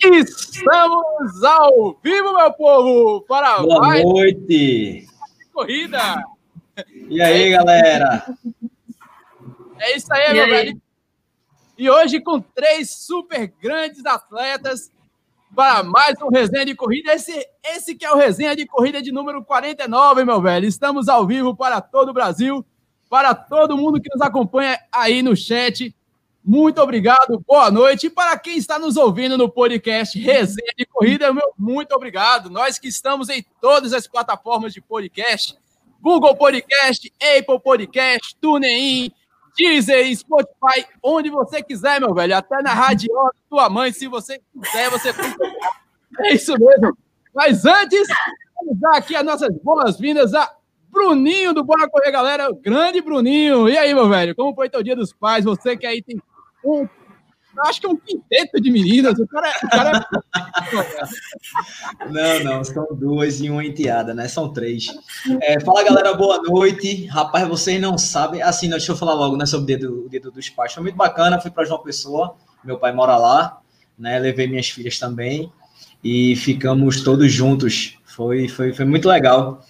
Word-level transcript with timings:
Estamos 0.00 1.42
ao 1.42 1.98
vivo, 2.02 2.34
meu 2.34 2.52
povo, 2.52 3.22
para 3.22 3.58
Boa 3.62 3.80
mais 3.80 4.04
noite. 4.04 5.06
corrida. 5.52 6.22
E 7.08 7.20
aí, 7.20 7.50
galera? 7.50 8.24
É 9.80 9.96
isso 9.96 10.12
aí, 10.12 10.30
e 10.30 10.34
meu 10.34 10.44
aí? 10.44 10.50
velho. 10.50 10.82
E 11.76 11.90
hoje 11.90 12.20
com 12.20 12.40
três 12.40 12.90
super 12.90 13.52
grandes 13.60 14.04
atletas 14.06 14.90
para 15.54 15.82
mais 15.82 16.20
um 16.22 16.28
resenha 16.28 16.66
de 16.66 16.74
corrida. 16.74 17.12
Esse, 17.12 17.46
esse 17.64 17.94
que 17.94 18.04
é 18.04 18.12
o 18.12 18.16
resenha 18.16 18.54
de 18.54 18.66
corrida 18.66 19.02
de 19.02 19.10
número 19.12 19.44
49, 19.44 20.24
meu 20.24 20.40
velho. 20.40 20.66
Estamos 20.66 21.08
ao 21.08 21.26
vivo 21.26 21.56
para 21.56 21.80
todo 21.80 22.10
o 22.10 22.14
Brasil, 22.14 22.64
para 23.08 23.34
todo 23.34 23.76
mundo 23.76 24.00
que 24.00 24.10
nos 24.12 24.20
acompanha 24.22 24.78
aí 24.92 25.22
no 25.22 25.36
chat. 25.36 25.94
Muito 26.44 26.80
obrigado, 26.80 27.42
boa 27.46 27.70
noite. 27.70 28.06
E 28.06 28.10
para 28.10 28.38
quem 28.38 28.56
está 28.56 28.78
nos 28.78 28.96
ouvindo 28.96 29.36
no 29.36 29.50
podcast 29.50 30.18
Resenha 30.18 30.72
de 30.76 30.86
Corrida, 30.86 31.32
meu 31.32 31.52
muito 31.58 31.92
obrigado. 31.92 32.48
Nós 32.48 32.78
que 32.78 32.88
estamos 32.88 33.28
em 33.28 33.44
todas 33.60 33.92
as 33.92 34.06
plataformas 34.06 34.72
de 34.72 34.80
podcast, 34.80 35.58
Google 36.00 36.34
Podcast, 36.36 37.12
Apple 37.20 37.60
Podcast, 37.60 38.36
TuneIn, 38.40 39.12
Deezer, 39.58 40.16
Spotify, 40.16 40.86
onde 41.02 41.28
você 41.28 41.62
quiser, 41.62 42.00
meu 42.00 42.14
velho. 42.14 42.36
Até 42.36 42.62
na 42.62 42.72
rádio 42.72 43.12
da 43.12 43.30
tua 43.50 43.68
mãe, 43.68 43.92
se 43.92 44.06
você 44.06 44.40
quiser, 44.54 44.88
você. 44.90 45.10
É 46.20 46.34
isso 46.34 46.54
mesmo. 46.58 46.96
Mas 47.34 47.66
antes, 47.66 48.08
vamos 48.56 48.80
dar 48.80 48.96
aqui 48.96 49.14
as 49.14 49.24
nossas 49.24 49.54
boas-vindas 49.62 50.32
a 50.32 50.50
Bruninho 50.90 51.52
do 51.52 51.62
Bora 51.62 51.88
Correr, 51.90 52.10
galera. 52.10 52.50
Grande 52.62 53.00
Bruninho. 53.00 53.68
E 53.68 53.76
aí, 53.76 53.92
meu 53.92 54.08
velho? 54.08 54.34
Como 54.34 54.54
foi 54.54 54.70
teu 54.70 54.82
dia 54.82 54.96
dos 54.96 55.12
pais? 55.12 55.44
Você 55.44 55.76
que 55.76 55.86
aí 55.86 56.02
tem 56.02 56.20
um, 56.68 56.88
acho 57.60 57.80
que 57.80 57.86
é 57.86 57.90
um 57.90 57.96
quinteto 57.96 58.60
de 58.60 58.70
meninas. 58.70 59.18
O 59.18 59.26
cara, 59.26 59.52
o 59.62 59.68
cara... 59.68 60.08
É 62.00 62.08
não, 62.10 62.44
não, 62.44 62.64
são 62.64 62.86
duas 62.92 63.40
e 63.40 63.50
uma 63.50 63.64
enteada, 63.64 64.14
né? 64.14 64.28
São 64.28 64.52
três. 64.52 64.94
É, 65.42 65.58
fala, 65.60 65.82
galera, 65.84 66.14
boa 66.14 66.42
noite. 66.42 67.06
Rapaz, 67.06 67.48
vocês 67.48 67.80
não 67.80 67.96
sabem. 67.96 68.42
Assim, 68.42 68.68
deixa 68.68 68.92
eu 68.92 68.96
falar 68.96 69.14
logo 69.14 69.36
né, 69.36 69.46
sobre 69.46 69.74
o 69.74 69.78
dedo, 69.78 70.06
o 70.06 70.08
dedo 70.08 70.30
dos 70.30 70.48
pais. 70.48 70.72
Foi 70.72 70.82
muito 70.82 70.96
bacana. 70.96 71.40
Fui 71.40 71.50
para 71.50 71.64
João 71.64 71.82
Pessoa, 71.82 72.36
meu 72.64 72.78
pai 72.78 72.92
mora 72.92 73.16
lá, 73.16 73.60
né? 73.98 74.18
Levei 74.18 74.46
minhas 74.46 74.68
filhas 74.68 74.98
também 74.98 75.52
e 76.02 76.36
ficamos 76.36 77.02
todos 77.02 77.32
juntos. 77.32 77.98
Foi, 78.04 78.48
foi, 78.48 78.72
foi 78.72 78.84
muito 78.84 79.08
legal. 79.08 79.64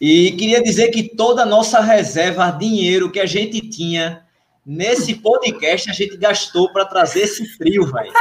E 0.00 0.32
queria 0.32 0.62
dizer 0.62 0.88
que 0.88 1.02
toda 1.02 1.42
a 1.42 1.46
nossa 1.46 1.80
reserva, 1.80 2.50
dinheiro 2.50 3.10
que 3.10 3.20
a 3.20 3.26
gente 3.26 3.60
tinha 3.60 4.22
Nesse 4.64 5.14
podcast 5.14 5.90
a 5.90 5.92
gente 5.92 6.16
gastou 6.16 6.72
para 6.72 6.84
trazer 6.84 7.20
esse 7.20 7.56
trio, 7.56 7.86
velho. 7.86 8.12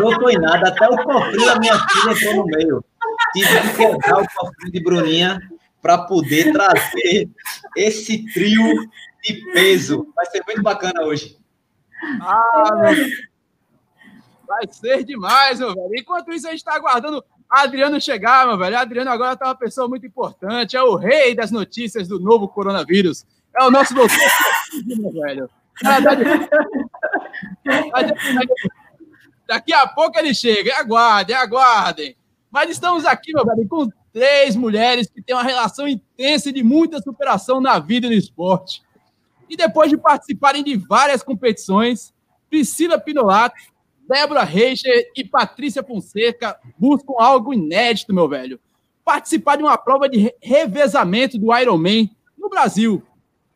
Não 0.00 0.12
foi 0.20 0.34
nada, 0.34 0.68
até 0.68 0.86
o 0.88 1.02
cofrinho 1.02 1.46
da 1.46 1.58
minha 1.58 1.78
filha 1.88 2.12
entrou 2.12 2.34
no 2.36 2.44
meio. 2.44 2.84
Tive 3.32 3.60
que 3.60 3.76
quebrar 3.76 4.22
o 4.22 4.26
cofrinho 4.28 4.72
de 4.72 4.82
Bruninha 4.82 5.40
para 5.80 5.98
poder 5.98 6.52
trazer 6.52 7.28
esse 7.76 8.24
trio 8.32 8.88
de 9.22 9.34
peso. 9.52 10.06
Vai 10.14 10.26
ser 10.26 10.42
muito 10.46 10.62
bacana 10.62 11.02
hoje. 11.02 11.38
Ah. 12.20 12.92
Vai 14.46 14.68
ser 14.70 15.04
demais, 15.04 15.58
meu 15.58 15.74
velho. 15.74 15.90
Enquanto 15.96 16.32
isso, 16.32 16.46
a 16.46 16.50
gente 16.50 16.60
está 16.60 16.74
aguardando 16.74 17.24
Adriano 17.48 18.00
chegar, 18.00 18.46
meu 18.46 18.58
velho. 18.58 18.78
Adriano 18.78 19.10
agora 19.10 19.34
está 19.34 19.46
uma 19.46 19.54
pessoa 19.54 19.88
muito 19.88 20.06
importante, 20.06 20.76
é 20.76 20.82
o 20.82 20.96
rei 20.96 21.34
das 21.34 21.50
notícias 21.50 22.08
do 22.08 22.18
novo 22.18 22.48
coronavírus. 22.48 23.24
É 23.56 23.64
o 23.64 23.70
nosso 23.70 23.94
doutor, 23.94 24.16
velho. 25.12 25.48
Daqui 29.46 29.72
a 29.72 29.86
pouco 29.86 30.18
ele 30.18 30.34
chega. 30.34 30.76
Aguardem, 30.78 31.36
aguardem. 31.36 32.16
Mas 32.50 32.70
estamos 32.70 33.04
aqui, 33.04 33.32
meu 33.32 33.44
velho, 33.44 33.68
com 33.68 33.88
três 34.12 34.54
mulheres 34.54 35.08
que 35.08 35.20
têm 35.20 35.34
uma 35.34 35.42
relação 35.42 35.88
intensa 35.88 36.48
e 36.48 36.52
de 36.52 36.62
muita 36.62 37.00
superação 37.02 37.60
na 37.60 37.78
vida 37.78 38.06
e 38.06 38.10
no 38.10 38.16
esporte. 38.16 38.82
E 39.48 39.56
depois 39.56 39.90
de 39.90 39.96
participarem 39.96 40.62
de 40.62 40.76
várias 40.76 41.22
competições, 41.22 42.14
Priscila 42.48 42.98
Pinolato, 42.98 43.56
Débora 44.08 44.44
Reicher 44.44 45.10
e 45.16 45.24
Patrícia 45.24 45.82
Fonseca 45.82 46.56
buscam 46.78 47.14
algo 47.18 47.52
inédito, 47.52 48.14
meu 48.14 48.28
velho. 48.28 48.60
Participar 49.04 49.56
de 49.56 49.62
uma 49.62 49.76
prova 49.76 50.08
de 50.08 50.32
revezamento 50.40 51.38
do 51.38 51.54
Ironman 51.56 52.10
no 52.38 52.48
Brasil. 52.48 53.02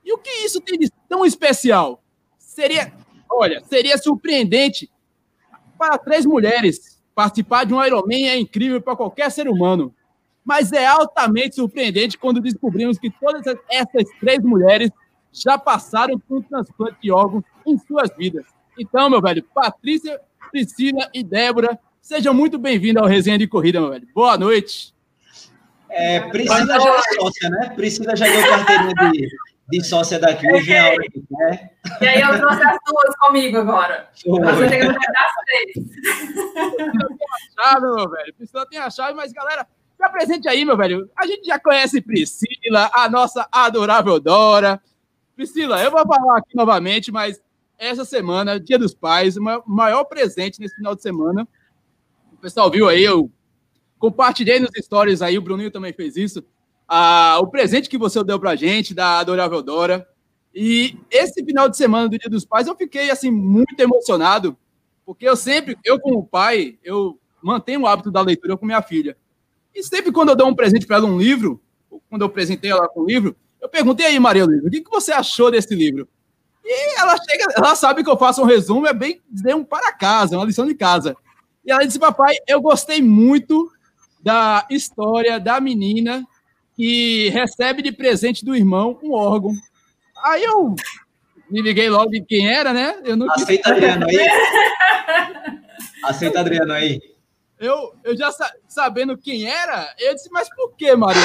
E 0.08 0.12
o 0.14 0.16
que 0.16 0.30
isso 0.30 0.58
tem 0.62 0.78
de 0.78 0.91
tão 1.06 1.22
especial? 1.26 2.02
Seria, 2.38 2.91
olha, 3.30 3.62
seria 3.64 3.98
surpreendente 3.98 4.91
para 5.78 5.98
três 5.98 6.24
mulheres. 6.24 6.98
Participar 7.14 7.64
de 7.64 7.74
um 7.74 7.84
Ironman 7.84 8.26
é 8.26 8.38
incrível 8.38 8.80
para 8.80 8.97
qualquer 8.97 9.30
ser 9.30 9.50
humano. 9.50 9.94
Mas 10.42 10.72
é 10.72 10.86
altamente 10.86 11.56
surpreendente 11.56 12.16
quando 12.16 12.41
descobrimos 12.41 12.98
que 12.98 13.10
todas 13.10 13.54
essas 13.68 14.08
três 14.18 14.42
mulheres 14.42 14.91
já 15.30 15.58
passaram 15.58 16.18
por 16.18 16.38
um 16.38 16.42
transplante 16.42 16.97
de 17.02 17.12
órgãos 17.12 17.44
em 17.66 17.76
suas 17.76 18.08
vidas. 18.16 18.47
Então, 18.78 19.10
meu 19.10 19.20
velho, 19.20 19.44
Patrícia, 19.54 20.18
Priscila 20.50 21.06
e 21.12 21.22
Débora, 21.22 21.78
sejam 22.00 22.32
muito 22.32 22.58
bem-vindos 22.58 23.02
ao 23.02 23.08
Resenha 23.10 23.36
de 23.36 23.47
Corrida, 23.47 23.78
meu 23.78 23.91
velho. 23.91 24.08
Boa 24.14 24.38
noite. 24.38 24.94
É, 25.91 26.20
Priscila 26.20 26.80
já 26.80 26.97
é 26.97 27.02
sócia, 27.20 27.50
né? 27.50 27.72
Priscila 27.76 28.16
já 28.16 28.26
deu 28.26 28.48
carteirinha 28.48 28.94
de, 29.12 29.28
de 29.68 29.84
sócia 29.84 30.18
daqui, 30.18 30.50
hoje 30.50 30.72
é 30.72 30.80
a 30.80 30.86
hora 30.86 31.02
que 31.10 31.22
quer. 31.28 31.74
E 32.00 32.06
aí 32.06 32.20
eu 32.22 32.38
trouxe 32.38 32.62
as 32.62 32.78
duas 32.86 33.16
comigo 33.18 33.58
agora. 33.58 34.08
Você 34.14 34.68
tem 34.68 34.80
que 34.80 34.86
dar 34.86 35.30
três. 35.44 35.74
chave, 37.54 37.80
meu 37.82 38.08
velho. 38.08 38.34
Priscila 38.34 38.66
tem 38.66 38.78
a 38.78 38.90
chave, 38.90 39.14
mas 39.14 39.30
galera, 39.30 39.66
se 39.96 40.02
apresente 40.02 40.48
aí, 40.48 40.64
meu 40.64 40.76
velho. 40.76 41.10
A 41.16 41.26
gente 41.26 41.46
já 41.46 41.58
conhece 41.58 42.00
Priscila, 42.00 42.90
a 42.94 43.10
nossa 43.10 43.46
adorável 43.52 44.18
Dora. 44.18 44.80
Priscila, 45.36 45.82
eu 45.82 45.90
vou 45.90 46.06
falar 46.06 46.38
aqui 46.38 46.56
novamente, 46.56 47.12
mas 47.12 47.40
essa 47.78 48.04
semana, 48.06 48.58
Dia 48.58 48.78
dos 48.78 48.94
Pais, 48.94 49.36
o 49.36 49.42
maior 49.66 50.04
presente 50.04 50.60
nesse 50.60 50.76
final 50.76 50.94
de 50.94 51.02
semana. 51.02 51.46
O 52.32 52.36
pessoal 52.38 52.70
viu 52.70 52.88
aí, 52.88 53.04
eu 53.04 53.30
compartilhei 53.98 54.60
nos 54.60 54.70
stories 54.78 55.20
aí, 55.20 55.36
o 55.36 55.42
Bruninho 55.42 55.70
também 55.70 55.92
fez 55.92 56.16
isso 56.16 56.42
a, 56.88 57.38
o 57.41 57.47
presente 57.47 57.88
que 57.88 57.99
você 57.99 58.25
deu 58.25 58.41
para 58.41 58.53
a 58.53 58.56
gente, 58.56 58.94
da 58.94 59.19
Adorável 59.19 59.62
Dora. 59.62 60.09
E 60.54 60.97
esse 61.10 61.44
final 61.44 61.69
de 61.69 61.76
semana 61.76 62.09
do 62.09 62.19
Dia 62.19 62.31
dos 62.31 62.47
Pais, 62.47 62.66
eu 62.66 62.75
fiquei 62.75 63.10
assim 63.10 63.31
muito 63.31 63.78
emocionado, 63.78 64.56
porque 65.04 65.28
eu 65.28 65.37
sempre, 65.37 65.77
eu 65.84 66.00
como 66.00 66.27
pai, 66.27 66.78
eu 66.82 67.21
mantenho 67.43 67.82
o 67.82 67.87
hábito 67.87 68.10
da 68.10 68.22
leitura 68.22 68.56
com 68.56 68.65
minha 68.65 68.82
filha. 68.82 69.16
E 69.75 69.82
sempre 69.82 70.10
quando 70.10 70.31
eu 70.31 70.37
dou 70.37 70.48
um 70.48 70.54
presente 70.54 70.87
para 70.87 70.97
ela, 70.97 71.06
um 71.06 71.19
livro, 71.19 71.60
quando 72.09 72.22
eu 72.22 72.31
presentei 72.31 72.71
ela 72.71 72.88
com 72.88 73.03
um 73.03 73.06
livro, 73.06 73.37
eu 73.60 73.69
perguntei 73.69 74.06
aí, 74.06 74.19
Maria 74.19 74.47
Luísa, 74.47 74.66
o 74.66 74.71
que, 74.71 74.82
você 74.91 75.12
achou 75.12 75.50
desse 75.50 75.75
livro? 75.75 76.09
E 76.65 76.98
ela 76.98 77.16
chega, 77.16 77.47
ela 77.56 77.75
sabe 77.75 78.03
que 78.03 78.10
eu 78.10 78.16
faço 78.16 78.43
um 78.43 78.47
resumo, 78.47 78.87
é 78.87 78.93
bem 78.93 79.21
dizer 79.31 79.54
um 79.54 79.65
para 79.65 79.93
casa, 79.93 80.37
uma 80.37 80.44
lição 80.44 80.66
de 80.66 80.75
casa. 80.75 81.16
E 81.65 81.71
ela 81.71 81.84
disse, 81.84 81.98
papai, 81.98 82.34
eu 82.47 82.60
gostei 82.60 83.03
muito 83.03 83.71
da 84.22 84.66
história 84.71 85.38
da 85.38 85.60
menina 85.60 86.27
que 86.78 87.28
recebe 87.31 87.83
de 87.83 87.91
presente 87.91 88.44
do 88.44 88.55
irmão 88.55 88.97
um 89.03 89.12
órgão. 89.12 89.53
Aí 90.25 90.44
eu 90.44 90.77
me 91.50 91.61
liguei 91.61 91.91
logo 91.91 92.09
de 92.09 92.21
quem 92.21 92.49
era, 92.49 92.72
né? 92.72 93.03
Eu 93.05 93.16
não 93.16 93.28
Aceita 93.33 93.65
quis... 93.65 93.72
Adriano 93.72 94.06
aí. 94.06 94.16
Aceita 96.05 96.39
Adriano 96.39 96.72
aí. 96.72 97.00
Eu, 97.59 97.93
eu 98.05 98.16
já 98.16 98.31
sa 98.31 98.49
sabendo 98.69 99.19
quem 99.19 99.44
era, 99.44 99.93
eu 99.99 100.15
disse, 100.15 100.31
mas 100.31 100.49
por 100.55 100.77
que, 100.77 100.94
Maria 100.94 101.21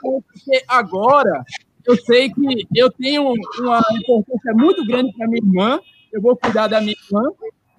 Porque 0.00 0.64
agora 0.66 1.44
eu 1.84 2.02
sei 2.02 2.30
que 2.30 2.66
eu 2.74 2.90
tenho 2.90 3.34
uma 3.58 3.84
importância 4.00 4.54
muito 4.54 4.86
grande 4.86 5.12
para 5.12 5.28
minha 5.28 5.44
irmã, 5.44 5.80
eu 6.10 6.22
vou 6.22 6.34
cuidar 6.34 6.66
da 6.68 6.80
minha 6.80 6.96
irmã, 7.06 7.30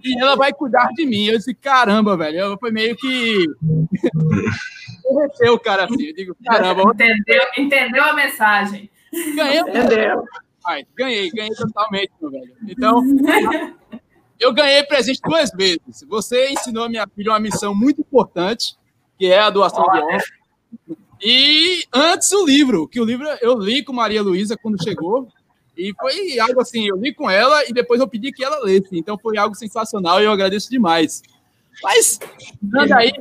e 0.05 0.21
ela 0.21 0.35
vai 0.35 0.53
cuidar 0.53 0.87
de 0.95 1.05
mim. 1.05 1.25
Eu 1.25 1.37
disse, 1.37 1.53
caramba, 1.55 2.15
velho, 2.15 2.37
eu, 2.37 2.57
foi 2.59 2.71
meio 2.71 2.95
que 2.95 3.45
derreteu, 5.03 5.59
cara, 5.59 5.85
assim. 5.85 6.03
Eu 6.05 6.13
digo, 6.13 6.37
caramba. 6.45 6.83
Entendeu, 6.93 7.43
entendeu 7.57 8.03
a 8.03 8.13
mensagem. 8.13 8.89
Ganhei. 9.35 9.59
Entendeu. 9.59 10.23
Ai, 10.67 10.85
ganhei, 10.95 11.29
ganhei 11.31 11.55
totalmente, 11.55 12.11
meu 12.21 12.31
velho. 12.31 12.55
Então, 12.67 13.01
eu 14.39 14.53
ganhei 14.53 14.83
presente 14.83 15.21
duas 15.23 15.49
vezes. 15.51 16.03
Você 16.07 16.51
ensinou 16.51 16.83
a 16.83 16.89
minha 16.89 17.07
filha 17.07 17.31
uma 17.31 17.39
missão 17.39 17.73
muito 17.73 18.01
importante, 18.01 18.75
que 19.17 19.25
é 19.25 19.39
a 19.39 19.49
doação 19.49 19.83
Olha. 19.87 19.93
de 19.93 20.03
órgãos. 20.03 20.23
E 21.21 21.85
antes 21.93 22.31
o 22.31 22.45
livro, 22.45 22.87
que 22.87 22.99
o 22.99 23.05
livro 23.05 23.25
eu 23.41 23.57
li 23.57 23.83
com 23.83 23.93
Maria 23.93 24.21
Luísa 24.21 24.57
quando 24.57 24.83
chegou. 24.83 25.27
E 25.77 25.93
foi 25.99 26.39
algo 26.39 26.61
assim, 26.61 26.87
eu 26.87 26.95
li 26.95 27.13
com 27.13 27.29
ela 27.29 27.63
e 27.65 27.73
depois 27.73 27.99
eu 27.99 28.07
pedi 28.07 28.31
que 28.31 28.43
ela 28.43 28.63
lesse. 28.63 28.89
Então 28.97 29.17
foi 29.17 29.37
algo 29.37 29.55
sensacional 29.55 30.21
e 30.21 30.25
eu 30.25 30.31
agradeço 30.31 30.69
demais. 30.69 31.21
Mas, 31.83 32.19
anda 32.73 32.97
aí, 32.97 33.13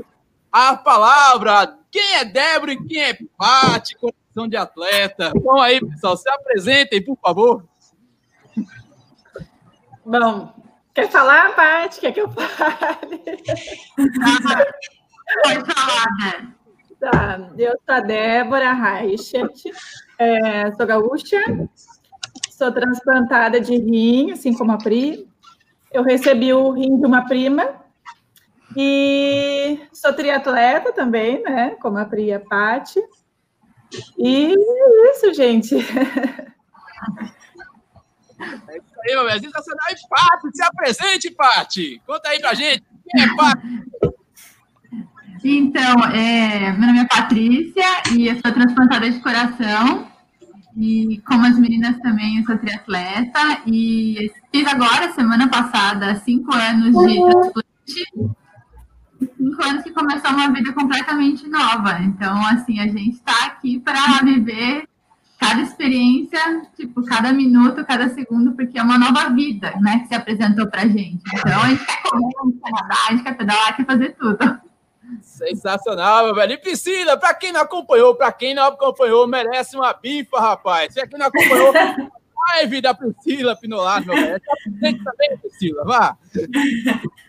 a 0.52 0.76
palavra. 0.76 1.76
Quem 1.90 2.16
é 2.16 2.24
Débora 2.24 2.72
e 2.72 2.84
quem 2.84 3.02
é 3.02 3.18
Pati, 3.36 3.96
condição 3.96 4.48
de 4.48 4.56
atleta? 4.56 5.32
Então 5.34 5.60
aí, 5.60 5.80
pessoal, 5.80 6.16
se 6.16 6.28
apresentem, 6.28 7.02
por 7.02 7.16
favor. 7.16 7.64
Bom, 10.04 10.52
Quer 10.94 11.10
falar, 11.10 11.56
Paty? 11.56 12.00
Quer 12.00 12.12
que 12.12 12.20
eu 12.20 12.30
fale? 12.30 13.18
Pode 15.42 15.74
falar, 15.74 16.06
né? 16.20 16.54
Tá, 17.00 17.50
eu 17.58 17.72
sou 17.72 17.94
a 17.94 18.00
Débora 18.00 18.72
Reichert, 18.72 19.52
é, 20.18 20.70
sou 20.72 20.86
gaúcha, 20.86 21.42
sou 22.56 22.70
transplantada 22.70 23.60
de 23.60 23.76
rim, 23.76 24.30
assim 24.30 24.54
como 24.54 24.70
a 24.72 24.78
Pri. 24.78 25.28
Eu 25.92 26.02
recebi 26.04 26.52
o 26.52 26.70
rim 26.70 26.98
de 26.98 27.06
uma 27.06 27.26
prima 27.26 27.68
e 28.76 29.80
sou 29.92 30.12
triatleta 30.12 30.92
também, 30.92 31.42
né? 31.42 31.70
Como 31.80 31.98
a 31.98 32.04
Pri 32.04 32.26
e 32.26 32.32
a 32.32 32.40
Paty. 32.40 33.00
E 34.16 34.54
é 34.54 35.10
isso, 35.10 35.34
gente. 35.34 35.74
É 38.44 38.76
isso 38.76 39.00
aí, 39.04 39.14
meu. 39.14 39.30
Sensacional. 39.40 39.86
E 39.90 40.08
Paty, 40.08 40.56
se 40.56 40.62
apresente, 40.62 41.30
Paty. 41.30 42.02
Conta 42.06 42.28
aí 42.28 42.40
pra 42.40 42.54
gente. 42.54 42.84
Quem 43.08 43.24
é 43.24 43.36
Paty? 43.36 43.84
Então, 45.46 46.04
é, 46.14 46.72
meu 46.72 46.86
nome 46.86 47.00
é 47.00 47.06
Patrícia 47.06 48.02
e 48.12 48.28
eu 48.28 48.34
sou 48.40 48.52
transplantada 48.52 49.10
de 49.10 49.20
coração. 49.20 50.13
E 50.76 51.22
como 51.26 51.46
as 51.46 51.58
meninas 51.58 51.98
também, 51.98 52.38
eu 52.38 52.44
sou 52.44 52.58
triatleta. 52.58 53.40
E 53.66 54.30
fiz 54.52 54.66
agora, 54.66 55.12
semana 55.12 55.48
passada, 55.48 56.16
cinco 56.16 56.52
anos 56.52 56.92
de 57.06 57.20
transplante. 57.20 58.44
Cinco 59.36 59.62
anos 59.62 59.82
que 59.84 59.92
começou 59.92 60.30
uma 60.32 60.50
vida 60.52 60.72
completamente 60.72 61.48
nova. 61.48 62.00
Então, 62.02 62.44
assim, 62.46 62.80
a 62.80 62.86
gente 62.88 63.16
está 63.16 63.46
aqui 63.46 63.78
para 63.78 64.20
viver 64.24 64.88
cada 65.38 65.60
experiência, 65.60 66.40
tipo, 66.76 67.04
cada 67.04 67.32
minuto, 67.32 67.84
cada 67.84 68.08
segundo, 68.08 68.52
porque 68.52 68.78
é 68.78 68.82
uma 68.82 68.98
nova 68.98 69.28
vida, 69.28 69.74
né, 69.80 70.00
que 70.00 70.08
se 70.08 70.14
apresentou 70.14 70.66
pra 70.68 70.86
gente. 70.86 71.22
Então, 71.34 71.62
a 71.62 71.68
gente 71.68 71.84
quer 71.84 72.02
comer, 72.02 72.24
a 72.24 72.46
gente 72.46 72.60
quer 72.60 72.70
nadar, 72.70 73.06
a 73.06 73.12
gente 73.12 73.22
quer 73.22 73.36
pedalar, 73.36 73.76
quer 73.76 73.86
fazer 73.86 74.16
tudo. 74.18 74.60
Sensacional, 75.22 76.26
meu 76.26 76.34
velho. 76.34 76.52
E 76.52 76.58
piscina, 76.58 77.16
pra 77.16 77.34
quem 77.34 77.52
não 77.52 77.60
acompanhou, 77.60 78.14
pra 78.14 78.32
quem 78.32 78.54
não 78.54 78.66
acompanhou, 78.66 79.26
merece 79.26 79.76
uma 79.76 79.92
bifa, 79.92 80.40
rapaz. 80.40 80.92
Se 80.92 81.06
quem 81.06 81.18
não 81.18 81.26
acompanhou, 81.26 81.72
live 82.52 82.80
da 82.80 82.94
Priscila 82.94 83.56
Pinolato, 83.56 84.06
meu 84.06 84.16
velho. 84.16 84.40
também, 84.80 85.38
Priscila, 85.38 85.84
vá. 85.84 86.16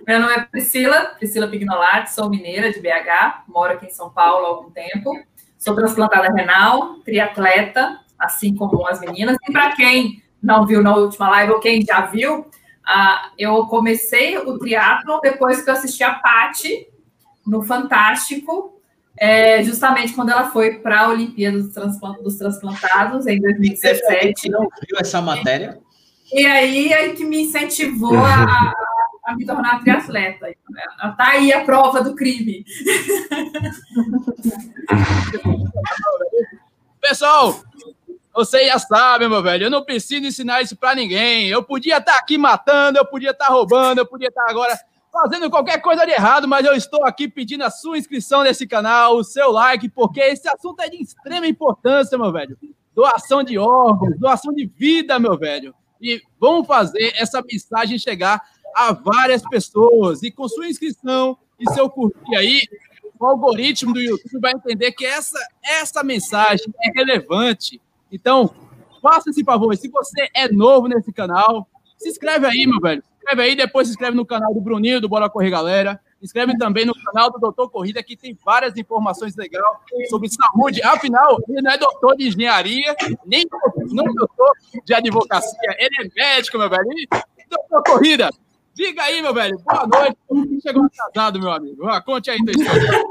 Meu 0.08 0.20
nome 0.20 0.34
é 0.34 0.42
Priscila, 0.42 1.16
Priscila 1.18 1.48
Pignolati, 1.48 2.14
sou 2.14 2.30
mineira 2.30 2.72
de 2.72 2.80
BH, 2.80 3.44
moro 3.48 3.74
aqui 3.74 3.88
em 3.88 3.92
São 3.92 4.10
Paulo 4.10 4.46
há 4.46 4.50
algum 4.50 4.72
tempo. 4.72 5.12
Sou 5.58 5.76
transplantada 5.76 6.32
renal, 6.34 7.00
triatleta, 7.00 8.00
assim 8.20 8.56
como 8.56 8.88
as 8.88 9.00
meninas. 9.00 9.38
E 9.48 9.52
para 9.52 9.76
quem 9.76 10.22
não 10.42 10.66
viu 10.66 10.84
na 10.84 10.96
última 10.96 11.30
live 11.30 11.54
ou 11.54 11.60
quem 11.60 11.82
já 11.82 12.02
viu, 12.02 12.42
uh, 12.42 13.32
eu 13.38 13.66
comecei 13.66 14.38
o 14.38 14.60
triatlo 14.60 15.20
depois 15.22 15.64
que 15.64 15.70
eu 15.70 15.74
assisti 15.74 16.04
a 16.04 16.14
Pati 16.14 16.88
no 17.46 17.62
Fantástico, 17.62 18.82
é, 19.18 19.64
justamente 19.64 20.14
quando 20.14 20.30
ela 20.32 20.50
foi 20.52 20.80
para 20.80 21.02
a 21.02 21.10
Olimpíada 21.10 21.58
dos, 21.58 21.74
Transplant 21.74 22.22
dos 22.22 22.38
Transplantados, 22.38 23.28
em 23.28 23.40
2017. 23.40 24.50
Não 24.50 24.62
viu 24.62 24.98
essa 25.00 25.22
matéria? 25.22 25.80
E 26.34 26.46
aí, 26.46 26.94
aí 26.94 27.14
que 27.16 27.24
me 27.24 27.44
incentivou 27.44 28.18
a, 28.18 28.74
a 29.26 29.36
me 29.36 29.46
tornar 29.46 29.82
triatleta. 29.82 30.50
Está 30.50 31.28
aí 31.30 31.54
a 31.54 31.64
prova 31.64 32.04
do 32.04 32.16
crime. 32.16 32.66
Pessoal, 37.00 37.62
vocês 38.34 38.68
já 38.68 38.80
sabem, 38.80 39.30
meu 39.30 39.42
velho, 39.42 39.68
eu 39.68 39.70
não 39.70 39.86
preciso 39.86 40.26
ensinar 40.26 40.62
isso 40.62 40.76
para 40.76 40.94
ninguém. 40.96 41.48
Eu 41.48 41.64
podia 41.64 42.00
estar 42.00 42.14
tá 42.14 42.20
aqui 42.20 42.38
matando, 42.38 42.98
eu 42.98 43.06
podia 43.06 43.32
estar 43.32 43.46
tá 43.46 43.54
roubando, 43.54 44.00
eu 44.00 44.06
podia 44.06 44.28
estar 44.28 44.44
tá 44.44 44.50
agora 44.50 44.78
fazendo 45.16 45.50
qualquer 45.50 45.82
coisa 45.82 46.06
de 46.06 46.12
errado, 46.12 46.46
mas 46.46 46.66
eu 46.66 46.74
estou 46.74 47.06
aqui 47.06 47.26
pedindo 47.26 47.64
a 47.64 47.70
sua 47.70 47.98
inscrição 47.98 48.44
nesse 48.44 48.68
canal, 48.68 49.16
o 49.16 49.24
seu 49.24 49.50
like, 49.50 49.88
porque 49.88 50.20
esse 50.20 50.46
assunto 50.50 50.82
é 50.82 50.90
de 50.90 51.02
extrema 51.02 51.48
importância, 51.48 52.18
meu 52.18 52.34
velho. 52.34 52.58
Doação 52.94 53.42
de 53.42 53.58
órgãos, 53.58 54.20
doação 54.20 54.54
de 54.54 54.66
vida, 54.66 55.18
meu 55.18 55.38
velho. 55.38 55.74
E 56.02 56.22
vamos 56.38 56.68
fazer 56.68 57.14
essa 57.16 57.42
mensagem 57.42 57.98
chegar 57.98 58.42
a 58.76 58.92
várias 58.92 59.42
pessoas. 59.44 60.22
E 60.22 60.30
com 60.30 60.50
sua 60.50 60.68
inscrição 60.68 61.38
e 61.58 61.72
seu 61.72 61.90
curtir 61.90 62.36
aí, 62.36 62.60
o 63.18 63.26
algoritmo 63.26 63.94
do 63.94 64.02
YouTube 64.02 64.42
vai 64.42 64.52
entender 64.52 64.92
que 64.92 65.06
essa, 65.06 65.40
essa 65.64 66.04
mensagem 66.04 66.66
é 66.84 66.92
relevante. 66.94 67.82
Então, 68.12 68.54
faça 69.02 69.30
esse 69.30 69.46
favor. 69.46 69.76
Se 69.78 69.88
você 69.88 70.28
é 70.34 70.52
novo 70.52 70.88
nesse 70.88 71.14
canal, 71.14 71.70
se 71.98 72.10
inscreve 72.10 72.46
aí, 72.46 72.68
meu 72.68 72.82
velho 72.82 73.02
inscreve 73.26 73.42
aí, 73.42 73.56
depois 73.56 73.88
se 73.88 73.94
inscreve 73.94 74.16
no 74.16 74.26
canal 74.26 74.54
do 74.54 74.62
Bruninho, 74.62 75.02
do 75.02 75.10
Bora 75.10 75.30
Correr 75.30 75.50
Galera. 75.50 76.00
Inscreve 76.22 76.58
também 76.58 76.86
no 76.86 76.94
canal 76.94 77.32
do 77.32 77.40
Doutor 77.40 77.70
Corrida, 77.70 78.02
que 78.04 78.16
tem 78.16 78.38
várias 78.46 78.78
informações 78.78 79.36
legais 79.36 79.64
sobre 80.10 80.30
saúde. 80.30 80.82
Afinal, 80.84 81.38
ele 81.50 81.62
não 81.62 81.72
é 81.72 81.78
doutor 81.78 82.16
de 82.16 82.28
engenharia, 82.28 82.96
nem 83.26 83.46
não 83.92 84.06
é 84.06 84.14
doutor 84.14 84.52
de 84.84 84.94
advocacia. 84.94 85.76
Ele 85.78 85.96
é 86.02 86.10
médico, 86.16 86.58
meu 86.58 86.70
velho. 86.70 86.86
Doutor 87.50 87.84
Corrida, 87.84 88.30
diga 88.74 89.04
aí, 89.04 89.22
meu 89.22 89.34
velho. 89.34 89.58
Boa 89.60 89.88
noite. 89.88 90.62
Chegou 90.62 90.86
atrasado, 90.86 91.40
meu 91.40 91.52
amigo. 91.52 91.88
Ah, 91.88 92.02
conte 92.02 92.30
aí 92.30 92.38
história. 92.38 93.04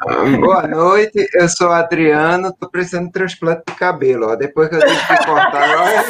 Boa 0.00 0.66
noite, 0.66 1.28
eu 1.34 1.46
sou 1.46 1.70
Adriano, 1.70 2.48
estou 2.48 2.70
precisando 2.70 3.04
de 3.06 3.12
transplante 3.12 3.64
de 3.68 3.74
cabelo. 3.74 4.30
Ó. 4.30 4.34
Depois 4.34 4.70
que 4.70 4.76
eu 4.76 4.80
tive 4.80 4.96
que 4.96 5.26
cortar, 5.26 5.76
olha 5.76 6.02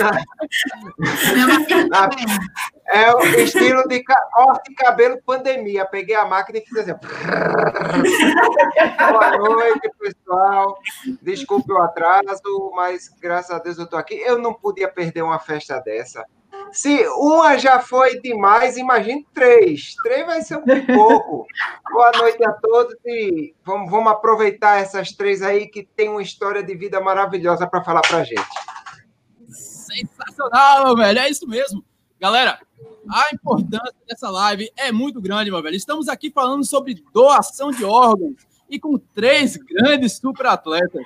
na, 1.88 1.88
na, 1.88 2.08
é 2.86 3.12
o 3.12 3.18
estilo 3.40 3.82
de 3.88 4.04
corte 4.04 4.68
de 4.68 4.76
cabelo 4.76 5.20
pandemia. 5.26 5.84
Peguei 5.86 6.14
a 6.14 6.24
máquina 6.24 6.58
e 6.58 6.62
fiz 6.62 6.78
assim. 6.78 6.92
Boa 9.10 9.38
noite, 9.38 9.90
pessoal. 9.98 10.78
Desculpe 11.20 11.72
o 11.72 11.82
atraso, 11.82 12.70
mas 12.76 13.08
graças 13.20 13.50
a 13.50 13.58
Deus 13.58 13.76
eu 13.76 13.86
estou 13.86 13.98
aqui. 13.98 14.14
Eu 14.14 14.38
não 14.38 14.54
podia 14.54 14.86
perder 14.86 15.22
uma 15.22 15.40
festa 15.40 15.80
dessa. 15.80 16.24
Se 16.72 17.06
uma 17.08 17.58
já 17.58 17.80
foi 17.80 18.20
demais, 18.20 18.76
imagine 18.76 19.26
três. 19.34 19.94
Três 20.02 20.24
vai 20.24 20.42
ser 20.42 20.56
um 20.56 20.64
pouco. 20.86 21.46
Boa 21.90 22.12
noite 22.12 22.44
a 22.44 22.52
todos 22.52 22.94
e 23.04 23.54
vamos, 23.64 23.90
vamos 23.90 24.12
aproveitar 24.12 24.80
essas 24.80 25.12
três 25.12 25.42
aí 25.42 25.66
que 25.66 25.82
tem 25.82 26.08
uma 26.08 26.22
história 26.22 26.62
de 26.62 26.74
vida 26.74 27.00
maravilhosa 27.00 27.66
para 27.66 27.82
falar 27.82 28.02
para 28.02 28.24
gente. 28.24 28.42
Sensacional, 29.48 30.84
meu 30.84 30.96
velho. 30.96 31.18
É 31.18 31.28
isso 31.28 31.46
mesmo. 31.48 31.84
Galera, 32.20 32.60
a 33.08 33.30
importância 33.32 33.94
dessa 34.06 34.30
live 34.30 34.70
é 34.76 34.92
muito 34.92 35.20
grande, 35.20 35.50
meu 35.50 35.62
velho. 35.62 35.76
Estamos 35.76 36.08
aqui 36.08 36.30
falando 36.30 36.64
sobre 36.64 37.02
doação 37.12 37.70
de 37.70 37.84
órgãos 37.84 38.36
e 38.68 38.78
com 38.78 38.96
três 38.96 39.56
grandes 39.56 40.18
superatletas. 40.18 41.04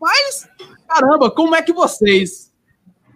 Mas, 0.00 0.48
caramba, 0.88 1.30
como 1.30 1.54
é 1.54 1.62
que 1.62 1.72
vocês 1.72 2.53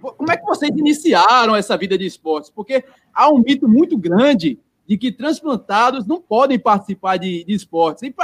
como 0.00 0.30
é 0.30 0.36
que 0.36 0.44
vocês 0.44 0.70
iniciaram 0.70 1.54
essa 1.54 1.76
vida 1.76 1.98
de 1.98 2.06
esportes? 2.06 2.50
Porque 2.50 2.84
há 3.12 3.30
um 3.30 3.38
mito 3.38 3.68
muito 3.68 3.96
grande 3.96 4.58
de 4.86 4.96
que 4.96 5.12
transplantados 5.12 6.06
não 6.06 6.20
podem 6.20 6.58
participar 6.58 7.18
de, 7.18 7.44
de 7.44 7.52
esportes. 7.52 8.02
E, 8.02 8.14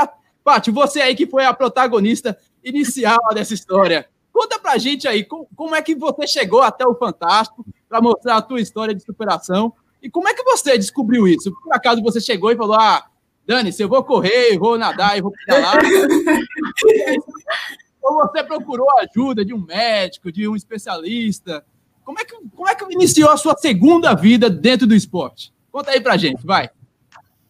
Paty, 0.42 0.70
você 0.70 1.00
aí 1.00 1.14
que 1.14 1.26
foi 1.26 1.44
a 1.44 1.52
protagonista 1.52 2.36
inicial 2.62 3.18
dessa 3.34 3.52
história, 3.52 4.08
conta 4.32 4.58
pra 4.58 4.78
gente 4.78 5.06
aí 5.06 5.24
como, 5.24 5.46
como 5.54 5.74
é 5.74 5.82
que 5.82 5.94
você 5.94 6.26
chegou 6.26 6.62
até 6.62 6.86
o 6.86 6.94
Fantástico 6.94 7.64
para 7.88 8.00
mostrar 8.00 8.36
a 8.36 8.42
tua 8.42 8.60
história 8.60 8.94
de 8.94 9.02
superação 9.02 9.72
e 10.02 10.10
como 10.10 10.28
é 10.28 10.34
que 10.34 10.42
você 10.42 10.76
descobriu 10.76 11.26
isso? 11.26 11.52
Por 11.62 11.72
acaso 11.72 12.02
você 12.02 12.20
chegou 12.20 12.50
e 12.50 12.56
falou, 12.56 12.76
ah, 12.76 13.06
Dani, 13.46 13.72
se 13.72 13.82
eu 13.82 13.88
vou 13.88 14.02
correr, 14.04 14.54
eu 14.54 14.58
vou 14.58 14.78
nadar, 14.78 15.16
eu 15.16 15.24
vou 15.24 15.32
pedalar... 15.32 15.78
Ou 18.04 18.16
você 18.16 18.44
procurou 18.44 18.86
ajuda 18.98 19.42
de 19.42 19.54
um 19.54 19.64
médico, 19.64 20.30
de 20.30 20.46
um 20.46 20.54
especialista? 20.54 21.64
Como 22.04 22.20
é 22.20 22.24
que, 22.24 22.36
como 22.54 22.68
é 22.68 22.74
que 22.74 22.84
iniciou 22.92 23.30
a 23.30 23.36
sua 23.38 23.56
segunda 23.56 24.14
vida 24.14 24.50
dentro 24.50 24.86
do 24.86 24.94
esporte? 24.94 25.54
Conta 25.72 25.90
aí 25.90 26.00
pra 26.02 26.18
gente, 26.18 26.44
vai. 26.44 26.68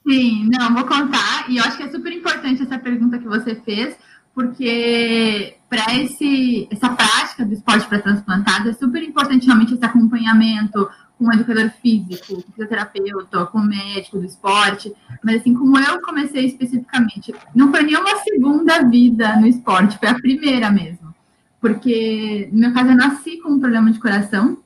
Sim, 0.08 0.48
não, 0.52 0.72
vou 0.72 0.84
contar. 0.84 1.50
E 1.50 1.56
eu 1.56 1.64
acho 1.64 1.76
que 1.76 1.82
é 1.82 1.90
super 1.90 2.12
importante 2.12 2.62
essa 2.62 2.78
pergunta 2.78 3.18
que 3.18 3.26
você 3.26 3.56
fez, 3.56 3.96
porque 4.32 5.56
para 5.68 5.86
essa 5.92 6.88
prática 6.90 7.44
do 7.44 7.52
esporte 7.52 7.86
para 7.88 8.00
transplantado 8.00 8.68
é 8.68 8.72
super 8.74 9.02
importante 9.02 9.46
realmente 9.46 9.74
esse 9.74 9.84
acompanhamento, 9.84 10.88
com 11.18 11.26
um 11.26 11.32
educador 11.32 11.70
físico, 11.80 12.34
com 12.34 12.52
fisioterapeuta, 12.52 13.46
com 13.46 13.60
médico 13.60 14.18
do 14.18 14.24
esporte, 14.24 14.92
mas 15.22 15.36
assim, 15.36 15.54
como 15.54 15.78
eu 15.78 16.00
comecei 16.02 16.46
especificamente, 16.46 17.34
não 17.54 17.70
foi 17.70 17.82
nenhuma 17.82 18.16
segunda 18.16 18.82
vida 18.82 19.36
no 19.36 19.46
esporte, 19.46 19.98
foi 19.98 20.08
a 20.08 20.14
primeira 20.14 20.70
mesmo. 20.70 21.14
Porque, 21.60 22.50
no 22.52 22.58
meu 22.58 22.74
caso, 22.74 22.90
eu 22.90 22.96
nasci 22.96 23.38
com 23.40 23.52
um 23.52 23.58
problema 23.58 23.90
de 23.90 23.98
coração. 23.98 24.58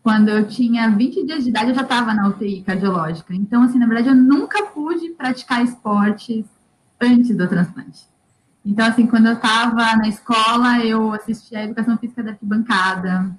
Quando 0.00 0.28
eu 0.28 0.46
tinha 0.46 0.88
20 0.88 1.26
dias 1.26 1.42
de 1.42 1.50
idade, 1.50 1.70
eu 1.70 1.74
já 1.74 1.82
estava 1.82 2.14
na 2.14 2.28
UTI 2.28 2.62
cardiológica. 2.62 3.34
Então, 3.34 3.64
assim, 3.64 3.80
na 3.80 3.86
verdade, 3.86 4.10
eu 4.10 4.14
nunca 4.14 4.64
pude 4.66 5.08
praticar 5.08 5.64
esportes 5.64 6.44
antes 7.00 7.36
do 7.36 7.48
transplante. 7.48 8.06
Então, 8.64 8.86
assim, 8.86 9.08
quando 9.08 9.26
eu 9.26 9.32
estava 9.32 9.96
na 9.96 10.08
escola, 10.08 10.78
eu 10.84 11.12
assistia 11.12 11.58
a 11.58 11.64
educação 11.64 11.98
física 11.98 12.22
da 12.22 12.30
arquibancada, 12.30 13.36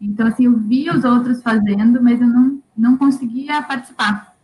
então, 0.00 0.26
assim, 0.26 0.46
eu 0.46 0.56
via 0.56 0.94
os 0.94 1.04
outros 1.04 1.42
fazendo, 1.42 2.02
mas 2.02 2.20
eu 2.20 2.26
não, 2.26 2.62
não 2.76 2.96
conseguia 2.96 3.60
participar. 3.62 4.34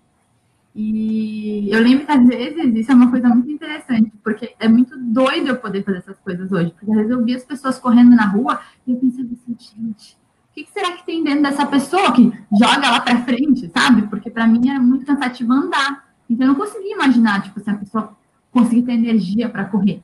E 0.75 1.71
eu 1.71 1.83
lembro 1.83 2.05
que 2.05 2.13
às 2.13 2.27
vezes 2.27 2.75
isso 2.75 2.93
é 2.93 2.95
uma 2.95 3.11
coisa 3.11 3.29
muito 3.31 3.51
interessante, 3.51 4.13
porque 4.23 4.55
é 4.61 4.69
muito 4.69 4.95
doido 4.99 5.49
eu 5.49 5.57
poder 5.57 5.83
fazer 5.83 5.99
essas 5.99 6.19
coisas 6.19 6.53
hoje, 6.53 6.71
porque 6.73 6.91
às 6.91 6.97
vezes 6.99 7.11
eu 7.11 7.25
via 7.25 7.37
as 7.37 7.45
pessoas 7.45 7.79
correndo 7.79 8.15
na 8.15 8.27
rua 8.27 8.61
e 8.87 8.93
eu 8.93 8.99
pensava 8.99 9.27
assim, 9.33 9.57
gente, 9.59 10.19
o 10.51 10.53
que 10.53 10.71
será 10.71 10.93
que 10.93 11.07
tem 11.07 11.25
dentro 11.25 11.45
dessa 11.45 11.65
pessoa 11.65 12.13
que 12.13 12.31
joga 12.53 12.91
lá 12.91 13.01
para 13.01 13.23
frente, 13.23 13.71
sabe? 13.75 14.03
Porque 14.09 14.29
para 14.29 14.47
mim 14.47 14.69
era 14.69 14.79
muito 14.79 15.07
cansativo 15.07 15.51
andar. 15.51 16.11
Então 16.29 16.47
eu 16.47 16.53
não 16.53 16.61
conseguia 16.61 16.95
imaginar, 16.95 17.43
tipo, 17.43 17.59
se 17.59 17.71
a 17.71 17.75
pessoa 17.75 18.15
conseguir 18.53 18.83
ter 18.83 18.93
energia 18.93 19.49
para 19.49 19.65
correr. 19.65 20.03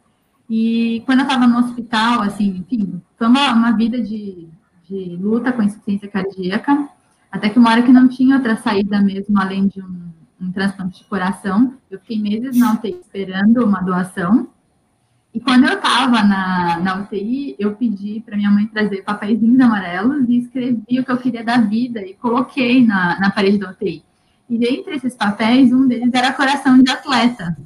E 0.49 1.03
quando 1.05 1.21
eu 1.21 1.27
estava 1.27 1.47
no 1.47 1.59
hospital, 1.59 2.23
assim, 2.23 2.49
enfim, 2.49 3.03
foi 3.19 3.27
uma, 3.27 3.53
uma 3.53 3.73
vida 3.73 4.01
de, 4.01 4.49
de 4.93 5.17
luta 5.17 5.53
com 5.53 5.63
insuficiência 5.63 6.09
cardíaca, 6.09 6.89
até 7.31 7.49
que 7.49 7.59
uma 7.59 7.71
hora 7.71 7.83
que 7.83 7.93
não 7.93 8.09
tinha 8.09 8.37
outra 8.37 8.57
saída 8.57 9.01
mesmo, 9.01 9.41
além 9.41 9.67
de 9.67 9.81
um, 9.81 10.13
um 10.41 10.53
transplante 10.53 10.99
de 10.99 11.09
coração. 11.09 11.75
Eu 11.91 11.99
fiquei 12.01 12.21
meses 12.21 12.59
na 12.59 12.75
UTI 12.75 13.01
esperando 13.01 13.65
uma 13.65 13.81
doação. 13.81 14.49
E 15.33 15.41
quando 15.41 15.67
eu 15.67 15.75
estava 15.75 16.23
na, 16.23 16.79
na 16.81 17.01
UTI, 17.01 17.57
eu 17.59 17.75
pedi 17.75 18.21
para 18.21 18.37
minha 18.37 18.51
mãe 18.51 18.67
trazer 18.67 19.03
papeizinhos 19.03 19.59
amarelos 19.61 20.29
e 20.29 20.39
escrevi 20.39 21.01
o 21.01 21.05
que 21.05 21.11
eu 21.11 21.17
queria 21.17 21.43
da 21.43 21.57
vida 21.57 22.03
e 22.03 22.13
coloquei 22.15 22.85
na, 22.85 23.19
na 23.19 23.31
parede 23.31 23.57
da 23.57 23.71
UTI. 23.71 24.05
E 24.51 24.59
dentre 24.59 24.97
esses 24.97 25.15
papéis, 25.15 25.73
um 25.73 25.89
deles 25.89 26.13
era 26.13 26.35
coração 26.35 26.83
de 26.83 26.91
atleta. 26.91 27.57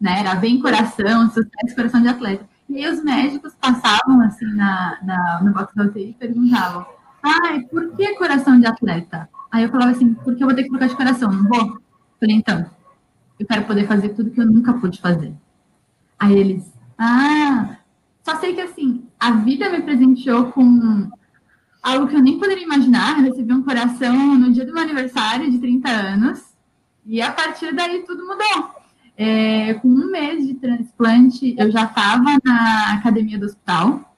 Né? 0.00 0.18
Era 0.18 0.34
bem 0.34 0.60
coração, 0.60 1.28
sucesso, 1.28 1.76
coração 1.76 2.02
de 2.02 2.08
atleta. 2.08 2.44
E 2.68 2.86
os 2.88 3.02
médicos 3.04 3.54
passavam 3.60 4.20
assim 4.22 4.46
na, 4.54 4.98
na, 5.02 5.42
no 5.42 5.52
box 5.52 5.74
da 5.74 5.84
UTI 5.84 6.10
e 6.10 6.14
perguntavam: 6.14 6.86
ai, 7.22 7.60
por 7.62 7.94
que 7.96 8.14
coração 8.14 8.58
de 8.58 8.66
atleta? 8.66 9.28
Aí 9.50 9.62
eu 9.62 9.70
falava 9.70 9.92
assim, 9.92 10.14
porque 10.14 10.42
eu 10.42 10.48
vou 10.48 10.56
ter 10.56 10.64
que 10.64 10.68
colocar 10.68 10.88
de 10.88 10.96
coração, 10.96 11.30
não 11.30 11.44
vou? 11.44 11.80
Falei, 12.18 12.36
então, 12.36 12.68
eu 13.38 13.46
quero 13.46 13.64
poder 13.66 13.86
fazer 13.86 14.08
tudo 14.10 14.30
que 14.30 14.40
eu 14.40 14.46
nunca 14.46 14.72
pude 14.74 15.00
fazer. 15.00 15.32
Aí 16.18 16.36
eles, 16.36 16.72
ah, 16.98 17.76
só 18.22 18.36
sei 18.36 18.54
que 18.54 18.60
assim, 18.60 19.06
a 19.20 19.32
vida 19.32 19.70
me 19.70 19.82
presenteou 19.82 20.50
com 20.52 21.08
algo 21.82 22.08
que 22.08 22.16
eu 22.16 22.22
nem 22.22 22.38
poderia 22.38 22.64
imaginar. 22.64 23.18
Eu 23.18 23.26
recebi 23.26 23.52
um 23.52 23.62
coração 23.62 24.34
no 24.34 24.52
dia 24.52 24.64
do 24.64 24.72
meu 24.72 24.82
aniversário 24.82 25.50
de 25.50 25.58
30 25.58 25.88
anos, 25.88 26.42
e 27.06 27.20
a 27.20 27.30
partir 27.30 27.74
daí 27.74 28.02
tudo 28.04 28.26
mudou. 28.26 28.73
É, 29.16 29.74
com 29.74 29.88
um 29.88 30.10
mês 30.10 30.46
de 30.46 30.54
transplante, 30.54 31.54
eu 31.58 31.70
já 31.70 31.84
estava 31.84 32.36
na 32.44 32.94
academia 32.94 33.38
do 33.38 33.46
hospital, 33.46 34.14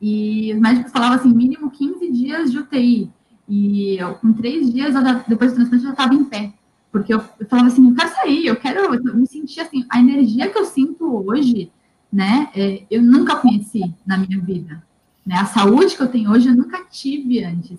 e 0.00 0.52
os 0.54 0.60
médicos 0.60 0.92
falavam 0.92 1.16
assim, 1.16 1.32
mínimo 1.32 1.70
15 1.70 2.10
dias 2.10 2.50
de 2.50 2.58
UTI. 2.58 3.10
E 3.48 3.96
eu, 3.96 4.14
com 4.14 4.32
três 4.32 4.72
dias, 4.72 4.94
eu, 4.94 5.02
depois 5.26 5.52
do 5.52 5.56
transplante, 5.56 5.84
eu 5.84 5.88
já 5.88 5.90
estava 5.90 6.14
em 6.14 6.24
pé. 6.24 6.52
Porque 6.90 7.12
eu, 7.12 7.22
eu, 7.38 7.46
falava 7.46 7.68
assim, 7.68 7.88
eu 7.88 7.94
quero 7.94 8.14
sair, 8.14 8.46
eu 8.46 8.56
quero 8.56 8.94
eu 8.94 9.16
me 9.16 9.26
sentir 9.26 9.60
assim, 9.60 9.84
a 9.88 10.00
energia 10.00 10.48
que 10.50 10.58
eu 10.58 10.64
sinto 10.64 11.28
hoje, 11.28 11.70
né, 12.12 12.48
é, 12.54 12.84
eu 12.90 13.02
nunca 13.02 13.36
conheci 13.36 13.94
na 14.04 14.16
minha 14.16 14.40
vida. 14.40 14.82
Né? 15.24 15.36
A 15.36 15.46
saúde 15.46 15.96
que 15.96 16.02
eu 16.02 16.08
tenho 16.08 16.30
hoje 16.30 16.48
eu 16.48 16.56
nunca 16.56 16.84
tive 16.90 17.44
antes. 17.44 17.78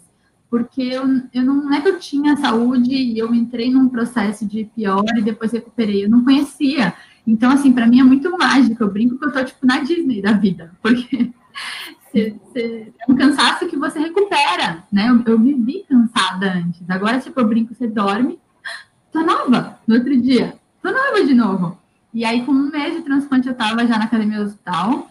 Porque 0.51 0.81
eu, 0.81 1.03
eu 1.34 1.43
não, 1.43 1.63
não 1.63 1.74
é 1.74 1.79
que 1.79 1.88
eu 1.88 1.98
tinha 1.98 2.36
saúde 2.36 2.93
e 2.93 3.17
eu 3.17 3.34
entrei 3.34 3.72
num 3.72 3.88
processo 3.88 4.46
de 4.46 4.65
pior 4.65 5.05
e 5.15 5.22
depois 5.22 5.53
recuperei, 5.53 6.03
eu 6.03 6.10
não 6.10 6.25
conhecia. 6.25 6.93
Então, 7.25 7.50
assim, 7.50 7.72
para 7.72 7.88
mim 7.88 8.01
é 8.01 8.03
muito 8.03 8.29
mágico. 8.38 8.84
Eu 8.84 8.91
brinco 8.91 9.17
que 9.17 9.24
eu 9.24 9.31
tô, 9.31 9.46
tipo, 9.46 9.65
na 9.65 9.79
Disney 9.79 10.22
da 10.22 10.34
vida, 10.34 10.74
porque 10.84 11.31
você, 12.03 12.36
você, 12.43 12.93
é 13.00 13.10
um 13.10 13.15
cansaço 13.15 13.65
que 13.70 13.77
você 13.77 14.00
recupera, 14.00 14.84
né? 14.91 15.08
Eu, 15.08 15.24
eu 15.25 15.39
vivi 15.39 15.86
cansada 15.88 16.51
antes. 16.51 16.81
Agora, 16.89 17.22
tipo, 17.22 17.39
eu 17.39 17.48
brinco, 17.48 17.74
você 17.74 17.88
dorme, 17.88 18.38
tô 19.10 19.22
nova 19.22 19.79
no 19.88 19.96
outro 19.96 20.20
dia, 20.22 20.55
tô 20.84 20.91
nova 20.91 21.24
de 21.25 21.34
novo. 21.34 21.79
E 22.13 22.25
aí, 22.25 22.46
com 22.46 22.51
um 22.51 22.70
mês 22.70 22.93
de 22.93 23.03
transplante, 23.03 23.48
eu 23.48 23.55
tava 23.55 23.88
já 23.88 23.98
na 23.98 24.03
academia 24.03 24.39
do 24.39 24.48
hospital. 24.48 25.10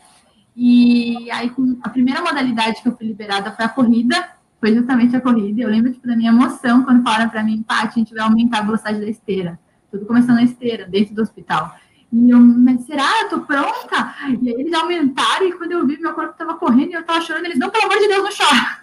E 0.54 1.30
aí, 1.30 1.48
com 1.48 1.78
a 1.82 1.88
primeira 1.88 2.20
modalidade 2.20 2.82
que 2.82 2.88
eu 2.88 2.94
fui 2.94 3.06
liberada 3.06 3.52
foi 3.52 3.64
a 3.64 3.68
corrida, 3.70 4.38
foi 4.60 4.74
justamente 4.74 5.16
a 5.16 5.20
corrida. 5.20 5.62
Eu 5.62 5.70
lembro 5.70 5.90
tipo, 5.90 6.06
da 6.06 6.14
minha 6.14 6.30
emoção 6.30 6.84
quando 6.84 7.02
falaram 7.02 7.30
para 7.30 7.42
mim, 7.42 7.62
Paty, 7.62 7.86
a 7.86 7.98
gente 7.98 8.14
vai 8.14 8.22
aumentar 8.24 8.58
a 8.58 8.62
velocidade 8.62 9.00
da 9.00 9.08
esteira. 9.08 9.58
Tudo 9.90 10.06
começando 10.06 10.36
na 10.36 10.44
esteira, 10.44 10.86
dentro 10.86 11.14
do 11.14 11.22
hospital. 11.22 11.74
E 12.12 12.30
eu, 12.30 12.38
mas 12.38 12.82
será? 12.82 13.22
Eu 13.22 13.28
tô 13.30 13.40
pronta? 13.40 14.14
E 14.40 14.48
aí 14.48 14.60
eles 14.60 14.72
aumentaram, 14.72 15.46
e 15.46 15.52
quando 15.52 15.72
eu 15.72 15.86
vi, 15.86 15.98
meu 15.98 16.12
corpo 16.12 16.36
tava 16.36 16.54
correndo 16.54 16.90
e 16.90 16.94
eu 16.94 17.02
tava 17.04 17.20
chorando. 17.20 17.46
Eles, 17.46 17.58
não, 17.58 17.70
pelo 17.70 17.84
amor 17.84 17.98
de 17.98 18.08
Deus, 18.08 18.22
não 18.22 18.46
chora. 18.46 18.80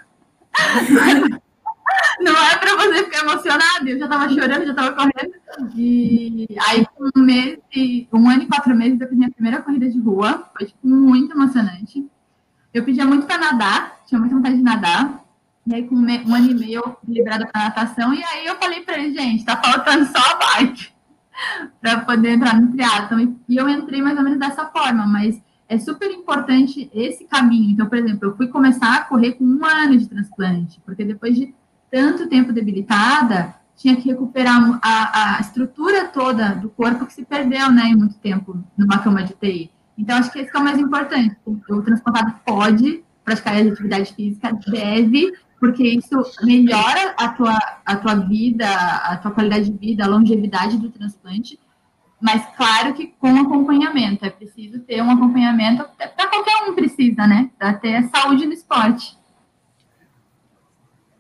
não 2.22 2.32
é 2.32 2.58
para 2.58 2.76
você 2.76 3.04
ficar 3.04 3.20
emocionado. 3.20 3.88
Eu 3.88 4.00
já 4.00 4.06
estava 4.06 4.30
chorando, 4.30 4.66
já 4.66 4.72
estava 4.72 4.92
correndo. 4.94 5.34
E 5.76 6.48
aí, 6.68 6.86
um 7.16 7.22
mês, 7.22 7.60
um 8.12 8.30
ano 8.30 8.44
e 8.44 8.48
quatro 8.48 8.76
meses, 8.76 9.00
eu 9.00 9.08
fiz 9.08 9.18
minha 9.18 9.32
primeira 9.32 9.62
corrida 9.62 9.90
de 9.90 10.00
rua. 10.00 10.50
Foi 10.58 10.66
tipo, 10.66 10.88
muito 10.88 11.34
emocionante. 11.34 12.06
Eu 12.74 12.84
pedia 12.84 13.06
muito 13.06 13.26
para 13.26 13.38
nadar, 13.38 14.00
tinha 14.06 14.20
muita 14.20 14.36
vontade 14.36 14.58
de 14.58 14.64
nadar. 14.64 15.27
E 15.68 15.76
aí, 15.76 15.86
com 15.86 15.96
um 15.96 16.34
ano 16.34 16.52
e 16.52 16.54
meio, 16.54 16.98
liberada 17.06 17.46
para 17.46 17.66
natação. 17.66 18.14
E 18.14 18.24
aí, 18.24 18.46
eu 18.46 18.56
falei 18.56 18.82
para 18.82 18.98
ele, 18.98 19.14
gente, 19.14 19.44
tá 19.44 19.58
faltando 19.58 20.06
só 20.06 20.18
a 20.18 20.36
bike 20.36 20.90
para 21.82 22.00
poder 22.00 22.30
entrar 22.30 22.60
no 22.60 22.72
triatlon. 22.72 23.34
E 23.50 23.58
eu 23.58 23.68
entrei 23.68 24.02
mais 24.02 24.18
ou 24.18 24.24
menos 24.24 24.40
dessa 24.40 24.66
forma, 24.68 25.06
mas 25.06 25.42
é 25.68 25.78
super 25.78 26.10
importante 26.10 26.90
esse 26.94 27.26
caminho. 27.26 27.72
Então, 27.72 27.86
por 27.88 27.98
exemplo, 27.98 28.30
eu 28.30 28.38
fui 28.38 28.48
começar 28.48 28.96
a 28.96 29.04
correr 29.04 29.34
com 29.34 29.44
um 29.44 29.66
ano 29.66 29.98
de 29.98 30.08
transplante, 30.08 30.80
porque 30.86 31.04
depois 31.04 31.36
de 31.36 31.54
tanto 31.92 32.30
tempo 32.30 32.54
debilitada, 32.54 33.54
tinha 33.76 33.96
que 33.98 34.08
recuperar 34.10 34.80
a, 34.82 35.38
a 35.38 35.42
estrutura 35.42 36.06
toda 36.06 36.56
do 36.56 36.70
corpo 36.70 37.06
que 37.06 37.14
se 37.14 37.26
perdeu, 37.26 37.72
né, 37.72 37.88
em 37.88 37.96
muito 37.96 38.16
tempo 38.16 38.64
numa 38.78 39.00
cama 39.00 39.22
de 39.22 39.34
TI. 39.34 39.70
Então, 39.98 40.18
acho 40.18 40.32
que 40.32 40.40
esse 40.40 40.56
é 40.56 40.60
o 40.60 40.64
mais 40.64 40.80
importante. 40.80 41.36
O 41.46 41.82
transplantado 41.82 42.36
pode 42.46 43.04
praticar 43.26 43.58
atividade 43.58 44.14
física, 44.14 44.58
deve, 44.68 45.34
porque 45.60 45.84
isso 45.84 46.16
melhora 46.44 47.16
a 47.18 47.30
tua, 47.30 47.58
a 47.86 47.96
tua 47.96 48.16
vida, 48.16 48.68
a 48.70 49.18
tua 49.18 49.32
qualidade 49.32 49.70
de 49.70 49.78
vida, 49.78 50.04
a 50.04 50.08
longevidade 50.08 50.78
do 50.78 50.90
transplante, 50.90 51.60
mas 52.22 52.44
claro 52.56 52.94
que 52.94 53.08
com 53.20 53.36
acompanhamento. 53.38 54.26
É 54.26 54.30
preciso 54.30 54.80
ter 54.80 55.02
um 55.02 55.12
acompanhamento, 55.12 55.86
para 55.98 56.28
qualquer 56.28 56.70
um 56.70 56.74
precisa, 56.74 57.28
né? 57.28 57.50
Para 57.58 57.74
ter 57.74 58.10
saúde 58.10 58.46
no 58.46 58.54
esporte. 58.54 59.18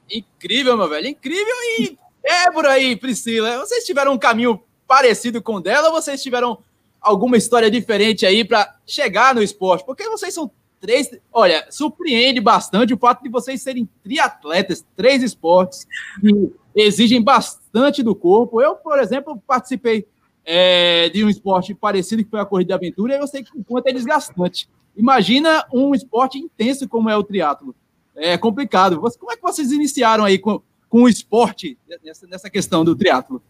Incrível, 0.09 0.77
meu 0.77 0.89
velho, 0.89 1.07
incrível. 1.07 1.55
E 1.79 1.97
Débora 2.23 2.79
e 2.79 2.95
Priscila, 2.95 3.57
vocês 3.59 3.85
tiveram 3.85 4.13
um 4.13 4.17
caminho 4.17 4.61
parecido 4.87 5.41
com 5.41 5.55
o 5.55 5.61
dela 5.61 5.89
ou 5.89 5.93
vocês 5.93 6.21
tiveram 6.21 6.63
alguma 6.99 7.37
história 7.37 7.69
diferente 7.69 8.25
aí 8.25 8.43
para 8.43 8.75
chegar 8.85 9.35
no 9.35 9.41
esporte? 9.41 9.85
Porque 9.85 10.07
vocês 10.09 10.33
são 10.33 10.51
três. 10.79 11.09
Olha, 11.31 11.65
surpreende 11.69 12.39
bastante 12.39 12.93
o 12.93 12.97
fato 12.97 13.23
de 13.23 13.29
vocês 13.29 13.61
serem 13.61 13.89
triatletas, 14.03 14.85
três 14.95 15.23
esportes 15.23 15.87
que 16.21 16.53
exigem 16.75 17.21
bastante 17.21 18.03
do 18.03 18.15
corpo. 18.15 18.61
Eu, 18.61 18.75
por 18.75 18.99
exemplo, 18.99 19.41
participei 19.45 20.07
é, 20.45 21.09
de 21.09 21.23
um 21.23 21.29
esporte 21.29 21.73
parecido 21.73 22.23
que 22.23 22.29
foi 22.29 22.39
a 22.39 22.45
corrida 22.45 22.69
de 22.69 22.73
aventura 22.73 23.15
e 23.15 23.19
eu 23.19 23.27
sei 23.27 23.43
que 23.43 23.57
o 23.57 23.63
quanto 23.63 23.87
é 23.87 23.93
desgastante. 23.93 24.69
Imagina 24.95 25.65
um 25.71 25.93
esporte 25.93 26.37
intenso 26.37 26.87
como 26.87 27.09
é 27.09 27.15
o 27.17 27.23
triatlo 27.23 27.75
é 28.17 28.37
complicado. 28.37 28.99
Como 28.99 29.31
é 29.31 29.35
que 29.35 29.41
vocês 29.41 29.71
iniciaram 29.71 30.25
aí 30.25 30.39
com, 30.39 30.61
com 30.89 31.03
o 31.03 31.09
esporte 31.09 31.77
nessa, 32.03 32.27
nessa 32.27 32.49
questão 32.49 32.83
do 32.83 32.95
triatlo? 32.95 33.41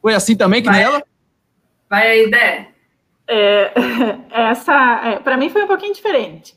Foi 0.00 0.14
assim 0.14 0.36
também 0.36 0.62
que 0.62 0.68
vai, 0.68 0.78
nela? 0.78 1.02
Vai 1.90 2.06
aí, 2.06 2.30
Dé. 2.30 2.68
É, 3.28 3.72
essa, 4.30 5.00
é, 5.04 5.18
para 5.18 5.36
mim 5.36 5.50
foi 5.50 5.62
um 5.62 5.68
pouquinho 5.68 5.94
diferente. 5.94 6.56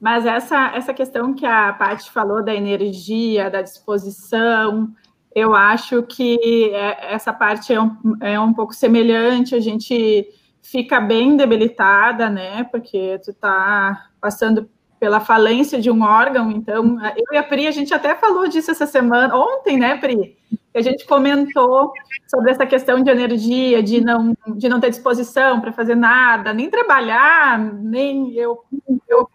Mas 0.00 0.26
essa, 0.26 0.72
essa 0.74 0.94
questão 0.94 1.34
que 1.34 1.46
a 1.46 1.72
Paty 1.72 2.10
falou 2.10 2.42
da 2.42 2.54
energia, 2.54 3.50
da 3.50 3.62
disposição, 3.62 4.92
eu 5.34 5.54
acho 5.54 6.02
que 6.02 6.70
é, 6.74 7.14
essa 7.14 7.32
parte 7.32 7.72
é 7.72 7.80
um, 7.80 7.96
é 8.20 8.38
um 8.38 8.52
pouco 8.52 8.74
semelhante. 8.74 9.54
A 9.54 9.60
gente 9.60 10.28
fica 10.60 11.00
bem 11.00 11.36
debilitada, 11.36 12.28
né? 12.28 12.64
Porque 12.64 13.20
tu 13.24 13.32
tá 13.32 14.08
passando 14.20 14.68
pela 14.98 15.18
falência 15.18 15.80
de 15.80 15.90
um 15.90 16.02
órgão. 16.02 16.50
Então, 16.50 16.96
eu 17.16 17.24
e 17.32 17.36
a 17.36 17.42
Pri, 17.42 17.66
a 17.66 17.72
gente 17.72 17.92
até 17.92 18.14
falou 18.14 18.46
disso 18.46 18.70
essa 18.70 18.86
semana, 18.86 19.36
ontem, 19.36 19.76
né, 19.76 19.96
Pri? 19.96 20.36
A 20.74 20.80
gente 20.80 21.06
comentou 21.06 21.92
sobre 22.26 22.50
essa 22.50 22.64
questão 22.64 23.02
de 23.02 23.10
energia, 23.10 23.82
de 23.82 24.00
não, 24.00 24.34
de 24.56 24.68
não 24.68 24.80
ter 24.80 24.90
disposição 24.90 25.60
para 25.60 25.72
fazer 25.72 25.94
nada, 25.94 26.52
nem 26.52 26.70
trabalhar, 26.70 27.58
nem 27.58 28.34
eu, 28.34 28.64
eu 29.08 29.28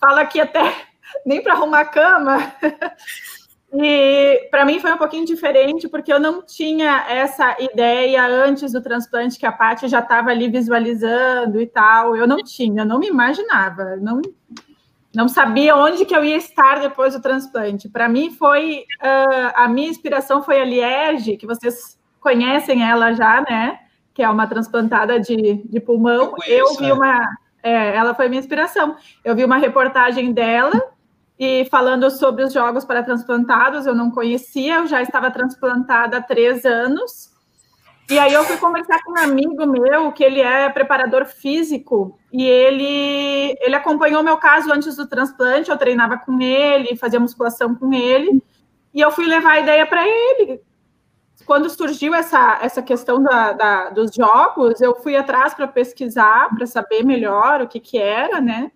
falo 0.00 0.18
aqui 0.18 0.40
até 0.40 0.74
nem 1.24 1.42
para 1.42 1.52
arrumar 1.52 1.86
cama. 1.86 2.52
E 3.76 4.46
para 4.52 4.64
mim 4.64 4.78
foi 4.78 4.92
um 4.92 4.96
pouquinho 4.96 5.26
diferente, 5.26 5.88
porque 5.88 6.12
eu 6.12 6.20
não 6.20 6.42
tinha 6.42 7.06
essa 7.08 7.56
ideia 7.60 8.24
antes 8.24 8.70
do 8.70 8.80
transplante 8.80 9.36
que 9.36 9.44
a 9.44 9.50
Paty 9.50 9.88
já 9.88 9.98
estava 9.98 10.30
ali 10.30 10.48
visualizando 10.48 11.60
e 11.60 11.66
tal. 11.66 12.14
Eu 12.14 12.24
não 12.24 12.36
tinha, 12.36 12.82
eu 12.82 12.86
não 12.86 13.00
me 13.00 13.08
imaginava. 13.08 13.96
Não, 13.96 14.22
não 15.14 15.28
sabia 15.28 15.76
onde 15.76 16.04
que 16.04 16.14
eu 16.14 16.24
ia 16.24 16.36
estar 16.36 16.80
depois 16.80 17.14
do 17.14 17.22
transplante. 17.22 17.88
Para 17.88 18.08
mim 18.08 18.30
foi 18.30 18.84
uh, 19.02 19.52
a 19.54 19.68
minha 19.68 19.88
inspiração 19.88 20.42
foi 20.42 20.60
a 20.60 20.64
Liege, 20.64 21.36
que 21.36 21.46
vocês 21.46 21.98
conhecem 22.20 22.82
ela 22.82 23.12
já, 23.12 23.40
né? 23.42 23.78
Que 24.12 24.22
é 24.22 24.28
uma 24.28 24.46
transplantada 24.46 25.20
de, 25.20 25.62
de 25.64 25.80
pulmão. 25.80 26.14
Eu, 26.14 26.28
conheço, 26.30 26.74
eu 26.74 26.78
vi 26.78 26.88
é. 26.88 26.94
uma, 26.94 27.28
é, 27.62 27.96
ela 27.96 28.14
foi 28.14 28.28
minha 28.28 28.40
inspiração. 28.40 28.96
Eu 29.24 29.34
vi 29.34 29.44
uma 29.44 29.56
reportagem 29.56 30.32
dela 30.32 30.80
e 31.38 31.64
falando 31.66 32.10
sobre 32.10 32.44
os 32.44 32.52
jogos 32.52 32.84
para 32.84 33.02
transplantados. 33.02 33.86
Eu 33.86 33.94
não 33.94 34.10
conhecia, 34.10 34.76
eu 34.76 34.86
já 34.86 35.02
estava 35.02 35.30
transplantada 35.30 36.18
há 36.18 36.22
três 36.22 36.64
anos. 36.64 37.33
E 38.10 38.18
aí 38.18 38.34
eu 38.34 38.44
fui 38.44 38.58
conversar 38.58 39.02
com 39.02 39.12
um 39.12 39.18
amigo 39.18 39.66
meu, 39.66 40.12
que 40.12 40.22
ele 40.22 40.40
é 40.40 40.68
preparador 40.68 41.24
físico, 41.24 42.18
e 42.30 42.44
ele, 42.44 43.56
ele 43.60 43.74
acompanhou 43.74 44.22
meu 44.22 44.36
caso 44.36 44.70
antes 44.70 44.96
do 44.96 45.06
transplante, 45.06 45.70
eu 45.70 45.78
treinava 45.78 46.18
com 46.18 46.38
ele, 46.40 46.96
fazia 46.96 47.18
musculação 47.18 47.74
com 47.74 47.94
ele, 47.94 48.42
e 48.92 49.00
eu 49.00 49.10
fui 49.10 49.24
levar 49.26 49.52
a 49.52 49.60
ideia 49.60 49.86
para 49.86 50.06
ele. 50.06 50.60
Quando 51.46 51.68
surgiu 51.70 52.14
essa, 52.14 52.58
essa 52.62 52.82
questão 52.82 53.22
da, 53.22 53.52
da 53.52 53.90
dos 53.90 54.14
jogos, 54.14 54.80
eu 54.80 54.94
fui 54.96 55.16
atrás 55.16 55.54
para 55.54 55.66
pesquisar, 55.66 56.54
para 56.54 56.66
saber 56.66 57.04
melhor 57.04 57.62
o 57.62 57.68
que, 57.68 57.80
que 57.80 57.98
era, 57.98 58.40
né? 58.40 58.70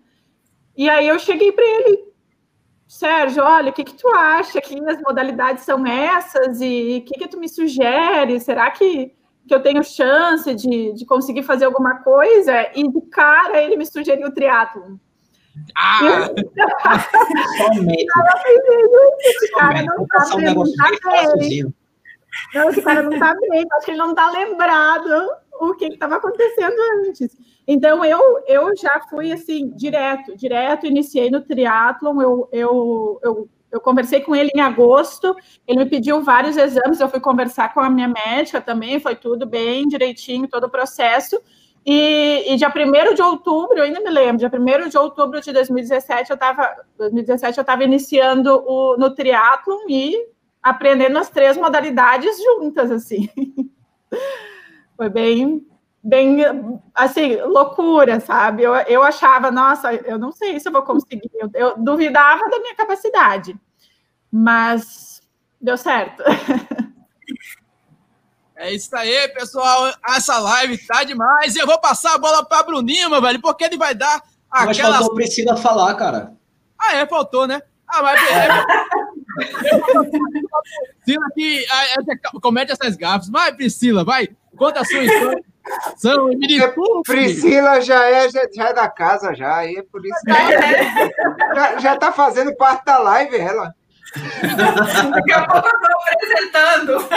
E 0.75 0.89
aí 0.89 1.07
eu 1.07 1.19
cheguei 1.19 1.51
para 1.51 1.65
ele, 1.65 2.09
Sérgio, 2.87 3.43
olha, 3.43 3.69
o 3.69 3.73
que, 3.73 3.83
que 3.83 3.93
tu 3.93 4.07
acha 4.09 4.59
que 4.59 4.79
as 4.89 4.99
modalidades 5.01 5.63
são 5.63 5.85
essas 5.85 6.59
e 6.61 7.03
o 7.03 7.05
que, 7.05 7.19
que 7.19 7.27
tu 7.27 7.39
me 7.39 7.47
sugere? 7.47 8.39
Será 8.39 8.71
que 8.71 9.15
que 9.49 9.55
eu 9.55 9.61
tenho 9.61 9.83
chance 9.83 10.53
de, 10.53 10.93
de 10.93 11.05
conseguir 11.05 11.43
fazer 11.43 11.65
alguma 11.65 12.03
coisa, 12.03 12.69
e 12.75 12.87
de 12.87 13.01
cara 13.09 13.61
ele 13.61 13.75
me 13.75 13.85
sugeriu 13.85 14.27
o 14.27 14.33
triatlo. 14.33 14.99
Ah! 15.75 16.29
Esse 19.19 19.51
cara 19.51 19.83
não 19.83 20.05
tá 20.05 20.25
tá. 20.25 20.37
Não, 22.53 22.69
esse 22.69 22.81
cara 22.83 23.01
não 23.01 23.17
tá 23.17 23.35
bem, 23.49 23.65
acho 23.73 23.85
que 23.85 23.91
ele 23.91 23.97
não 23.97 24.13
tá 24.13 24.29
lembrado 24.29 25.29
o 25.59 25.73
que 25.73 25.85
estava 25.85 26.17
acontecendo 26.17 26.75
antes. 27.07 27.35
Então, 27.67 28.05
eu, 28.05 28.19
eu 28.47 28.75
já 28.77 29.01
fui, 29.09 29.31
assim, 29.31 29.69
direto, 29.75 30.37
direto, 30.37 30.85
iniciei 30.85 31.31
no 31.31 31.41
triatlon, 31.41 32.21
eu, 32.21 32.49
eu, 32.51 33.19
eu 33.23 33.49
eu 33.71 33.79
conversei 33.79 34.21
com 34.21 34.35
ele 34.35 34.51
em 34.55 34.61
agosto, 34.61 35.35
ele 35.67 35.79
me 35.79 35.89
pediu 35.89 36.21
vários 36.23 36.57
exames, 36.57 36.99
eu 36.99 37.09
fui 37.09 37.19
conversar 37.19 37.73
com 37.73 37.79
a 37.79 37.89
minha 37.89 38.07
médica 38.07 38.59
também, 38.59 38.99
foi 38.99 39.15
tudo 39.15 39.45
bem 39.45 39.87
direitinho, 39.87 40.47
todo 40.47 40.65
o 40.65 40.69
processo. 40.69 41.39
E, 41.85 42.53
e 42.53 42.55
dia 42.57 42.69
1 42.69 43.13
de 43.15 43.21
outubro, 43.21 43.77
eu 43.77 43.83
ainda 43.83 43.99
me 44.01 44.09
lembro, 44.09 44.37
dia 44.37 44.51
1 44.53 44.89
de 44.89 44.97
outubro 44.97 45.39
de 45.39 45.51
2017, 45.51 46.29
eu 46.29 46.33
estava 46.33 46.75
2017 46.97 47.57
eu 47.57 47.61
estava 47.61 47.83
iniciando 47.83 48.63
o, 48.67 48.97
no 48.97 49.13
triatlon 49.13 49.87
e 49.87 50.27
aprendendo 50.61 51.17
as 51.17 51.29
três 51.29 51.57
modalidades 51.57 52.37
juntas, 52.37 52.91
assim. 52.91 53.29
Foi 54.97 55.09
bem, 55.09 55.65
bem, 56.03 56.37
assim, 56.95 57.35
loucura, 57.41 58.19
sabe? 58.19 58.63
Eu, 58.63 58.73
eu 58.75 59.03
achava, 59.03 59.51
nossa, 59.51 59.93
eu 59.93 60.17
não 60.17 60.31
sei 60.31 60.59
se 60.59 60.67
eu 60.67 60.71
vou 60.71 60.83
conseguir, 60.83 61.29
eu, 61.33 61.49
eu 61.53 61.77
duvidava 61.77 62.49
da 62.49 62.59
minha 62.59 62.75
capacidade, 62.75 63.55
mas 64.31 65.21
deu 65.61 65.77
certo. 65.77 66.23
É 68.61 68.73
isso 68.73 68.93
aí, 68.93 69.25
pessoal. 69.29 69.89
Essa 70.09 70.37
live 70.37 70.77
tá 70.85 71.05
demais. 71.05 71.55
Eu 71.55 71.65
vou 71.65 71.79
passar 71.79 72.15
a 72.15 72.17
bola 72.17 72.43
para 72.43 72.63
Bruninho, 72.63 73.09
meu 73.09 73.21
velho, 73.21 73.39
porque 73.39 73.63
ele 73.63 73.77
vai 73.77 73.95
dar 73.95 74.21
aquela... 74.51 74.65
Mas 74.65 74.97
faltou 74.97 75.15
Priscila 75.15 75.55
falar, 75.55 75.95
cara. 75.95 76.33
Ah, 76.77 76.97
é, 76.97 77.07
faltou, 77.07 77.47
né? 77.47 77.61
Ah, 77.87 78.03
mas... 78.03 78.19
Priscila 81.05 81.25
que 81.33 81.65
comete 82.41 82.73
essas 82.73 82.97
gafas. 82.97 83.29
Vai, 83.29 83.55
Priscila, 83.55 84.03
vai. 84.03 84.27
Conta 84.57 84.81
a 84.81 84.85
sua 84.85 85.05
história 85.05 85.41
são, 85.97 86.27
me 86.27 86.47
desculpe. 86.47 87.11
Priscila 87.11 87.81
já 87.81 88.03
é, 88.05 88.29
já, 88.29 88.41
já, 88.53 88.69
é 88.69 88.73
da 88.73 88.89
casa, 88.89 89.33
já. 89.33 89.57
Aí 89.57 89.75
é 89.75 89.83
por 89.83 90.05
isso 90.05 90.19
que 90.25 90.31
já, 91.55 91.79
já 91.79 91.97
tá 91.97 92.11
fazendo 92.11 92.55
parte 92.55 92.85
da 92.85 92.99
live, 92.99 93.37
ela. 93.37 93.73
Daqui 95.11 95.31
a 95.31 95.47
pouco 95.47 95.67
eu 95.67 95.79
tô 95.79 95.87
apresentando. 96.13 97.07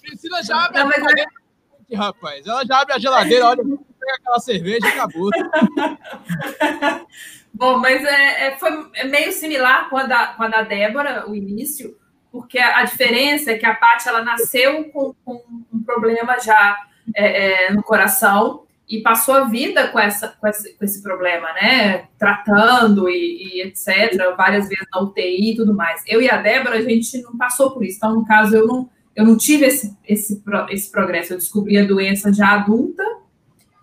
Priscila 0.00 0.42
já 0.42 0.64
abre 0.64 0.82
Não, 0.82 0.88
a 0.88 0.92
geladeira, 0.92 1.30
é... 1.90 1.96
rapaz. 1.96 2.46
Ela 2.46 2.64
já 2.64 2.80
abre 2.80 2.94
a 2.94 2.98
geladeira, 2.98 3.46
olha, 3.46 3.62
pega 3.62 4.14
aquela 4.18 4.38
cerveja 4.38 4.86
e 4.86 4.90
acabou. 4.90 5.30
Bom, 7.52 7.78
mas 7.78 8.02
é, 8.04 8.46
é, 8.46 8.58
foi 8.58 8.70
meio 9.04 9.32
similar 9.32 9.90
com 9.90 9.98
a, 9.98 10.04
da, 10.04 10.28
com 10.28 10.44
a 10.44 10.48
da 10.48 10.62
Débora, 10.62 11.28
o 11.28 11.34
início 11.34 11.99
porque 12.30 12.58
a, 12.58 12.84
diferença 12.84 13.50
é 13.50 13.58
que 13.58 13.66
a 13.66 13.74
Paty 13.74 14.08
ela 14.08 14.22
nasceu 14.22 14.84
com, 14.90 15.14
com 15.24 15.42
um 15.72 15.82
problema 15.82 16.38
já 16.38 16.76
é, 17.14 17.66
é, 17.66 17.72
no 17.72 17.82
coração 17.82 18.64
e 18.88 19.00
passou 19.00 19.34
a 19.34 19.44
vida 19.44 19.88
com, 19.88 19.98
essa, 19.98 20.28
com, 20.40 20.46
esse, 20.48 20.74
com 20.74 20.84
esse 20.84 21.02
problema, 21.02 21.52
né? 21.52 22.08
Tratando 22.18 23.08
e, 23.08 23.58
e, 23.58 23.62
etc., 23.62 24.34
várias 24.36 24.68
vezes 24.68 24.84
na 24.92 25.00
UTI 25.00 25.52
e 25.52 25.56
tudo 25.56 25.74
mais. 25.74 26.02
Eu 26.08 26.20
e 26.20 26.28
a 26.28 26.36
Débora, 26.36 26.76
a 26.76 26.82
gente 26.82 27.22
não 27.22 27.36
passou 27.36 27.70
por 27.70 27.84
isso. 27.84 27.98
Então, 27.98 28.16
no 28.16 28.26
caso, 28.26 28.56
eu 28.56 28.66
não, 28.66 28.90
eu 29.14 29.24
não 29.24 29.36
tive 29.36 29.66
esse, 29.66 29.96
esse, 30.06 30.42
esse 30.70 30.90
progresso. 30.90 31.32
Eu 31.32 31.38
descobri 31.38 31.78
a 31.78 31.86
doença 31.86 32.32
já 32.32 32.50
adulta. 32.50 33.04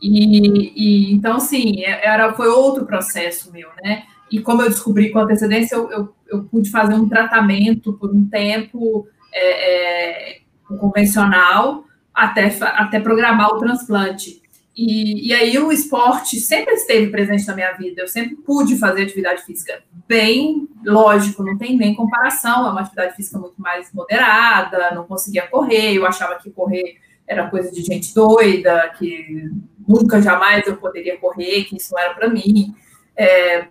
E, 0.02 0.74
e 0.76 1.14
então, 1.14 1.38
assim, 1.38 1.84
é, 1.84 2.06
era, 2.06 2.34
foi 2.34 2.50
outro 2.50 2.86
processo 2.86 3.52
meu, 3.52 3.70
né? 3.82 4.04
E 4.32 4.42
como 4.42 4.62
eu 4.62 4.70
descobri 4.70 5.12
com 5.12 5.20
antecedência, 5.20 5.76
eu, 5.76 5.92
eu, 5.92 6.16
eu 6.28 6.44
pude 6.44 6.70
fazer 6.70 6.94
um 6.94 7.08
tratamento 7.08 7.94
por 7.94 8.12
um 8.12 8.28
tempo 8.28 9.08
é, 9.34 10.34
é, 10.34 10.40
convencional 10.78 11.86
até, 12.14 12.46
até 12.62 13.00
programar 13.00 13.50
o 13.50 13.60
transplante. 13.60 14.42
E, 14.76 15.30
e, 15.30 15.34
aí 15.34 15.58
o 15.58 15.72
esporte 15.72 16.40
sempre 16.40 16.76
esteve 16.76 17.08
presente 17.08 17.48
na 17.48 17.56
minha 17.56 17.72
vida. 17.74 18.02
Eu 18.02 18.08
sempre 18.08 18.36
pude 18.36 18.78
fazer 18.78 19.04
atividade 19.04 19.44
física 19.44 19.82
bem, 20.08 20.68
lógico, 20.86 21.42
não 21.44 21.58
tem 21.58 21.76
nem 21.76 21.96
comparação. 21.96 22.68
É 22.68 22.70
uma 22.70 22.82
atividade 22.82 23.16
física 23.16 23.40
muito 23.40 23.60
mais 23.60 23.92
moderada. 23.92 24.92
Não 24.94 25.06
conseguia 25.06 25.48
correr. 25.48 25.94
Eu 25.94 26.06
achava 26.06 26.36
que 26.36 26.52
correr 26.52 26.98
era 27.28 27.50
coisa 27.50 27.72
de 27.72 27.82
gente 27.82 28.14
doida, 28.14 28.94
que 28.98 29.50
nunca 29.88 30.22
jamais 30.22 30.66
eu 30.68 30.78
poderia 30.78 31.18
correr, 31.18 31.64
que 31.64 31.78
isso 31.78 31.94
não 31.94 32.00
era 32.00 32.14
para 32.14 32.30
mim. 32.30 32.76
É, 33.16 33.68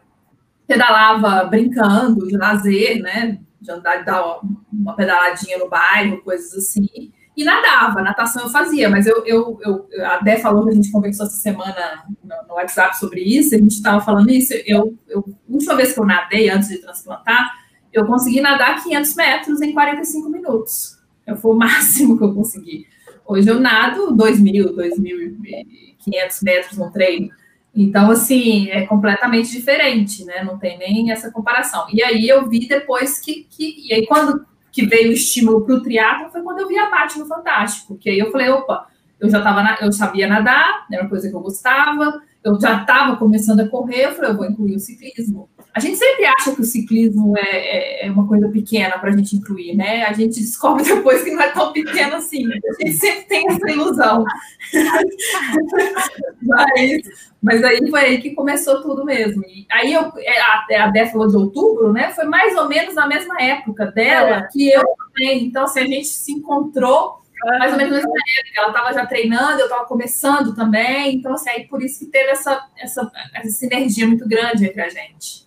pedalava 0.67 1.45
brincando, 1.45 2.27
de 2.27 2.37
lazer, 2.37 3.01
né? 3.01 3.39
De 3.61 3.71
andar, 3.71 3.97
de 3.97 4.05
dar 4.05 4.41
uma 4.73 4.95
pedaladinha 4.95 5.59
no 5.59 5.69
bairro, 5.69 6.23
coisas 6.23 6.53
assim. 6.55 7.13
E 7.37 7.45
nadava, 7.45 8.01
natação 8.01 8.45
eu 8.45 8.49
fazia, 8.49 8.89
mas 8.89 9.07
eu, 9.07 9.23
eu, 9.27 9.59
eu 9.61 10.07
a 10.07 10.19
Dé 10.19 10.39
falou 10.39 10.65
que 10.65 10.71
a 10.71 10.75
gente 10.75 10.91
conversou 10.91 11.27
essa 11.27 11.37
semana 11.37 12.05
no, 12.25 12.49
no 12.49 12.55
WhatsApp 12.55 12.99
sobre 12.99 13.21
isso, 13.21 13.55
a 13.55 13.59
gente 13.59 13.73
estava 13.73 14.01
falando 14.01 14.31
isso. 14.31 14.55
Eu, 14.65 14.97
eu, 15.07 15.19
a 15.21 15.53
última 15.53 15.77
vez 15.77 15.93
que 15.93 16.01
eu 16.01 16.07
nadei, 16.07 16.49
antes 16.49 16.69
de 16.69 16.79
transplantar, 16.79 17.53
eu 17.93 18.07
consegui 18.07 18.41
nadar 18.41 18.83
500 18.83 19.15
metros 19.15 19.61
em 19.61 19.73
45 19.73 20.31
minutos. 20.31 20.99
Foi 21.41 21.53
o 21.53 21.57
máximo 21.59 22.17
que 22.17 22.25
eu 22.25 22.35
consegui. 22.35 22.87
Hoje 23.27 23.49
eu 23.49 23.61
nado 23.61 24.17
2.000, 24.17 24.75
2.500 24.75 26.43
metros 26.43 26.79
no 26.79 26.91
treino. 26.91 27.29
Então, 27.77 28.11
assim, 28.11 28.71
é 28.71 28.87
completamente 28.87 29.51
diferente, 29.53 30.25
né? 30.25 30.43
Não 30.43 30.59
tem 30.59 30.79
nem 30.79 31.11
essa 31.11 31.31
comparação. 31.31 31.87
E 31.93 32.03
aí 32.03 32.27
eu 32.27 32.49
vi 32.49 32.67
depois 32.67 33.21
que. 33.21 33.47
que 33.51 33.87
e 33.87 33.93
aí, 33.93 34.07
quando 34.07 34.47
que 34.73 34.85
veio 34.85 35.09
o 35.09 35.13
estímulo 35.13 35.65
para 35.65 35.75
o 35.75 35.83
triatlo, 35.83 36.31
foi 36.31 36.43
quando 36.43 36.61
eu 36.61 36.69
vi 36.69 36.79
a 36.79 36.89
parte 36.89 37.19
no 37.19 37.27
Fantástico. 37.27 37.97
Que 37.97 38.11
aí 38.11 38.19
eu 38.19 38.31
falei, 38.31 38.51
opa, 38.51 38.87
eu 39.19 39.31
já 39.31 39.43
tava 39.43 39.63
eu 39.81 39.91
sabia 39.91 40.27
nadar, 40.27 40.87
era 40.93 41.03
uma 41.03 41.09
coisa 41.09 41.29
que 41.31 41.35
eu 41.35 41.41
gostava, 41.41 42.21
eu 42.45 42.61
já 42.61 42.83
estava 42.83 43.17
começando 43.17 43.61
a 43.61 43.69
correr, 43.69 44.05
eu 44.05 44.13
falei, 44.13 44.31
eu 44.31 44.37
vou 44.37 44.47
incluir 44.47 44.77
o 44.77 44.79
ciclismo. 44.79 45.49
A 45.77 45.79
gente 45.79 45.99
sempre 45.99 46.25
acha 46.25 46.55
que 46.55 46.63
o 46.63 46.65
ciclismo 46.65 47.37
é, 47.37 47.43
é, 47.43 48.07
é 48.07 48.11
uma 48.11 48.27
coisa 48.27 48.49
pequena 48.49 48.99
para 48.99 49.11
a 49.11 49.13
gente 49.17 49.37
incluir, 49.37 49.77
né? 49.77 50.05
A 50.05 50.13
gente 50.15 50.41
descobre 50.41 50.83
depois 50.89 51.23
que 51.23 51.31
não 51.33 51.43
é 51.43 51.51
tão 51.51 51.71
pequeno 51.71 52.17
assim. 52.17 52.47
A 52.47 52.83
gente 52.83 52.97
sempre 52.97 53.25
tem 53.25 53.47
essa 53.47 53.71
ilusão. 53.71 54.25
mas, 56.43 57.03
mas 57.43 57.63
aí 57.63 57.91
foi 57.91 58.01
aí 58.01 58.23
que 58.23 58.31
começou 58.31 58.81
tudo 58.81 59.05
mesmo. 59.05 59.43
E 59.45 59.67
aí 59.71 59.93
eu, 59.93 60.11
é, 60.17 60.41
a, 60.41 60.85
a 60.85 60.87
Dé 60.87 61.05
falou 61.11 61.29
de 61.29 61.37
outubro, 61.37 61.93
né? 61.93 62.11
Foi 62.13 62.25
mais 62.25 62.57
ou 62.57 62.67
menos 62.67 62.95
na 62.95 63.07
mesma 63.07 63.39
época 63.39 63.85
dela 63.93 64.37
é. 64.39 64.49
que 64.51 64.71
eu 64.71 64.83
também. 64.83 65.45
Então, 65.45 65.65
assim, 65.65 65.81
a 65.81 65.87
gente 65.87 66.07
se 66.07 66.33
encontrou 66.33 67.21
mais 67.59 67.73
ou 67.73 67.77
menos 67.77 67.93
nessa 67.93 68.09
época. 68.09 68.57
Ela 68.57 68.69
estava 68.69 68.93
já 68.95 69.05
treinando, 69.05 69.61
eu 69.61 69.67
estava 69.67 69.85
começando 69.85 70.55
também. 70.55 71.17
Então, 71.17 71.35
assim, 71.35 71.51
aí 71.51 71.67
por 71.69 71.83
isso 71.83 71.99
que 71.99 72.07
teve 72.07 72.31
essa, 72.31 72.67
essa, 72.79 73.13
essa 73.35 73.51
sinergia 73.51 74.07
muito 74.07 74.27
grande 74.27 74.65
entre 74.65 74.81
a 74.81 74.89
gente. 74.89 75.46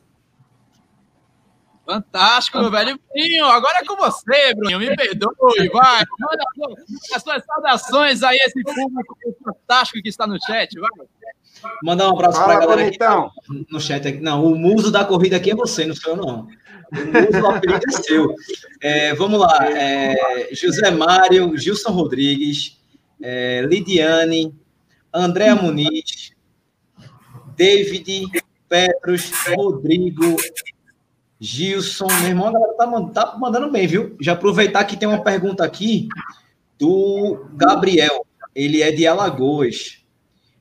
Fantástico, 1.90 2.60
meu 2.60 2.70
velho. 2.70 3.00
Bruninho, 3.12 3.46
agora 3.46 3.80
é 3.80 3.84
com 3.84 3.96
você, 3.96 4.54
Bruninho. 4.54 4.78
Me 4.78 4.96
perdoe, 4.96 5.70
vai. 5.74 6.04
Manda 6.20 6.44
as 7.16 7.24
suas 7.24 7.44
saudações 7.44 8.22
aí, 8.22 8.38
esse 8.38 8.62
público 8.62 9.18
fantástico 9.44 10.00
que 10.00 10.10
está 10.10 10.28
no 10.28 10.38
chat, 10.46 10.70
vai. 10.80 10.90
Mandar 11.84 12.10
um 12.10 12.14
abraço 12.14 12.38
Fala, 12.38 12.58
pra 12.58 12.60
galera 12.60 12.84
bonitão. 12.84 13.26
aqui 13.26 13.68
no 13.72 13.82
chat. 13.82 14.08
Aqui. 14.08 14.20
Não, 14.20 14.46
o 14.46 14.56
muso 14.56 14.92
da 14.92 15.04
corrida 15.04 15.38
aqui 15.38 15.50
é 15.50 15.56
você, 15.56 15.88
não 15.88 15.96
sou 15.96 16.14
eu, 16.14 16.18
não. 16.18 16.48
O 16.92 16.96
muso 16.96 17.42
do 17.42 17.48
apelido 17.48 17.82
é 17.88 17.92
seu. 17.92 18.36
É, 18.82 19.16
vamos 19.16 19.40
lá. 19.40 19.58
É, 19.72 20.50
José 20.54 20.92
Mário, 20.92 21.58
Gilson 21.58 21.92
Rodrigues, 21.92 22.80
é, 23.20 23.64
Lidiane, 23.68 24.56
Andréa 25.12 25.56
Muniz, 25.56 26.34
David, 27.56 28.30
Petros, 28.70 29.32
Rodrigo, 29.48 30.38
Gilson. 31.40 32.08
Meu 32.22 32.30
irmão, 32.30 32.48
a 32.48 32.52
galera 32.52 32.74
tá, 32.74 32.88
mand- 32.88 33.12
tá 33.14 33.36
mandando 33.40 33.72
bem, 33.72 33.88
viu? 33.88 34.16
Já 34.20 34.34
aproveitar 34.34 34.84
que 34.84 34.98
tem 34.98 35.08
uma 35.08 35.24
pergunta 35.24 35.64
aqui 35.64 36.08
do 36.78 37.46
Gabriel. 37.54 38.26
Ele 38.56 38.82
é 38.82 38.92
de 38.92 39.08
Alagoas. 39.08 40.04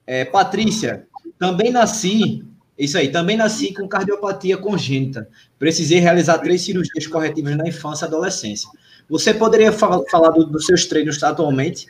É, 0.07 0.25
Patrícia, 0.25 1.07
também 1.39 1.71
nasci, 1.71 2.45
isso 2.79 2.97
aí, 2.97 3.11
também 3.11 3.37
nasci 3.37 3.75
com 3.75 3.89
cardiopatia 3.89 4.57
congênita. 4.57 5.29
Precisei 5.59 5.99
realizar 5.99 6.39
três 6.39 6.63
cirurgias 6.63 7.07
corretivas 7.07 7.57
na 7.57 7.67
infância 7.69 8.05
e 8.05 8.09
adolescência. 8.09 8.71
Você 9.09 9.35
poderia 9.35 9.73
fa- 9.73 10.03
falar 10.11 10.31
do- 10.31 10.47
dos 10.47 10.65
seus 10.67 10.87
treinos 10.87 11.23
atualmente? 11.23 11.89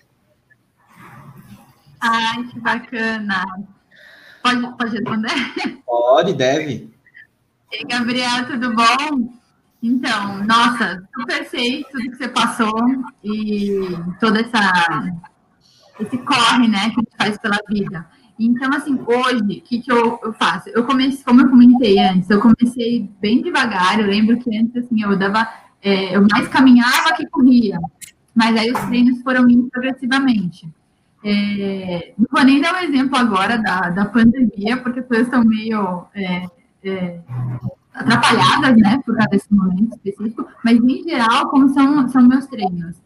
Ai, 2.00 2.44
que 2.44 2.60
bacana. 2.60 3.44
Pode, 4.42 4.76
pode 4.76 4.90
responder? 4.96 5.30
Pode, 5.84 6.32
deve. 6.32 6.90
Ei, 7.70 7.84
Gabriel, 7.84 8.46
tudo 8.46 8.74
bom? 8.74 9.30
Então, 9.82 10.42
nossa, 10.44 11.06
super 11.14 11.44
sei 11.48 11.84
tudo 11.92 12.10
que 12.10 12.16
você 12.16 12.28
passou 12.28 12.74
e 13.22 13.80
toda 14.18 14.40
essa 14.40 15.12
esse 16.00 16.16
corre, 16.18 16.66
né, 16.66 16.90
que 16.90 17.00
a 17.00 17.02
gente 17.02 17.16
faz 17.18 17.38
pela 17.38 17.58
vida. 17.68 18.06
Então, 18.38 18.72
assim, 18.72 18.98
hoje, 19.04 19.58
o 19.58 19.62
que, 19.62 19.80
que 19.80 19.92
eu, 19.92 20.18
eu 20.22 20.32
faço? 20.32 20.70
Eu 20.70 20.84
comecei, 20.84 21.22
como 21.24 21.42
eu 21.42 21.50
comentei 21.50 21.98
antes, 21.98 22.30
eu 22.30 22.40
comecei 22.40 23.10
bem 23.20 23.42
devagar. 23.42 24.00
Eu 24.00 24.06
lembro 24.06 24.38
que 24.38 24.56
antes, 24.56 24.76
assim, 24.76 25.02
eu 25.02 25.16
dava, 25.18 25.46
é, 25.82 26.16
eu 26.16 26.26
mais 26.30 26.48
caminhava 26.48 27.14
que 27.16 27.26
corria. 27.26 27.78
Mas 28.34 28.56
aí 28.56 28.70
os 28.70 28.80
treinos 28.86 29.20
foram 29.22 29.48
indo 29.50 29.68
progressivamente. 29.68 30.68
É, 31.24 32.14
não 32.16 32.26
vou 32.30 32.44
nem 32.44 32.60
dar 32.60 32.74
um 32.74 32.84
exemplo 32.84 33.18
agora 33.18 33.58
da, 33.58 33.90
da 33.90 34.04
pandemia, 34.06 34.76
porque 34.76 35.00
as 35.00 35.06
coisas 35.06 35.26
estão 35.26 35.44
meio 35.44 36.06
é, 36.14 36.46
é, 36.84 37.20
atrapalhadas, 37.94 38.76
né, 38.76 39.00
por 39.04 39.14
causa 39.14 39.30
desse 39.30 39.52
momento 39.52 39.94
específico, 39.96 40.46
mas 40.64 40.76
em 40.78 41.02
geral, 41.02 41.48
como 41.48 41.68
são, 41.70 42.08
são 42.08 42.22
meus 42.22 42.46
treinos? 42.46 42.96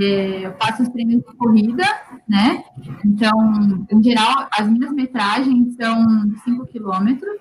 É, 0.00 0.46
eu 0.46 0.54
faço 0.60 0.82
os 0.82 0.88
treinos 0.90 1.16
de 1.16 1.36
corrida, 1.36 1.84
né, 2.28 2.62
então, 3.04 3.86
em 3.90 4.02
geral, 4.02 4.48
as 4.52 4.68
minhas 4.68 4.92
metragens 4.92 5.74
são 5.74 6.30
5 6.44 6.66
quilômetros, 6.66 7.40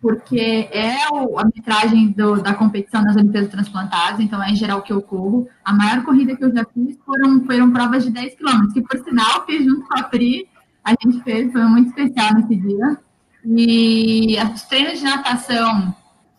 porque 0.00 0.68
é 0.72 0.96
o- 1.12 1.38
a 1.38 1.44
metragem 1.44 2.08
do- 2.10 2.42
da 2.42 2.52
competição 2.54 3.02
nas 3.04 3.14
Olimpíadas 3.14 3.50
Transplantadas, 3.50 4.18
então 4.18 4.42
é 4.42 4.50
em 4.50 4.56
geral 4.56 4.82
que 4.82 4.92
eu 4.92 5.00
corro. 5.00 5.48
A 5.64 5.72
maior 5.72 6.02
corrida 6.04 6.34
que 6.36 6.44
eu 6.44 6.52
já 6.52 6.64
fiz 6.74 6.98
foram, 7.06 7.44
foram 7.44 7.70
provas 7.70 8.02
de 8.02 8.10
10 8.10 8.34
quilômetros, 8.34 8.72
que 8.72 8.82
por 8.82 8.98
sinal 9.04 9.46
fiz 9.46 9.64
junto 9.64 9.86
com 9.86 9.96
a 9.96 10.02
Pri, 10.02 10.48
a 10.82 10.90
gente 10.90 11.22
fez, 11.22 11.52
foi 11.52 11.62
muito 11.66 11.88
especial 11.90 12.34
nesse 12.34 12.56
dia. 12.56 12.98
E 13.44 14.36
os 14.54 14.62
treinos 14.62 14.98
de 14.98 15.04
natação, 15.04 15.94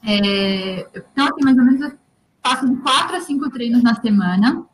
é, 0.05 0.87
então 0.95 1.27
assim, 1.27 1.43
mais 1.43 1.57
ou 1.57 1.65
menos 1.65 1.81
eu 1.81 1.97
faço 2.41 2.67
de 2.67 2.75
4 2.77 3.15
a 3.17 3.21
5 3.21 3.49
treinos 3.49 3.83
na 3.83 3.95
semana, 3.95 4.65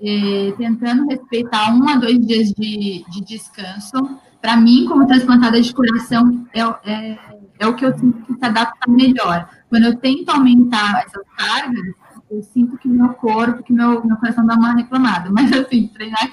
é, 0.00 0.52
tentando 0.56 1.06
respeitar 1.08 1.74
um 1.74 1.88
a 1.88 1.96
dois 1.96 2.18
dias 2.26 2.48
de, 2.52 3.04
de 3.08 3.24
descanso. 3.24 4.18
Para 4.40 4.56
mim, 4.56 4.86
como 4.86 5.06
transplantada 5.06 5.60
de 5.60 5.72
coração, 5.74 6.46
é, 6.52 6.60
é, 6.90 7.18
é 7.60 7.66
o 7.66 7.74
que 7.74 7.84
eu 7.84 7.96
sinto 7.96 8.22
que 8.26 8.34
se 8.34 8.44
adapta 8.44 8.90
melhor. 8.90 9.48
Quando 9.70 9.84
eu 9.84 9.96
tento 9.96 10.28
aumentar 10.30 11.04
essas 11.06 11.24
cargas, 11.36 11.94
eu 12.30 12.42
sinto 12.42 12.76
que 12.78 12.88
meu 12.88 13.10
corpo, 13.14 13.62
que 13.62 13.72
meu, 13.72 14.04
meu 14.04 14.16
coração 14.16 14.44
dá 14.44 14.54
uma 14.54 14.74
reclamada. 14.74 15.30
Mas, 15.30 15.52
assim, 15.52 15.86
treinar 15.88 16.28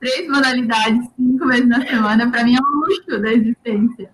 três 0.00 0.28
modalidades 0.28 1.08
cinco 1.16 1.46
vezes 1.46 1.68
na 1.68 1.86
semana, 1.86 2.30
para 2.30 2.44
mim 2.44 2.56
é 2.56 2.58
um 2.58 2.80
luxo 2.80 3.20
da 3.20 3.32
existência. 3.32 4.10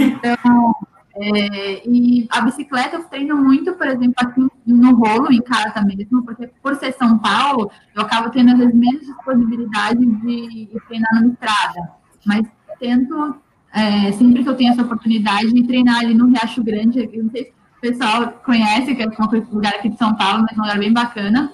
Então, 0.00 0.74
é, 1.14 1.86
e 1.86 2.26
a 2.30 2.40
bicicleta 2.40 2.96
eu 2.96 3.04
treino 3.04 3.36
muito, 3.36 3.74
por 3.74 3.86
exemplo, 3.86 4.14
aqui 4.16 4.48
no 4.66 4.94
rolo, 4.94 5.30
em 5.30 5.42
casa 5.42 5.82
mesmo, 5.82 6.24
porque 6.24 6.48
por 6.62 6.74
ser 6.76 6.92
São 6.94 7.18
Paulo, 7.18 7.70
eu 7.94 8.02
acabo 8.02 8.30
tendo 8.30 8.52
às 8.52 8.58
vezes 8.58 8.74
menos 8.74 9.00
disponibilidade 9.06 10.04
de, 10.04 10.70
treinar 10.88 11.14
numa 11.14 11.32
estrada. 11.32 11.92
Mas 12.24 12.46
tento, 12.78 13.36
é, 13.72 14.12
sempre 14.12 14.42
que 14.42 14.48
eu 14.48 14.56
tenho 14.56 14.72
essa 14.72 14.82
oportunidade, 14.82 15.52
de 15.52 15.66
treinar 15.66 16.00
ali 16.00 16.14
no 16.14 16.28
Riacho 16.28 16.62
Grande. 16.62 17.10
Eu 17.12 17.24
não 17.24 17.30
sei 17.30 17.44
se 17.44 17.50
o 17.50 17.80
pessoal 17.80 18.32
conhece, 18.44 18.94
que 18.94 19.02
é 19.02 19.06
um 19.06 19.54
lugar 19.54 19.74
aqui 19.74 19.90
de 19.90 19.98
São 19.98 20.14
Paulo, 20.14 20.42
mas 20.42 20.56
é 20.56 20.60
um 20.60 20.64
lugar 20.64 20.78
bem 20.78 20.92
bacana. 20.92 21.52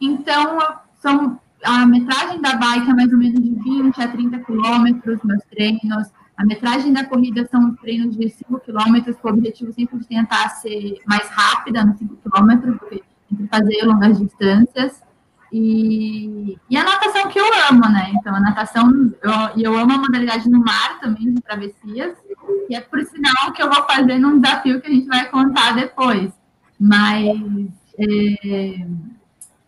Então, 0.00 0.58
são, 0.94 1.38
a 1.62 1.84
metragem 1.86 2.40
da 2.40 2.56
bike 2.56 2.90
é 2.90 2.94
mais 2.94 3.12
ou 3.12 3.18
menos 3.18 3.40
de 3.40 3.50
20 3.50 4.00
a 4.00 4.08
30 4.08 4.38
quilômetros, 4.40 5.20
meus 5.22 5.42
treinos. 5.44 6.08
A 6.36 6.44
metragem 6.44 6.92
da 6.92 7.04
corrida 7.04 7.46
são 7.50 7.70
os 7.70 7.80
treinos 7.80 8.16
de 8.16 8.28
5 8.28 8.60
quilômetros, 8.60 9.16
com 9.16 9.28
o 9.28 9.32
objetivo 9.32 9.72
sempre 9.72 9.98
de 9.98 10.06
tentar 10.06 10.48
ser 10.50 10.98
mais 11.06 11.28
rápida 11.28 11.84
nos 11.84 11.98
5 11.98 12.16
quilômetros, 12.16 12.74
do 12.78 12.86
que 12.86 13.02
entre 13.30 13.46
fazer 13.48 13.84
longas 13.84 14.18
distâncias. 14.18 15.02
E, 15.52 16.58
e 16.70 16.76
a 16.78 16.82
natação 16.82 17.28
que 17.28 17.38
eu 17.38 17.44
amo, 17.70 17.82
né? 17.90 18.10
Então, 18.14 18.34
a 18.34 18.40
natação, 18.40 18.90
eu- 19.22 19.50
e 19.56 19.62
eu, 19.62 19.76
amo 19.76 19.92
a 19.92 19.98
modalidade 19.98 20.48
no 20.48 20.58
mar 20.64 20.98
também, 21.00 21.32
de 21.34 21.42
travessias, 21.42 22.16
e 22.70 22.74
é 22.74 22.80
por 22.80 23.04
sinal 23.04 23.52
que 23.52 23.62
eu 23.62 23.70
vou 23.70 23.84
fazer 23.84 24.18
num 24.18 24.40
desafio 24.40 24.80
que 24.80 24.88
a 24.88 24.90
gente 24.90 25.06
vai 25.06 25.28
contar 25.28 25.72
depois. 25.74 26.32
Mas 26.80 27.26
é, 27.98 28.86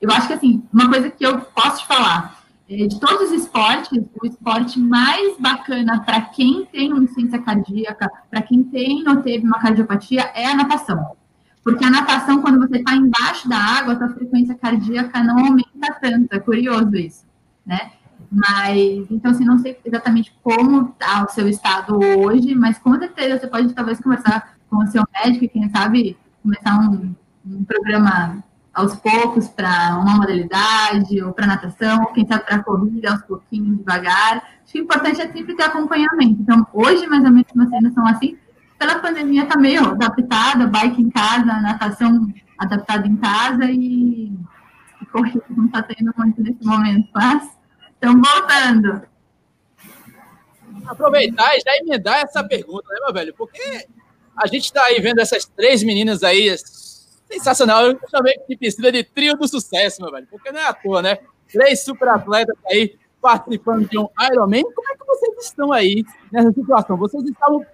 eu 0.01 0.11
acho 0.11 0.27
que, 0.27 0.33
assim, 0.33 0.63
uma 0.73 0.89
coisa 0.89 1.11
que 1.11 1.25
eu 1.25 1.39
posso 1.41 1.83
te 1.83 1.87
falar, 1.87 2.43
de 2.69 2.99
todos 2.99 3.31
os 3.31 3.43
esportes, 3.43 3.91
o 3.93 4.27
esporte 4.27 4.79
mais 4.79 5.39
bacana 5.39 6.01
para 6.03 6.21
quem 6.23 6.65
tem 6.67 6.93
uma 6.93 7.05
insuficiência 7.05 7.39
cardíaca, 7.41 8.11
para 8.31 8.43
quem 8.43 8.63
tem 8.65 9.07
ou 9.09 9.17
teve 9.17 9.47
uma 9.47 9.59
cardiopatia, 9.59 10.23
é 10.35 10.47
a 10.47 10.55
natação. 10.55 11.15
Porque 11.63 11.85
a 11.85 11.91
natação, 11.91 12.41
quando 12.41 12.59
você 12.59 12.79
está 12.79 12.95
embaixo 12.95 13.49
da 13.49 13.57
água, 13.57 13.95
a 13.95 13.99
sua 13.99 14.11
frequência 14.11 14.55
cardíaca 14.55 15.23
não 15.23 15.39
aumenta 15.39 15.95
tanto. 16.01 16.33
É 16.33 16.39
curioso 16.39 16.95
isso, 16.95 17.25
né? 17.65 17.93
Mas, 18.31 19.11
então, 19.11 19.31
assim, 19.31 19.45
não 19.45 19.59
sei 19.59 19.79
exatamente 19.85 20.35
como 20.43 20.91
está 20.91 21.25
o 21.25 21.29
seu 21.29 21.49
estado 21.49 21.99
hoje, 22.19 22.55
mas 22.55 22.79
com 22.79 22.99
certeza 22.99 23.41
você 23.41 23.47
pode 23.47 23.73
talvez 23.73 24.01
conversar 24.01 24.57
com 24.69 24.79
o 24.79 24.87
seu 24.87 25.05
médico 25.15 25.45
e, 25.45 25.49
quem 25.49 25.71
sabe, 25.71 26.17
começar 26.43 26.79
um, 26.79 27.15
um 27.47 27.65
programa 27.65 28.43
aos 28.75 28.97
poucos 28.97 29.49
para 29.49 29.97
uma 29.99 30.17
modalidade, 30.17 31.23
ou 31.23 31.33
para 31.33 31.47
natação, 31.47 32.03
ou 32.03 32.13
quem 32.13 32.27
sabe 32.27 32.45
para 32.45 32.63
corrida, 32.63 33.13
aos 33.13 33.23
pouquinhos, 33.23 33.79
devagar. 33.79 34.43
Acho 34.63 34.73
que 34.73 34.81
o 34.81 34.83
importante 34.83 35.21
é 35.21 35.31
sempre 35.31 35.55
ter 35.55 35.63
acompanhamento. 35.63 36.43
Então, 36.43 36.67
hoje, 36.73 37.07
mais 37.07 37.25
ou 37.25 37.31
menos, 37.31 37.47
meus 37.55 37.69
treinos 37.71 37.95
são 37.95 38.07
assim. 38.07 38.37
Pela 38.77 38.99
pandemia, 38.99 39.47
tá 39.47 39.57
meio 39.57 39.87
adaptada, 39.87 40.67
bike 40.67 41.01
em 41.01 41.09
casa, 41.09 41.45
natação 41.45 42.29
adaptada 42.59 43.07
em 43.07 43.17
casa 43.17 43.67
e, 43.71 44.33
e 45.01 45.07
corrida 45.13 45.45
não 45.51 45.67
está 45.67 45.83
tendo 45.83 46.13
muito 46.17 46.43
nesse 46.43 46.65
momento, 46.65 47.09
mas 47.15 47.49
estão 47.93 48.21
voltando. 48.21 49.03
aproveitar 50.87 51.57
e 51.57 51.61
já 51.61 51.77
emendar 51.79 52.17
essa 52.23 52.43
pergunta, 52.43 52.87
né, 52.93 53.01
meu 53.05 53.15
velho? 53.15 53.35
Porque 53.35 53.87
a 54.37 54.47
gente 54.49 54.65
está 54.65 54.83
aí 54.85 55.01
vendo 55.01 55.21
essas 55.21 55.45
três 55.45 55.83
meninas 55.85 56.25
aí, 56.25 56.49
sensacional. 57.39 57.87
Eu 57.87 57.99
chamei 58.11 58.35
de 58.49 58.57
piscina 58.57 58.91
de 58.91 59.05
trio 59.05 59.37
do 59.37 59.47
sucesso, 59.47 60.03
meu 60.03 60.11
velho, 60.11 60.27
porque 60.31 60.51
não 60.51 60.61
é 60.61 60.67
à 60.67 60.73
toa, 60.73 61.03
né? 61.03 61.19
Três 61.51 61.85
super 61.85 62.09
atletas 62.09 62.57
aí 62.67 62.97
participando 63.21 63.89
de 63.89 63.99
um 63.99 64.09
Ironman. 64.33 64.63
Como 64.63 64.91
é 64.91 64.97
que 64.97 65.07
vocês 65.07 65.47
estão 65.47 65.73
aí 65.73 66.05
nessa 66.31 66.53
situação? 66.53 66.97
Vocês 66.97 67.25
estavam 67.25 67.65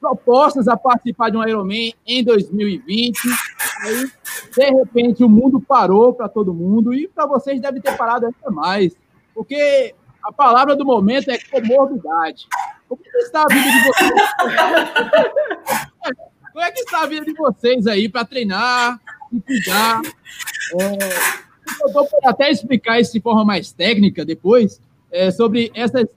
propostas 0.00 0.68
a 0.68 0.76
participar 0.76 1.30
de 1.30 1.36
um 1.36 1.46
Ironman 1.46 1.92
em 2.06 2.24
2020. 2.24 3.18
Aí, 3.82 4.10
de 4.56 4.70
repente, 4.70 5.24
o 5.24 5.28
mundo 5.28 5.60
parou 5.60 6.14
para 6.14 6.28
todo 6.28 6.54
mundo 6.54 6.94
e 6.94 7.08
para 7.08 7.26
vocês 7.26 7.60
deve 7.60 7.80
ter 7.80 7.96
parado 7.96 8.26
ainda 8.26 8.50
mais, 8.50 8.96
porque 9.34 9.94
a 10.22 10.32
palavra 10.32 10.74
do 10.74 10.84
momento 10.84 11.30
é 11.30 11.38
comorbidade. 11.38 12.46
Como 12.88 13.00
é 13.04 13.10
que 13.10 13.18
está 13.18 13.42
a 13.42 13.46
vida 13.46 13.70
de 13.70 13.84
vocês? 13.84 14.12
Como 16.58 16.66
é 16.66 16.72
que 16.72 16.80
está 16.80 17.02
a 17.02 17.06
vida 17.06 17.24
de 17.24 17.34
vocês 17.34 17.86
aí 17.86 18.08
para 18.08 18.24
treinar 18.24 19.00
e 19.32 19.40
cuidar? 19.40 20.02
É, 20.80 21.84
eu 21.84 21.92
vou 21.92 22.04
até 22.24 22.50
explicar 22.50 22.98
isso 22.98 23.12
de 23.12 23.20
forma 23.20 23.44
mais 23.44 23.70
técnica 23.70 24.24
depois, 24.24 24.80
é, 25.08 25.30
sobre 25.30 25.70
essas, 25.72 26.08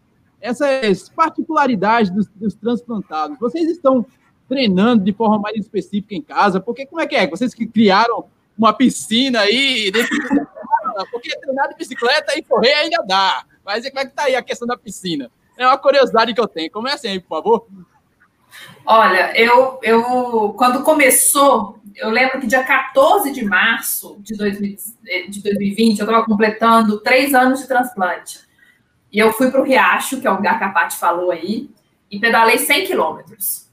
essas 0.42 1.10
particularidades 1.10 2.10
dos, 2.12 2.26
dos 2.30 2.56
transplantados. 2.56 3.38
Vocês 3.38 3.70
estão 3.70 4.04
treinando 4.50 5.04
de 5.04 5.14
forma 5.14 5.38
mais 5.38 5.56
específica 5.58 6.16
em 6.16 6.24
casa? 6.24 6.60
Porque 6.60 6.88
como 6.88 7.02
é 7.02 7.06
que 7.06 7.16
é? 7.16 7.28
Vocês 7.28 7.54
que 7.54 7.68
criaram 7.68 8.26
uma 8.58 8.74
piscina 8.74 9.42
aí, 9.42 9.92
porque 11.12 11.38
treinar 11.38 11.70
de 11.70 11.76
bicicleta 11.76 12.34
e 12.36 12.42
correr 12.42 12.74
ainda 12.74 13.04
dá. 13.08 13.46
Mas 13.64 13.88
como 13.88 14.00
é 14.00 14.06
que 14.08 14.16
tá 14.16 14.24
aí 14.24 14.36
a 14.36 14.42
questão 14.42 14.68
da 14.68 14.76
piscina? 14.76 15.30
É 15.56 15.68
uma 15.68 15.78
curiosidade 15.78 16.34
que 16.34 16.42
eu 16.42 16.48
tenho. 16.48 16.72
Comece 16.72 17.08
aí, 17.08 17.20
por 17.20 17.30
favor. 17.30 17.68
Olha, 18.86 19.38
eu, 19.40 19.80
eu 19.84 20.54
quando 20.58 20.84
começou, 20.84 21.80
eu 21.96 22.10
lembro 22.10 22.40
que 22.40 22.48
dia 22.48 22.64
14 22.64 23.32
de 23.32 23.46
março 23.46 24.18
de, 24.20 24.36
2000, 24.36 24.76
de 25.30 25.42
2020, 25.42 26.00
eu 26.00 26.06
estava 26.06 26.26
completando 26.26 27.00
três 27.00 27.34
anos 27.34 27.62
de 27.62 27.68
transplante. 27.68 28.40
E 29.12 29.20
eu 29.20 29.34
fui 29.34 29.52
para 29.52 29.62
o 29.62 29.64
Riacho, 29.64 30.22
que 30.22 30.28
é 30.28 30.32
o 30.32 30.36
lugar 30.36 30.58
que 30.58 30.64
a 30.64 30.70
Paty 30.70 30.98
falou 30.98 31.32
aí, 31.32 31.70
e 32.10 32.20
pedalei 32.20 32.58
100 32.58 32.86
quilômetros. 32.86 33.70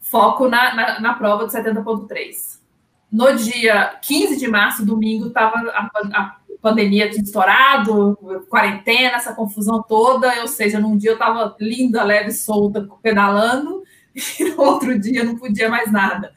Foco 0.00 0.48
na, 0.48 0.74
na, 0.74 1.00
na 1.00 1.14
prova 1.14 1.46
do 1.46 1.52
70.3. 1.52 2.60
No 3.10 3.34
dia 3.34 3.98
15 4.02 4.36
de 4.36 4.48
março, 4.48 4.84
domingo, 4.84 5.28
estava 5.28 5.58
a, 5.70 5.90
a 6.12 6.36
pandemia 6.60 7.08
tinha 7.08 7.22
estourado, 7.22 8.18
quarentena, 8.48 9.16
essa 9.16 9.34
confusão 9.34 9.82
toda, 9.82 10.40
ou 10.40 10.48
seja, 10.48 10.80
num 10.80 10.96
dia 10.96 11.10
eu 11.10 11.14
estava 11.14 11.54
linda, 11.60 12.02
leve, 12.02 12.32
solta, 12.32 12.88
pedalando, 13.00 13.82
e 14.16 14.44
no 14.50 14.62
outro 14.62 14.98
dia 14.98 15.22
não 15.22 15.36
podia 15.36 15.68
mais 15.68 15.92
nada. 15.92 16.32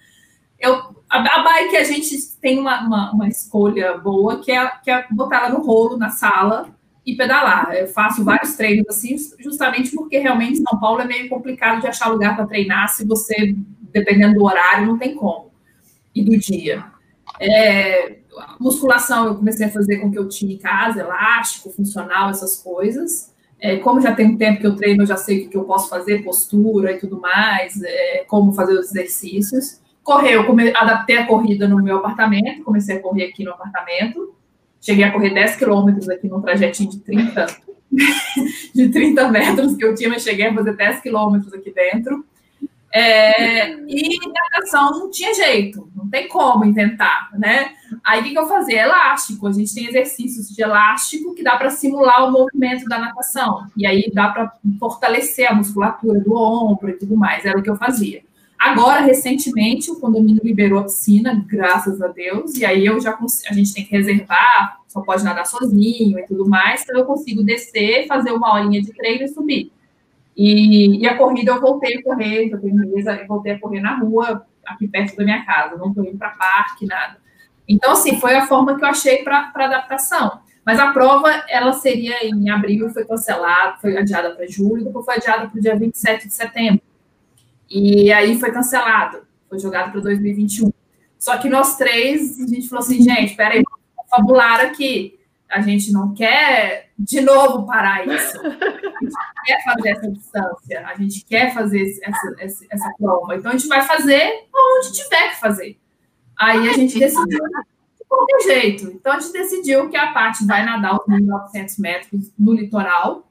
Eu, 0.59 0.75
a, 1.09 1.17
a 1.17 1.43
bike 1.43 1.77
a 1.77 1.83
gente 1.83 2.15
tem 2.41 2.59
uma, 2.59 2.81
uma, 2.81 3.11
uma, 3.13 3.27
escolha 3.27 3.97
boa, 3.97 4.41
que 4.41 4.51
é, 4.51 4.67
que 4.83 4.91
é 4.91 5.07
botar 5.09 5.37
ela 5.37 5.49
no 5.49 5.61
rolo, 5.61 5.97
na 5.97 6.09
sala, 6.09 6.69
e 7.05 7.15
pedalar. 7.15 7.73
Eu 7.73 7.87
faço 7.87 8.23
vários 8.23 8.55
treinos 8.55 8.85
assim, 8.89 9.15
justamente 9.39 9.91
porque 9.95 10.19
realmente 10.19 10.61
São 10.61 10.79
Paulo 10.79 11.01
é 11.01 11.05
meio 11.05 11.29
complicado 11.29 11.79
de 11.79 11.87
achar 11.87 12.09
lugar 12.09 12.35
para 12.35 12.45
treinar 12.45 12.89
se 12.89 13.07
você, 13.07 13.55
dependendo 13.91 14.35
do 14.35 14.43
horário, 14.43 14.85
não 14.85 14.97
tem 14.97 15.15
como. 15.15 15.51
E 16.13 16.21
do 16.21 16.37
dia. 16.37 16.83
É, 17.39 18.17
musculação 18.59 19.27
eu 19.27 19.35
comecei 19.35 19.65
a 19.65 19.71
fazer 19.71 19.97
com 19.97 20.07
o 20.07 20.11
que 20.11 20.19
eu 20.19 20.27
tinha 20.27 20.53
em 20.53 20.57
casa, 20.57 20.99
elástico, 20.99 21.71
funcional, 21.71 22.29
essas 22.29 22.57
coisas. 22.57 23.33
É, 23.61 23.77
como 23.77 23.99
já 23.99 24.13
tem 24.13 24.27
um 24.27 24.37
tempo 24.37 24.61
que 24.61 24.67
eu 24.67 24.75
treino, 24.75 25.03
eu 25.03 25.07
já 25.07 25.17
sei 25.17 25.45
o 25.45 25.49
que 25.49 25.57
eu 25.57 25.63
posso 25.63 25.89
fazer, 25.89 26.23
postura 26.23 26.93
e 26.93 26.97
tudo 26.97 27.19
mais, 27.19 27.81
é, 27.83 28.23
como 28.27 28.53
fazer 28.53 28.73
os 28.73 28.87
exercícios. 28.87 29.81
Correr, 30.01 30.33
eu 30.33 30.45
come, 30.45 30.69
adaptei 30.75 31.17
a 31.17 31.27
corrida 31.27 31.67
no 31.67 31.81
meu 31.83 31.97
apartamento, 31.97 32.63
comecei 32.63 32.95
a 32.95 33.01
correr 33.01 33.25
aqui 33.25 33.43
no 33.43 33.51
apartamento. 33.51 34.33
Cheguei 34.81 35.03
a 35.03 35.11
correr 35.11 35.31
10 35.31 35.57
quilômetros 35.57 36.09
aqui 36.09 36.29
num 36.29 36.41
trajetinho 36.41 36.89
de 36.89 36.99
30, 36.99 37.45
de 38.73 38.89
30 38.89 39.29
metros 39.29 39.75
que 39.75 39.83
eu 39.83 39.93
tinha, 39.93 40.09
mas 40.09 40.23
cheguei 40.23 40.47
a 40.47 40.53
fazer 40.53 40.75
10 40.75 41.01
quilômetros 41.01 41.53
aqui 41.53 41.73
dentro. 41.73 42.25
É, 42.91 43.71
e 43.87 44.17
natação 44.27 44.91
não 44.91 45.11
tinha 45.11 45.33
jeito, 45.33 45.89
não 45.95 46.09
tem 46.09 46.27
como 46.27 46.65
intentar, 46.65 47.29
né? 47.37 47.71
Aí 48.03 48.21
o 48.21 48.23
que, 48.23 48.31
que 48.31 48.39
eu 48.39 48.47
fazia? 48.47 48.83
Elástico. 48.83 49.47
A 49.47 49.51
gente 49.51 49.73
tem 49.73 49.87
exercícios 49.87 50.49
de 50.49 50.61
elástico 50.61 51.33
que 51.35 51.43
dá 51.43 51.57
para 51.57 51.69
simular 51.69 52.27
o 52.27 52.31
movimento 52.31 52.85
da 52.85 52.97
natação. 52.97 53.67
E 53.77 53.85
aí 53.85 54.09
dá 54.13 54.29
para 54.29 54.51
fortalecer 54.79 55.51
a 55.51 55.53
musculatura 55.53 56.19
do 56.19 56.35
ombro 56.35 56.89
e 56.89 56.93
tudo 56.93 57.15
mais. 57.15 57.45
Era 57.45 57.59
o 57.59 57.61
que 57.61 57.69
eu 57.69 57.75
fazia. 57.75 58.21
Agora, 58.59 58.99
recentemente, 58.99 59.89
o 59.89 59.97
condomínio 59.97 60.41
liberou 60.43 60.79
a 60.79 60.83
piscina, 60.83 61.45
graças 61.47 62.01
a 62.01 62.09
Deus, 62.09 62.55
e 62.57 62.65
aí 62.65 62.85
eu 62.85 62.99
já 62.99 63.17
a 63.49 63.53
gente 63.53 63.73
tem 63.73 63.85
que 63.85 63.91
reservar, 63.95 64.79
só 64.85 64.99
pode 64.99 65.23
nadar 65.23 65.45
sozinho 65.45 66.19
e 66.19 66.23
tudo 66.27 66.45
mais, 66.45 66.83
então 66.83 66.99
eu 66.99 67.05
consigo 67.05 67.41
descer, 67.41 68.05
fazer 68.05 68.33
uma 68.33 68.53
horinha 68.53 68.81
de 68.81 68.91
treino 68.91 69.23
e 69.23 69.29
subir. 69.29 69.71
E, 70.41 71.01
e 71.01 71.05
a 71.05 71.17
corrida 71.17 71.51
eu 71.51 71.59
voltei 71.59 71.97
a 71.97 72.01
correr, 72.01 72.47
eu 72.49 72.61
tenho 72.61 73.27
voltei 73.27 73.51
a 73.51 73.59
correr 73.59 73.81
na 73.81 73.99
rua, 73.99 74.47
aqui 74.65 74.87
perto 74.87 75.17
da 75.17 75.25
minha 75.25 75.45
casa, 75.45 75.75
não 75.75 75.89
indo 75.89 76.17
para 76.17 76.29
parque, 76.29 76.85
nada. 76.85 77.17
Então, 77.67 77.91
assim, 77.91 78.17
foi 78.21 78.35
a 78.35 78.47
forma 78.47 78.77
que 78.77 78.85
eu 78.85 78.87
achei 78.87 79.21
para 79.21 79.51
adaptação. 79.53 80.39
Mas 80.65 80.79
a 80.79 80.93
prova, 80.93 81.29
ela 81.49 81.73
seria 81.73 82.25
em 82.25 82.49
abril, 82.49 82.89
foi 82.89 83.03
cancelada, 83.03 83.79
foi 83.81 83.97
adiada 83.97 84.33
para 84.33 84.47
julho, 84.47 84.85
depois 84.85 85.03
foi 85.03 85.15
adiada 85.15 85.49
para 85.49 85.57
o 85.57 85.61
dia 85.61 85.75
27 85.75 86.29
de 86.29 86.33
setembro. 86.33 86.81
E 87.69 88.09
aí 88.09 88.39
foi 88.39 88.49
cancelado, 88.53 89.23
foi 89.49 89.59
jogado 89.59 89.91
para 89.91 89.99
2021. 89.99 90.71
Só 91.17 91.37
que 91.37 91.49
nós 91.49 91.75
três, 91.75 92.39
a 92.39 92.47
gente 92.47 92.69
falou 92.69 92.85
assim, 92.85 93.01
gente, 93.01 93.35
peraí, 93.35 93.61
fabular 94.09 94.61
aqui. 94.61 95.18
A 95.49 95.61
gente 95.61 95.91
não 95.91 96.13
quer 96.13 96.91
de 96.97 97.21
novo 97.21 97.65
parar 97.65 98.05
isso. 98.07 98.39
A 98.39 98.49
gente 99.01 99.15
quer 99.45 99.63
fazer 99.63 99.89
essa 99.89 100.11
distância, 100.11 100.87
a 100.87 100.95
gente 100.95 101.25
quer 101.25 101.53
fazer 101.53 101.99
essa, 102.03 102.35
essa, 102.37 102.65
essa 102.69 102.93
prova. 102.97 103.35
Então 103.35 103.51
a 103.51 103.57
gente 103.57 103.67
vai 103.67 103.81
fazer 103.81 104.47
onde 104.53 104.93
tiver 104.93 105.29
que 105.29 105.39
fazer. 105.39 105.79
Aí 106.37 106.69
a 106.69 106.73
gente 106.73 106.99
decidiu 106.99 107.39
de 107.39 108.05
qualquer 108.07 108.39
jeito. 108.43 108.91
Então 108.91 109.13
a 109.13 109.19
gente 109.19 109.33
decidiu 109.33 109.89
que 109.89 109.97
a 109.97 110.11
parte 110.11 110.45
vai 110.45 110.63
nadar 110.63 110.95
os 110.95 111.05
1.900 111.07 111.79
metros 111.79 112.31
no 112.37 112.53
litoral. 112.53 113.27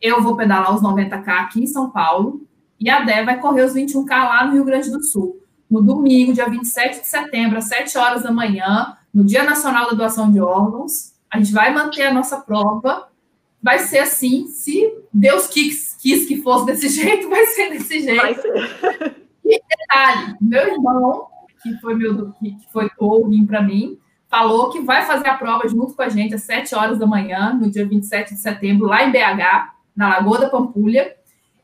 Eu 0.00 0.22
vou 0.22 0.36
pedalar 0.36 0.74
os 0.74 0.82
90K 0.82 1.28
aqui 1.28 1.62
em 1.62 1.66
São 1.66 1.90
Paulo. 1.90 2.46
E 2.78 2.90
a 2.90 3.00
Dé 3.00 3.24
vai 3.24 3.40
correr 3.40 3.62
os 3.62 3.74
21K 3.74 4.10
lá 4.10 4.44
no 4.44 4.52
Rio 4.52 4.64
Grande 4.64 4.90
do 4.90 5.02
Sul. 5.02 5.40
No 5.70 5.80
domingo, 5.80 6.34
dia 6.34 6.48
27 6.48 7.00
de 7.00 7.06
setembro, 7.06 7.58
às 7.58 7.64
7 7.64 7.96
horas 7.96 8.24
da 8.24 8.32
manhã, 8.32 8.96
no 9.14 9.24
Dia 9.24 9.44
Nacional 9.44 9.86
da 9.86 9.96
Doação 9.96 10.30
de 10.30 10.40
Órgãos. 10.40 11.11
A 11.32 11.38
gente 11.38 11.52
vai 11.52 11.72
manter 11.72 12.02
a 12.02 12.14
nossa 12.14 12.40
prova. 12.40 13.08
Vai 13.62 13.78
ser 13.78 13.98
assim, 13.98 14.48
se 14.48 14.92
Deus 15.12 15.46
quis, 15.46 15.96
quis 16.00 16.26
que 16.26 16.42
fosse 16.42 16.66
desse 16.66 16.88
jeito, 17.00 17.28
vai 17.28 17.46
ser 17.46 17.70
desse 17.70 18.00
jeito. 18.00 18.42
Ser. 18.42 19.16
E 19.44 19.60
detalhe, 19.68 20.36
meu 20.40 20.74
irmão 20.74 21.32
que 21.62 21.74
foi 21.80 21.94
meu 21.94 22.32
que 22.32 22.72
foi 22.72 22.90
touring 22.98 23.46
para 23.46 23.62
mim, 23.62 23.98
falou 24.28 24.70
que 24.70 24.80
vai 24.80 25.06
fazer 25.06 25.28
a 25.28 25.36
prova 25.36 25.68
junto 25.68 25.94
com 25.94 26.02
a 26.02 26.08
gente 26.08 26.34
às 26.34 26.42
7 26.42 26.74
horas 26.74 26.98
da 26.98 27.06
manhã, 27.06 27.54
no 27.54 27.70
dia 27.70 27.86
27 27.86 28.34
de 28.34 28.40
setembro, 28.40 28.86
lá 28.86 29.04
em 29.04 29.12
BH, 29.12 29.72
na 29.94 30.08
Lagoa 30.08 30.40
da 30.40 30.50
Pampulha. 30.50 31.14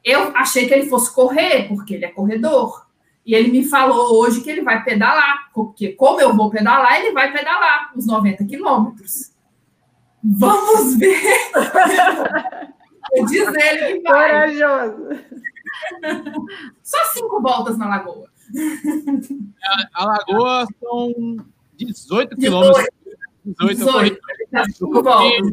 Eu 0.05 0.37
achei 0.37 0.69
que 0.69 0.75
ele 0.75 0.89
fosse 0.89 1.13
correr, 1.13 1.67
porque 1.67 1.95
ele 1.95 2.05
é 2.05 2.11
corredor. 2.11 2.87
E 3.27 3.35
ele 3.35 3.51
me 3.51 3.65
falou 3.65 4.21
hoje 4.21 4.41
que 4.41 4.49
ele 4.49 4.63
vai 4.63 4.83
pedalar, 4.85 5.51
porque 5.53 5.89
como 5.93 6.21
eu 6.21 6.35
vou 6.35 6.49
pedalar, 6.49 7.01
ele 7.01 7.13
vai 7.13 7.33
pedalar 7.33 7.93
os 7.97 8.07
90 8.07 8.45
quilômetros. 8.45 9.33
Vamos 10.23 10.97
ver! 10.97 11.21
Diz 13.29 13.49
ele 13.49 13.95
que 13.95 14.01
vai. 14.03 14.29
Corajoso! 14.29 15.09
Só 16.83 17.05
cinco 17.13 17.41
voltas 17.41 17.79
na 17.79 17.89
lagoa. 17.89 18.29
A, 19.95 20.05
Lagoa 20.05 20.67
são 20.81 21.37
18 21.77 22.37
quilômetros. 22.37 22.87
18, 23.45 23.77
18. 23.77 24.19
Eu, 24.97 25.53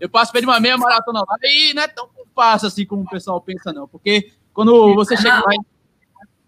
eu 0.00 0.08
passo 0.08 0.32
de 0.32 0.44
uma 0.44 0.60
meia 0.60 0.76
maratona 0.76 1.20
lá 1.20 1.36
e 1.42 1.72
não 1.74 1.82
é 1.82 1.88
tão 1.88 2.08
fácil 2.34 2.68
assim 2.68 2.84
como 2.84 3.02
o 3.02 3.08
pessoal 3.08 3.40
pensa, 3.40 3.72
não. 3.72 3.86
Porque 3.86 4.32
quando 4.52 4.94
você 4.94 5.16
chega 5.16 5.36
lá 5.36 5.52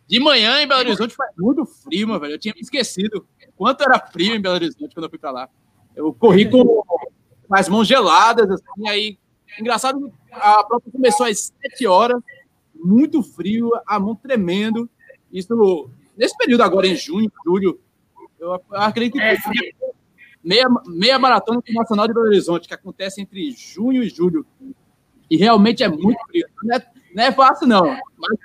de 0.06 0.20
manhã 0.20 0.60
em 0.60 0.68
Belo 0.68 0.80
Horizonte 0.80 1.14
faz 1.14 1.30
muito 1.38 1.64
frio, 1.64 2.08
meu 2.08 2.20
velho. 2.20 2.34
Eu 2.34 2.38
tinha 2.38 2.54
me 2.54 2.60
esquecido 2.60 3.26
quanto 3.56 3.82
era 3.82 3.98
frio 3.98 4.34
em 4.34 4.40
Belo 4.40 4.56
Horizonte 4.56 4.94
quando 4.94 5.04
eu 5.04 5.10
fui 5.10 5.18
para 5.18 5.30
lá. 5.30 5.48
Eu 5.94 6.12
corri 6.12 6.50
com 6.50 6.82
as 7.50 7.68
mãos 7.68 7.86
geladas, 7.86 8.50
assim, 8.50 8.88
aí. 8.88 9.18
Engraçado, 9.58 10.12
a 10.32 10.64
prova 10.64 10.82
começou 10.90 11.26
às 11.26 11.52
7 11.62 11.86
horas, 11.86 12.20
muito 12.74 13.22
frio, 13.22 13.70
a 13.86 14.00
mão 14.00 14.16
tremendo. 14.16 14.88
Isso, 15.32 15.90
nesse 16.16 16.36
período 16.36 16.62
agora, 16.62 16.86
em 16.86 16.96
junho, 16.96 17.30
julho, 17.44 17.80
eu 18.38 18.60
acredito 18.72 19.14
que 19.14 19.20
é, 19.20 19.36
meia, 20.42 20.66
meia 20.86 21.18
maratona 21.18 21.58
internacional 21.58 22.06
de 22.06 22.14
Belo 22.14 22.26
Horizonte, 22.26 22.68
que 22.68 22.74
acontece 22.74 23.20
entre 23.20 23.52
junho 23.52 24.02
e 24.02 24.08
julho. 24.08 24.44
E 25.30 25.36
realmente 25.36 25.82
é 25.82 25.88
muito 25.88 26.18
frio. 26.26 26.46
Não 26.62 26.76
é, 26.76 26.86
não 27.14 27.24
é 27.24 27.32
fácil, 27.32 27.66
não. 27.66 27.84
Mas 27.86 28.38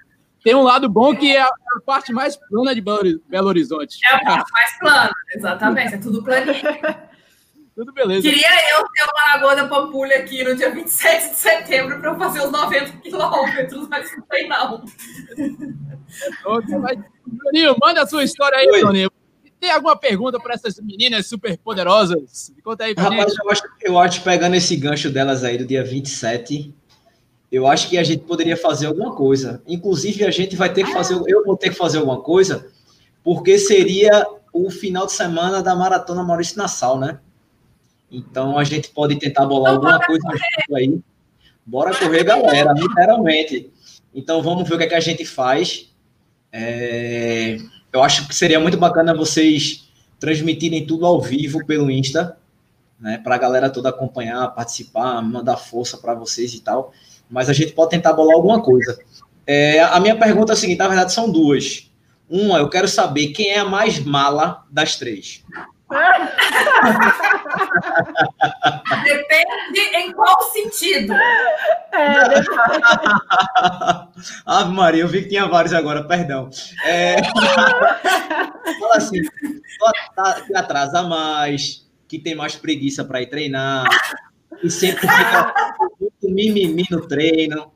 tem 0.43 0.55
um 0.55 0.63
lado 0.63 0.87
bom 0.87 1.15
que 1.15 1.35
é 1.35 1.41
a, 1.41 1.47
a 1.47 1.81
parte 1.85 2.13
mais 2.13 2.37
plana 2.37 2.73
de 2.73 2.81
Belo 2.81 3.47
Horizonte. 3.47 3.99
É 4.05 4.15
a 4.15 4.23
parte 4.23 4.51
mais 4.51 4.79
plana, 4.79 5.11
exatamente. 5.35 5.95
É 5.95 5.97
tudo 5.97 6.23
planinho. 6.23 6.55
Tudo 7.79 7.93
beleza. 7.93 8.29
Queria 8.29 8.71
eu 8.71 8.85
ter 8.89 9.03
uma 9.03 9.33
Lagoa 9.33 9.55
da 9.55 9.65
Pampulha 9.69 10.17
aqui 10.17 10.43
no 10.43 10.53
dia 10.53 10.69
27 10.69 11.29
de 11.29 11.35
setembro 11.37 11.97
para 12.01 12.11
eu 12.11 12.17
fazer 12.17 12.41
os 12.41 12.51
90 12.51 12.91
quilômetros, 12.97 13.87
mas 13.87 14.17
não 14.17 14.23
tem 14.23 14.49
não. 14.49 14.83
Toninho, 17.41 17.77
manda 17.81 18.01
a 18.01 18.05
sua 18.05 18.25
história 18.25 18.57
aí, 18.57 18.81
Toninho. 18.81 19.09
Tem 19.61 19.71
alguma 19.71 19.95
pergunta 19.95 20.37
para 20.41 20.55
essas 20.55 20.77
meninas 20.81 21.27
super 21.27 21.57
poderosas? 21.57 22.53
Conta 22.65 22.83
aí 22.83 22.93
pra 22.93 23.05
Rapaz, 23.05 23.31
gente. 23.31 23.41
Eu 23.41 23.49
acho, 23.49 23.63
eu 23.81 23.97
acho, 23.97 24.23
pegando 24.23 24.57
esse 24.57 24.75
gancho 24.75 25.09
delas 25.09 25.45
aí 25.45 25.57
do 25.57 25.65
dia 25.65 25.81
27, 25.81 26.75
eu 27.49 27.65
acho 27.65 27.87
que 27.87 27.97
a 27.97 28.03
gente 28.03 28.25
poderia 28.25 28.57
fazer 28.57 28.87
alguma 28.87 29.15
coisa. 29.15 29.63
Inclusive, 29.65 30.25
a 30.25 30.31
gente 30.31 30.57
vai 30.57 30.73
ter 30.73 30.83
que 30.83 30.91
fazer, 30.91 31.17
eu 31.27 31.45
vou 31.45 31.55
ter 31.55 31.69
que 31.69 31.77
fazer 31.77 31.99
alguma 31.99 32.21
coisa, 32.21 32.67
porque 33.23 33.57
seria 33.57 34.27
o 34.51 34.69
final 34.69 35.05
de 35.05 35.13
semana 35.13 35.63
da 35.63 35.73
Maratona 35.77 36.23
Maurício 36.23 36.57
Nassau, 36.57 36.99
né? 36.99 37.21
Então 38.11 38.57
a 38.57 38.63
gente 38.63 38.89
pode 38.89 39.15
tentar 39.17 39.45
bolar 39.45 39.75
então, 39.75 39.89
alguma 39.89 40.05
coisa 40.05 40.27
aí. 40.75 40.99
Bora 41.65 41.95
correr, 41.95 42.23
galera, 42.23 42.73
literalmente. 42.73 43.71
Então 44.13 44.41
vamos 44.41 44.67
ver 44.67 44.75
o 44.75 44.77
que, 44.77 44.85
é 44.85 44.87
que 44.87 44.95
a 44.95 44.99
gente 44.99 45.25
faz. 45.25 45.93
É... 46.51 47.57
Eu 47.93 48.03
acho 48.03 48.27
que 48.27 48.35
seria 48.35 48.59
muito 48.59 48.77
bacana 48.77 49.13
vocês 49.13 49.89
transmitirem 50.19 50.85
tudo 50.85 51.05
ao 51.05 51.21
vivo 51.21 51.65
pelo 51.65 51.89
Insta. 51.89 52.37
né? 52.99 53.19
Para 53.19 53.35
a 53.35 53.37
galera 53.37 53.69
toda 53.69 53.89
acompanhar, 53.89 54.47
participar, 54.49 55.21
mandar 55.21 55.57
força 55.57 55.97
para 55.97 56.13
vocês 56.13 56.53
e 56.53 56.61
tal. 56.61 56.91
Mas 57.29 57.49
a 57.49 57.53
gente 57.53 57.73
pode 57.73 57.91
tentar 57.91 58.13
bolar 58.13 58.35
alguma 58.35 58.61
coisa. 58.61 58.99
É, 59.45 59.81
a 59.81 59.99
minha 59.99 60.17
pergunta 60.17 60.51
é 60.51 60.55
a 60.55 60.55
seguinte: 60.55 60.79
na 60.79 60.87
verdade, 60.87 61.13
são 61.13 61.31
duas. 61.31 61.89
Uma, 62.29 62.59
eu 62.59 62.69
quero 62.69 62.87
saber 62.87 63.27
quem 63.29 63.49
é 63.49 63.59
a 63.59 63.65
mais 63.65 63.99
mala 63.99 64.63
das 64.69 64.95
três. 64.95 65.43
Depende 69.03 69.79
em 69.95 70.11
qual 70.13 70.41
sentido. 70.51 71.13
É, 71.13 71.55
Ave 74.45 74.71
Maria, 74.71 75.03
eu 75.03 75.07
vi 75.07 75.23
que 75.23 75.29
tinha 75.29 75.47
vários 75.47 75.73
agora, 75.73 76.03
perdão. 76.03 76.49
É... 76.85 77.15
Fala 78.79 78.95
assim, 78.97 79.21
tá- 80.15 80.41
que 80.41 80.55
atrasa 80.55 81.01
mais, 81.03 81.87
que 82.07 82.19
tem 82.19 82.35
mais 82.35 82.55
preguiça 82.55 83.03
para 83.03 83.21
ir 83.21 83.27
treinar, 83.27 83.85
que 84.61 84.69
sempre 84.69 85.01
fica 85.07 85.53
muito 85.99 86.29
mimimi 86.29 86.85
no 86.91 87.07
treino. 87.07 87.71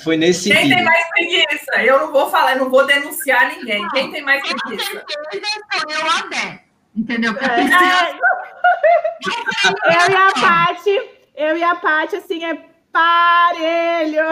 Foi 0.00 0.16
nesse 0.16 0.50
Quem 0.50 0.58
sentido. 0.58 0.76
tem 0.76 0.84
mais 0.84 1.08
preguiça? 1.10 1.82
Eu 1.82 1.98
não 1.98 2.12
vou 2.12 2.30
falar, 2.30 2.52
eu 2.52 2.58
não 2.60 2.70
vou 2.70 2.86
denunciar 2.86 3.48
ninguém. 3.56 3.86
Quem 3.88 4.12
tem 4.12 4.22
mais 4.22 4.40
preguiça? 4.46 5.04
eu 5.88 6.10
a 6.10 6.26
Dé. 6.28 6.62
Entendeu? 7.00 7.32
Porque 7.32 7.46
a 7.50 7.52
É, 7.52 7.64
Priscila 7.64 8.20
eu 9.84 10.10
e 10.10 10.16
a 10.16 10.32
Paty, 10.32 11.00
eu 11.34 11.56
e 11.56 11.62
a 11.64 11.74
Paty, 11.76 12.16
assim, 12.16 12.44
é 12.44 12.54
parelho. 12.92 14.26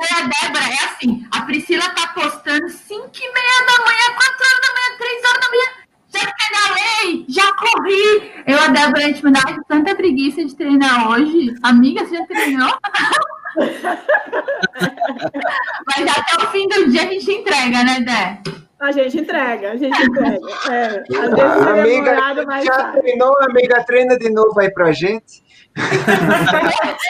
e 0.00 0.14
a 0.14 0.20
Débora 0.22 0.64
é 0.64 0.84
assim: 0.84 1.26
a 1.32 1.42
Priscila 1.42 1.88
tá 1.90 2.08
postando 2.08 2.68
5 2.68 3.10
e 3.14 3.32
meia 3.32 3.66
da 3.66 3.84
manhã, 3.84 4.14
4 4.14 4.46
horas 4.46 4.60
da 4.60 4.72
manhã, 4.74 4.96
3 4.98 5.24
horas 5.24 5.40
da 5.40 5.48
manhã. 5.50 5.79
Já 6.12 6.20
pedalei, 6.20 7.24
já 7.28 7.54
corri. 7.54 8.32
Eu 8.46 8.58
a 8.60 8.68
Débora, 8.68 8.98
a 8.98 9.08
gente 9.08 9.24
me 9.24 9.30
dava 9.32 9.56
tanta 9.68 9.94
preguiça 9.94 10.44
de 10.44 10.54
treinar 10.56 11.08
hoje. 11.10 11.54
Amiga, 11.62 12.04
você 12.04 12.16
já 12.18 12.26
treinou? 12.26 12.68
Mas 15.86 16.06
até 16.16 16.36
o 16.44 16.50
fim 16.50 16.68
do 16.68 16.90
dia 16.90 17.02
a 17.02 17.06
gente 17.06 17.30
entrega, 17.30 17.84
né, 17.84 18.00
Dé? 18.00 18.40
A 18.80 18.92
gente 18.92 19.18
entrega, 19.18 19.72
a 19.72 19.76
gente 19.76 20.02
entrega. 20.02 20.38
É, 20.70 20.86
às 20.86 21.06
vezes 21.30 21.66
é 21.66 21.70
Amiga, 21.80 22.10
demorado, 22.14 22.46
mas 22.46 22.64
já 22.64 22.72
tá. 22.72 22.92
treinou, 22.92 23.36
amiga? 23.42 23.84
Treina 23.84 24.18
de 24.18 24.30
novo 24.30 24.58
aí 24.58 24.72
pra 24.72 24.90
gente. 24.90 25.42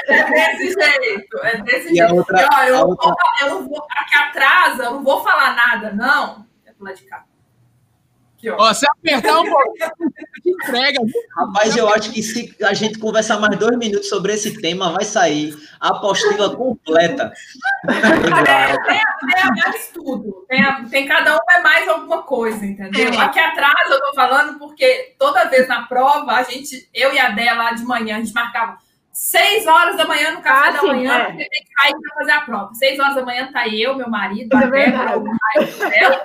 É 0.09 0.25
desse 0.25 0.73
jeito, 0.73 1.39
é 1.45 1.57
desse 1.63 1.93
E 1.93 1.97
jeito. 1.97 2.15
outra- 2.17 2.43
E, 2.43 2.47
ó, 2.55 2.63
eu, 2.65 2.87
outra- 2.89 3.07
vou, 3.09 3.17
eu 3.41 3.51
não 3.55 3.69
vou, 3.69 3.87
aqui 3.97 4.17
atrasa, 4.17 4.83
eu 4.85 4.91
não 4.95 5.05
vou 5.05 5.23
falar 5.23 5.55
nada, 5.55 5.93
não. 5.93 6.45
É 6.67 6.73
pro 6.73 6.85
lado 6.87 6.97
de 6.97 7.05
cá. 7.05 7.23
Aqui, 8.41 8.49
ó. 8.51 8.57
Ó, 8.59 8.73
se 8.73 8.87
apertar 8.89 9.39
um 9.39 9.45
pouquinho, 9.45 9.91
entrega. 10.47 10.99
Rapaz, 11.37 11.77
eu 11.77 11.89
acho 11.91 12.11
que 12.11 12.23
se 12.23 12.57
a 12.65 12.73
gente 12.73 12.99
conversar 12.99 13.39
mais 13.39 13.59
dois 13.59 13.77
minutos 13.77 14.09
sobre 14.09 14.33
esse 14.33 14.61
tema, 14.63 14.93
vai 14.93 15.05
sair 15.05 15.55
a 15.79 15.89
apostila 15.91 16.57
completa. 16.57 17.33
É, 17.89 18.77
tem, 18.79 19.01
tem 19.31 19.43
a 19.43 19.53
mais 19.55 19.89
tudo. 19.93 20.47
Tem, 20.49 20.85
tem 20.89 21.07
cada 21.07 21.37
um 21.37 21.39
é 21.51 21.61
mais 21.63 21.87
alguma 21.89 22.23
coisa, 22.23 22.65
entendeu? 22.65 23.13
É. 23.13 23.17
Aqui 23.19 23.39
atrás 23.39 23.91
eu 23.91 24.01
tô 24.01 24.15
falando 24.15 24.59
porque 24.59 25.15
toda 25.19 25.45
vez 25.49 25.69
na 25.69 25.83
prova, 25.83 26.33
a 26.33 26.43
gente, 26.43 26.89
eu 26.95 27.13
e 27.13 27.19
a 27.19 27.29
Dé 27.31 27.53
lá 27.53 27.73
de 27.73 27.85
manhã, 27.85 28.17
a 28.17 28.21
gente 28.21 28.33
marcava 28.33 28.79
seis 29.13 29.67
horas 29.67 29.97
da 29.99 30.07
manhã 30.07 30.31
no 30.33 30.41
café 30.41 30.69
Ah, 30.69 30.71
da 30.73 30.81
sim, 30.81 30.87
manhã, 30.87 31.15
é. 31.15 31.25
porque 31.27 31.49
tem 31.49 31.63
que 31.63 31.83
sair 31.83 31.93
pra 32.01 32.15
fazer 32.15 32.33
a 32.33 32.41
prova. 32.41 32.75
Seis 32.75 32.99
horas 32.99 33.15
da 33.17 33.25
manhã 33.25 33.51
tá 33.53 33.69
eu, 33.69 33.95
meu 33.97 34.09
marido, 34.09 34.57
Isso 34.57 34.65
a 34.65 34.67
é 34.67 34.71
Débora, 34.71 35.19
o 35.19 35.25
Caio, 35.25 35.91
dela. 35.91 36.23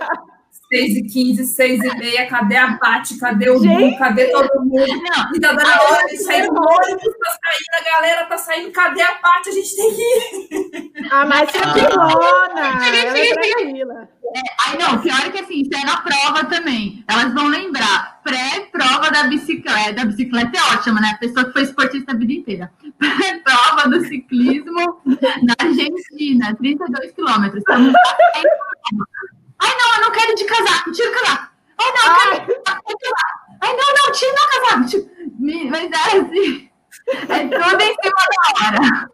Seis 0.75 0.97
e 0.97 1.03
quinze, 1.03 1.45
seis 1.45 1.81
e 1.81 1.97
meia, 1.97 2.27
cadê 2.27 2.57
a 2.57 2.77
Paty? 2.77 3.17
Cadê 3.17 3.49
o 3.49 3.59
Gente! 3.59 3.91
Du? 3.91 3.97
Cadê 3.97 4.25
todo 4.27 4.65
mundo? 4.65 4.75
Não, 4.75 5.31
E 5.33 5.39
tá 5.39 5.53
dando 5.53 5.67
a 5.67 5.83
hora 5.83 6.05
de 6.07 6.17
sair 6.17 6.49
o 6.49 6.53
ônibus, 6.53 7.13
tá 7.17 7.37
saindo, 7.43 7.79
a 7.79 7.83
galera 7.83 8.25
tá 8.25 8.37
saindo, 8.37 8.71
cadê 8.71 9.01
a 9.01 9.15
Paty? 9.15 9.49
A 9.49 9.53
gente 9.53 9.75
tem 9.75 9.95
que 9.95 10.01
ir. 10.01 11.11
A 11.11 11.25
mais 11.25 11.51
tranquilona, 11.51 12.83
Cheguei, 12.83 13.01
ela 13.07 13.17
é 13.17 13.33
tranquila. 13.33 14.09
Ai, 14.67 14.77
não, 14.77 15.01
pior 15.01 15.19
é 15.25 15.29
que 15.29 15.39
assim, 15.39 15.61
isso 15.61 15.71
é 15.73 15.85
na 15.85 16.01
prova 16.01 16.43
também. 16.45 17.03
Elas 17.07 17.33
vão 17.33 17.47
lembrar. 17.47 18.19
Pré-prova 18.23 19.11
da 19.11 19.23
bicicleta. 19.27 19.93
Da 19.93 20.05
bicicleta 20.05 20.57
é 20.57 20.75
ótima, 20.75 20.99
né? 20.99 21.11
A 21.13 21.17
pessoa 21.17 21.45
que 21.45 21.53
foi 21.53 21.61
esportista 21.61 22.11
a 22.11 22.15
vida 22.15 22.33
inteira. 22.33 22.71
Pré-prova 22.97 23.87
do 23.89 24.05
ciclismo 24.05 25.01
na 25.43 25.55
Argentina, 25.57 26.55
32 26.55 27.11
quilômetros. 27.13 27.59
Estamos 27.59 27.93
Ai, 29.65 29.75
não, 29.79 29.95
eu 29.95 30.01
não 30.01 30.11
quero 30.11 30.35
de 30.35 30.45
casaco, 30.45 30.91
tira 30.91 31.09
o 31.09 31.13
casaco. 31.13 31.47
Ai, 31.79 31.91
não, 31.91 32.05
eu 32.05 32.15
quero 32.15 32.45
de 32.47 32.63
casaco, 32.63 32.97
tira. 32.97 33.13
Ai, 33.61 33.71
não, 33.75 33.87
não, 34.05 34.11
tira 34.11 34.31
o 34.33 34.49
casaco. 34.61 34.85
tira- 34.89 35.05
Mas 35.71 35.91
é 35.91 36.17
assim. 36.17 36.69
É 37.29 37.39
tudo 37.47 37.81
em 37.81 37.95
cima 38.01 38.21
da 38.31 38.85
hora. 38.87 39.09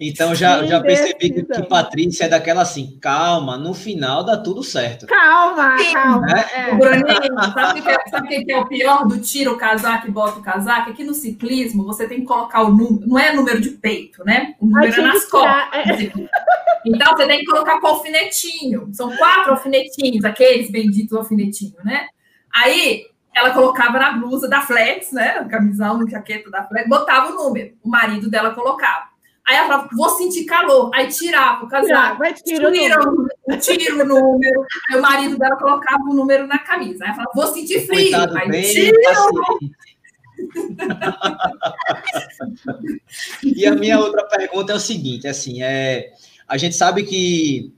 Então 0.00 0.32
já, 0.32 0.64
já 0.64 0.80
Que 0.80 0.86
percebi 0.86 1.30
que, 1.32 1.42
que 1.42 1.62
Patrícia 1.64 2.24
é 2.26 2.28
daquela 2.28 2.62
assim, 2.62 2.96
calma, 3.00 3.56
no 3.58 3.74
final 3.74 4.22
dá 4.22 4.36
tudo 4.36 4.62
certo. 4.62 5.06
Calma, 5.06 5.76
Sim. 5.78 5.92
calma. 5.92 6.26
Ô, 6.26 6.36
É. 6.36 6.74
Bruninho, 6.76 7.52
sabe 7.52 7.80
o 7.80 7.82
que, 7.82 7.88
é- 7.90 8.08
sabe 8.08 8.26
o 8.38 8.44
que 8.46 8.52
é 8.52 8.58
o 8.58 8.66
pior 8.68 9.08
do 9.08 9.20
tira 9.20 9.50
o 9.50 9.56
casaco 9.56 10.06
e 10.06 10.10
bota 10.12 10.38
o 10.38 10.42
casaco? 10.42 10.90
Aqui 10.90 11.02
no 11.02 11.14
ciclismo, 11.14 11.84
você 11.84 12.06
tem 12.06 12.20
que 12.20 12.26
colocar 12.26 12.62
o 12.62 12.70
número, 12.70 13.08
não 13.08 13.18
é 13.18 13.32
número 13.34 13.60
de 13.60 13.70
peito, 13.70 14.24
né? 14.24 14.54
O 14.60 14.66
Ai, 14.76 14.86
número 14.88 15.00
é 15.00 15.04
nas 15.04 15.24
que 15.24 15.30
costas. 15.32 16.12
Então, 16.86 17.16
você 17.16 17.26
tem 17.26 17.40
que 17.40 17.46
colocar 17.46 17.80
com 17.80 17.88
alfinetinho. 17.88 18.88
São 18.92 19.10
quatro 19.16 19.50
alfinetinhos, 19.50 20.24
aqueles 20.24 20.70
benditos 20.70 21.12
alfinetinhos, 21.16 21.74
né? 21.84 22.06
Aí, 22.54 23.04
ela 23.34 23.50
colocava 23.50 23.98
na 23.98 24.12
blusa 24.12 24.48
da 24.48 24.60
Flex, 24.60 25.10
né? 25.12 25.44
Camisão, 25.50 26.08
jaqueta 26.08 26.48
da 26.50 26.62
Flex, 26.64 26.88
botava 26.88 27.32
o 27.32 27.34
número. 27.34 27.72
O 27.82 27.88
marido 27.88 28.30
dela 28.30 28.54
colocava. 28.54 29.08
Aí 29.48 29.56
ela 29.56 29.66
falava, 29.66 29.88
vou 29.96 30.10
sentir 30.10 30.44
calor. 30.44 30.90
Aí 30.94 31.08
tirava 31.08 31.64
o 31.64 31.68
Tirar, 31.68 31.82
casaco. 31.88 32.18
vai 32.18 32.34
tirar 32.34 32.68
o 32.68 32.72
Tira 32.72 32.96
número. 32.98 33.28
o, 33.46 33.56
tira 33.56 33.94
o 33.94 34.06
número. 34.06 34.66
Aí 34.90 34.98
o 34.98 35.02
marido 35.02 35.38
dela 35.38 35.56
colocava 35.56 36.02
o 36.04 36.14
número 36.14 36.46
na 36.46 36.58
camisa. 36.58 37.04
Aí 37.04 37.08
ela 37.10 37.16
falava, 37.16 37.32
vou 37.34 37.46
sentir 37.46 37.86
frio. 37.86 38.10
Coitado, 38.10 38.36
Aí 38.36 38.48
bem 38.48 38.62
tira 38.62 39.00
paciente. 39.02 39.76
E 43.42 43.66
a 43.66 43.74
minha 43.74 43.98
outra 43.98 44.24
pergunta 44.24 44.72
é 44.72 44.76
o 44.76 44.80
seguinte, 44.80 45.26
assim, 45.26 45.62
é, 45.62 46.12
a 46.46 46.56
gente 46.56 46.76
sabe 46.76 47.02
que, 47.02 47.72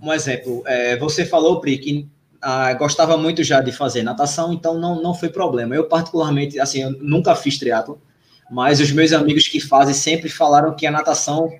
um 0.00 0.12
exemplo, 0.12 0.62
é, 0.66 0.96
você 0.96 1.26
falou, 1.26 1.60
Pri, 1.60 1.78
que 1.78 2.08
ah, 2.40 2.72
gostava 2.74 3.16
muito 3.16 3.44
já 3.44 3.60
de 3.60 3.70
fazer 3.70 4.02
natação, 4.02 4.52
então 4.52 4.78
não, 4.78 5.00
não 5.02 5.14
foi 5.14 5.28
problema. 5.28 5.74
Eu, 5.74 5.88
particularmente, 5.88 6.58
assim, 6.58 6.82
eu 6.82 6.90
nunca 7.00 7.34
fiz 7.34 7.58
triatlo, 7.58 8.00
mas 8.50 8.80
os 8.80 8.90
meus 8.92 9.12
amigos 9.12 9.48
que 9.48 9.60
fazem 9.60 9.94
sempre 9.94 10.28
falaram 10.28 10.74
que 10.74 10.86
a 10.86 10.90
natação 10.90 11.50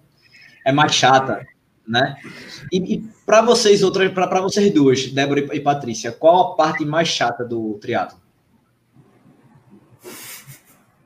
é 0.64 0.72
mais 0.72 0.94
chata, 0.94 1.46
né? 1.86 2.16
E, 2.70 2.94
e 2.94 2.98
para 3.24 3.42
vocês, 3.42 3.82
outras, 3.82 4.12
para 4.12 4.40
vocês 4.40 4.72
duas, 4.72 5.06
Débora 5.06 5.40
e, 5.40 5.56
e 5.56 5.60
Patrícia, 5.60 6.12
qual 6.12 6.52
a 6.52 6.56
parte 6.56 6.84
mais 6.84 7.08
chata 7.08 7.44
do 7.44 7.78
triatlo? 7.80 8.20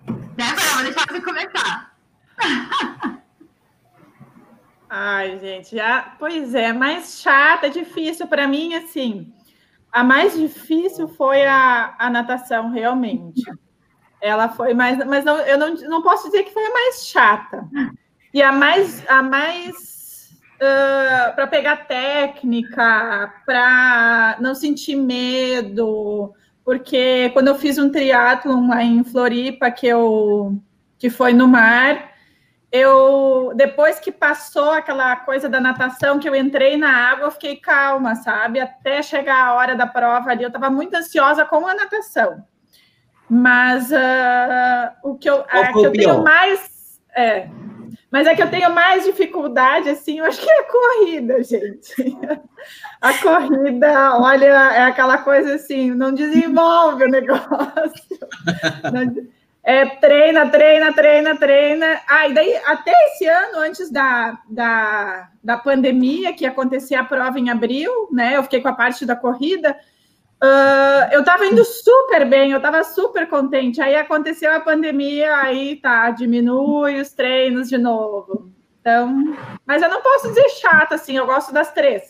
Débora, 0.07 0.67
vou 0.75 0.85
deixar 0.85 1.07
você 1.09 1.21
começar. 1.21 1.97
Ai, 4.89 5.39
gente, 5.41 5.75
já, 5.75 6.15
pois 6.19 6.55
é, 6.55 6.73
mais 6.73 7.21
chata, 7.21 7.69
difícil 7.69 8.27
para 8.29 8.47
mim, 8.47 8.75
assim. 8.75 9.33
A 9.91 10.05
mais 10.05 10.37
difícil 10.37 11.09
foi 11.09 11.45
a, 11.45 11.97
a 11.99 12.09
natação, 12.09 12.71
realmente. 12.71 13.43
Ela 14.21 14.49
foi 14.49 14.75
mais, 14.75 14.99
mas 15.07 15.25
não, 15.25 15.39
eu 15.39 15.59
não, 15.59 15.75
não 15.75 16.03
posso 16.03 16.27
dizer 16.27 16.45
que 16.45 16.53
foi 16.53 16.65
a 16.65 16.73
mais 16.73 17.07
chata. 17.07 17.65
E 18.33 18.43
a 18.43 18.53
mais, 18.53 19.03
a 19.09 19.23
mais 19.23 19.97
para 20.59 21.47
pegar 21.47 21.87
técnica, 21.87 23.33
para 23.45 24.37
não 24.41 24.55
sentir 24.55 24.97
medo, 24.97 26.33
porque 26.65 27.31
quando 27.33 27.49
eu 27.49 27.55
fiz 27.55 27.79
um 27.79 27.91
triatlon 27.91 28.69
lá 28.69 28.83
em 28.83 29.05
Floripa, 29.05 29.71
que 29.71 29.87
eu 29.87 30.59
que 30.99 31.11
foi 31.11 31.35
no 31.35 31.47
mar, 31.47 32.13
eu 32.73 33.53
depois 33.55 34.01
que 34.01 34.11
passou 34.11 34.71
aquela 34.71 35.15
coisa 35.17 35.49
da 35.49 35.61
natação, 35.61 36.19
que 36.19 36.29
eu 36.29 36.35
entrei 36.35 36.77
na 36.77 36.91
água, 37.11 37.27
eu 37.27 37.31
fiquei 37.31 37.57
calma, 37.57 38.15
sabe? 38.15 38.61
Até 38.61 39.03
chegar 39.03 39.45
a 39.45 39.55
hora 39.55 39.77
da 39.77 39.87
prova 39.87 40.31
ali, 40.31 40.43
eu 40.43 40.49
estava 40.49 40.71
muito 40.71 40.95
ansiosa 40.95 41.45
com 41.45 41.67
a 41.67 41.75
natação. 41.75 42.43
Mas 43.29 43.93
ah, 43.93 44.95
o 45.03 45.17
que 45.17 45.29
eu, 45.29 45.45
Qual 45.45 45.63
a 45.63 45.73
que 45.73 45.87
eu 45.87 45.93
tenho 45.93 46.23
mais 46.23 47.01
é, 47.17 47.49
mas 48.11 48.27
é 48.27 48.35
que 48.35 48.43
eu 48.43 48.51
tenho 48.51 48.73
mais 48.73 49.05
dificuldade, 49.05 49.89
assim, 49.89 50.19
eu 50.19 50.25
acho 50.25 50.41
que 50.41 50.49
é 50.51 50.61
a 50.61 50.65
corrida, 50.65 51.43
gente. 51.45 52.17
A 53.01 53.13
corrida, 53.19 54.17
olha, 54.19 54.47
é 54.47 54.83
aquela 54.85 55.19
coisa 55.19 55.55
assim, 55.55 55.91
não 55.91 56.13
desenvolve 56.13 57.05
o 57.05 57.09
negócio. 57.13 58.19
Não- 58.93 59.27
é, 59.63 59.85
treina, 59.85 60.49
treina, 60.49 60.93
treina, 60.93 61.37
treina. 61.37 62.01
Ah, 62.09 62.29
e 62.29 62.33
daí, 62.33 62.57
até 62.67 62.93
esse 63.09 63.27
ano, 63.27 63.59
antes 63.59 63.91
da, 63.91 64.39
da, 64.49 65.29
da 65.43 65.57
pandemia, 65.59 66.33
que 66.33 66.45
ia 66.45 66.51
acontecer 66.51 66.95
a 66.95 67.03
prova 67.03 67.37
em 67.41 67.51
abril, 67.51 67.91
né? 68.13 68.37
Eu 68.37 68.45
fiquei 68.45 68.61
com 68.61 68.69
a 68.69 68.75
parte 68.75 69.05
da 69.05 69.17
corrida. 69.17 69.77
Uh, 70.43 71.13
eu 71.13 71.21
estava 71.21 71.47
indo 71.47 71.65
super 71.65 72.29
bem, 72.29 72.51
eu 72.51 72.59
estava 72.59 72.85
super 72.85 73.29
contente. 73.29 73.81
Aí 73.81 73.95
aconteceu 73.97 74.53
a 74.53 74.61
pandemia, 74.61 75.35
aí 75.37 75.77
tá, 75.77 76.11
diminui 76.11 77.01
os 77.01 77.11
treinos 77.11 77.69
de 77.69 77.79
novo. 77.79 78.51
Então, 78.81 79.37
mas 79.67 79.83
eu 79.83 79.89
não 79.89 80.03
posso 80.03 80.29
dizer 80.29 80.49
chato 80.61 80.93
assim, 80.93 81.17
eu 81.17 81.27
gosto 81.27 81.53
das 81.53 81.73
três 81.73 82.03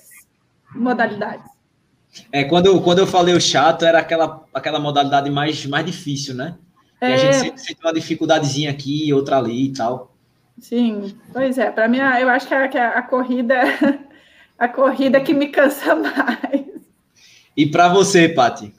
modalidades. 0.74 1.46
É, 2.32 2.44
quando, 2.44 2.66
eu, 2.66 2.80
quando 2.82 2.98
eu 2.98 3.06
falei 3.06 3.34
o 3.34 3.40
chato, 3.40 3.84
era 3.84 3.98
aquela, 3.98 4.44
aquela 4.52 4.78
modalidade 4.78 5.30
mais, 5.30 5.64
mais 5.66 5.86
difícil, 5.86 6.34
né? 6.34 6.56
E 7.00 7.06
é... 7.06 7.14
a 7.14 7.16
gente 7.16 7.36
sempre 7.36 7.60
sente 7.60 7.80
uma 7.82 7.92
dificuldadezinha 7.92 8.70
aqui, 8.70 9.12
outra 9.12 9.38
ali 9.38 9.66
e 9.66 9.72
tal. 9.72 10.14
Sim, 10.58 11.18
pois 11.32 11.58
é. 11.58 11.70
Para 11.70 11.88
mim, 11.88 11.98
eu 11.98 12.28
acho 12.28 12.48
que 12.48 12.54
a, 12.54 12.68
que 12.68 12.78
a 12.78 13.02
corrida, 13.02 13.54
a 14.58 14.68
corrida 14.68 15.20
que 15.20 15.34
me 15.34 15.48
cansa 15.48 15.94
mais. 15.96 16.75
E 17.56 17.66
para 17.66 17.88
você, 17.88 18.28
Pati? 18.28 18.72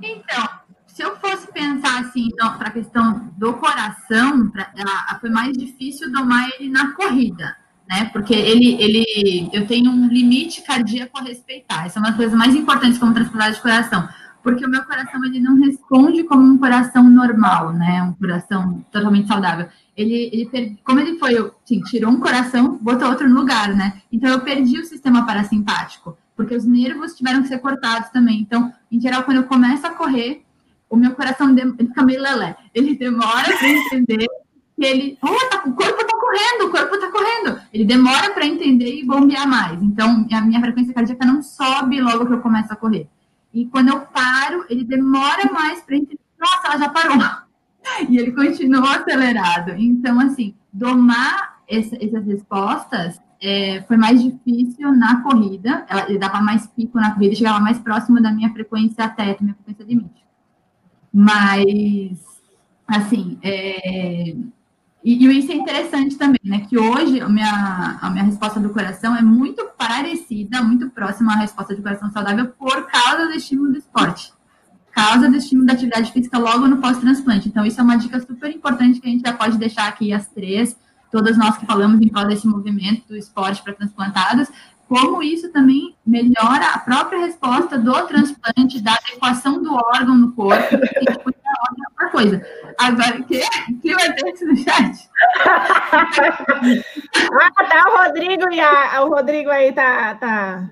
Então, 0.00 0.48
se 0.86 1.02
eu 1.02 1.16
fosse 1.16 1.50
pensar 1.52 2.00
assim, 2.00 2.28
para 2.36 2.68
a 2.68 2.72
questão 2.72 3.32
do 3.36 3.54
coração, 3.54 4.48
pra, 4.50 4.72
foi 5.20 5.30
mais 5.30 5.56
difícil 5.56 6.12
domar 6.12 6.48
ele 6.58 6.70
na 6.70 6.94
corrida 6.94 7.56
né? 7.92 8.08
Porque 8.12 8.34
ele, 8.34 8.76
ele, 8.80 9.50
eu 9.52 9.66
tenho 9.66 9.90
um 9.90 10.08
limite 10.08 10.62
cardíaco 10.62 11.18
a 11.18 11.22
respeitar. 11.22 11.86
Essa 11.86 11.98
é 11.98 12.00
uma 12.00 12.08
das 12.08 12.16
coisas 12.16 12.34
mais 12.34 12.54
importantes 12.54 12.98
como 12.98 13.12
transplantado 13.12 13.54
de 13.54 13.60
coração, 13.60 14.08
porque 14.42 14.64
o 14.64 14.70
meu 14.70 14.82
coração 14.84 15.22
ele 15.24 15.38
não 15.38 15.60
responde 15.60 16.24
como 16.24 16.42
um 16.42 16.56
coração 16.56 17.08
normal, 17.08 17.72
né? 17.72 18.02
Um 18.02 18.14
coração 18.14 18.84
totalmente 18.90 19.28
saudável. 19.28 19.68
Ele, 19.94 20.30
ele 20.32 20.78
como 20.82 21.00
ele 21.00 21.18
foi, 21.18 21.36
assim, 21.36 21.80
tirou 21.82 22.10
um 22.10 22.20
coração, 22.20 22.78
botou 22.80 23.08
outro 23.08 23.28
no 23.28 23.38
lugar, 23.38 23.74
né? 23.74 24.00
Então 24.10 24.30
eu 24.30 24.40
perdi 24.40 24.78
o 24.78 24.86
sistema 24.86 25.26
parasimpático, 25.26 26.16
porque 26.36 26.54
os 26.54 26.64
nervos 26.64 27.14
tiveram 27.14 27.42
que 27.42 27.48
ser 27.48 27.58
cortados 27.58 28.10
também. 28.10 28.40
Então, 28.40 28.72
em 28.90 29.00
geral, 29.00 29.22
quando 29.24 29.38
eu 29.38 29.44
começo 29.44 29.86
a 29.86 29.90
correr, 29.90 30.44
o 30.88 30.96
meu 30.96 31.12
coração 31.14 31.50
ele 31.50 31.72
fica 31.76 32.02
meio 32.02 32.20
lelé. 32.20 32.56
Ele 32.74 32.96
demora 32.96 33.56
para 33.56 33.68
entender 33.68 34.26
que 34.76 34.84
ele, 34.84 35.18
oh, 35.22 35.48
tá, 35.48 35.62
o 35.66 35.72
corpo 35.72 36.04
tá 36.04 36.18
correndo, 36.18 36.66
o 36.66 36.70
corpo 36.70 36.98
tá 36.98 37.10
correndo. 37.10 37.60
Ele 37.72 37.84
demora 37.84 38.30
para 38.30 38.46
entender 38.46 38.96
e 38.96 39.06
bombear 39.06 39.48
mais. 39.48 39.82
Então, 39.82 40.26
a 40.30 40.40
minha 40.40 40.60
frequência 40.60 40.92
cardíaca 40.92 41.24
não 41.26 41.42
sobe 41.42 42.00
logo 42.00 42.26
que 42.26 42.32
eu 42.32 42.40
começo 42.40 42.72
a 42.72 42.76
correr. 42.76 43.08
E 43.52 43.66
quando 43.66 43.88
eu 43.88 44.00
paro, 44.00 44.64
ele 44.68 44.84
demora 44.84 45.50
mais 45.52 45.80
para 45.80 45.96
entender. 45.96 46.20
Nossa, 46.38 46.66
ela 46.66 46.78
já 46.78 46.88
parou. 46.88 47.16
E 48.08 48.16
ele 48.16 48.30
continua 48.30 48.98
acelerado. 48.98 49.72
Então, 49.76 50.20
assim, 50.20 50.54
domar 50.72 51.60
essa, 51.68 51.96
essas 51.96 52.24
respostas 52.24 53.20
é, 53.42 53.82
foi 53.82 53.96
mais 53.96 54.22
difícil 54.22 54.92
na 54.92 55.20
corrida. 55.20 55.84
Ela, 55.88 56.08
ele 56.08 56.18
dava 56.18 56.40
mais 56.40 56.66
pico 56.68 56.98
na 56.98 57.10
corrida, 57.10 57.34
chegava 57.34 57.58
mais 57.58 57.78
próximo 57.78 58.22
da 58.22 58.30
minha 58.30 58.50
frequência 58.52 59.08
teto, 59.08 59.42
minha 59.42 59.56
frequência 59.56 59.84
limite. 59.84 60.22
Mas, 61.12 62.18
assim, 62.86 63.36
é, 63.42 64.34
e, 65.04 65.26
e, 65.26 65.38
isso 65.38 65.50
é 65.50 65.56
interessante 65.56 66.16
também, 66.16 66.40
né? 66.44 66.60
Que 66.60 66.78
hoje 66.78 67.20
a 67.20 67.28
minha, 67.28 67.98
a 68.00 68.10
minha 68.10 68.22
resposta 68.22 68.60
do 68.60 68.70
coração 68.70 69.16
é 69.16 69.22
muito 69.22 69.66
parecida, 69.76 70.62
muito 70.62 70.88
próxima 70.90 71.32
à 71.32 71.36
resposta 71.38 71.74
do 71.74 71.82
coração 71.82 72.10
saudável 72.12 72.46
por 72.46 72.86
causa 72.86 73.26
do 73.26 73.32
estímulo 73.32 73.72
do 73.72 73.78
esporte. 73.78 74.32
Causa 74.92 75.28
do 75.28 75.36
estímulo 75.36 75.66
da 75.66 75.72
atividade 75.72 76.12
física 76.12 76.38
logo 76.38 76.68
no 76.68 76.76
pós-transplante. 76.76 77.48
Então, 77.48 77.66
isso 77.66 77.80
é 77.80 77.82
uma 77.82 77.96
dica 77.96 78.20
super 78.20 78.50
importante 78.50 79.00
que 79.00 79.08
a 79.08 79.10
gente 79.10 79.26
já 79.26 79.32
pode 79.32 79.58
deixar 79.58 79.88
aqui 79.88 80.12
as 80.12 80.28
três, 80.28 80.76
todas 81.12 81.36
nós 81.36 81.56
que 81.58 81.66
falamos 81.66 82.00
em 82.00 82.08
prol 82.08 82.26
desse 82.26 82.48
movimento 82.48 83.06
do 83.06 83.16
esporte 83.16 83.62
para 83.62 83.74
transplantados, 83.74 84.48
como 84.88 85.22
isso 85.22 85.52
também 85.52 85.94
melhora 86.04 86.66
a 86.74 86.78
própria 86.78 87.20
resposta 87.20 87.78
do 87.78 87.92
transplante, 88.06 88.80
da 88.80 88.94
adequação 88.94 89.62
do 89.62 89.74
órgão 89.74 90.16
no 90.16 90.32
corpo, 90.32 90.74
e 90.74 91.04
depois 91.04 91.36
é 91.36 91.50
outra 91.70 92.10
coisa. 92.10 92.46
Agora, 92.78 93.22
que, 93.22 93.40
que 93.80 93.94
vai 93.94 94.12
ter 94.14 94.32
isso 94.32 94.46
no 94.46 94.56
chat? 94.56 95.10
ah, 97.40 97.64
tá 97.64 97.84
o 97.88 98.04
Rodrigo 98.04 98.50
e 98.50 98.60
a, 98.60 99.02
o 99.04 99.10
Rodrigo 99.10 99.50
aí 99.50 99.72
tá, 99.72 100.14
tá 100.16 100.68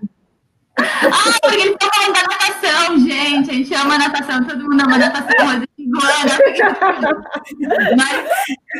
ah, 0.81 1.39
porque 1.43 1.57
eles 1.57 1.73
estão 1.73 1.89
falando 1.95 2.15
da 2.15 2.23
natação, 2.23 2.99
gente. 2.99 3.51
A 3.51 3.55
gente 3.55 3.75
ama 3.75 3.99
natação, 3.99 4.45
todo 4.45 4.63
mundo 4.63 4.83
ama 4.83 4.99
natação, 4.99 5.47
Rodrigo, 5.47 5.99
Ana. 6.03 6.39
Mas 7.97 8.29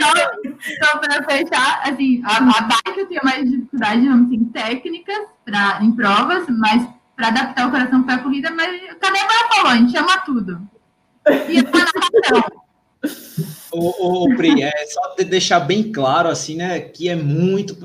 só, 0.01 0.11
só 0.85 0.99
para 0.99 1.23
fechar, 1.25 1.83
assim, 1.85 2.23
a, 2.25 2.37
a 2.37 2.61
bike 2.63 3.01
eu 3.01 3.09
tenho 3.09 3.21
mais 3.25 3.51
dificuldade, 3.51 4.09
vamos 4.09 4.27
assim, 4.27 4.45
técnicas 4.47 5.19
pra, 5.45 5.79
em 5.83 5.93
provas, 5.93 6.45
mas 6.49 6.89
para 7.17 7.29
adaptar 7.29 7.69
o 7.69 7.71
coração 7.71 8.03
para 8.03 8.15
a 8.15 8.19
corrida, 8.19 8.51
mas 8.51 8.81
cadê 9.01 9.19
a 9.19 9.49
falou? 9.49 9.73
A 9.73 9.77
gente 9.77 9.97
ama 9.97 10.19
tudo. 10.19 10.61
E 11.49 11.59
a 11.59 11.63
natação. 11.63 12.61
O, 13.73 14.25
o, 14.25 14.37
Pri, 14.37 14.63
é 14.63 14.87
só 14.87 15.15
deixar 15.25 15.61
bem 15.61 15.93
claro 15.93 16.29
assim, 16.29 16.57
né, 16.57 16.81
que 16.81 17.09
é 17.09 17.15
muito, 17.15 17.77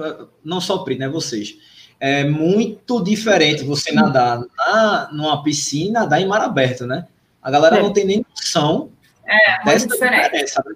não 0.43 0.59
só 0.59 0.76
o 0.76 0.84
Pri, 0.84 0.97
né, 0.97 1.07
vocês, 1.07 1.55
é 1.99 2.23
muito 2.23 3.03
diferente 3.03 3.63
você 3.63 3.91
nadar 3.93 4.41
na, 4.57 5.09
numa 5.11 5.43
piscina, 5.43 6.01
nadar 6.01 6.21
em 6.21 6.27
mar 6.27 6.41
aberto, 6.41 6.85
né? 6.85 7.07
A 7.41 7.49
galera 7.51 7.77
é. 7.77 7.81
não 7.81 7.93
tem 7.93 8.05
nem 8.05 8.25
noção 8.29 8.89
é, 9.25 9.63
dessa 9.63 9.87
diferença. 9.87 10.63
Né? 10.65 10.75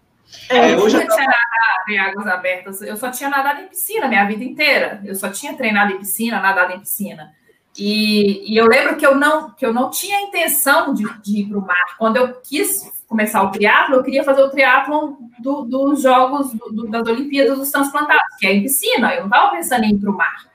É, 0.49 0.73
eu 0.73 0.79
hoje 0.79 0.95
eu 0.95 1.07
tinha 1.07 1.25
nadado 1.25 1.89
em 1.89 1.97
águas 1.97 2.27
abertas, 2.27 2.81
eu 2.81 2.95
só 2.95 3.09
tinha 3.09 3.29
nadado 3.29 3.61
em 3.61 3.67
piscina 3.67 4.07
minha 4.07 4.25
vida 4.25 4.43
inteira. 4.43 5.01
Eu 5.03 5.15
só 5.15 5.29
tinha 5.29 5.55
treinado 5.55 5.93
em 5.93 5.99
piscina, 5.99 6.39
nadado 6.39 6.73
em 6.73 6.79
piscina. 6.79 7.33
E, 7.77 8.51
e 8.51 8.57
eu 8.57 8.67
lembro 8.67 8.97
que 8.97 9.05
eu 9.05 9.15
não, 9.15 9.51
que 9.51 9.65
eu 9.65 9.73
não 9.73 9.89
tinha 9.89 10.21
intenção 10.21 10.93
de, 10.93 11.03
de 11.21 11.41
ir 11.41 11.49
para 11.49 11.57
o 11.57 11.65
mar. 11.65 11.95
Quando 11.97 12.17
eu 12.17 12.33
quis 12.41 12.91
começar 13.07 13.41
o 13.41 13.51
triatlo, 13.51 13.95
eu 13.95 14.03
queria 14.03 14.23
fazer 14.23 14.41
o 14.41 14.49
triatlo 14.49 15.17
do, 15.39 15.63
dos 15.63 16.01
Jogos 16.01 16.51
do, 16.53 16.71
do, 16.71 16.87
das 16.89 17.07
Olimpíadas 17.07 17.57
dos 17.57 17.71
Transplantados, 17.71 18.35
que 18.37 18.47
é 18.47 18.53
em 18.53 18.63
piscina. 18.63 19.13
Eu 19.13 19.21
não 19.21 19.27
estava 19.27 19.51
pensando 19.51 19.83
em 19.85 19.93
ir 19.93 19.97
para 19.97 20.11
o 20.11 20.17
mar. 20.17 20.48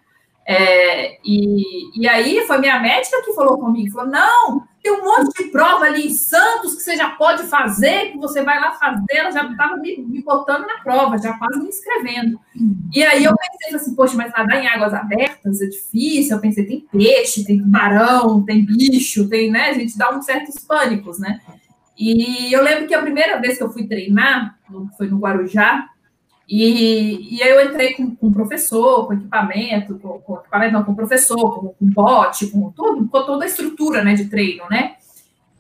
É, 0.47 1.18
e, 1.24 1.99
e 1.99 2.07
aí 2.07 2.42
foi 2.47 2.59
minha 2.59 2.78
médica 2.78 3.22
que 3.24 3.32
falou 3.32 3.59
comigo, 3.59 3.95
falou, 3.95 4.11
não, 4.11 4.62
tem 4.82 4.92
um 4.92 5.03
monte 5.03 5.42
de 5.42 5.51
prova 5.51 5.86
ali 5.86 6.09
em 6.09 6.11
Santos 6.11 6.74
que 6.74 6.82
você 6.82 6.97
já 6.97 7.09
pode 7.11 7.45
fazer, 7.45 8.12
que 8.12 8.18
você 8.18 8.42
vai 8.42 8.61
lá 8.61 8.72
fazer, 8.72 9.14
ela 9.14 9.30
já 9.30 9.51
estava 9.51 9.78
me, 9.78 9.97
me, 9.97 10.22
botando 10.22 10.66
na 10.66 10.82
prova, 10.82 11.16
já 11.16 11.32
quase 11.38 11.59
me 11.59 11.68
inscrevendo. 11.68 12.38
E 12.92 13.03
aí 13.03 13.24
eu 13.24 13.34
pensei 13.34 13.74
assim, 13.74 13.95
poxa, 13.95 14.14
mas 14.16 14.32
nadar 14.32 14.62
em 14.62 14.66
águas 14.66 14.92
abertas 14.92 15.62
é 15.62 15.66
difícil, 15.66 16.36
eu 16.36 16.42
pensei, 16.42 16.66
tem 16.66 16.86
peixe, 16.92 17.47
tem 17.47 17.59
tubarão, 17.59 18.45
tem 18.45 18.66
bicho, 18.66 19.26
tem, 19.30 19.51
né, 19.51 19.70
a 19.70 19.72
gente 19.72 19.97
dá 19.97 20.14
uns 20.14 20.26
certos 20.26 20.62
pânicos, 20.62 21.18
né? 21.18 21.40
E 21.97 22.53
eu 22.53 22.62
lembro 22.62 22.86
que 22.86 22.95
a 22.95 23.01
primeira 23.01 23.40
vez 23.40 23.57
que 23.57 23.62
eu 23.62 23.72
fui 23.72 23.86
treinar, 23.86 24.59
foi 24.99 25.09
no 25.09 25.18
Guarujá, 25.18 25.88
e, 26.49 27.36
e 27.36 27.42
aí 27.42 27.51
eu 27.51 27.64
entrei 27.64 27.95
com, 27.95 28.14
com 28.14 28.32
professor, 28.32 29.07
com 29.07 29.14
equipamento, 29.14 29.99
com, 29.99 30.20
com 30.20 30.36
equipamento 30.36 30.72
não, 30.72 30.84
com 30.84 30.95
professor, 30.95 31.59
com, 31.59 31.68
com 31.68 31.86
bote, 31.86 32.49
com, 32.49 32.70
tudo, 32.70 33.09
com 33.09 33.24
toda 33.24 33.45
a 33.45 33.49
estrutura 33.49 34.05
né, 34.05 34.14
de 34.14 34.28
treino, 34.28 34.64
né? 34.70 34.97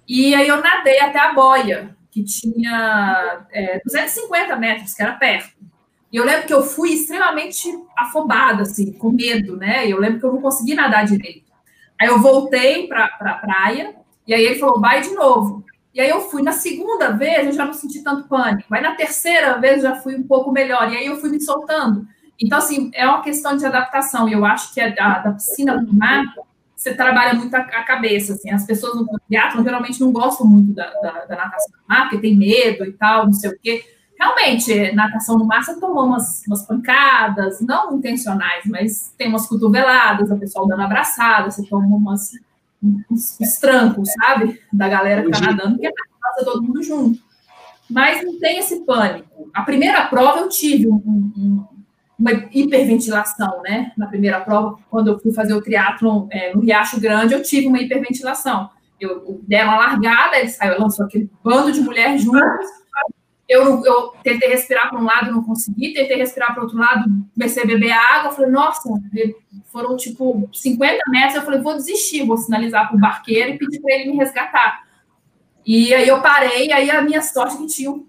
E 0.06 0.34
aí 0.34 0.46
eu 0.46 0.62
nadei 0.62 1.00
até 1.00 1.18
a 1.18 1.32
boia, 1.32 1.96
que 2.10 2.22
tinha 2.22 3.46
é, 3.50 3.80
250 3.84 4.56
metros, 4.56 4.94
que 4.94 5.02
era 5.02 5.14
perto. 5.14 5.54
E 6.12 6.16
eu 6.16 6.24
lembro 6.24 6.46
que 6.46 6.54
eu 6.54 6.62
fui 6.62 6.92
extremamente 6.92 7.68
afobada, 7.96 8.62
assim, 8.62 8.92
com 8.92 9.10
medo, 9.10 9.56
né? 9.56 9.88
Eu 9.88 9.98
lembro 9.98 10.20
que 10.20 10.26
eu 10.26 10.32
não 10.32 10.40
consegui 10.40 10.74
nadar 10.74 11.06
direito. 11.06 11.50
Aí 12.00 12.06
eu 12.06 12.20
voltei 12.20 12.86
para 12.86 13.08
pra 13.08 13.34
praia, 13.34 13.96
e 14.26 14.34
aí 14.34 14.44
ele 14.44 14.58
falou, 14.58 14.80
vai 14.80 15.00
de 15.00 15.10
novo. 15.10 15.64
E 15.94 16.00
aí 16.00 16.10
eu 16.10 16.22
fui. 16.22 16.42
Na 16.42 16.52
segunda 16.52 17.10
vez, 17.10 17.46
eu 17.46 17.52
já 17.52 17.64
não 17.64 17.72
senti 17.72 18.02
tanto 18.02 18.28
pânico. 18.28 18.74
Aí 18.74 18.82
na 18.82 18.94
terceira 18.94 19.58
vez, 19.60 19.82
já 19.82 19.94
fui 19.94 20.16
um 20.16 20.24
pouco 20.24 20.50
melhor. 20.50 20.92
E 20.92 20.96
aí 20.96 21.06
eu 21.06 21.16
fui 21.16 21.30
me 21.30 21.40
soltando. 21.40 22.06
Então, 22.40 22.58
assim, 22.58 22.90
é 22.94 23.06
uma 23.06 23.22
questão 23.22 23.56
de 23.56 23.64
adaptação. 23.64 24.28
E 24.28 24.32
eu 24.32 24.44
acho 24.44 24.74
que 24.74 24.80
a, 24.80 24.88
a 24.88 25.18
da 25.20 25.32
piscina 25.32 25.78
do 25.78 25.94
mar, 25.94 26.24
você 26.74 26.94
trabalha 26.94 27.34
muito 27.34 27.54
a, 27.54 27.60
a, 27.60 27.84
cabeça. 27.84 28.32
Assim. 28.32 28.50
As 28.50 28.66
pessoas 28.66 28.96
no 28.96 29.06
teatro 29.28 29.62
geralmente 29.62 30.00
não 30.00 30.12
gostam 30.12 30.46
muito 30.46 30.74
da, 30.74 30.90
da, 31.00 31.24
da 31.26 31.36
natação 31.36 31.70
do 31.70 31.88
mar, 31.88 32.02
porque 32.02 32.18
tem 32.18 32.36
medo 32.36 32.84
e 32.84 32.92
tal, 32.92 33.26
não 33.26 33.32
sei 33.32 33.50
o 33.50 33.58
quê. 33.60 33.84
Realmente, 34.18 34.92
natação 34.92 35.36
no 35.38 35.44
mar, 35.44 35.62
você 35.62 35.78
tomou 35.78 36.06
umas, 36.06 36.44
umas 36.46 36.66
pancadas, 36.66 37.60
não 37.60 37.96
intencionais, 37.96 38.64
mas 38.64 39.12
tem 39.18 39.28
umas 39.28 39.46
cotoveladas, 39.46 40.30
a 40.30 40.36
pessoa 40.36 40.68
dando 40.68 40.82
abraçada, 40.82 41.50
você 41.50 41.66
toma 41.66 41.96
umas 41.96 42.30
uns, 43.10 43.38
uns 43.40 43.56
trancos, 43.56 44.10
sabe? 44.12 44.60
Da 44.72 44.88
galera 44.88 45.22
que 45.22 45.30
tá 45.30 45.40
nadando, 45.40 45.78
porque 45.78 45.92
passa 46.20 46.44
todo 46.44 46.62
mundo 46.62 46.82
junto. 46.82 47.18
Mas 47.90 48.24
não 48.24 48.38
tem 48.38 48.58
esse 48.58 48.84
pânico. 48.84 49.50
A 49.52 49.62
primeira 49.62 50.06
prova 50.06 50.40
eu 50.40 50.48
tive 50.48 50.88
um, 50.88 50.94
um, 50.94 51.64
uma 52.18 52.32
hiperventilação, 52.52 53.62
né? 53.62 53.92
Na 53.96 54.06
primeira 54.06 54.40
prova, 54.40 54.78
quando 54.90 55.08
eu 55.08 55.18
fui 55.18 55.32
fazer 55.32 55.54
o 55.54 55.62
triatlon 55.62 56.26
é, 56.30 56.54
no 56.54 56.62
Riacho 56.62 57.00
Grande, 57.00 57.34
eu 57.34 57.42
tive 57.42 57.66
uma 57.66 57.80
hiperventilação. 57.80 58.70
Eu, 59.00 59.10
eu 59.10 59.40
dei 59.46 59.62
uma 59.62 59.76
largada, 59.76 60.38
ele 60.38 60.48
saiu, 60.48 60.80
lançou 60.80 61.04
aquele 61.04 61.30
bando 61.42 61.72
de 61.72 61.80
mulheres 61.80 62.22
juntas. 62.22 62.83
Eu, 63.48 63.84
eu 63.84 64.14
tentei 64.22 64.48
respirar 64.48 64.88
para 64.88 64.98
um 64.98 65.04
lado, 65.04 65.30
não 65.30 65.44
consegui, 65.44 65.92
tentei 65.92 66.16
respirar 66.16 66.54
para 66.54 66.60
o 66.60 66.64
outro 66.64 66.78
lado, 66.78 67.04
comecei 67.34 67.62
a 67.62 67.66
beber 67.66 67.92
água, 67.92 68.32
falei, 68.32 68.50
nossa, 68.50 68.88
foram 69.66 69.96
tipo 69.96 70.48
50 70.52 71.02
metros. 71.08 71.34
Eu 71.34 71.42
falei, 71.42 71.60
vou 71.60 71.74
desistir, 71.74 72.24
vou 72.24 72.38
sinalizar 72.38 72.88
para 72.88 72.96
o 72.96 73.00
barqueiro 73.00 73.50
e 73.50 73.58
pedir 73.58 73.80
para 73.80 73.94
ele 73.94 74.10
me 74.10 74.16
resgatar. 74.16 74.84
E 75.66 75.94
aí 75.94 76.06
eu 76.06 76.20
parei, 76.20 76.70
aí 76.72 76.90
a 76.90 77.00
minha 77.00 77.22
sorte 77.22 77.54
é 77.54 77.58
que 77.58 77.66
tinha 77.66 77.90
um, 77.90 78.06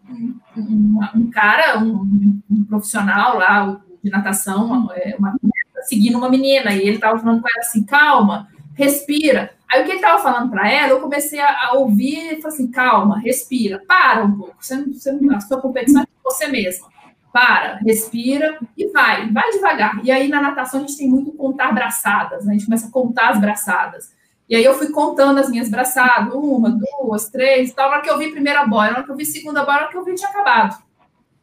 um, 0.57 0.99
um 1.15 1.29
cara, 1.31 1.79
um, 1.79 2.41
um, 2.49 2.65
profissional 2.65 3.38
lá 3.38 3.81
de 4.03 4.11
natação, 4.11 4.65
uma, 4.65 4.93
uma, 5.17 5.36
seguindo 5.83 6.17
uma 6.17 6.29
menina, 6.29 6.73
e 6.73 6.81
ele 6.81 6.95
estava 6.95 7.17
falando 7.17 7.41
com 7.41 7.47
ela 7.47 7.59
assim, 7.59 7.83
calma, 7.83 8.49
respira. 8.73 9.54
Aí 9.72 9.82
o 9.82 9.86
que 9.86 9.91
ele 9.91 9.97
estava 9.97 10.22
falando 10.22 10.49
para 10.49 10.70
ela, 10.70 10.89
eu 10.89 11.01
comecei 11.01 11.39
a, 11.39 11.68
a 11.68 11.74
ouvir 11.74 12.34
e 12.34 12.41
falei 12.41 12.55
assim, 12.55 12.72
calma, 12.72 13.20
respira, 13.20 13.82
para 13.88 14.24
um 14.24 14.38
pouco, 14.38 14.55
você, 14.59 14.84
você, 14.86 15.18
a 15.34 15.39
sua 15.39 15.59
competição 15.59 16.03
é 16.03 16.07
você 16.24 16.47
mesma. 16.47 16.88
Para, 17.34 17.78
respira 17.78 18.57
e 18.78 18.88
vai, 18.91 19.30
vai 19.32 19.51
devagar. 19.51 19.99
E 20.03 20.11
aí 20.11 20.30
na 20.30 20.41
natação 20.41 20.80
a 20.80 20.84
gente 20.84 20.97
tem 20.97 21.09
muito 21.09 21.34
contar 21.34 21.74
braçadas, 21.74 22.45
né? 22.45 22.51
a 22.51 22.53
gente 22.53 22.66
começa 22.66 22.88
a 22.88 22.91
contar 22.91 23.30
as 23.30 23.41
braçadas. 23.41 24.13
E 24.47 24.55
aí 24.55 24.63
eu 24.63 24.76
fui 24.76 24.89
contando 24.89 25.39
as 25.39 25.49
minhas 25.49 25.70
braçadas, 25.70 26.34
uma, 26.34 26.70
duas, 26.70 27.30
três, 27.30 27.74
tal. 27.74 27.89
Na 27.89 27.95
hora 27.95 28.03
que 28.03 28.09
eu 28.09 28.18
vi 28.18 28.32
primeira 28.32 28.66
boia, 28.66 28.91
na 28.91 28.97
hora 28.97 29.05
que 29.05 29.11
eu 29.11 29.16
vi 29.16 29.26
segunda 29.26 29.66
boia, 29.66 29.78
na 29.78 29.84
hora 29.84 29.91
que 29.91 29.97
eu 29.97 30.05
vi 30.05 30.13
tinha 30.13 30.30
acabado. 30.30 30.82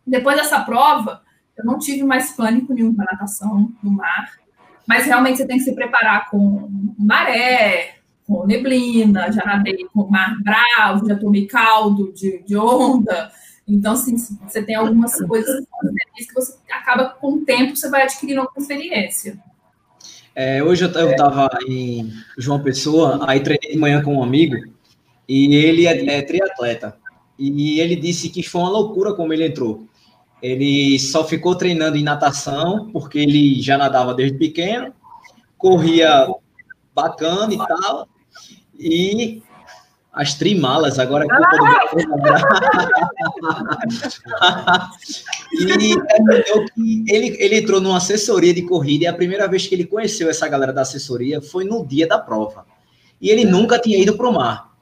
Depois 0.06 0.36
dessa 0.36 0.60
prova, 0.60 1.22
eu 1.56 1.64
não 1.64 1.78
tive 1.78 2.04
mais 2.04 2.32
pânico 2.32 2.72
nenhum 2.72 2.94
para 2.94 3.12
natação 3.12 3.70
no 3.82 3.90
mar, 3.90 4.32
mas 4.86 5.04
realmente 5.04 5.38
você 5.38 5.46
tem 5.46 5.58
que 5.58 5.64
se 5.64 5.74
preparar 5.74 6.30
com 6.30 6.68
maré, 6.98 8.01
com 8.32 8.46
neblina, 8.46 9.30
já 9.30 9.44
nadei 9.44 9.86
com 9.92 10.04
mar 10.08 10.38
bravo, 10.42 11.06
já 11.06 11.16
tomei 11.16 11.46
caldo 11.46 12.10
de, 12.12 12.42
de 12.42 12.56
onda. 12.56 13.30
Então, 13.68 13.92
assim, 13.92 14.16
você 14.16 14.62
tem 14.62 14.74
algumas 14.74 15.14
coisas 15.22 15.66
que 16.16 16.34
você 16.34 16.56
acaba, 16.70 17.10
com 17.10 17.34
o 17.34 17.44
tempo, 17.44 17.76
você 17.76 17.90
vai 17.90 18.02
adquirindo 18.04 18.40
alguma 18.40 18.58
experiência. 18.58 19.38
É, 20.34 20.62
hoje 20.64 20.84
eu 20.84 21.10
estava 21.10 21.48
em 21.68 22.10
João 22.38 22.62
Pessoa, 22.62 23.20
aí 23.28 23.40
treinei 23.40 23.72
de 23.72 23.78
manhã 23.78 24.02
com 24.02 24.16
um 24.16 24.22
amigo, 24.22 24.56
e 25.28 25.54
ele 25.54 25.86
é, 25.86 26.18
é 26.18 26.22
triatleta. 26.22 26.96
E 27.38 27.80
ele 27.80 27.96
disse 27.96 28.30
que 28.30 28.42
foi 28.42 28.62
uma 28.62 28.70
loucura 28.70 29.12
como 29.12 29.32
ele 29.32 29.46
entrou. 29.46 29.86
Ele 30.40 30.98
só 30.98 31.24
ficou 31.24 31.54
treinando 31.54 31.96
em 31.96 32.02
natação, 32.02 32.90
porque 32.92 33.18
ele 33.18 33.60
já 33.60 33.76
nadava 33.76 34.14
desde 34.14 34.38
pequeno, 34.38 34.92
corria 35.58 36.26
bacana 36.94 37.52
e 37.52 37.58
tal, 37.58 38.08
e 38.82 39.42
as 40.12 40.34
trimalas, 40.34 40.98
agora 40.98 41.26
que 41.26 41.32
eu 41.32 41.40
E 45.52 45.66
terminou 45.66 46.66
que 46.74 47.04
ele, 47.08 47.36
ele 47.38 47.58
entrou 47.58 47.80
numa 47.80 47.96
assessoria 47.96 48.52
de 48.52 48.62
corrida 48.62 49.04
e 49.04 49.06
a 49.06 49.12
primeira 49.12 49.48
vez 49.48 49.66
que 49.66 49.74
ele 49.74 49.86
conheceu 49.86 50.28
essa 50.28 50.48
galera 50.48 50.72
da 50.72 50.82
assessoria 50.82 51.40
foi 51.40 51.64
no 51.64 51.86
dia 51.86 52.06
da 52.06 52.18
prova. 52.18 52.66
E 53.20 53.30
ele 53.30 53.44
nunca 53.44 53.78
tinha 53.78 53.98
ido 53.98 54.16
para 54.16 54.28
o 54.28 54.32
mar. 54.32 54.72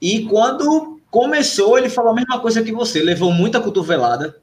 E 0.00 0.24
quando 0.24 1.00
começou, 1.10 1.78
ele 1.78 1.88
falou 1.88 2.10
a 2.10 2.14
mesma 2.14 2.40
coisa 2.40 2.62
que 2.62 2.72
você, 2.72 3.02
levou 3.02 3.32
muita 3.32 3.60
cotovelada. 3.60 4.36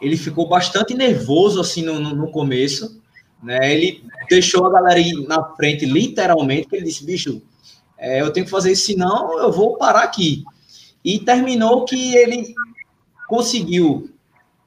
Ele 0.00 0.16
ficou 0.16 0.48
bastante 0.48 0.94
nervoso 0.94 1.60
assim 1.60 1.82
no, 1.82 1.98
no, 1.98 2.14
no 2.14 2.30
começo. 2.30 3.00
Né? 3.42 3.74
Ele 3.74 4.04
deixou 4.28 4.64
a 4.66 4.70
galera 4.70 5.00
ir 5.00 5.26
na 5.26 5.42
frente, 5.54 5.84
literalmente, 5.84 6.68
ele 6.72 6.84
disse, 6.84 7.04
bicho, 7.04 7.42
é, 8.00 8.22
eu 8.22 8.32
tenho 8.32 8.46
que 8.46 8.50
fazer 8.50 8.72
isso, 8.72 8.86
senão 8.86 9.38
eu 9.38 9.52
vou 9.52 9.76
parar 9.76 10.02
aqui. 10.02 10.42
E 11.04 11.18
terminou 11.18 11.84
que 11.84 12.16
ele 12.16 12.54
conseguiu, 13.28 14.10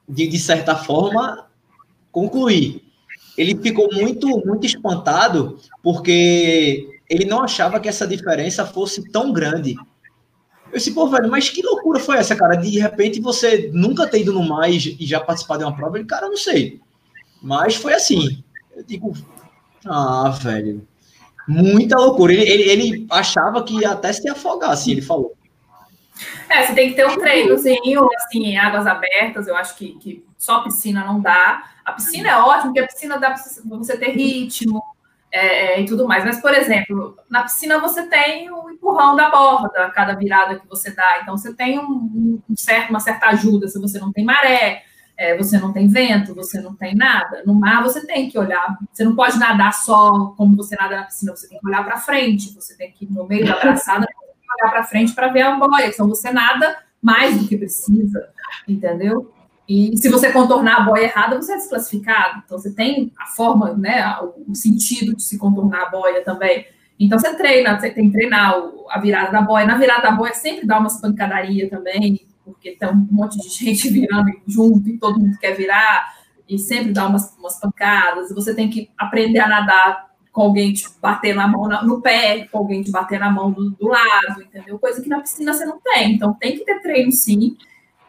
de, 0.08 0.28
de 0.28 0.38
certa 0.38 0.76
forma, 0.76 1.48
concluir. 2.12 2.84
Ele 3.36 3.56
ficou 3.56 3.92
muito, 3.92 4.28
muito 4.46 4.64
espantado, 4.64 5.58
porque 5.82 7.00
ele 7.10 7.24
não 7.24 7.42
achava 7.42 7.80
que 7.80 7.88
essa 7.88 8.06
diferença 8.06 8.64
fosse 8.64 9.10
tão 9.10 9.32
grande. 9.32 9.74
Eu 10.70 10.78
disse, 10.78 10.92
pô, 10.92 11.08
velho, 11.08 11.28
mas 11.28 11.50
que 11.50 11.60
loucura 11.60 11.98
foi 11.98 12.16
essa, 12.16 12.36
cara? 12.36 12.54
De 12.54 12.78
repente 12.78 13.20
você 13.20 13.68
nunca 13.72 14.06
ter 14.06 14.20
ido 14.20 14.32
no 14.32 14.44
mais 14.44 14.86
e 14.86 15.04
já 15.04 15.18
participar 15.18 15.56
de 15.56 15.64
uma 15.64 15.74
prova? 15.74 15.98
Ele, 15.98 16.06
cara, 16.06 16.28
não 16.28 16.36
sei. 16.36 16.80
Mas 17.42 17.74
foi 17.74 17.94
assim. 17.94 18.42
Eu 18.76 18.84
digo, 18.84 19.12
ah, 19.84 20.30
velho, 20.30 20.86
muita 21.46 21.96
loucura. 21.96 22.32
Ele, 22.32 22.44
ele, 22.44 22.62
ele 22.70 23.06
achava 23.10 23.62
que 23.62 23.80
ia 23.80 23.90
até 23.90 24.12
se 24.12 24.28
afogar, 24.28 24.70
assim, 24.70 24.92
ele 24.92 25.02
falou. 25.02 25.34
É, 26.48 26.64
você 26.64 26.74
tem 26.74 26.90
que 26.90 26.94
ter 26.94 27.06
um 27.06 27.16
treinozinho, 27.16 28.08
assim, 28.16 28.44
em 28.44 28.58
águas 28.58 28.86
abertas, 28.86 29.48
eu 29.48 29.56
acho 29.56 29.76
que, 29.76 29.98
que 29.98 30.24
só 30.38 30.62
piscina 30.62 31.04
não 31.04 31.20
dá. 31.20 31.64
A 31.84 31.92
piscina 31.92 32.28
é 32.30 32.36
ótima, 32.36 32.66
porque 32.66 32.80
a 32.80 32.86
piscina 32.86 33.18
dá 33.18 33.32
para 33.32 33.42
você 33.78 33.96
ter 33.96 34.10
ritmo 34.10 34.82
é, 35.32 35.74
é, 35.74 35.80
e 35.80 35.86
tudo 35.86 36.06
mais. 36.06 36.24
Mas, 36.24 36.40
por 36.40 36.54
exemplo, 36.54 37.16
na 37.28 37.42
piscina 37.42 37.80
você 37.80 38.06
tem 38.08 38.50
o 38.50 38.70
empurrão 38.70 39.16
da 39.16 39.30
borda, 39.30 39.90
cada 39.90 40.14
virada 40.14 40.58
que 40.58 40.68
você 40.68 40.92
dá. 40.92 41.18
Então, 41.22 41.36
você 41.36 41.52
tem 41.52 41.78
um, 41.78 42.40
um 42.48 42.56
certo, 42.56 42.90
uma 42.90 43.00
certa 43.00 43.26
ajuda 43.26 43.66
se 43.66 43.80
você 43.80 43.98
não 43.98 44.12
tem 44.12 44.24
maré 44.24 44.84
é, 45.16 45.36
você 45.36 45.58
não 45.58 45.72
tem 45.72 45.88
vento, 45.88 46.34
você 46.34 46.60
não 46.60 46.74
tem 46.74 46.94
nada. 46.94 47.42
No 47.46 47.54
mar 47.54 47.82
você 47.82 48.04
tem 48.06 48.28
que 48.28 48.38
olhar, 48.38 48.78
você 48.92 49.04
não 49.04 49.14
pode 49.14 49.38
nadar 49.38 49.72
só 49.72 50.34
como 50.36 50.56
você 50.56 50.76
nada 50.76 50.96
na 50.96 51.04
piscina, 51.04 51.34
você 51.34 51.48
tem 51.48 51.58
que 51.58 51.66
olhar 51.66 51.84
para 51.84 51.98
frente, 51.98 52.52
você 52.54 52.76
tem 52.76 52.90
que 52.90 53.06
no 53.06 53.26
meio 53.26 53.46
da 53.46 53.58
braçada 53.60 54.06
olhar 54.60 54.70
para 54.70 54.84
frente 54.84 55.12
para 55.12 55.28
ver 55.28 55.42
a 55.42 55.56
boia, 55.56 55.86
então 55.86 56.08
você 56.08 56.30
nada 56.30 56.78
mais 57.00 57.38
do 57.38 57.46
que 57.46 57.56
precisa, 57.56 58.28
entendeu? 58.66 59.32
E 59.68 59.96
se 59.96 60.08
você 60.08 60.30
contornar 60.30 60.82
a 60.82 60.84
boia 60.84 61.04
errada, 61.04 61.36
você 61.36 61.52
é 61.52 61.56
desclassificado. 61.56 62.42
Então 62.44 62.58
você 62.58 62.72
tem 62.72 63.12
a 63.18 63.26
forma, 63.26 63.72
né, 63.74 64.04
o 64.46 64.54
sentido 64.54 65.16
de 65.16 65.22
se 65.22 65.38
contornar 65.38 65.84
a 65.84 65.90
boia 65.90 66.22
também. 66.22 66.66
Então 66.98 67.18
você 67.18 67.34
treina, 67.34 67.78
você 67.78 67.90
tem 67.90 68.06
que 68.06 68.12
treinar 68.16 68.54
a 68.90 69.00
virada 69.00 69.32
da 69.32 69.40
boia. 69.40 69.66
Na 69.66 69.76
virada 69.76 70.02
da 70.02 70.10
boia 70.10 70.34
sempre 70.34 70.66
dá 70.66 70.78
umas 70.78 71.00
pancadaria 71.00 71.68
também, 71.68 72.26
porque 72.44 72.72
tem 72.72 72.88
um 72.88 73.06
monte 73.10 73.38
de 73.40 73.48
gente 73.54 73.88
virando 73.88 74.30
junto 74.46 74.88
e 74.88 74.98
todo 74.98 75.18
mundo 75.18 75.38
quer 75.38 75.56
virar, 75.56 76.14
e 76.48 76.58
sempre 76.58 76.92
dá 76.92 77.06
umas, 77.06 77.34
umas 77.38 77.58
pancadas. 77.58 78.32
Você 78.34 78.54
tem 78.54 78.68
que 78.68 78.90
aprender 78.98 79.40
a 79.40 79.48
nadar 79.48 80.14
com 80.30 80.42
alguém 80.42 80.72
te 80.72 80.84
bater 81.00 81.34
na 81.34 81.46
mão 81.46 81.68
no 81.84 82.02
pé, 82.02 82.48
com 82.50 82.58
alguém 82.58 82.82
te 82.82 82.90
bater 82.90 83.20
na 83.20 83.30
mão 83.30 83.52
do, 83.52 83.70
do 83.70 83.86
lado, 83.86 84.42
entendeu? 84.42 84.78
Coisa 84.78 85.00
que 85.00 85.08
na 85.08 85.20
piscina 85.20 85.54
você 85.54 85.64
não 85.64 85.80
tem. 85.80 86.12
Então 86.12 86.34
tem 86.34 86.58
que 86.58 86.64
ter 86.64 86.82
treino 86.82 87.12
sim, 87.12 87.56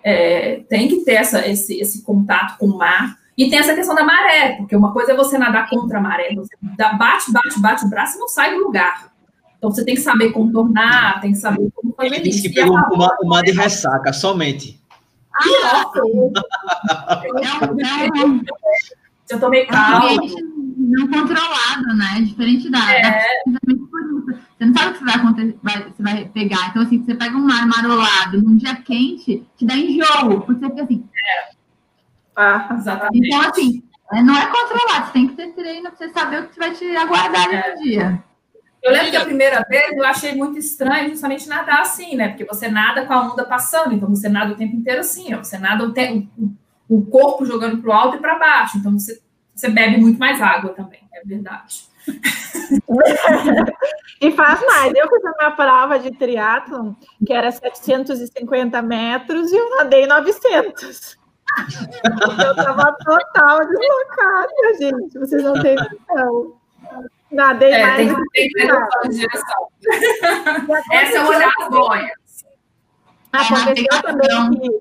é, 0.04 0.62
tem 0.68 0.88
que 0.88 1.06
ter 1.06 1.14
essa, 1.14 1.48
esse, 1.48 1.80
esse 1.80 2.04
contato 2.04 2.58
com 2.58 2.66
o 2.66 2.78
mar. 2.78 3.18
E 3.38 3.50
tem 3.50 3.60
essa 3.60 3.76
questão 3.76 3.94
da 3.94 4.04
maré, 4.04 4.54
porque 4.58 4.76
uma 4.76 4.92
coisa 4.92 5.12
é 5.12 5.16
você 5.16 5.38
nadar 5.38 5.70
contra 5.70 6.00
a 6.00 6.02
maré, 6.02 6.34
você 6.34 6.56
bate, 6.62 7.32
bate, 7.32 7.60
bate 7.60 7.86
o 7.86 7.90
braço 7.90 8.18
e 8.18 8.20
não 8.20 8.28
sai 8.28 8.56
do 8.56 8.64
lugar. 8.64 9.14
Então 9.66 9.74
você 9.74 9.84
tem 9.84 9.95
que 9.95 10.01
saber 10.01 10.32
contornar, 10.32 11.20
tem 11.22 11.32
que 11.32 11.39
saber 11.39 11.72
como 11.74 11.91
fazer 11.95 12.13
Ele 12.13 12.20
disse 12.20 12.43
que 12.43 12.53
pegou 12.53 12.78
uma, 12.78 13.18
uma 13.24 13.41
de 13.41 13.51
ressaca, 13.51 14.13
somente. 14.13 14.80
Ah, 15.34 15.91
eu 19.28 19.39
tomei 19.39 19.66
calma. 19.66 20.22
Não 20.78 21.07
controlado, 21.07 21.95
né? 21.95 22.22
Diferente 22.22 22.70
da. 22.70 22.93
É. 22.93 23.26
Você 23.47 24.66
não 24.66 24.74
sabe 24.74 24.89
o 24.89 24.93
que 24.93 24.99
você 24.99 25.05
vai, 25.05 25.16
acontecer, 25.16 25.57
vai, 25.63 25.84
você 25.84 26.03
vai 26.03 26.26
pegar. 26.26 26.70
Então, 26.70 26.84
assim, 26.84 27.03
você 27.03 27.16
pega 27.16 27.36
um 27.36 27.41
mar 27.41 27.66
marolado 27.66 28.39
num 28.41 28.55
dia 28.55 28.76
quente, 28.76 29.43
te 29.57 29.66
dá 29.66 29.76
enjoo, 29.76 30.41
porque 30.41 30.63
você 30.63 30.70
fica 30.70 30.84
assim. 30.84 31.03
É. 31.16 31.49
Ah, 32.36 32.70
exatamente. 32.78 33.28
Então, 33.28 33.49
assim, 33.49 33.84
é, 34.13 34.22
não 34.22 34.38
é 34.38 34.45
controlado, 34.45 35.07
você 35.07 35.13
tem 35.13 35.28
que 35.28 35.36
ter 35.36 35.53
treino 35.53 35.89
para 35.89 35.97
você 35.97 36.09
saber 36.09 36.43
o 36.43 36.49
que 36.49 36.59
vai 36.59 36.72
te 36.72 36.95
aguardar 36.95 37.51
é. 37.51 37.74
no 37.76 37.82
dia. 37.82 38.24
Eu 38.86 38.92
lembro 38.92 39.10
que 39.10 39.18
a 39.18 39.26
primeira 39.26 39.66
vez 39.68 39.98
eu 39.98 40.06
achei 40.06 40.36
muito 40.36 40.60
estranho 40.60 41.10
justamente 41.10 41.50
nadar 41.50 41.82
assim, 41.82 42.16
né? 42.16 42.28
Porque 42.28 42.46
você 42.46 42.68
nada 42.68 43.04
com 43.04 43.14
a 43.14 43.32
onda 43.32 43.44
passando, 43.44 43.96
então 43.96 44.08
você 44.08 44.30
nada 44.30 44.54
o 44.54 44.56
tempo 44.56 44.76
inteiro 44.76 45.00
assim, 45.00 45.34
ó. 45.34 45.40
Você 45.40 45.58
nada 45.58 45.84
o, 45.84 45.92
tempo, 45.92 46.30
o 46.88 47.04
corpo 47.04 47.48
jogando 47.48 47.82
para 47.82 47.90
o 47.90 47.94
alto 47.94 48.18
e 48.18 48.20
para 48.20 48.38
baixo. 48.38 48.78
Então 48.78 48.92
você, 48.92 49.20
você 49.56 49.70
bebe 49.70 49.98
muito 49.98 50.20
mais 50.20 50.40
água 50.40 50.70
também, 50.70 51.00
é 51.12 51.26
verdade. 51.26 51.88
e 54.22 54.32
faz 54.34 54.64
mais. 54.64 54.94
Eu 54.94 55.10
fiz 55.10 55.26
a 55.26 55.34
minha 55.36 55.52
prova 55.56 55.98
de 55.98 56.12
triatlon, 56.12 56.94
que 57.26 57.34
era 57.34 57.52
750 57.52 58.84
metros, 58.84 59.52
e 59.52 59.56
eu 59.56 59.78
nadei 59.78 60.06
900. 60.06 61.18
eu 62.46 62.52
estava 62.52 62.96
total 63.04 63.68
deslocada, 63.68 64.78
gente. 64.80 65.18
Vocês 65.18 65.44
não 65.44 65.60
têm 65.60 65.74
noção. 65.74 66.64
Nadei 67.36 67.74
é, 67.74 67.86
mais. 67.86 67.98
Tem, 68.34 68.48
que 68.48 68.54
ter 68.54 69.10
de 69.10 69.18
direção. 69.18 69.68
Essa 70.92 71.18
é 71.18 71.24
olhar 71.26 71.52
as 71.60 71.70
boias. 71.70 72.46
Aconteceu 73.34 74.02
também 74.02 74.60
que... 74.60 74.80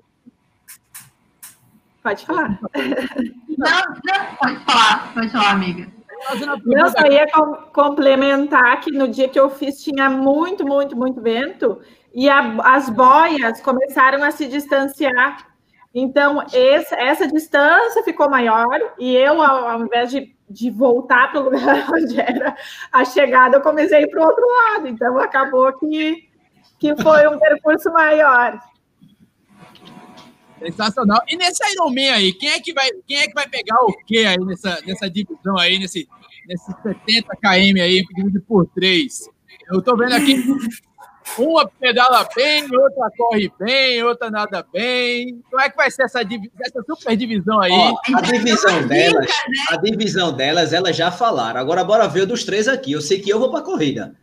Pode 2.01 2.25
falar. 2.25 2.59
Não, 3.57 3.67
não, 4.05 4.35
pode 4.39 4.59
falar, 4.65 5.13
pode 5.13 5.29
falar, 5.29 5.51
amiga. 5.51 5.87
Eu 6.65 6.87
só 6.87 7.05
ia 7.07 7.29
com, 7.29 7.55
complementar 7.73 8.79
que 8.79 8.91
no 8.91 9.07
dia 9.07 9.27
que 9.27 9.39
eu 9.39 9.49
fiz 9.49 9.83
tinha 9.83 10.09
muito, 10.09 10.65
muito, 10.65 10.95
muito 10.95 11.21
vento 11.21 11.81
e 12.13 12.29
a, 12.29 12.39
as 12.63 12.89
boias 12.89 13.59
começaram 13.59 14.23
a 14.23 14.31
se 14.31 14.47
distanciar. 14.47 15.47
Então, 15.93 16.45
esse, 16.53 16.95
essa 16.95 17.27
distância 17.27 18.03
ficou 18.03 18.29
maior 18.29 18.79
e 18.97 19.15
eu, 19.15 19.41
ao, 19.41 19.67
ao 19.67 19.81
invés 19.81 20.11
de 20.11 20.34
de 20.49 20.69
voltar 20.69 21.31
para 21.31 21.41
o 21.41 21.43
lugar 21.45 21.89
onde 21.93 22.19
era 22.19 22.55
a 22.91 23.03
chegada, 23.03 23.57
eu 23.57 23.61
comecei 23.61 24.07
para 24.07 24.21
o 24.21 24.25
outro 24.25 24.45
lado. 24.45 24.87
Então, 24.87 25.17
acabou 25.17 25.71
que, 25.73 26.29
que 26.79 26.95
foi 27.01 27.27
um 27.27 27.39
percurso 27.39 27.91
maior. 27.91 28.59
Sensacional. 30.59 31.21
E 31.27 31.35
nesse 31.35 31.63
Ironman 31.73 32.11
aí, 32.11 32.33
quem 32.33 32.49
é 32.49 32.59
que 32.59 32.73
vai, 32.73 32.89
quem 33.05 33.17
é 33.17 33.27
que 33.27 33.33
vai 33.33 33.47
pegar 33.47 33.79
o 33.83 33.93
quê 34.05 34.19
aí 34.19 34.37
nessa, 34.37 34.81
nessa 34.85 35.09
divisão 35.09 35.57
aí, 35.57 35.77
nesse, 35.77 36.07
nesse 36.47 36.71
70 36.81 37.35
km 37.35 37.81
aí, 37.81 38.03
dividido 38.05 38.41
por 38.41 38.65
três? 38.67 39.29
Eu 39.69 39.81
tô 39.81 39.97
vendo 39.97 40.13
aqui, 40.13 40.43
uma 41.37 41.67
pedala 41.67 42.27
bem, 42.35 42.63
outra 42.63 43.09
corre 43.17 43.51
bem, 43.59 44.03
outra 44.03 44.29
nada 44.29 44.65
bem. 44.71 45.41
Como 45.49 45.61
é 45.61 45.69
que 45.69 45.75
vai 45.75 45.91
ser 45.91 46.03
essa, 46.03 46.21
essa 46.21 46.83
super 46.85 47.15
divisão 47.15 47.59
aí? 47.59 47.71
Ó, 47.71 47.97
a 48.15 48.21
divisão 48.21 48.87
delas, 48.87 49.31
a 49.69 49.77
divisão 49.77 50.33
delas, 50.33 50.73
elas 50.73 50.95
já 50.95 51.11
falaram. 51.11 51.59
Agora 51.59 51.83
bora 51.83 52.07
ver 52.07 52.25
dos 52.25 52.43
três 52.43 52.67
aqui. 52.67 52.91
Eu 52.91 53.01
sei 53.01 53.19
que 53.19 53.29
eu 53.29 53.39
vou 53.39 53.51
para 53.51 53.61
corrida. 53.63 54.15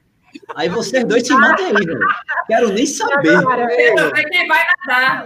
Aí 0.54 0.68
vocês 0.68 1.04
dois 1.04 1.26
se 1.26 1.34
matem 1.34 1.66
aí, 1.66 1.72
velho. 1.72 1.98
Quero 2.46 2.68
nem 2.70 2.86
saber. 2.86 3.40
quem 4.30 4.48
vai 4.48 4.64
nadar. 4.86 5.24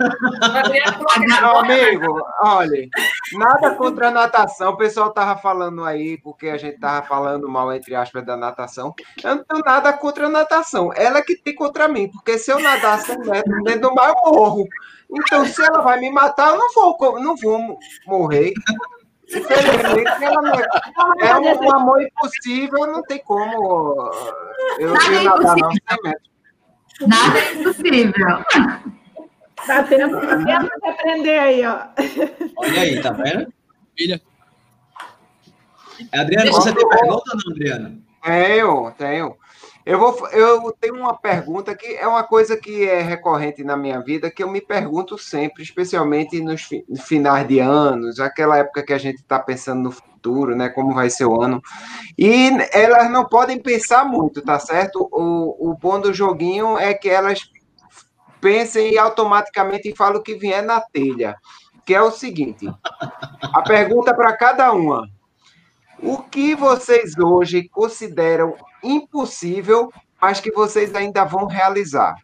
Meu 1.18 1.56
amigo, 1.58 2.22
olha, 2.40 2.88
nada 3.32 3.74
contra 3.74 4.08
a 4.08 4.10
natação. 4.10 4.72
O 4.72 4.76
pessoal 4.76 5.12
tava 5.12 5.40
falando 5.40 5.84
aí, 5.84 6.18
porque 6.18 6.48
a 6.48 6.56
gente 6.56 6.78
tava 6.78 7.06
falando 7.06 7.48
mal, 7.48 7.72
entre 7.72 7.94
aspas, 7.94 8.24
da 8.24 8.36
natação. 8.36 8.94
Eu 9.22 9.36
não 9.36 9.44
tenho 9.44 9.62
nada 9.64 9.92
contra 9.92 10.26
a 10.26 10.30
natação. 10.30 10.92
Ela 10.94 11.22
que 11.22 11.36
tem 11.36 11.54
contra 11.54 11.88
mim, 11.88 12.10
porque 12.10 12.38
se 12.38 12.50
eu 12.50 12.58
nadar 12.58 12.98
100 13.00 13.18
metros 13.18 13.64
dentro 13.64 13.88
do 13.88 13.94
mar, 13.94 14.08
eu 14.08 14.32
morro. 14.32 14.64
Então, 15.10 15.44
se 15.44 15.62
ela 15.62 15.80
vai 15.82 16.00
me 16.00 16.10
matar, 16.10 16.50
eu 16.50 16.58
não 16.58 16.72
vou, 16.72 17.20
não 17.20 17.36
vou 17.36 17.78
morrer. 18.06 18.52
Infelizmente, 19.28 20.24
ela 20.24 20.58
é, 21.20 21.26
é 21.26 21.36
um, 21.38 21.72
amor 21.72 22.00
impossível, 22.02 22.86
não 22.86 23.02
tem 23.02 23.18
como 23.18 24.10
eu, 24.78 24.92
Nada 24.92 25.14
é 25.14 25.22
nadar, 25.22 25.56
não. 25.56 25.70
Nada 27.08 27.38
é 27.38 27.52
impossível. 27.54 28.12
Dá 29.66 29.82
tempo, 29.82 30.20
tempo 30.20 30.80
de 30.80 30.88
aprender 30.88 31.38
aí, 31.38 31.66
ó. 31.66 31.88
Olha 32.56 32.80
aí, 32.80 33.00
tá 33.02 33.10
vendo? 33.10 33.52
Filha. 33.96 34.20
Adriana, 36.12 36.52
você 36.52 36.72
tem 36.74 36.88
pergunta 36.88 37.24
ou 37.32 37.36
não, 37.36 37.52
Adriana? 37.52 37.98
Tenho, 38.22 38.90
tenho. 38.92 39.36
Eu, 39.86 40.00
vou, 40.00 40.28
eu 40.30 40.76
tenho 40.80 40.96
uma 40.96 41.16
pergunta 41.16 41.72
que 41.72 41.94
é 41.94 42.08
uma 42.08 42.24
coisa 42.24 42.56
que 42.56 42.88
é 42.88 43.00
recorrente 43.00 43.62
na 43.62 43.76
minha 43.76 44.00
vida, 44.00 44.28
que 44.28 44.42
eu 44.42 44.50
me 44.50 44.60
pergunto 44.60 45.16
sempre, 45.16 45.62
especialmente 45.62 46.40
nos 46.40 46.68
finais 47.04 47.46
de 47.46 47.60
anos, 47.60 48.18
aquela 48.18 48.58
época 48.58 48.82
que 48.82 48.92
a 48.92 48.98
gente 48.98 49.18
está 49.18 49.38
pensando 49.38 49.82
no 49.82 49.92
futuro, 49.92 50.56
né? 50.56 50.68
Como 50.68 50.92
vai 50.92 51.08
ser 51.08 51.26
o 51.26 51.40
ano. 51.40 51.62
E 52.18 52.50
elas 52.72 53.08
não 53.12 53.26
podem 53.26 53.62
pensar 53.62 54.04
muito, 54.04 54.42
tá 54.42 54.58
certo? 54.58 55.08
O, 55.12 55.70
o 55.70 55.74
bom 55.74 56.00
do 56.00 56.12
joguinho 56.12 56.76
é 56.76 56.92
que 56.92 57.08
elas 57.08 57.48
pensem 58.40 58.92
e 58.92 58.98
automaticamente 58.98 59.94
falam 59.94 60.18
o 60.18 60.22
que 60.22 60.34
vier 60.34 60.64
na 60.64 60.80
telha. 60.80 61.36
Que 61.84 61.94
é 61.94 62.02
o 62.02 62.10
seguinte: 62.10 62.66
a 63.40 63.62
pergunta 63.62 64.12
para 64.12 64.36
cada 64.36 64.72
uma. 64.72 65.08
O 66.02 66.22
que 66.22 66.54
vocês 66.54 67.16
hoje 67.18 67.68
consideram 67.68 68.56
impossível, 68.82 69.90
mas 70.20 70.40
que 70.40 70.52
vocês 70.52 70.94
ainda 70.94 71.24
vão 71.24 71.46
realizar? 71.46 72.16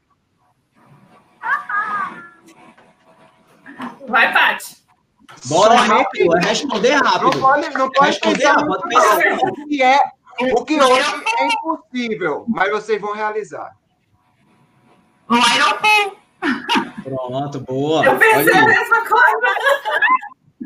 Vai, 4.07 4.33
Paty. 4.33 4.83
Bora 5.47 5.75
rápido, 5.75 6.37
é 6.37 6.41
responder 6.41 6.95
rápido. 6.95 7.25
Não 7.25 7.41
pode, 7.41 7.71
não 7.71 7.91
pode 7.91 8.11
responder 8.11 8.47
rápido. 8.47 8.79
O 9.43 9.67
que, 9.67 9.83
é, 9.83 9.99
o 10.55 10.65
que 10.65 10.81
hoje 10.81 11.25
é 11.39 11.47
impossível, 11.47 12.45
mas 12.49 12.71
vocês 12.71 13.01
vão 13.01 13.15
realizar. 13.15 13.77
O 15.29 15.35
Iron 15.35 16.13
Pronto, 17.03 17.61
boa. 17.61 18.05
Eu 18.05 18.19
pensei 18.19 18.55
a 18.55 18.67
mesma 18.67 19.01
coisa. 19.01 19.55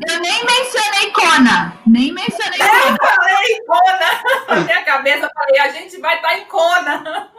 Eu 0.05 0.19
nem 0.19 0.45
mencionei 0.45 1.11
Kona. 1.11 1.77
Nem 1.87 2.13
mencionei 2.13 2.59
Kona. 2.59 2.97
Eu 3.01 3.15
falei 3.15 3.61
Kona. 3.65 4.45
Na 4.47 4.55
minha 4.61 4.83
cabeça, 4.83 5.25
eu 5.25 5.29
falei, 5.33 5.59
a 5.59 5.69
gente 5.69 5.97
vai 5.99 6.15
estar 6.17 6.29
tá 6.29 6.37
em 6.37 6.45
Kona. 6.45 7.31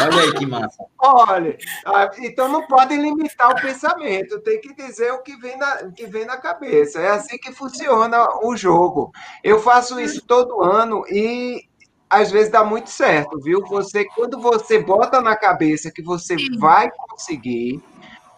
Olha 0.00 0.22
aí 0.22 0.34
que 0.34 0.46
massa. 0.46 0.84
Olha, 0.98 1.56
ah, 1.86 2.10
então 2.18 2.48
não 2.48 2.66
podem 2.66 3.00
limitar 3.00 3.50
o 3.50 3.60
pensamento, 3.60 4.40
tem 4.40 4.60
que 4.60 4.74
dizer 4.74 5.12
o 5.12 5.22
que 5.22 5.36
vem, 5.36 5.56
na, 5.56 5.92
que 5.92 6.06
vem 6.06 6.24
na 6.24 6.36
cabeça. 6.36 7.00
É 7.00 7.10
assim 7.10 7.38
que 7.38 7.52
funciona 7.52 8.26
o 8.42 8.56
jogo. 8.56 9.12
Eu 9.42 9.60
faço 9.60 10.00
isso 10.00 10.24
todo 10.26 10.62
ano 10.62 11.04
e 11.08 11.68
às 12.10 12.30
vezes 12.30 12.50
dá 12.50 12.64
muito 12.64 12.90
certo, 12.90 13.38
viu? 13.40 13.64
Você, 13.66 14.04
quando 14.06 14.40
você 14.40 14.78
bota 14.78 15.20
na 15.20 15.36
cabeça 15.36 15.90
que 15.90 16.02
você 16.02 16.36
vai 16.58 16.90
conseguir, 16.90 17.82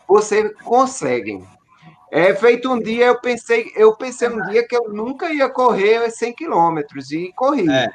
você 0.07 0.51
consegue. 0.65 1.43
É 2.11 2.35
feito 2.35 2.71
um 2.71 2.81
dia, 2.81 3.07
eu 3.07 3.21
pensei, 3.21 3.71
eu 3.77 3.95
pensei 3.97 4.29
um 4.29 4.43
dia 4.51 4.67
que 4.67 4.77
eu 4.77 4.93
nunca 4.93 5.33
ia 5.33 5.49
correr 5.49 6.11
100 6.11 6.33
quilômetros 6.35 7.13
e 7.13 7.33
corri. 7.37 7.71
É. 7.71 7.89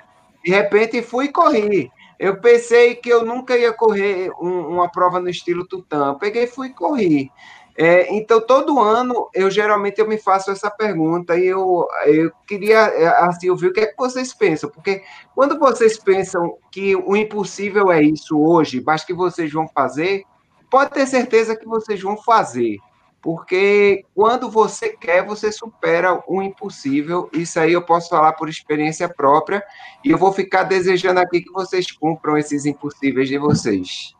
De 0.43 0.51
repente 0.51 1.01
fui 1.01 1.25
e 1.25 1.31
corri. 1.31 1.91
Eu 2.17 2.39
pensei 2.39 2.95
que 2.95 3.09
eu 3.09 3.25
nunca 3.25 3.57
ia 3.57 3.73
correr 3.73 4.31
um, 4.39 4.69
uma 4.69 4.89
prova 4.89 5.19
no 5.19 5.29
estilo 5.29 5.67
Tutã. 5.67 6.15
Peguei, 6.15 6.47
fui 6.47 6.67
e 6.67 6.73
corri. 6.73 7.31
É, 7.77 8.15
então, 8.15 8.39
todo 8.39 8.79
ano, 8.79 9.29
eu 9.33 9.51
geralmente 9.51 9.99
eu 9.99 10.07
me 10.07 10.17
faço 10.17 10.49
essa 10.49 10.71
pergunta 10.71 11.37
e 11.37 11.47
eu, 11.47 11.85
eu 12.05 12.31
queria, 12.47 12.77
é, 12.77 13.07
assim, 13.25 13.49
ouvir 13.49 13.67
o 13.67 13.73
que 13.73 13.81
é 13.81 13.87
que 13.87 13.97
vocês 13.97 14.33
pensam, 14.33 14.69
porque 14.69 15.03
quando 15.33 15.59
vocês 15.59 15.99
pensam 15.99 16.57
que 16.71 16.95
o 16.95 17.17
impossível 17.17 17.91
é 17.91 18.01
isso 18.01 18.39
hoje, 18.39 18.81
mas 18.85 19.03
que 19.03 19.13
vocês 19.13 19.51
vão 19.51 19.67
fazer, 19.67 20.23
pode 20.71 20.91
ter 20.91 21.05
certeza 21.05 21.53
que 21.53 21.65
vocês 21.65 22.01
vão 22.01 22.15
fazer 22.15 22.77
porque 23.25 24.05
quando 24.13 24.51
você 24.51 24.89
quer, 24.89 25.25
você 25.25 25.51
supera 25.51 26.21
o 26.27 26.43
impossível. 26.43 27.27
Isso 27.33 27.59
aí 27.59 27.73
eu 27.73 27.81
posso 27.81 28.07
falar 28.07 28.33
por 28.33 28.47
experiência 28.47 29.09
própria, 29.09 29.63
e 30.03 30.11
eu 30.11 30.17
vou 30.19 30.31
ficar 30.31 30.61
desejando 30.61 31.19
aqui 31.19 31.41
que 31.41 31.51
vocês 31.51 31.91
cumpram 31.91 32.37
esses 32.37 32.67
impossíveis 32.67 33.27
de 33.27 33.39
vocês. 33.39 34.13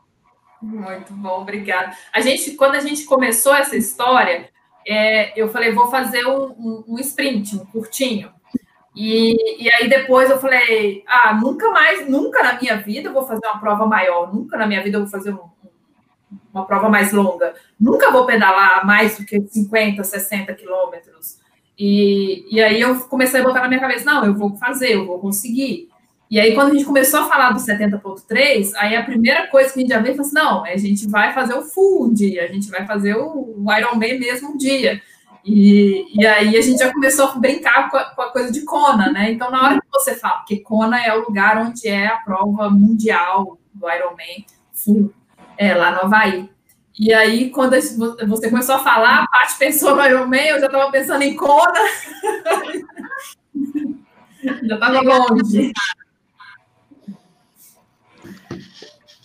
Muito 0.59 1.13
bom, 1.13 1.41
obrigada. 1.41 1.95
A 2.11 2.19
gente, 2.19 2.55
quando 2.55 2.73
a 2.73 2.79
gente 2.79 3.05
começou 3.05 3.53
essa 3.53 3.77
história, 3.77 4.49
é, 4.87 5.39
eu 5.39 5.49
falei, 5.49 5.71
vou 5.71 5.85
fazer 5.91 6.25
um, 6.25 6.45
um, 6.57 6.83
um 6.87 6.99
sprint, 6.99 7.57
um 7.57 7.65
curtinho. 7.67 8.33
E, 8.95 9.65
e, 9.65 9.71
aí 9.71 9.87
depois 9.87 10.31
eu 10.31 10.39
falei, 10.39 11.03
ah, 11.05 11.31
nunca 11.35 11.69
mais, 11.69 12.09
nunca 12.09 12.41
na 12.41 12.59
minha 12.59 12.77
vida 12.77 13.09
eu 13.09 13.13
vou 13.13 13.27
fazer 13.27 13.45
uma 13.45 13.59
prova 13.59 13.85
maior, 13.85 14.33
nunca 14.33 14.57
na 14.57 14.65
minha 14.65 14.81
vida 14.81 14.97
eu 14.97 15.01
vou 15.01 15.11
fazer 15.11 15.31
um, 15.31 15.47
uma 16.55 16.65
prova 16.65 16.89
mais 16.89 17.11
longa. 17.11 17.53
Nunca 17.79 18.11
vou 18.11 18.25
pedalar 18.25 18.85
mais 18.85 19.17
do 19.17 19.25
que 19.25 19.39
50, 19.41 20.03
60 20.03 20.53
quilômetros. 20.53 21.37
E, 21.77 22.45
e 22.49 22.61
aí 22.61 22.79
eu 22.79 22.99
comecei 23.01 23.41
a 23.41 23.43
botar 23.43 23.61
na 23.61 23.67
minha 23.67 23.81
cabeça, 23.81 24.05
não, 24.05 24.25
eu 24.25 24.33
vou 24.33 24.55
fazer, 24.55 24.93
eu 24.93 25.05
vou 25.05 25.19
conseguir. 25.19 25.89
E 26.29 26.39
aí, 26.39 26.55
quando 26.55 26.71
a 26.71 26.73
gente 26.73 26.85
começou 26.85 27.19
a 27.19 27.27
falar 27.27 27.51
do 27.51 27.59
70.3, 27.59 28.71
aí 28.77 28.95
a 28.95 29.03
primeira 29.03 29.47
coisa 29.47 29.71
que 29.71 29.79
a 29.79 29.81
gente 29.81 29.91
já 29.91 29.99
veio 29.99 30.15
foi 30.15 30.25
assim, 30.25 30.33
não, 30.33 30.65
a 30.65 30.75
gente 30.75 31.07
vai 31.07 31.33
fazer 31.33 31.53
o 31.53 31.61
full 31.61 32.05
um 32.05 32.13
dia, 32.13 32.45
a 32.45 32.47
gente 32.47 32.69
vai 32.69 32.85
fazer 32.85 33.15
o, 33.15 33.55
o 33.57 33.73
Ironman 33.77 34.19
mesmo 34.19 34.53
um 34.53 34.57
dia. 34.57 35.01
E, 35.45 36.07
e 36.19 36.25
aí 36.25 36.57
a 36.57 36.61
gente 36.61 36.79
já 36.79 36.91
começou 36.91 37.25
a 37.25 37.35
brincar 37.37 37.91
com 37.91 37.97
a, 37.97 38.05
com 38.05 38.21
a, 38.23 38.31
coisa 38.31 38.51
de 38.51 38.61
Kona, 38.61 39.11
né? 39.11 39.31
Então, 39.31 39.51
na 39.51 39.63
hora 39.63 39.79
que 39.79 39.87
você 39.91 40.15
fala, 40.15 40.37
porque 40.37 40.57
Kona 40.57 40.99
é 41.05 41.15
o 41.15 41.21
lugar 41.21 41.57
onde 41.59 41.87
é 41.87 42.07
a 42.07 42.17
prova 42.17 42.71
mundial 42.71 43.59
do 43.71 43.87
Ironman 43.87 44.45
full, 44.73 45.13
é, 45.57 45.73
lá 45.73 45.91
no 45.91 46.03
Havaí. 46.03 46.49
E 46.97 47.13
aí, 47.13 47.49
quando 47.49 47.75
você 48.27 48.49
começou 48.49 48.75
a 48.75 48.79
falar, 48.79 49.23
a 49.23 49.27
parte 49.27 49.57
pensou 49.57 49.95
no 49.95 50.05
Iron 50.05 50.27
Man, 50.27 50.37
eu 50.37 50.59
já 50.59 50.67
estava 50.67 50.91
pensando 50.91 51.23
em 51.23 51.35
Kona. 51.35 51.73
já 54.63 54.75
estava 54.75 55.01
longe. 55.01 55.73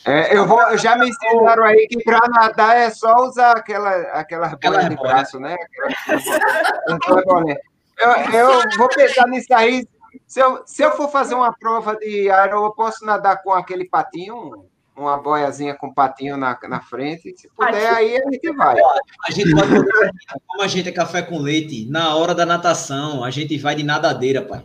É, 0.05 0.37
eu 0.37 0.47
vou, 0.47 0.77
já 0.79 0.97
me 0.97 1.09
ensinaram 1.09 1.63
aí 1.63 1.87
que 1.89 2.03
para 2.03 2.27
nadar 2.29 2.77
é 2.77 2.91
só 2.91 3.15
usar 3.19 3.53
aquela, 3.53 3.95
aquela, 4.13 4.47
aquela 4.47 4.89
de 4.89 4.97
braço, 4.97 5.39
né? 5.39 5.55
Eu, 7.99 8.11
eu 8.33 8.63
vou 8.79 8.89
pensar 8.89 9.29
nisso 9.29 9.53
aí. 9.53 9.87
Se 10.27 10.41
eu, 10.41 10.63
se 10.67 10.83
eu 10.83 10.93
for 10.93 11.11
fazer 11.11 11.35
uma 11.35 11.53
prova 11.53 11.97
de 11.97 12.31
aero, 12.31 12.65
eu 12.65 12.73
posso 12.73 13.05
nadar 13.05 13.43
com 13.43 13.53
aquele 13.53 13.85
patinho? 13.85 14.70
Uma 15.03 15.17
boiazinha 15.17 15.75
com 15.75 15.93
patinho 15.93 16.37
na, 16.37 16.59
na 16.69 16.81
frente. 16.81 17.35
Se 17.37 17.49
puder, 17.49 17.95
aí 17.95 18.17
a 18.17 18.31
gente 18.31 18.53
vai. 18.53 18.77
A 19.27 19.33
gente 19.33 19.55
pode, 19.55 19.75
como 20.47 20.63
a 20.63 20.67
gente 20.67 20.89
é 20.89 20.93
café 20.93 21.23
com 21.23 21.39
leite, 21.39 21.87
na 21.89 22.15
hora 22.17 22.35
da 22.35 22.47
natação, 22.47 23.23
a 23.23 23.31
gente 23.31 23.57
vai 23.59 23.75
de 23.75 23.83
nadadeira, 23.83 24.43
pai. 24.43 24.65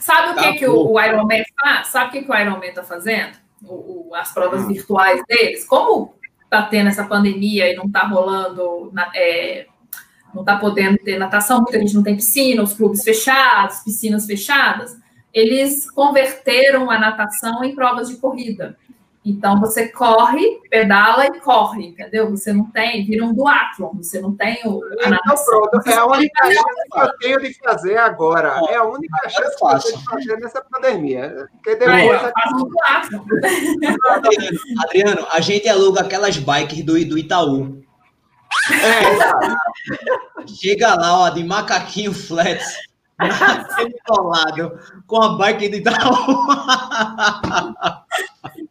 Sabe 0.00 0.32
o 0.32 0.42
que, 0.42 0.58
que 0.58 0.66
o, 0.66 0.92
o 0.92 1.00
Ironman 1.00 1.44
faz? 1.60 1.88
Sabe 1.88 2.08
o 2.08 2.12
que, 2.12 2.22
que 2.22 2.30
o 2.30 2.34
Ironman 2.34 2.68
está 2.68 2.82
fazendo? 2.82 3.36
O, 3.62 4.08
o, 4.08 4.14
as 4.14 4.32
provas 4.32 4.62
hum. 4.62 4.68
virtuais 4.68 5.20
deles. 5.28 5.64
Como 5.64 6.14
está 6.44 6.62
tendo 6.62 6.88
essa 6.88 7.04
pandemia 7.04 7.70
e 7.70 7.76
não 7.76 7.86
está 7.86 8.06
rolando 8.06 8.90
na, 8.92 9.10
é, 9.14 9.66
não 10.32 10.42
está 10.42 10.56
podendo 10.56 10.98
ter 10.98 11.18
natação, 11.18 11.60
muita 11.60 11.78
gente 11.78 11.94
não 11.94 12.02
tem 12.02 12.16
piscina, 12.16 12.62
os 12.62 12.74
clubes 12.74 13.02
fechados, 13.02 13.80
piscinas 13.80 14.26
fechadas, 14.26 14.96
eles 15.32 15.90
converteram 15.90 16.90
a 16.90 16.98
natação 16.98 17.64
em 17.64 17.74
provas 17.74 18.08
de 18.08 18.16
corrida. 18.16 18.76
Então 19.26 19.58
você 19.58 19.88
corre, 19.88 20.60
pedala 20.70 21.26
e 21.26 21.40
corre, 21.40 21.88
entendeu? 21.88 22.30
Você 22.30 22.52
não 22.52 22.70
tem, 22.70 23.04
vira 23.04 23.24
um 23.24 23.34
duatlon, 23.34 23.96
você 23.96 24.20
não 24.20 24.36
tem 24.36 24.60
o. 24.64 24.80
A 24.84 25.08
então, 25.08 25.44
pronto, 25.44 25.88
é 25.88 25.94
a 25.94 26.06
única 26.06 26.44
chance 26.44 26.88
que 26.92 27.00
eu 27.00 27.18
tenho 27.18 27.40
de 27.40 27.54
fazer 27.54 27.98
agora. 27.98 28.60
É 28.68 28.76
a 28.76 28.84
única 28.84 29.18
é 29.24 29.28
chance 29.28 29.56
que 29.56 29.64
eu 29.64 29.80
tenho 29.80 29.98
de 29.98 30.04
fazer 30.04 30.36
nessa 30.36 30.64
pandemia. 30.70 31.48
Porque 31.50 31.74
depois. 31.74 31.92
É, 31.92 32.32
Adriano, 34.08 34.60
Adriano, 34.84 35.26
a 35.32 35.40
gente 35.40 35.68
aluga 35.68 36.02
aquelas 36.02 36.36
bikes 36.36 36.84
do, 36.84 36.92
do 37.04 37.18
Itaú. 37.18 37.82
É, 38.70 40.46
Chega 40.46 40.94
lá, 40.94 41.18
ó, 41.22 41.30
de 41.30 41.42
macaquinho 41.42 42.12
flats. 42.12 42.76
Isolado, 44.08 44.78
com 45.04 45.20
a 45.20 45.36
bike 45.36 45.68
do 45.68 45.76
Itaú. 45.78 46.46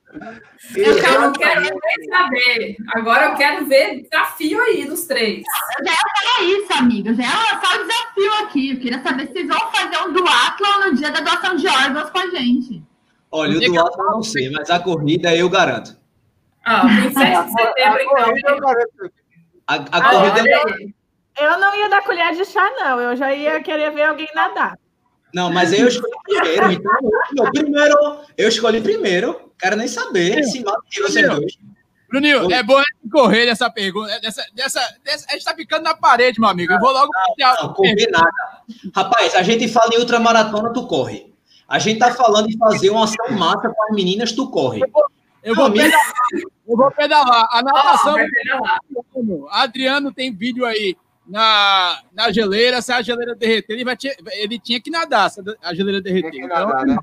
Eu 0.75 1.21
não 1.21 1.33
quero 1.33 1.61
nem 1.61 2.09
saber. 2.09 2.77
Agora 2.95 3.25
eu 3.25 3.35
quero 3.35 3.65
ver 3.65 4.01
desafio 4.01 4.61
aí 4.61 4.85
dos 4.85 5.05
três. 5.05 5.43
Eu 5.79 5.85
já 5.85 5.91
ia 5.91 5.97
falar 5.97 6.47
isso, 6.49 6.73
amiga. 6.73 7.13
Já 7.13 7.23
ia 7.23 7.61
só 7.61 7.75
o 7.75 7.85
desafio 7.85 8.45
aqui. 8.45 8.71
Eu 8.71 8.79
queria 8.79 9.01
saber 9.01 9.27
se 9.27 9.33
vocês 9.33 9.47
vão 9.47 9.71
fazer 9.71 9.97
um 10.07 10.13
duatlon 10.13 10.85
no 10.85 10.95
dia 10.95 11.11
da 11.11 11.21
doação 11.21 11.55
de 11.55 11.67
órgãos 11.67 12.09
com 12.09 12.19
a 12.19 12.27
gente. 12.29 12.83
Olha, 13.31 13.57
o 13.57 13.59
duatlon 13.59 14.05
eu 14.05 14.11
não 14.11 14.23
sei, 14.23 14.49
mas 14.49 14.69
a 14.69 14.79
corrida 14.79 15.35
eu 15.35 15.49
garanto. 15.49 15.97
Ah, 16.65 16.87
27 16.87 17.45
de 17.45 17.51
setembro, 17.51 18.01
então. 18.01 18.69
A, 19.67 19.75
a 19.75 20.09
corrida... 20.09 20.43
Eu 21.37 21.59
não 21.59 21.75
ia 21.75 21.89
dar 21.89 22.01
colher 22.01 22.33
de 22.33 22.45
chá, 22.45 22.71
não. 22.77 22.99
Eu 22.99 23.15
já 23.15 23.33
ia 23.33 23.61
querer 23.61 23.91
ver 23.91 24.03
alguém 24.03 24.27
nadar. 24.33 24.77
Não, 25.33 25.51
mas 25.51 25.73
eu 25.73 25.87
escolhi 25.89 26.13
primeiro. 26.23 26.81
Então, 27.31 27.51
primeiro, 27.51 27.95
eu 28.37 28.47
escolhi 28.47 28.79
primeiro. 28.79 29.44
Quero 29.59 29.75
nem 29.75 29.87
saber 29.87 30.43
se 30.43 30.63
mata 30.63 30.81
vocês 31.01 31.27
dois. 31.27 31.57
Bruninho, 32.09 32.51
é 32.51 32.61
bom 32.61 32.81
correr 33.11 33.45
dessa 33.45 33.69
pergunta. 33.69 34.19
Dessa, 34.19 34.45
dessa, 34.53 34.79
dessa, 35.03 35.25
a 35.29 35.33
gente 35.33 35.43
tá 35.43 35.55
ficando 35.55 35.83
na 35.83 35.95
parede, 35.95 36.39
meu 36.39 36.49
amigo. 36.49 36.73
Eu 36.73 36.79
vou 36.79 36.91
logo. 36.91 37.09
Não, 37.37 37.55
não, 37.63 37.73
correr 37.73 38.09
nada. 38.11 38.29
Rapaz, 38.93 39.35
a 39.35 39.43
gente 39.43 39.67
fala 39.67 39.93
em 39.93 39.99
ultramaratona, 39.99 40.71
tu 40.71 40.87
corre. 40.87 41.33
A 41.67 41.79
gente 41.79 41.99
tá 41.99 42.13
falando 42.13 42.49
em 42.49 42.57
fazer 42.57 42.89
uma 42.91 43.05
ação 43.05 43.31
massa 43.31 43.69
com 43.69 43.83
as 43.83 43.95
meninas, 43.95 44.31
tu 44.31 44.49
corre. 44.49 44.81
Eu 44.81 44.89
vou, 44.91 45.05
eu 45.43 45.55
vou 45.55 45.71
pedalar. 45.71 46.13
Eu 46.67 46.77
vou 46.77 46.91
pedalar. 46.91 47.47
A 47.51 47.63
natação. 47.63 48.15
Oh, 49.13 49.47
Adriano 49.49 50.13
tem 50.13 50.33
vídeo 50.33 50.63
aí 50.63 50.95
na, 51.27 51.99
na 52.13 52.31
geleira, 52.31 52.81
se 52.81 52.91
a 52.91 53.01
geleira 53.01 53.33
derreter, 53.35 53.73
ele, 53.73 53.83
vai 53.83 53.97
ele 54.33 54.59
tinha 54.59 54.79
que 54.79 54.91
nadar, 54.91 55.31
se 55.31 55.41
a 55.61 55.73
geleira 55.73 55.99
derreter. 55.99 56.35
Então, 56.35 56.67
nadar, 56.67 56.85
né? 56.85 56.97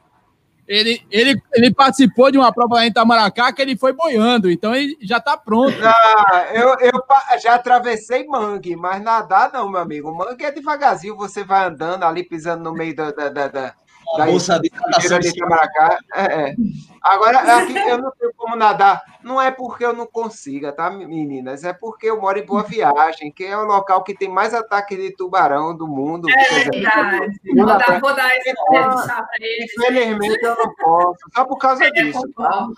Ele, 0.73 1.07
ele, 1.11 1.43
ele 1.53 1.75
participou 1.75 2.31
de 2.31 2.39
uma 2.39 2.51
prova 2.51 2.83
em 2.83 2.89
Itamaracá 2.89 3.53
que 3.53 3.61
ele 3.61 3.77
foi 3.77 3.93
boiando, 3.93 4.51
então 4.51 4.75
ele 4.75 4.97
já 5.03 5.19
está 5.19 5.37
pronto. 5.37 5.77
Ah, 5.85 6.47
eu, 6.55 6.77
eu 6.81 7.05
já 7.43 7.55
atravessei 7.55 8.27
mangue, 8.27 8.75
mas 8.75 9.03
nadar 9.03 9.53
não, 9.53 9.71
meu 9.71 9.81
amigo. 9.81 10.15
Mangue 10.17 10.45
é 10.45 10.51
devagarzinho, 10.51 11.17
você 11.17 11.45
vai 11.45 11.67
andando 11.67 12.05
ali, 12.05 12.25
pisando 12.25 12.65
no 12.65 12.73
meio 12.73 12.97
da, 12.97 13.11
da, 13.11 13.49
da 13.49 13.75
da 14.17 14.27
bolsa 14.27 14.59
de 14.61 14.71
natação 14.71 15.19
de 15.19 15.29
Itamaracá. 15.29 15.99
É, 16.15 16.23
é. 16.23 16.55
Agora, 17.03 17.39
aqui 17.39 17.77
eu 17.77 17.99
não 17.99 18.13
tenho 18.13 18.33
como 18.37 18.55
nadar. 18.55 19.03
Não 19.23 19.41
é 19.41 19.51
porque 19.51 19.85
eu 19.85 19.93
não 19.93 20.07
consiga, 20.07 20.73
tá, 20.73 20.91
meninas? 20.91 21.65
É 21.65 21.73
porque 21.73 22.09
eu 22.09 22.21
moro 22.21 22.39
em 22.39 22.47
Boa 22.47 22.63
Viagem, 22.63 23.33
que 23.33 23.45
é 23.45 23.57
o 23.57 23.65
local 23.65 24.05
que 24.05 24.15
tem 24.15 24.29
mais 24.29 24.55
ataque 24.55 24.97
de 24.97 25.15
tubarão 25.17 25.77
do 25.77 25.87
mundo. 25.87 26.29
É 26.31 26.65
verdade. 26.65 27.41
Vou 27.57 27.67
dar, 27.67 28.01
vou 28.01 28.15
dar 28.15 28.37
esse 28.37 28.51
ah, 28.51 29.27
Infelizmente 29.63 30.45
eu 30.45 30.57
não 30.57 30.75
posso. 30.75 31.19
Só 31.35 31.45
por 31.45 31.57
causa 31.57 31.91
disso. 31.91 32.23
Tá? 32.37 32.69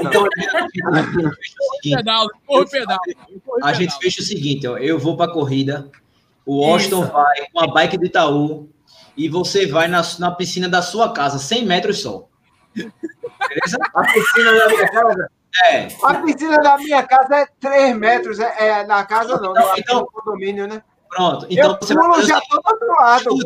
então, 0.00 0.26
a 3.62 3.72
gente 3.72 3.96
fecha 3.98 4.20
o 4.22 4.24
seguinte, 4.24 4.66
ó, 4.66 4.78
eu 4.78 4.98
vou 4.98 5.16
para 5.16 5.30
a 5.30 5.34
corrida, 5.34 5.90
o 6.44 6.64
Austin 6.64 7.00
Isso. 7.00 7.12
vai 7.12 7.46
com 7.52 7.60
a 7.60 7.66
bike 7.68 7.98
do 7.98 8.06
Itaú, 8.06 8.68
e 9.20 9.28
você 9.28 9.66
vai 9.66 9.86
na, 9.86 10.00
na 10.18 10.30
piscina 10.30 10.66
da 10.66 10.80
sua 10.80 11.12
casa, 11.12 11.38
100 11.38 11.66
metros 11.66 12.00
só. 12.00 12.26
Beleza? 12.74 13.76
A 13.94 14.02
piscina 14.04 14.52
da 14.52 14.68
minha 14.68 14.88
casa? 14.88 15.30
É. 15.66 15.88
A 16.04 16.14
piscina 16.14 16.56
da 16.56 16.78
minha 16.78 17.02
casa 17.02 17.36
é 17.36 17.46
3 17.60 17.96
metros, 17.98 18.38
é, 18.38 18.54
é 18.58 18.86
na 18.86 19.04
casa 19.04 19.38
não, 19.38 19.50
então, 19.50 19.72
então, 19.76 20.00
no 20.00 20.06
condomínio, 20.06 20.66
né? 20.66 20.82
Pronto, 21.10 21.46
então 21.50 21.72
eu 21.72 21.78
você 21.80 21.94
pulo 21.94 22.12
vai 22.12 22.22
já 22.24 22.40
todo 22.48 22.78
do 22.78 22.86
lado. 22.86 23.36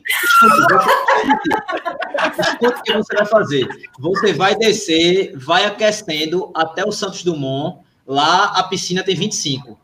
Escuta 2.38 2.78
o 2.78 2.82
que 2.82 2.92
você 2.92 3.16
vai 3.16 3.26
fazer. 3.26 3.68
Você 3.98 4.32
vai 4.32 4.54
descer, 4.54 5.36
vai 5.36 5.64
aquecendo 5.64 6.52
até 6.54 6.84
o 6.84 6.92
Santos 6.92 7.24
Dumont. 7.24 7.82
Lá 8.06 8.58
a 8.58 8.62
piscina 8.64 9.02
tem 9.02 9.16
25. 9.16 9.76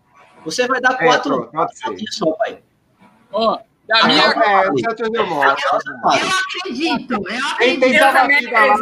Você 0.45 0.69
vai 0.69 0.81
dar 0.81 0.93
é, 1.01 1.05
quatro. 1.05 1.45
É, 1.45 1.47
pronto, 1.47 1.73
só, 2.11 2.31
pai. 2.33 2.63
Ó, 3.33 3.55
oh, 3.55 3.70
da 3.91 4.07
minha 4.07 4.23
é, 4.23 4.29
eu, 4.29 4.73
eu 4.73 4.91
acredito, 4.91 5.03
eu 5.03 5.33
acredito. 6.39 7.23
Tem, 7.59 7.99
salva-vida 7.99 8.65
lá. 8.65 8.77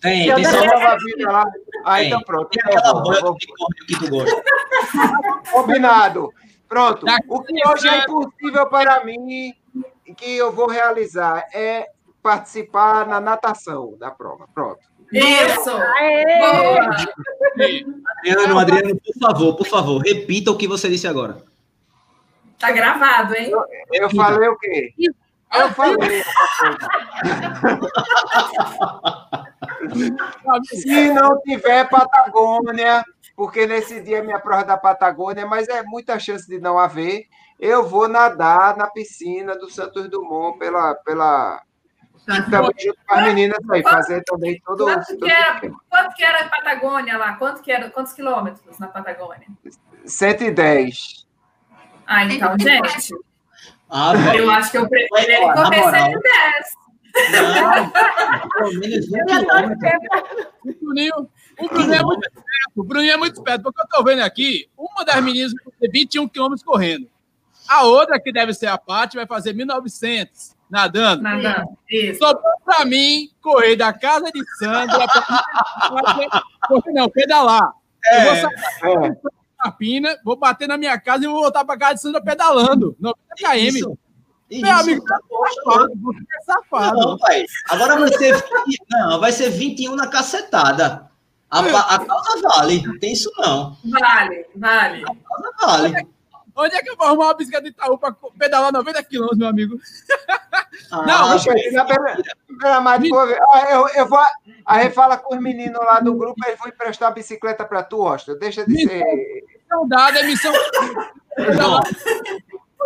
Tem, 0.00 0.34
tem 0.34 0.44
salva-vida 0.44 1.32
lá. 1.32 1.44
Ah, 1.84 2.04
então 2.04 2.20
pronto. 2.22 2.48
Tem 2.48 2.62
aquela 2.64 3.02
boia 3.02 3.20
que 3.88 3.98
tu 3.98 4.08
gosta. 4.08 4.42
Combinado. 5.50 6.32
Pronto. 6.68 7.04
O 7.28 7.42
que 7.42 7.68
hoje 7.68 7.88
é 7.88 7.98
impossível 7.98 8.68
para 8.68 9.04
mim, 9.04 9.52
que 10.16 10.36
eu 10.36 10.52
vou 10.52 10.68
realizar, 10.68 11.44
é 11.52 11.88
participar 12.22 13.08
na 13.08 13.20
natação 13.20 13.96
da 13.98 14.12
prova. 14.12 14.46
Pronto. 14.54 14.78
Isso! 15.12 15.70
Adriano, 18.20 18.58
Adriano, 18.60 18.94
por 18.94 19.18
favor, 19.20 19.56
por 19.56 19.66
favor, 19.66 20.00
repita 20.00 20.52
o 20.52 20.56
que 20.56 20.68
você 20.68 20.88
disse 20.88 21.08
agora. 21.08 21.49
Tá 22.60 22.70
gravado, 22.70 23.34
hein? 23.34 23.50
Eu, 23.50 23.66
eu 24.02 24.10
falei 24.10 24.48
o 24.48 24.58
quê? 24.58 24.92
Eu 25.52 25.70
falei. 25.70 26.22
Se 30.62 31.10
não 31.12 31.40
tiver 31.40 31.88
Patagônia, 31.88 33.02
porque 33.34 33.66
nesse 33.66 34.02
dia 34.02 34.18
é 34.18 34.22
minha 34.22 34.38
prova 34.38 34.62
da 34.62 34.76
Patagônia, 34.76 35.46
mas 35.46 35.68
é 35.68 35.82
muita 35.82 36.18
chance 36.18 36.46
de 36.46 36.60
não 36.60 36.78
haver, 36.78 37.24
eu 37.58 37.88
vou 37.88 38.06
nadar 38.06 38.76
na 38.76 38.86
piscina 38.88 39.56
do 39.56 39.70
Santos 39.70 40.08
Dumont 40.08 40.58
pela. 40.58 40.94
pela... 40.96 41.62
Também 42.26 42.70
junto 42.78 42.98
com 43.08 43.14
as 43.14 43.24
meninas 43.24 43.58
aí, 43.70 43.82
fazer 43.82 44.22
também 44.24 44.60
todo 44.64 44.84
quanto 44.84 45.16
que, 45.16 45.30
era, 45.32 45.60
quanto 45.88 46.14
que 46.14 46.22
era 46.22 46.44
a 46.44 46.48
Patagônia 46.50 47.16
lá? 47.16 47.34
Quanto 47.36 47.62
que 47.62 47.72
era, 47.72 47.90
quantos 47.90 48.12
quilômetros 48.12 48.78
na 48.78 48.88
Patagônia? 48.88 49.48
110. 50.04 51.29
Ah, 52.10 52.24
então, 52.24 52.56
gente. 52.58 53.14
Ah, 53.88 54.12
eu 54.36 54.50
acho 54.50 54.72
que 54.72 54.78
eu 54.78 54.88
prefiro 54.88 55.30
ele 55.30 55.52
correr 55.52 55.82
110. 55.90 56.20
Pelo 58.52 58.80
menos 58.80 59.06
20 59.06 59.20
O 60.64 60.74
Bruninho, 60.80 61.28
o 61.60 61.68
Bruninho 61.68 61.94
é 61.94 62.02
muito 62.02 62.26
esperto. 62.26 62.72
O 62.74 62.84
Bruninho 62.84 63.12
é 63.12 63.16
muito 63.16 63.34
esperto, 63.34 63.62
porque 63.62 63.80
eu 63.80 63.84
estou 63.84 64.04
vendo 64.04 64.22
aqui, 64.22 64.68
uma 64.76 65.04
das 65.04 65.22
meninas 65.22 65.52
vai 65.52 65.72
fazer 65.72 65.88
21 65.92 66.26
quilômetros 66.28 66.64
correndo. 66.64 67.08
A 67.68 67.84
outra, 67.84 68.18
que 68.18 68.32
deve 68.32 68.52
ser 68.54 68.66
a 68.66 68.76
parte, 68.76 69.16
vai 69.16 69.26
fazer 69.26 69.54
1.900 69.54 70.56
nadando. 70.68 71.22
Nadando, 71.22 71.78
isso. 71.88 72.18
Sobrou 72.18 72.42
para 72.64 72.84
mim 72.84 73.30
correr 73.40 73.76
da 73.76 73.92
casa 73.92 74.32
de 74.32 74.42
Sandra 74.58 75.06
para... 75.06 76.42
Não, 76.92 77.08
pedalar. 77.08 77.72
É, 78.04 78.20
eu 78.20 78.34
vou 78.34 78.50
sair 78.80 79.30
Capina, 79.62 80.16
vou 80.24 80.36
bater 80.36 80.66
na 80.66 80.78
minha 80.78 80.98
casa 80.98 81.24
e 81.24 81.28
vou 81.28 81.42
voltar 81.42 81.64
para 81.64 81.78
casa 81.78 81.94
de 81.94 82.00
Sandra 82.02 82.22
pedalando. 82.22 82.96
90 82.98 83.20
km. 83.36 83.56
Isso. 83.56 83.98
Isso. 84.50 84.62
Meu 84.62 84.76
amigo, 84.76 85.04
tá 85.04 85.16
safado, 85.64 85.92
você 86.02 86.18
é 86.18 86.44
safado. 86.44 86.98
Não, 86.98 87.18
pai. 87.18 87.44
Agora 87.68 87.96
vai 88.00 88.12
ser, 88.12 88.34
20, 88.34 88.80
não, 88.90 89.20
vai 89.20 89.30
ser 89.30 89.50
21 89.50 89.94
na 89.94 90.08
cacetada. 90.08 91.08
A, 91.48 91.60
a, 91.60 92.04
causa 92.04 92.40
vale, 92.42 92.98
tem 92.98 93.12
isso 93.12 93.30
não. 93.38 93.76
Vale, 93.84 94.46
vale. 94.56 95.04
A 95.04 95.14
causa 95.14 95.52
vale. 95.60 96.08
Onde 96.60 96.76
é 96.76 96.82
que 96.82 96.90
eu 96.90 96.96
vou 96.96 97.06
arrumar 97.06 97.26
uma 97.26 97.34
bicicleta 97.34 97.64
de 97.64 97.70
Itaú 97.70 97.96
para 97.96 98.14
pedalar 98.38 98.70
90 98.72 99.02
quilômetros, 99.04 99.38
meu 99.38 99.48
amigo? 99.48 99.80
Ah, 100.92 101.06
não, 101.06 101.32
eu, 103.16 103.28
eu, 103.70 103.88
eu 103.88 104.06
vou. 104.06 104.18
Aí 104.66 104.90
fala 104.90 105.16
com 105.16 105.34
os 105.34 105.40
meninos 105.40 105.80
lá 105.80 106.00
do 106.00 106.14
grupo, 106.14 106.44
eles 106.46 106.58
vão 106.58 106.68
emprestar 106.68 107.08
a 107.08 107.12
bicicleta 107.12 107.64
para 107.64 107.82
tu, 107.82 108.06
Austin. 108.06 108.36
Deixa 108.38 108.64
de 108.64 108.72
missão, 108.72 108.88
ser. 108.88 109.44
Missão 109.62 109.88
dada, 109.88 110.20
é 110.20 110.22
missão. 110.24 110.52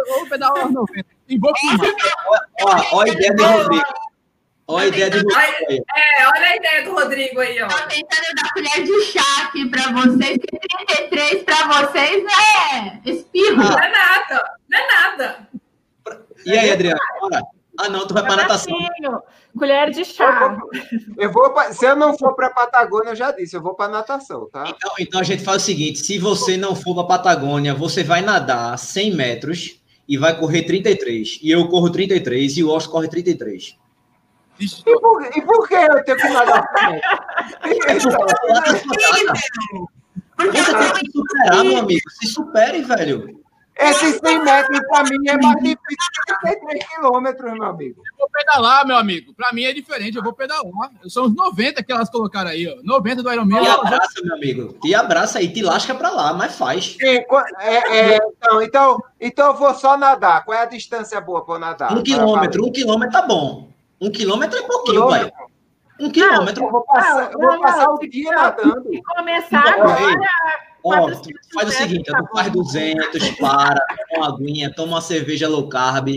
Vou 0.08 0.28
pedalar 0.28 0.70
90. 0.70 1.08
E 1.28 1.38
vou 1.38 1.52
filmar. 1.56 1.86
Olha 2.92 3.12
a 3.12 3.14
ideia 3.14 3.34
do 3.34 3.44
Rodrigo. 3.44 4.03
Olha 4.66 4.84
a 4.84 4.88
ideia 4.88 5.10
do 5.10 5.18
Rodrigo. 5.18 5.84
É, 5.94 6.26
olha 6.26 6.46
a 6.48 6.56
ideia 6.56 6.84
do 6.84 6.92
Rodrigo 6.94 7.40
aí, 7.40 7.62
ó. 7.62 7.68
Tô 7.68 7.76
tentando 7.88 8.34
dar 8.34 8.52
colher 8.54 8.84
de 8.84 9.00
chá 9.02 9.42
aqui 9.44 9.68
para 9.68 9.92
vocês, 9.92 10.38
que 10.38 10.58
33 10.96 11.42
para 11.42 11.86
vocês 11.86 12.24
é 12.24 13.10
espirro. 13.10 13.56
Não 13.56 13.78
é 13.78 13.90
nada, 13.92 14.50
não 14.70 14.78
é 14.78 14.86
nada. 14.86 15.48
E 16.46 16.52
aí, 16.58 16.70
Adriano? 16.70 16.98
Bora. 17.20 17.42
Ah, 17.78 17.88
não, 17.88 18.06
tu 18.06 18.14
vai 18.14 18.22
para 18.22 18.36
natação. 18.36 18.72
Colher 19.58 19.90
de 19.90 20.00
Eu 20.00 20.04
chá. 20.04 20.48
vou, 20.56 20.70
eu 21.18 21.32
vou 21.32 21.50
pra- 21.52 21.72
se 21.72 21.84
eu 21.84 21.96
não 21.96 22.16
for 22.16 22.34
para 22.34 22.50
Patagônia, 22.50 23.10
eu 23.10 23.16
já 23.16 23.32
disse, 23.32 23.54
eu 23.56 23.62
vou 23.62 23.74
para 23.74 23.90
natação, 23.90 24.48
tá? 24.50 24.64
Então, 24.68 24.92
então 24.98 25.20
a 25.20 25.24
gente 25.24 25.42
faz 25.44 25.62
o 25.62 25.66
seguinte: 25.66 25.98
se 25.98 26.18
você 26.18 26.56
não 26.56 26.74
for 26.74 26.94
para 26.94 27.04
Patagônia, 27.18 27.74
você 27.74 28.02
vai 28.04 28.20
nadar 28.22 28.78
100 28.78 29.14
metros 29.14 29.80
e 30.08 30.16
vai 30.16 30.38
correr 30.38 30.62
33. 30.62 31.38
E 31.42 31.50
eu 31.50 31.68
corro 31.68 31.90
33 31.90 32.56
e 32.58 32.64
o 32.64 32.70
Oscar 32.70 32.92
corre 32.92 33.08
33. 33.08 33.76
Vixe, 34.58 34.82
E 34.86 35.00
por, 35.00 35.22
e 35.36 35.42
por 35.42 35.68
que 35.68 35.74
eu 35.74 36.04
tenho 36.04 36.16
que 36.18 36.28
nadar? 36.28 36.68
Porque 40.36 40.60
Você 40.62 40.74
tem 40.74 40.92
que 40.92 41.06
se 41.06 41.12
superar, 41.12 41.64
meu 41.64 41.76
amigo. 41.78 42.10
Se 42.10 42.26
supere, 42.28 42.82
velho. 42.82 43.44
Esses 43.76 44.20
100 44.24 44.44
metros 44.44 44.80
para 44.88 45.02
mim 45.02 45.16
é 45.28 45.36
mais 45.36 45.56
difícil 45.56 45.76
que 46.28 46.38
33 46.42 46.84
quilômetros, 46.94 47.52
meu 47.54 47.64
amigo. 47.64 48.02
eu 48.08 48.18
vou 48.18 48.28
pedalar, 48.30 48.86
meu 48.86 48.96
amigo. 48.96 49.34
Pra 49.34 49.52
mim 49.52 49.64
é 49.64 49.72
diferente, 49.72 50.16
eu 50.16 50.22
vou 50.22 50.32
pedalar. 50.32 50.62
São 51.08 51.24
os 51.24 51.34
90 51.34 51.82
que 51.82 51.90
elas 51.92 52.08
colocaram 52.08 52.50
aí, 52.50 52.68
ó. 52.68 52.80
90 52.84 53.22
do 53.24 53.32
Iron 53.32 53.44
Man. 53.44 53.62
E 53.62 53.66
abraça, 53.66 54.22
meu 54.22 54.36
amigo. 54.36 54.78
E 54.84 54.94
abraça 54.94 55.40
aí, 55.40 55.52
te 55.52 55.60
lasca 55.60 55.92
pra 55.92 56.10
lá, 56.10 56.32
mas 56.32 56.56
faz. 56.56 56.96
Qua- 57.26 57.44
é, 57.58 58.14
é, 58.14 58.16
então, 58.16 58.62
então, 58.62 58.98
então 59.20 59.46
eu 59.48 59.54
vou 59.54 59.74
só 59.74 59.96
nadar. 59.96 60.44
Qual 60.44 60.56
é 60.56 60.62
a 60.62 60.66
distância 60.66 61.20
boa 61.20 61.44
para 61.44 61.54
eu 61.56 61.58
nadar? 61.58 61.92
Um 61.98 62.02
quilômetro, 62.04 62.64
um 62.64 62.70
quilômetro 62.70 63.12
tá 63.12 63.26
bom. 63.26 63.73
Um 64.00 64.10
quilômetro 64.10 64.58
é 64.58 64.62
pouquinho, 64.62 65.02
Quilômetro? 65.02 65.32
pai. 65.32 65.46
Um 66.00 66.10
quilômetro. 66.10 66.64
Eu 66.64 66.70
vou 66.70 66.82
passar, 66.84 67.32
eu 67.32 67.38
vou 67.38 67.52
Não, 67.52 67.60
passar 67.60 67.86
não, 67.86 67.94
o 67.94 67.98
dia 68.10 68.32
nadando. 68.32 68.88
Se 68.90 69.02
começar 69.02 69.64
Não, 69.78 69.88
agora, 69.88 70.18
Ó, 70.84 71.10
tu 71.10 71.12
400 71.14 71.48
faz 71.54 71.68
o 71.68 71.72
seguinte, 71.72 72.12
tu 72.12 72.26
faz 72.34 72.52
200, 72.52 73.30
para, 73.38 73.80
toma 74.10 74.26
uma 74.26 74.34
aguinha, 74.34 74.74
toma 74.74 74.88
uma 74.94 75.00
cerveja 75.00 75.48
low 75.48 75.68
carb. 75.68 76.08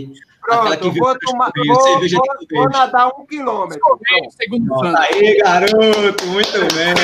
Aquela 0.42 0.76
Pronto, 0.76 0.92
que 0.92 0.98
vou, 0.98 1.18
tomar, 1.18 1.52
cerveja, 1.52 1.74
vou, 1.74 1.82
cerveja 1.82 2.16
vou, 2.16 2.38
de 2.38 2.54
vou 2.56 2.68
nadar 2.70 3.08
um 3.08 3.26
quilômetro. 3.26 3.80
Pronto. 3.80 4.02
Segundo 4.30 4.66
Pronto, 4.66 4.84
Sandra. 4.84 5.00
aí, 5.02 5.36
garoto, 5.38 6.26
muito 6.26 6.58
bem. 6.74 6.94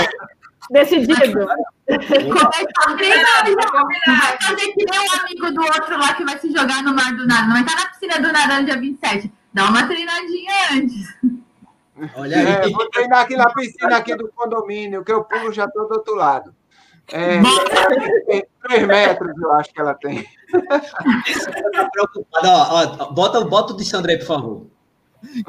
decidido. 0.71 1.39
Não 1.39 2.39
fazer 4.41 4.73
que 4.73 4.85
nem 4.91 5.01
um 5.01 5.21
amigo 5.21 5.53
do 5.53 5.61
outro 5.63 5.99
lá 5.99 6.15
que 6.15 6.25
vai 6.25 6.39
se 6.39 6.51
jogar 6.51 6.83
no 6.83 6.95
mar 6.95 7.15
do 7.15 7.27
nada. 7.27 7.47
Não 7.47 7.53
vai 7.53 7.63
estar 7.63 7.77
na 7.77 7.87
piscina 7.91 8.19
do 8.21 8.33
nada 8.33 8.63
dia 8.63 8.79
27. 8.81 9.31
Dá 9.55 9.71
uma 9.71 9.87
treinadinha 9.87 10.53
antes. 10.73 11.15
Olha 12.17 12.35
É, 12.35 12.65
aí. 12.65 12.73
vou 12.73 12.91
treinar 12.91 13.21
aqui 13.21 13.37
na 13.37 13.49
piscina 13.55 13.97
aqui 13.97 14.17
do 14.17 14.29
condomínio, 14.29 15.05
que 15.05 15.13
eu 15.13 15.23
pulo 15.25 15.53
já 15.53 15.65
estou 15.67 15.89
do 15.89 15.95
outro 15.95 16.17
lado. 16.17 16.55
É, 17.13 17.41
tem 18.27 18.47
três 18.63 18.87
metros, 18.87 19.33
eu 19.41 19.53
acho 19.53 19.73
que 19.73 19.81
ela 19.81 19.95
tem. 19.95 20.27
Tá 21.73 21.91
preocupada, 21.91 22.49
ó, 22.49 22.83
ó, 23.03 23.13
bota, 23.13 23.41
bota 23.45 23.73
o 23.73 23.77
de 23.77 23.85
Sandra 23.85 24.13
aí, 24.13 24.19
por 24.19 24.27
favor. 24.27 24.67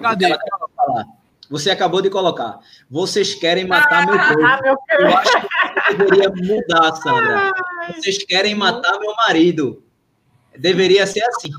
Cadê? 0.01 0.25
Ela 0.25 0.39
falar. 0.75 1.05
Você 1.49 1.69
acabou 1.69 2.01
de 2.01 2.09
colocar. 2.09 2.59
Vocês 2.89 3.33
querem 3.35 3.65
matar 3.67 4.05
meu 4.05 4.17
povo. 4.17 4.45
Ah, 4.45 4.59
meu. 4.61 4.75
Eu 4.99 5.17
acho 5.17 5.41
que 5.87 5.93
deveria 5.95 6.29
mudar, 6.29 6.95
Sandra. 6.95 7.51
Vocês 7.95 8.23
querem 8.25 8.55
matar 8.55 8.99
meu 8.99 9.13
marido. 9.15 9.83
Deveria 10.57 11.05
ser 11.05 11.23
assim. 11.23 11.49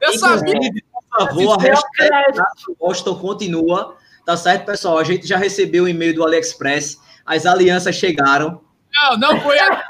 Eu 0.00 0.18
sabia. 0.18 0.54
Inclusive, 0.54 0.82
por 0.82 0.89
favor, 1.16 1.54
a 1.54 1.62
Meu 1.62 1.70
hashtag 1.74 2.38
Boston 2.78 3.14
continua. 3.16 3.96
Tá 4.24 4.36
certo, 4.36 4.66
pessoal? 4.66 4.98
A 4.98 5.04
gente 5.04 5.26
já 5.26 5.36
recebeu 5.36 5.84
o 5.84 5.88
e-mail 5.88 6.14
do 6.14 6.22
AliExpress. 6.24 6.98
As 7.26 7.46
alianças 7.46 7.94
chegaram. 7.96 8.60
Não, 8.92 9.16
não 9.18 9.40
foi 9.40 9.58
a... 9.58 9.84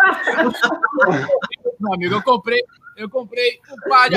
Meu 1.81 1.95
amigo, 1.95 2.15
eu 2.15 2.23
comprei, 2.23 2.61
eu 2.97 3.09
comprei 3.09 3.59
um 3.71 3.89
par 3.89 4.11
de 4.11 4.17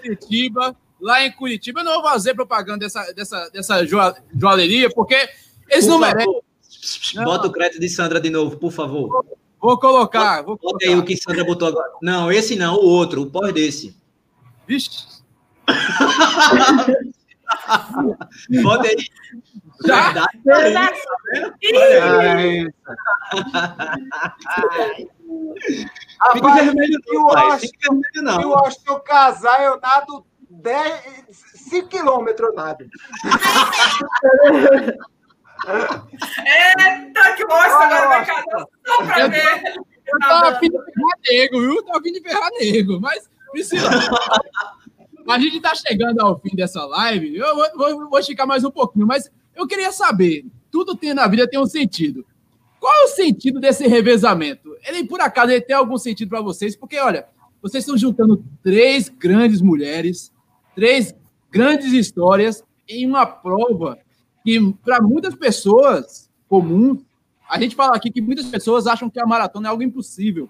Curitiba, 0.00 0.76
lá 1.00 1.24
em 1.24 1.32
Curitiba. 1.32 1.80
Eu 1.80 1.84
não 1.84 2.00
vou 2.00 2.10
fazer 2.10 2.34
propaganda 2.34 2.78
dessa, 2.78 3.12
dessa, 3.12 3.50
dessa 3.50 3.84
joa- 3.86 4.16
joalheria, 4.36 4.88
porque 4.90 5.14
eles 5.68 5.84
Por 5.86 5.92
não 5.92 6.00
favor. 6.00 6.16
merecem. 6.16 6.42
Não. 7.16 7.24
Bota 7.24 7.48
o 7.48 7.52
crédito 7.52 7.80
de 7.80 7.88
Sandra 7.88 8.20
de 8.20 8.30
novo, 8.30 8.56
por 8.56 8.70
favor. 8.70 9.24
Vou 9.60 9.76
colocar, 9.78 10.42
vou 10.42 10.56
Bota 10.56 10.60
colocar. 10.78 10.86
aí 10.86 10.94
o 10.96 11.04
que 11.04 11.16
Sandra 11.16 11.44
botou 11.44 11.66
agora. 11.68 11.90
Não, 12.00 12.30
esse 12.30 12.54
não, 12.54 12.76
o 12.76 12.84
outro, 12.86 13.22
o 13.22 13.26
pós 13.30 13.52
desse. 13.52 13.96
Vixe, 14.66 15.17
Bota 18.62 18.88
aí. 18.88 18.96
Já? 19.86 20.12
Verdade. 20.12 20.38
Verdade. 20.44 21.00
Olha 21.74 22.32
aí. 22.34 22.66
Fica 26.32 26.46
Rapaz, 26.48 26.64
vermelho 26.64 26.98
e 27.06 27.14
não, 27.14 27.24
o 27.24 27.32
pai. 27.32 27.58
Fica 27.58 27.90
vermelho 27.90 28.04
se 28.12 28.18
eu 28.18 28.22
não. 28.24 28.64
acho 28.64 28.82
que 28.82 28.90
eu 28.90 29.00
casar, 29.00 29.62
eu 29.62 29.80
nado 29.80 30.26
10, 30.50 31.26
5 31.30 31.88
quilômetros, 31.88 32.48
eu 32.48 32.54
nado. 32.54 32.84
Eita, 36.46 37.32
que 37.36 37.46
bosta 37.46 37.78
agora 37.78 38.08
vai 38.08 38.24
casar 38.26 38.66
só 38.86 38.96
pra 39.04 39.26
ver. 39.26 39.74
eu 40.06 40.18
tava 40.20 40.48
afim 40.50 40.70
de 40.70 40.78
ferrar 40.78 41.18
nego, 41.28 41.60
viu? 41.60 41.84
Tava 41.84 41.98
afim 41.98 42.12
de 42.12 42.20
ferrar 42.20 42.50
nego, 42.58 43.00
mas 43.00 43.28
Priscila, 43.52 43.90
a 45.28 45.38
gente 45.38 45.60
tá 45.60 45.74
chegando 45.74 46.20
ao 46.20 46.38
fim 46.38 46.54
dessa 46.54 46.84
live. 46.84 47.36
Eu 47.36 47.54
vou, 47.54 47.66
vou, 47.76 48.10
vou 48.10 48.18
esticar 48.18 48.46
mais 48.46 48.64
um 48.64 48.70
pouquinho, 48.70 49.06
mas 49.06 49.30
eu 49.54 49.66
queria 49.66 49.92
saber: 49.92 50.46
tudo 50.70 50.96
tem 50.96 51.12
na 51.14 51.26
vida 51.26 51.48
tem 51.48 51.60
um 51.60 51.66
sentido. 51.66 52.24
Qual 52.80 52.92
é 52.92 53.04
o 53.04 53.08
sentido 53.08 53.60
desse 53.60 53.86
revezamento? 53.86 54.76
Ele, 54.86 55.04
por 55.04 55.20
acaso, 55.20 55.50
ele 55.50 55.60
tem 55.60 55.74
algum 55.74 55.98
sentido 55.98 56.28
para 56.28 56.40
vocês? 56.40 56.76
Porque, 56.76 56.98
olha, 56.98 57.26
vocês 57.60 57.82
estão 57.82 57.96
juntando 57.96 58.44
três 58.62 59.08
grandes 59.08 59.60
mulheres, 59.60 60.32
três 60.74 61.14
grandes 61.50 61.92
histórias 61.92 62.62
em 62.88 63.04
uma 63.04 63.26
prova 63.26 63.98
que, 64.44 64.72
para 64.84 65.02
muitas 65.02 65.34
pessoas 65.34 66.30
comuns, 66.48 67.00
a 67.48 67.58
gente 67.60 67.74
fala 67.74 67.96
aqui 67.96 68.10
que 68.10 68.20
muitas 68.20 68.46
pessoas 68.46 68.86
acham 68.86 69.10
que 69.10 69.20
a 69.20 69.26
maratona 69.26 69.68
é 69.68 69.70
algo 69.70 69.82
impossível. 69.82 70.48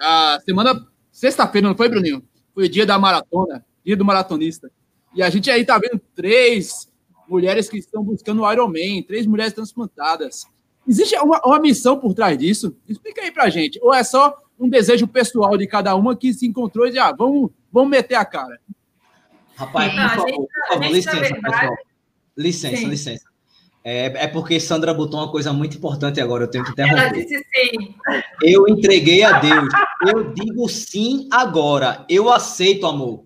A 0.00 0.38
semana, 0.44 0.86
sexta-feira, 1.12 1.68
não 1.68 1.76
foi, 1.76 1.88
Bruninho? 1.88 2.22
Foi 2.54 2.64
o 2.64 2.68
dia 2.68 2.84
da 2.84 2.98
maratona, 2.98 3.64
dia 3.88 3.96
do 3.96 4.04
maratonista. 4.04 4.70
E 5.14 5.22
a 5.22 5.30
gente 5.30 5.50
aí 5.50 5.64
tá 5.64 5.78
vendo 5.78 5.98
três 6.14 6.92
mulheres 7.26 7.68
que 7.70 7.78
estão 7.78 8.02
buscando 8.04 8.42
o 8.42 8.52
Ironman, 8.52 9.02
três 9.02 9.26
mulheres 9.26 9.54
transplantadas. 9.54 10.44
Existe 10.86 11.16
uma, 11.16 11.40
uma 11.44 11.58
missão 11.58 11.98
por 11.98 12.12
trás 12.14 12.36
disso? 12.36 12.76
Explica 12.86 13.22
aí 13.22 13.30
pra 13.32 13.48
gente. 13.48 13.78
Ou 13.82 13.94
é 13.94 14.04
só 14.04 14.36
um 14.60 14.68
desejo 14.68 15.06
pessoal 15.08 15.56
de 15.56 15.66
cada 15.66 15.94
uma 15.96 16.14
que 16.14 16.34
se 16.34 16.46
encontrou 16.46 16.86
e 16.86 16.90
diz, 16.90 17.00
ah, 17.00 17.14
vamos, 17.16 17.50
vamos 17.72 17.88
meter 17.90 18.16
a 18.16 18.24
cara. 18.26 18.60
Rapaz, 19.56 19.94
Não, 19.96 20.02
por 20.08 20.16
favor, 20.16 20.28
gente- 20.28 20.36
por 20.36 20.68
favor, 20.68 20.82
gente, 20.84 20.92
licença, 20.92 21.34
pessoal. 21.40 21.76
Licença, 22.36 22.76
Sim. 22.76 22.86
licença. 22.88 23.24
É, 23.84 24.24
é 24.24 24.26
porque 24.26 24.60
Sandra 24.60 24.92
botou 24.92 25.18
uma 25.18 25.30
coisa 25.30 25.50
muito 25.52 25.78
importante 25.78 26.20
agora, 26.20 26.44
eu 26.44 26.48
tenho 26.50 26.62
que 26.64 26.78
Ela 26.78 26.92
interromper. 26.92 27.24
disse 27.24 27.38
sim. 27.38 27.94
Eu 28.42 28.68
entreguei 28.68 29.22
a 29.24 29.38
Deus. 29.40 29.68
Eu 30.06 30.32
digo 30.34 30.68
sim 30.68 31.26
agora. 31.32 32.04
Eu 32.08 32.30
aceito, 32.30 32.86
amor. 32.86 33.24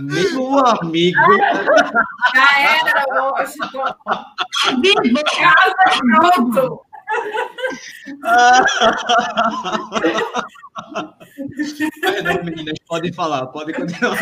Meu 0.00 0.58
amigo. 0.58 1.18
Já 2.34 2.60
era 2.60 3.04
hoje. 3.22 3.58
Vivo. 4.80 5.24
Casa 5.24 5.74
pronto. 6.34 6.82
Perdão, 12.00 12.44
meninas, 12.44 12.78
podem 12.86 13.12
falar, 13.12 13.46
podem 13.48 13.74
continuar. 13.74 14.18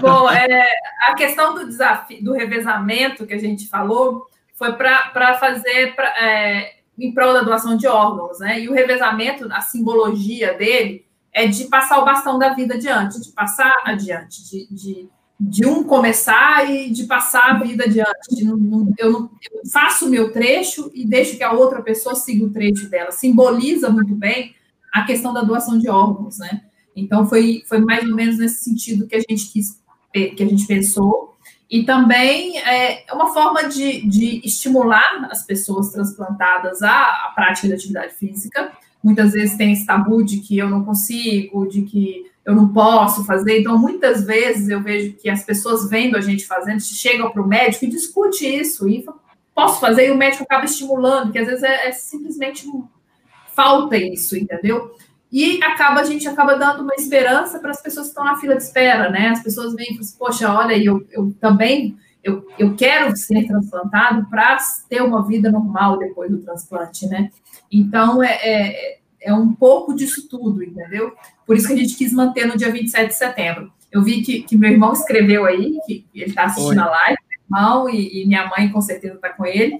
Bom, 0.00 0.30
é, 0.30 0.66
a 1.06 1.14
questão 1.14 1.54
do 1.54 1.66
desafio, 1.66 2.24
do 2.24 2.32
revezamento 2.32 3.26
que 3.26 3.34
a 3.34 3.38
gente 3.38 3.68
falou, 3.68 4.26
foi 4.54 4.72
para 4.72 5.34
fazer 5.34 5.94
pra, 5.94 6.08
é, 6.24 6.78
em 6.98 7.12
prol 7.12 7.32
da 7.32 7.42
doação 7.42 7.76
de 7.76 7.86
órgãos, 7.86 8.40
né? 8.40 8.60
E 8.60 8.68
o 8.68 8.72
revezamento, 8.72 9.46
a 9.52 9.60
simbologia 9.60 10.54
dele 10.54 11.06
é 11.42 11.46
de 11.46 11.64
passar 11.66 11.98
o 12.00 12.04
bastão 12.04 12.38
da 12.38 12.54
vida 12.54 12.74
adiante, 12.74 13.20
de 13.20 13.30
passar 13.32 13.72
adiante, 13.84 14.42
de, 14.48 14.66
de, 14.70 15.08
de 15.38 15.66
um 15.66 15.82
começar 15.84 16.68
e 16.70 16.90
de 16.90 17.04
passar 17.04 17.50
a 17.52 17.58
vida 17.58 17.84
adiante. 17.84 18.34
De 18.34 18.44
não- 18.44 18.92
eu, 18.98 19.12
não- 19.12 19.30
eu 19.52 19.62
faço 19.72 20.06
o 20.06 20.10
meu 20.10 20.32
trecho 20.32 20.90
e 20.94 21.06
deixo 21.06 21.36
que 21.36 21.42
a 21.44 21.52
outra 21.52 21.82
pessoa 21.82 22.14
siga 22.14 22.44
o 22.44 22.50
trecho 22.50 22.88
dela. 22.88 23.12
Simboliza 23.12 23.88
muito 23.90 24.14
bem 24.14 24.54
a 24.92 25.02
questão 25.04 25.32
da 25.32 25.42
doação 25.42 25.78
de 25.78 25.88
órgãos, 25.88 26.38
né? 26.38 26.62
Então 26.96 27.26
foi, 27.28 27.62
foi 27.68 27.78
mais 27.80 28.08
ou 28.08 28.16
menos 28.16 28.38
nesse 28.38 28.64
sentido 28.64 29.06
que 29.06 29.14
a 29.14 29.20
gente 29.20 29.52
quis, 29.52 29.80
que 30.12 30.42
a 30.42 30.46
gente 30.46 30.66
pensou. 30.66 31.36
E 31.70 31.84
também 31.84 32.58
é 32.58 33.04
uma 33.12 33.32
forma 33.32 33.68
de, 33.68 34.00
de 34.08 34.40
estimular 34.44 35.28
as 35.30 35.44
pessoas 35.44 35.90
transplantadas 35.92 36.82
à, 36.82 36.90
à 37.26 37.32
prática 37.34 37.68
de 37.68 37.74
atividade 37.74 38.14
física. 38.14 38.72
Muitas 39.02 39.32
vezes 39.32 39.56
tem 39.56 39.72
esse 39.72 39.86
tabu 39.86 40.22
de 40.24 40.40
que 40.40 40.58
eu 40.58 40.68
não 40.68 40.84
consigo, 40.84 41.68
de 41.68 41.82
que 41.82 42.26
eu 42.44 42.54
não 42.54 42.68
posso 42.72 43.24
fazer. 43.24 43.60
Então, 43.60 43.78
muitas 43.78 44.24
vezes 44.24 44.68
eu 44.68 44.82
vejo 44.82 45.14
que 45.14 45.28
as 45.28 45.42
pessoas 45.42 45.88
vendo 45.88 46.16
a 46.16 46.20
gente 46.20 46.46
fazendo, 46.46 46.80
chegam 46.80 47.30
para 47.30 47.42
o 47.42 47.46
médico 47.46 47.84
e 47.84 47.88
discute 47.88 48.46
isso, 48.46 48.88
e 48.88 49.04
posso 49.54 49.80
fazer, 49.80 50.08
e 50.08 50.10
o 50.10 50.16
médico 50.16 50.44
acaba 50.44 50.64
estimulando, 50.64 51.32
que 51.32 51.38
às 51.38 51.46
vezes 51.46 51.62
é, 51.62 51.88
é 51.88 51.92
simplesmente 51.92 52.66
falta 53.54 53.96
isso, 53.96 54.36
entendeu? 54.36 54.94
E 55.30 55.62
acaba, 55.62 56.00
a 56.00 56.04
gente 56.04 56.26
acaba 56.26 56.56
dando 56.56 56.82
uma 56.82 56.94
esperança 56.94 57.58
para 57.58 57.70
as 57.70 57.82
pessoas 57.82 58.06
que 58.06 58.10
estão 58.12 58.24
na 58.24 58.38
fila 58.38 58.56
de 58.56 58.62
espera, 58.62 59.10
né? 59.10 59.28
As 59.28 59.42
pessoas 59.42 59.74
vêm 59.74 59.84
e 59.84 59.88
falam 59.88 60.00
assim, 60.00 60.16
poxa, 60.18 60.52
olha, 60.52 60.76
eu, 60.76 61.06
eu 61.10 61.34
também 61.38 61.98
eu, 62.22 62.46
eu 62.58 62.74
quero 62.74 63.16
ser 63.16 63.46
transplantado 63.46 64.26
para 64.28 64.58
ter 64.88 65.02
uma 65.02 65.26
vida 65.26 65.50
normal 65.50 65.98
depois 65.98 66.30
do 66.30 66.38
transplante, 66.38 67.06
né? 67.06 67.30
Então, 67.70 68.22
é, 68.22 68.38
é, 68.42 68.98
é, 69.20 69.34
um 69.34 69.52
pouco 69.52 69.94
disso 69.94 70.28
tudo, 70.28 70.62
entendeu? 70.62 71.12
Por 71.46 71.56
isso 71.56 71.66
que 71.66 71.74
a 71.74 71.76
gente 71.76 71.96
quis 71.96 72.12
manter 72.12 72.46
no 72.46 72.56
dia 72.56 72.70
27 72.70 73.08
de 73.08 73.14
setembro. 73.14 73.72
Eu 73.90 74.02
vi 74.02 74.22
que, 74.22 74.42
que 74.42 74.56
meu 74.56 74.70
irmão 74.70 74.92
escreveu 74.92 75.44
aí, 75.44 75.78
que 75.86 76.06
ele 76.14 76.26
está 76.26 76.44
assistindo 76.44 76.78
Oi. 76.78 76.86
a 76.86 76.90
live, 76.90 77.18
meu 77.28 77.40
irmão 77.58 77.90
e, 77.90 78.22
e 78.22 78.26
minha 78.26 78.46
mãe 78.48 78.68
com 78.70 78.80
certeza 78.80 79.14
está 79.14 79.30
com 79.30 79.46
ele, 79.46 79.78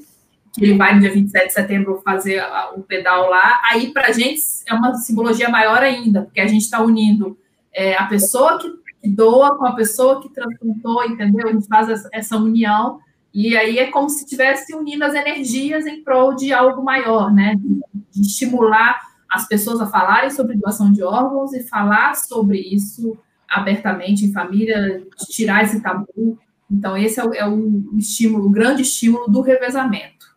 que 0.52 0.64
ele 0.64 0.74
vai 0.74 0.94
no 0.94 1.00
dia 1.00 1.12
27 1.12 1.46
de 1.46 1.52
setembro 1.52 2.00
fazer 2.04 2.42
o 2.74 2.80
pedal 2.80 3.28
lá. 3.28 3.60
Aí, 3.70 3.92
para 3.92 4.08
a 4.08 4.12
gente, 4.12 4.40
é 4.66 4.74
uma 4.74 4.94
simbologia 4.94 5.48
maior 5.48 5.82
ainda, 5.82 6.22
porque 6.22 6.40
a 6.40 6.46
gente 6.46 6.62
está 6.62 6.82
unindo 6.82 7.38
é, 7.72 7.94
a 7.96 8.06
pessoa 8.06 8.58
que, 8.58 8.70
que, 9.00 9.08
doa 9.08 9.56
com 9.56 9.66
a 9.66 9.74
pessoa 9.74 10.20
que 10.20 10.28
transplantou, 10.30 11.04
entendeu? 11.04 11.48
A 11.48 11.52
gente 11.52 11.66
faz 11.66 11.88
essa, 11.88 12.08
essa 12.12 12.36
união, 12.36 12.98
e 13.40 13.56
aí 13.56 13.78
é 13.78 13.86
como 13.86 14.10
se 14.10 14.24
estivesse 14.24 14.74
unindo 14.74 15.04
as 15.04 15.14
energias 15.14 15.86
em 15.86 16.02
prol 16.02 16.34
de 16.34 16.52
algo 16.52 16.82
maior, 16.82 17.32
né? 17.32 17.54
De, 17.54 17.78
estimular 18.20 19.00
as 19.30 19.46
pessoas 19.46 19.80
a 19.80 19.86
falarem 19.86 20.28
sobre 20.28 20.56
doação 20.56 20.92
de 20.92 21.04
órgãos 21.04 21.52
e 21.52 21.62
falar 21.62 22.16
sobre 22.16 22.58
isso 22.58 23.16
abertamente 23.48 24.24
em 24.24 24.32
família, 24.32 25.06
tirar 25.30 25.62
esse 25.62 25.80
tabu. 25.80 26.36
Então, 26.68 26.96
esse 26.96 27.20
é 27.20 27.24
o, 27.24 27.32
é 27.32 27.48
o 27.48 27.96
estímulo, 27.96 28.46
o 28.46 28.50
grande 28.50 28.82
estímulo 28.82 29.28
do 29.28 29.40
revezamento. 29.40 30.34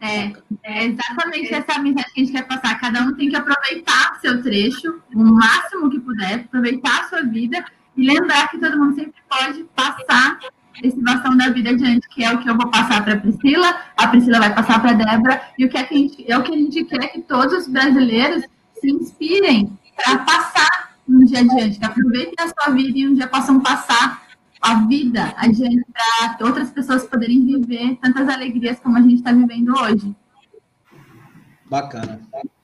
É, 0.00 0.32
é 0.62 0.86
exatamente 0.86 1.52
essa 1.52 1.78
mensagem 1.78 2.10
que 2.14 2.20
a 2.20 2.24
gente 2.24 2.32
quer 2.32 2.48
passar. 2.48 2.80
Cada 2.80 3.02
um 3.02 3.14
tem 3.14 3.28
que 3.28 3.36
aproveitar 3.36 4.18
seu 4.22 4.42
trecho, 4.42 5.02
o 5.14 5.22
máximo 5.22 5.90
que 5.90 6.00
puder, 6.00 6.36
aproveitar 6.36 7.02
a 7.02 7.08
sua 7.10 7.22
vida 7.22 7.62
e 7.98 8.06
lembrar 8.06 8.48
que 8.48 8.58
todo 8.58 8.78
mundo 8.78 8.94
sempre 8.94 9.20
pode 9.28 9.62
passar 9.76 10.38
esse 10.82 11.00
bastão 11.00 11.36
da 11.36 11.48
vida 11.50 11.70
adiante, 11.70 12.08
que 12.08 12.24
é 12.24 12.32
o 12.32 12.38
que 12.38 12.48
eu 12.48 12.56
vou 12.56 12.70
passar 12.70 13.04
para 13.04 13.14
a 13.14 13.20
Priscila, 13.20 13.76
a 13.96 14.08
Priscila 14.08 14.38
vai 14.38 14.54
passar 14.54 14.80
para 14.80 14.90
a 14.90 14.94
Débora, 14.94 15.42
e 15.58 15.64
o 15.64 15.68
que, 15.68 15.78
é, 15.78 15.84
que 15.84 15.94
a 15.94 15.98
gente, 15.98 16.32
é 16.32 16.38
o 16.38 16.42
que 16.42 16.54
a 16.54 16.56
gente 16.56 16.84
quer 16.84 17.08
que 17.08 17.20
todos 17.22 17.52
os 17.52 17.68
brasileiros 17.68 18.44
se 18.80 18.90
inspirem 18.90 19.78
para 19.96 20.18
passar 20.18 20.94
um 21.08 21.24
dia 21.24 21.40
adiante, 21.40 21.78
que 21.78 21.84
aproveitem 21.84 22.34
a 22.38 22.48
sua 22.48 22.74
vida 22.74 22.98
e 22.98 23.08
um 23.08 23.14
dia 23.14 23.26
possam 23.26 23.60
passar 23.60 24.22
a 24.60 24.74
vida 24.86 25.34
adiante 25.36 25.84
para 25.92 26.46
outras 26.46 26.70
pessoas 26.70 27.06
poderem 27.06 27.44
viver 27.44 27.96
tantas 27.96 28.28
alegrias 28.28 28.78
como 28.78 28.96
a 28.98 29.00
gente 29.00 29.16
está 29.16 29.32
vivendo 29.32 29.72
hoje. 29.76 30.14
Bacana. 31.68 32.20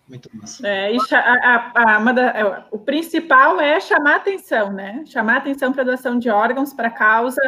Muito 0.08 0.30
massa. 0.34 0.66
É, 0.66 0.94
e 0.94 0.98
a, 1.12 1.72
a, 1.74 1.96
a, 1.96 2.12
da, 2.12 2.22
é, 2.28 2.64
o 2.70 2.78
principal 2.78 3.60
é 3.60 3.80
chamar 3.80 4.16
atenção, 4.16 4.72
né? 4.72 5.02
Chamar 5.06 5.38
atenção 5.38 5.72
para 5.72 5.82
a 5.82 5.84
doação 5.84 6.18
de 6.18 6.30
órgãos 6.30 6.72
para 6.72 6.88
a 6.88 6.92
causa, 6.92 7.40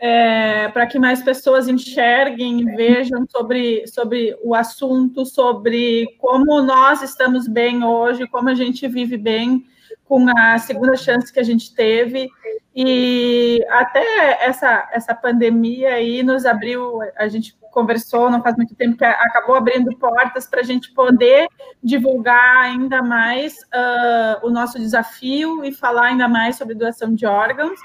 é, 0.00 0.68
para 0.68 0.86
que 0.86 0.98
mais 0.98 1.22
pessoas 1.22 1.68
enxerguem 1.68 2.60
e 2.60 2.64
vejam 2.74 3.26
sobre, 3.28 3.86
sobre 3.86 4.34
o 4.42 4.54
assunto, 4.54 5.26
sobre 5.26 6.06
como 6.18 6.62
nós 6.62 7.02
estamos 7.02 7.46
bem 7.46 7.84
hoje, 7.84 8.26
como 8.26 8.48
a 8.48 8.54
gente 8.54 8.88
vive 8.88 9.18
bem 9.18 9.66
com 10.06 10.26
a 10.38 10.58
segunda 10.58 10.96
chance 10.96 11.32
que 11.32 11.38
a 11.38 11.44
gente 11.44 11.74
teve. 11.74 12.30
E 12.74 13.62
até 13.68 14.44
essa, 14.44 14.88
essa 14.90 15.14
pandemia 15.14 15.94
aí 15.94 16.22
nos 16.22 16.46
abriu, 16.46 17.00
a 17.16 17.28
gente 17.28 17.58
conversou 17.70 18.30
não 18.30 18.42
faz 18.42 18.56
muito 18.56 18.74
tempo, 18.74 18.96
que 18.96 19.04
acabou 19.04 19.54
abrindo 19.54 19.96
portas 19.98 20.46
para 20.46 20.60
a 20.60 20.64
gente 20.64 20.92
poder 20.92 21.46
divulgar 21.82 22.62
ainda 22.62 23.02
mais 23.02 23.54
uh, 23.54 24.46
o 24.46 24.50
nosso 24.50 24.78
desafio 24.78 25.64
e 25.64 25.72
falar 25.72 26.06
ainda 26.06 26.26
mais 26.26 26.56
sobre 26.56 26.74
doação 26.74 27.14
de 27.14 27.26
órgãos. 27.26 27.78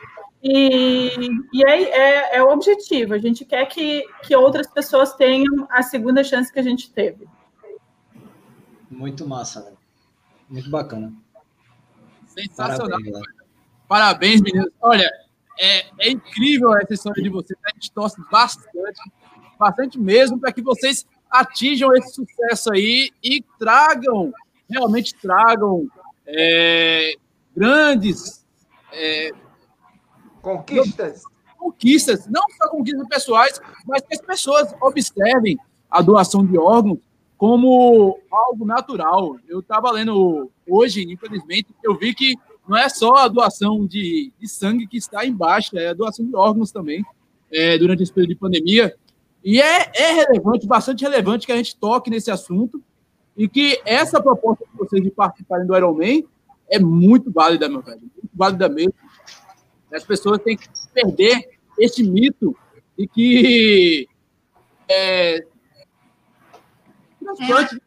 E, 0.47 1.09
e 1.51 1.65
é, 1.65 1.81
é, 1.81 2.37
é, 2.37 2.43
o 2.43 2.51
objetivo, 2.51 3.15
a 3.15 3.17
gente 3.17 3.43
quer 3.43 3.65
que, 3.65 4.05
que 4.21 4.35
outras 4.35 4.67
pessoas 4.67 5.15
tenham 5.15 5.67
a 5.71 5.81
segunda 5.81 6.23
chance 6.23 6.53
que 6.53 6.59
a 6.59 6.63
gente 6.63 6.91
teve. 6.91 7.27
Muito 8.91 9.27
massa, 9.27 9.61
né? 9.61 9.75
muito 10.47 10.69
bacana. 10.69 11.11
Sensacional. 12.27 12.99
Parabéns, 12.99 13.23
Parabéns 13.87 14.41
meninos. 14.41 14.69
Olha, 14.79 15.09
é, 15.57 15.87
é, 15.97 16.11
incrível 16.11 16.77
essa 16.77 16.93
história 16.93 17.23
de 17.23 17.29
vocês. 17.29 17.57
A 17.65 17.71
gente 17.73 17.91
torce 17.91 18.21
bastante, 18.31 19.01
bastante 19.57 19.99
mesmo, 19.99 20.39
para 20.39 20.53
que 20.53 20.61
vocês 20.61 21.07
atinjam 21.27 21.91
esse 21.95 22.13
sucesso 22.13 22.71
aí 22.71 23.09
e 23.23 23.43
tragam, 23.57 24.31
realmente 24.69 25.15
tragam 25.15 25.87
é, 26.27 27.15
grandes 27.55 28.45
é, 28.93 29.31
conquistas. 30.45 31.23
Conquistas, 31.57 32.27
não 32.27 32.43
só 32.57 32.69
conquistas 32.69 33.07
pessoais, 33.07 33.59
mas 33.87 34.03
que 34.03 34.13
as 34.13 34.21
pessoas 34.21 34.75
observem 34.79 35.57
a 35.89 36.01
doação 36.01 36.45
de 36.45 36.55
órgãos 36.57 36.99
como 37.35 38.19
algo 38.29 38.63
natural. 38.65 39.37
Eu 39.47 39.61
estava 39.61 39.89
lendo 39.91 40.51
hoje, 40.67 41.03
infelizmente, 41.11 41.67
eu 41.83 41.97
vi 41.97 42.13
que 42.13 42.35
não 42.67 42.77
é 42.77 42.87
só 42.87 43.15
a 43.15 43.27
doação 43.27 43.87
de, 43.87 44.31
de 44.39 44.47
sangue 44.47 44.87
que 44.87 44.97
está 44.97 45.25
embaixo, 45.25 45.77
é 45.77 45.87
a 45.87 45.93
doação 45.93 46.25
de 46.25 46.35
órgãos 46.35 46.71
também, 46.71 47.03
é, 47.51 47.77
durante 47.77 48.03
esse 48.03 48.13
período 48.13 48.29
de 48.29 48.39
pandemia. 48.39 48.95
E 49.43 49.59
é, 49.59 49.91
é 49.95 50.11
relevante, 50.13 50.67
bastante 50.67 51.03
relevante 51.03 51.45
que 51.45 51.51
a 51.51 51.57
gente 51.57 51.75
toque 51.75 52.09
nesse 52.09 52.29
assunto 52.29 52.81
e 53.35 53.47
que 53.47 53.81
essa 53.85 54.21
proposta 54.21 54.63
de 54.65 54.77
vocês 54.77 55.03
de 55.03 55.09
participarem 55.09 55.65
do 55.65 55.75
Ironman 55.75 56.23
é 56.69 56.79
muito 56.79 57.31
válida, 57.31 57.67
meu 57.67 57.81
velho, 57.81 58.01
muito 58.01 58.31
válida 58.33 58.69
mesmo. 58.69 58.93
As 59.95 60.03
pessoas 60.03 60.41
têm 60.41 60.57
que 60.57 60.67
perder 60.93 61.49
esse 61.79 62.03
mito 62.03 62.55
de 62.97 63.07
que 63.07 64.07
é, 64.89 65.45
transplante 67.19 67.81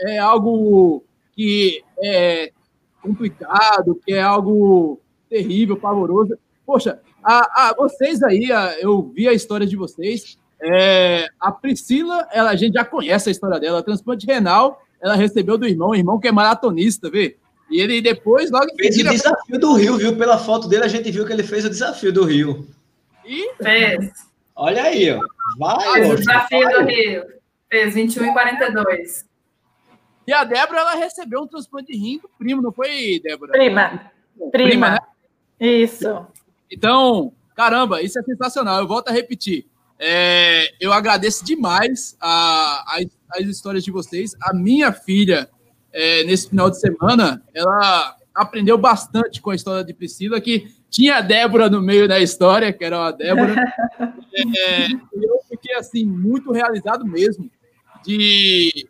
é. 0.00 0.14
é 0.14 0.18
algo 0.18 1.04
que 1.32 1.82
é 2.02 2.52
complicado, 3.00 4.00
que 4.04 4.12
é 4.12 4.20
algo 4.20 5.00
terrível, 5.28 5.76
pavoroso. 5.76 6.36
Poxa, 6.66 7.00
a, 7.22 7.68
a, 7.68 7.74
vocês 7.74 8.22
aí, 8.22 8.50
a, 8.52 8.78
eu 8.80 9.02
vi 9.02 9.28
a 9.28 9.32
história 9.32 9.66
de 9.66 9.76
vocês. 9.76 10.38
É, 10.60 11.28
a 11.40 11.52
Priscila, 11.52 12.26
ela, 12.32 12.50
a 12.50 12.56
gente 12.56 12.74
já 12.74 12.84
conhece 12.84 13.28
a 13.28 13.32
história 13.32 13.60
dela. 13.60 13.82
transplante 13.82 14.26
renal, 14.26 14.82
ela 15.00 15.14
recebeu 15.14 15.56
do 15.56 15.66
irmão, 15.66 15.90
o 15.90 15.94
irmão 15.94 16.18
que 16.18 16.28
é 16.28 16.32
maratonista, 16.32 17.08
vê? 17.08 17.36
E 17.70 17.80
ele 17.80 18.00
depois, 18.00 18.50
logo 18.50 18.66
Fez 18.76 18.96
o 18.96 19.04
desafio 19.04 19.58
do 19.58 19.74
Rio, 19.74 19.96
viu? 19.96 20.16
Pela 20.16 20.38
foto 20.38 20.68
dele, 20.68 20.84
a 20.84 20.88
gente 20.88 21.10
viu 21.10 21.26
que 21.26 21.32
ele 21.32 21.42
fez 21.42 21.64
o 21.64 21.70
desafio 21.70 22.12
do 22.12 22.24
Rio. 22.24 22.66
E 23.24 23.54
fez. 23.62 24.10
Olha 24.56 24.84
aí, 24.84 25.10
ó. 25.10 25.20
Vai, 25.58 26.00
fez 26.00 26.10
o 26.10 26.16
desafio 26.16 26.62
vai. 26.62 26.74
do 26.74 26.88
Rio. 26.88 27.24
Fez 27.70 27.94
21 27.94 28.24
e 28.24 28.32
42. 28.32 29.28
E 30.26 30.32
a 30.32 30.44
Débora, 30.44 30.80
ela 30.80 30.94
recebeu 30.94 31.40
um 31.40 31.46
transplante 31.46 31.92
de 31.92 31.98
rim 31.98 32.18
do 32.18 32.28
primo, 32.38 32.60
não 32.60 32.72
foi, 32.72 33.20
Débora? 33.22 33.52
Prima. 33.52 34.10
Prima, 34.36 34.50
Prima 34.50 34.90
né? 34.90 34.98
Isso. 35.60 36.26
Então, 36.70 37.32
caramba, 37.54 38.02
isso 38.02 38.18
é 38.18 38.22
sensacional. 38.22 38.78
Eu 38.78 38.86
volto 38.86 39.08
a 39.08 39.12
repetir. 39.12 39.66
É, 39.98 40.72
eu 40.80 40.92
agradeço 40.92 41.44
demais 41.44 42.16
a, 42.20 42.84
a, 42.86 42.98
as 43.32 43.46
histórias 43.46 43.82
de 43.82 43.90
vocês. 43.90 44.34
A 44.40 44.54
minha 44.54 44.92
filha, 44.92 45.50
é, 45.98 46.22
nesse 46.22 46.48
final 46.48 46.70
de 46.70 46.78
semana, 46.78 47.42
ela 47.52 48.16
aprendeu 48.32 48.78
bastante 48.78 49.42
com 49.42 49.50
a 49.50 49.54
história 49.56 49.82
de 49.82 49.92
Priscila, 49.92 50.40
que 50.40 50.72
tinha 50.88 51.16
a 51.16 51.20
Débora 51.20 51.68
no 51.68 51.82
meio 51.82 52.06
da 52.06 52.20
história, 52.20 52.72
que 52.72 52.84
era 52.84 53.08
a 53.08 53.10
Débora. 53.10 53.56
é, 53.98 54.86
eu 55.12 55.40
fiquei, 55.48 55.74
assim, 55.74 56.04
muito 56.06 56.52
realizado 56.52 57.04
mesmo 57.04 57.50
de 58.04 58.86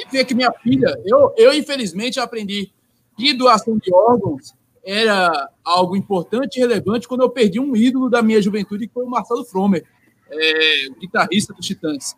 e 0.00 0.10
ver 0.10 0.24
que 0.24 0.34
minha 0.34 0.52
filha, 0.52 0.96
eu, 1.04 1.32
eu 1.36 1.52
infelizmente 1.52 2.20
aprendi 2.20 2.72
que 3.16 3.34
doação 3.34 3.78
de 3.78 3.92
órgãos 3.92 4.52
era 4.84 5.48
algo 5.64 5.96
importante 5.96 6.56
e 6.56 6.60
relevante 6.60 7.06
quando 7.06 7.22
eu 7.22 7.30
perdi 7.30 7.60
um 7.60 7.76
ídolo 7.76 8.08
da 8.08 8.22
minha 8.22 8.40
juventude, 8.42 8.88
que 8.88 8.94
foi 8.94 9.04
o 9.04 9.10
Marcelo 9.10 9.44
Fromer, 9.44 9.84
é, 10.30 10.88
guitarrista 11.00 11.52
dos 11.52 11.66
Titãs. 11.66 12.16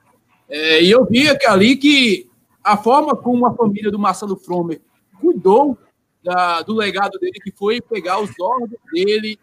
É, 0.49 0.83
e 0.83 0.91
eu 0.91 1.05
vi 1.07 1.27
ali 1.47 1.77
que 1.77 2.30
a 2.63 2.77
forma 2.77 3.17
como 3.17 3.47
a 3.47 3.55
família 3.55 3.91
do 3.91 3.99
Marcelo 3.99 4.37
Fromer 4.37 4.81
cuidou 5.21 5.77
da, 6.23 6.63
do 6.63 6.75
legado 6.75 7.19
dele, 7.19 7.41
que 7.43 7.53
foi 7.53 7.81
pegar 7.81 8.21
os 8.21 8.31
órgãos 8.39 8.71
dele, 8.93 9.39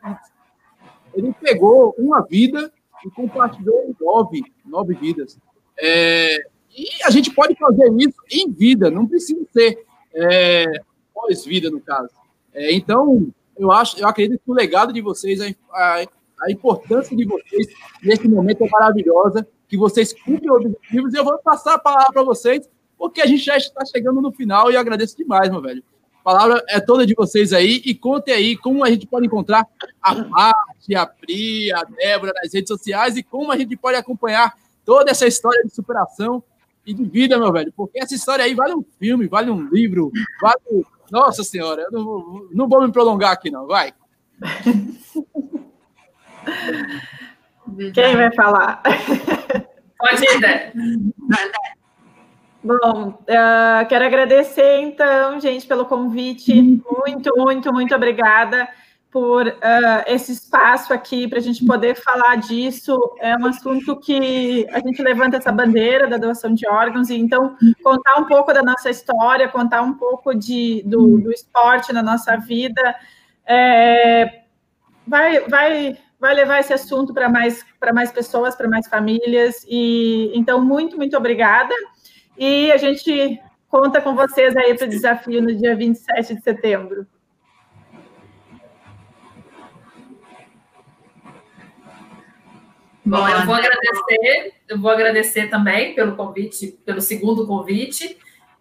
ele 1.13 1.33
pegou 1.41 1.95
uma 1.97 2.21
vida 2.21 2.71
e 3.05 3.09
compartilhou 3.09 3.95
nove, 3.99 4.43
nove 4.65 4.93
vidas. 4.95 5.37
É, 5.79 6.47
e 6.75 6.87
a 7.03 7.09
gente 7.09 7.31
pode 7.31 7.55
fazer 7.55 7.91
isso 7.97 8.17
em 8.31 8.51
vida, 8.51 8.91
não 8.91 9.07
precisa 9.07 9.43
ser 9.51 9.83
é, 10.13 10.65
pós-vida, 11.13 11.69
no 11.69 11.81
caso. 11.81 12.09
É, 12.53 12.73
então, 12.73 13.27
eu 13.57 13.71
acho, 13.71 13.99
eu 13.99 14.07
acredito 14.07 14.41
que 14.43 14.51
o 14.51 14.53
legado 14.53 14.93
de 14.93 15.01
vocês, 15.01 15.39
a, 15.71 16.05
a, 16.41 16.51
importância 16.51 17.15
de 17.15 17.25
vocês 17.25 17.67
nesse 18.03 18.27
momento 18.27 18.63
é 18.63 18.69
maravilhosa, 18.69 19.47
que 19.67 19.77
vocês 19.77 20.13
cumprem 20.13 20.51
objetivos, 20.51 21.13
e 21.13 21.17
eu 21.17 21.23
vou 21.23 21.37
passar 21.39 21.73
a 21.73 21.79
palavra 21.79 22.13
para 22.13 22.23
vocês 22.23 22.69
porque 22.97 23.21
a 23.21 23.25
gente 23.25 23.43
já 23.43 23.57
está 23.57 23.85
chegando 23.85 24.21
no 24.21 24.31
final 24.31 24.71
e 24.71 24.75
eu 24.75 24.79
agradeço 24.79 25.15
demais, 25.17 25.49
meu 25.49 25.61
velho. 25.61 25.83
A 26.19 26.23
palavra 26.23 26.63
é 26.67 26.79
toda 26.79 27.05
de 27.05 27.13
vocês 27.13 27.53
aí 27.53 27.81
e 27.85 27.95
contem 27.95 28.33
aí 28.33 28.57
como 28.57 28.83
a 28.83 28.89
gente 28.89 29.07
pode 29.07 29.25
encontrar 29.25 29.65
a 30.01 30.15
Paty, 30.15 30.95
a 30.95 31.05
Pri, 31.05 31.71
a 31.71 31.83
Débora 31.83 32.33
nas 32.35 32.53
redes 32.53 32.67
sociais 32.67 33.15
e 33.15 33.23
como 33.23 33.51
a 33.51 33.57
gente 33.57 33.77
pode 33.77 33.97
acompanhar 33.97 34.53
toda 34.83 35.11
essa 35.11 35.25
história 35.25 35.63
de 35.63 35.73
superação 35.73 36.43
e 36.85 36.93
de 36.93 37.03
vida, 37.05 37.37
meu 37.37 37.51
velho. 37.51 37.71
Porque 37.75 37.99
essa 37.99 38.15
história 38.15 38.43
aí 38.43 38.53
vale 38.53 38.73
um 38.73 38.83
filme, 38.99 39.27
vale 39.27 39.49
um 39.49 39.67
livro, 39.69 40.11
vale. 40.41 40.85
Nossa 41.09 41.43
Senhora, 41.43 41.83
eu 41.83 41.91
não, 41.91 42.47
não 42.51 42.67
vou 42.67 42.81
me 42.81 42.91
prolongar 42.91 43.31
aqui, 43.31 43.49
não. 43.49 43.65
Vai. 43.65 43.93
Quem 47.93 48.15
vai 48.15 48.33
falar? 48.33 48.81
Pode 49.97 50.23
ir, 50.23 50.39
Dé. 50.39 50.73
Bom, 52.67 53.11
uh, 53.11 53.87
quero 53.87 54.03
agradecer, 54.03 54.81
então, 54.81 55.39
gente, 55.39 55.65
pelo 55.65 55.85
convite. 55.85 56.53
Muito, 56.61 57.33
muito, 57.37 57.71
muito 57.71 57.95
obrigada 57.95 58.67
por 59.09 59.47
uh, 59.47 60.03
esse 60.05 60.33
espaço 60.33 60.93
aqui 60.93 61.29
para 61.29 61.39
a 61.39 61.41
gente 61.41 61.65
poder 61.65 61.95
falar 61.95 62.35
disso. 62.35 62.99
É 63.21 63.37
um 63.37 63.45
assunto 63.45 63.97
que 63.97 64.67
a 64.69 64.79
gente 64.79 65.01
levanta 65.01 65.37
essa 65.37 65.49
bandeira 65.49 66.09
da 66.09 66.17
doação 66.17 66.53
de 66.53 66.67
órgãos, 66.67 67.09
e 67.09 67.15
então 67.15 67.55
contar 67.81 68.19
um 68.19 68.25
pouco 68.25 68.51
da 68.51 68.61
nossa 68.61 68.89
história, 68.89 69.47
contar 69.47 69.81
um 69.81 69.93
pouco 69.93 70.35
de, 70.35 70.83
do, 70.85 71.19
do 71.19 71.31
esporte 71.31 71.93
na 71.93 72.03
nossa 72.03 72.35
vida, 72.35 72.93
é, 73.45 74.41
vai, 75.07 75.39
vai, 75.47 75.97
vai 76.19 76.35
levar 76.35 76.59
esse 76.59 76.73
assunto 76.73 77.13
para 77.13 77.29
mais, 77.29 77.65
mais 77.93 78.11
pessoas, 78.11 78.57
para 78.57 78.67
mais 78.67 78.89
famílias. 78.89 79.65
E 79.69 80.33
então, 80.35 80.59
muito, 80.59 80.97
muito 80.97 81.15
obrigada. 81.15 81.73
E 82.37 82.71
a 82.71 82.77
gente 82.77 83.39
conta 83.67 83.99
com 83.99 84.15
vocês 84.15 84.55
aí 84.55 84.75
para 84.77 84.85
o 84.85 84.89
desafio 84.89 85.41
no 85.41 85.55
dia 85.55 85.75
27 85.75 86.35
de 86.35 86.41
setembro. 86.41 87.07
Bom, 93.05 93.25
eu 93.27 93.45
vou 93.45 93.55
agradecer, 93.55 94.53
eu 94.67 94.79
vou 94.79 94.91
agradecer 94.91 95.49
também 95.49 95.95
pelo 95.95 96.17
convite, 96.17 96.77
pelo 96.85 96.99
segundo 96.99 97.47
convite, 97.47 98.17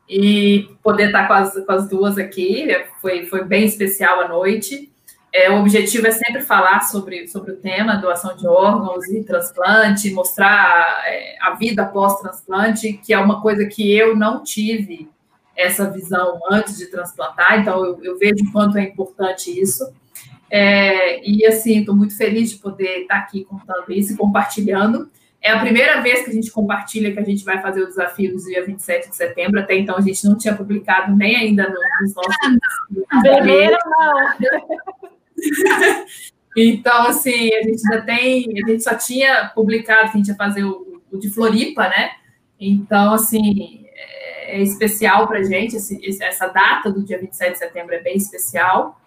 e 0.09 0.68
poder 0.85 1.07
estar 1.07 1.27
com 1.27 1.33
as, 1.33 1.53
com 1.66 1.72
as 1.72 1.89
duas 1.89 2.16
aqui. 2.16 2.68
Foi, 3.01 3.27
foi 3.27 3.45
bem 3.45 3.64
especial 3.64 4.20
a 4.20 4.29
noite. 4.29 4.93
É, 5.37 5.51
o 5.51 5.61
objetivo 5.61 6.07
é 6.07 6.11
sempre 6.12 6.41
falar 6.41 6.80
sobre, 6.80 7.28
sobre 7.28 7.53
o 7.53 7.57
tema 7.57 7.97
doação 7.97 8.34
de 8.34 8.47
órgãos 8.47 9.07
e 9.11 9.22
transplante, 9.22 10.11
mostrar 10.11 11.03
é, 11.07 11.37
a 11.43 11.55
vida 11.55 11.84
pós-transplante, 11.84 12.95
que 12.95 13.12
é 13.12 13.18
uma 13.18 13.43
coisa 13.43 13.66
que 13.66 13.95
eu 13.95 14.16
não 14.16 14.43
tive 14.43 15.11
essa 15.55 15.91
visão 15.91 16.41
antes 16.51 16.78
de 16.78 16.87
transplantar, 16.87 17.61
então 17.61 17.84
eu, 17.84 18.03
eu 18.03 18.18
vejo 18.18 18.47
o 18.47 18.51
quanto 18.51 18.78
é 18.78 18.84
importante 18.84 19.51
isso. 19.51 19.93
É, 20.51 21.20
e 21.28 21.45
assim, 21.45 21.80
estou 21.80 21.95
muito 21.95 22.16
feliz 22.16 22.53
de 22.53 22.57
poder 22.57 23.03
estar 23.03 23.16
aqui 23.16 23.45
contando 23.45 23.93
isso 23.93 24.14
e 24.14 24.16
compartilhando. 24.16 25.11
É 25.43 25.51
a 25.51 25.61
primeira 25.61 26.01
vez 26.01 26.24
que 26.24 26.30
a 26.30 26.32
gente 26.32 26.51
compartilha 26.51 27.12
que 27.12 27.18
a 27.18 27.24
gente 27.24 27.45
vai 27.45 27.61
fazer 27.61 27.82
o 27.82 27.87
desafio 27.87 28.32
no 28.32 28.43
dia 28.43 28.64
27 28.64 29.11
de 29.11 29.16
setembro. 29.16 29.61
Até 29.61 29.76
então 29.76 29.99
a 29.99 30.01
gente 30.01 30.24
não 30.24 30.39
tinha 30.39 30.57
publicado 30.57 31.14
nem 31.14 31.37
ainda 31.37 31.68
nos 32.01 32.14
nossos. 32.14 32.37
Primeiro, 33.22 33.76
não. 33.84 35.16
então, 36.57 37.07
assim, 37.07 37.51
a 37.55 37.62
gente 37.62 37.82
ainda 37.91 38.05
tem. 38.05 38.45
A 38.64 38.70
gente 38.70 38.82
só 38.82 38.95
tinha 38.95 39.51
publicado 39.55 40.11
que 40.11 40.16
a 40.16 40.18
gente 40.18 40.28
ia 40.28 40.37
fazer 40.37 40.64
o, 40.64 41.03
o 41.11 41.18
de 41.18 41.30
Floripa, 41.30 41.89
né? 41.89 42.12
Então, 42.59 43.14
assim, 43.14 43.84
é, 43.95 44.59
é 44.59 44.62
especial 44.62 45.26
para 45.26 45.39
a 45.39 45.43
gente. 45.43 45.76
Esse, 45.76 45.99
essa 46.22 46.49
data 46.49 46.91
do 46.91 47.05
dia 47.05 47.18
27 47.18 47.53
de 47.53 47.59
setembro 47.59 47.95
é 47.95 48.01
bem 48.01 48.16
especial. 48.16 49.01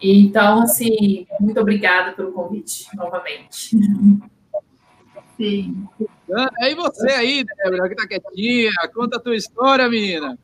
Então, 0.00 0.62
assim, 0.62 1.26
muito 1.38 1.60
obrigada 1.60 2.12
pelo 2.12 2.32
convite 2.32 2.86
novamente. 2.96 3.76
Sim. 5.36 5.86
E 6.60 6.74
você 6.74 7.12
aí, 7.12 7.44
Débora, 7.44 7.88
que 7.88 7.94
tá 7.94 8.06
quietinha, 8.06 8.70
conta 8.94 9.16
a 9.16 9.20
tua 9.20 9.36
história, 9.36 9.88
menina. 9.88 10.38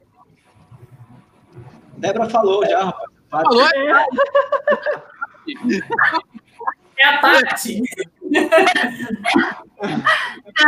Débora 1.96 2.28
falou 2.28 2.64
já, 2.66 2.84
rapaz. 2.84 3.08
Falou? 3.30 3.66
É, 3.66 4.06
é 6.98 7.04
a 7.04 7.18
Tati. 7.18 7.82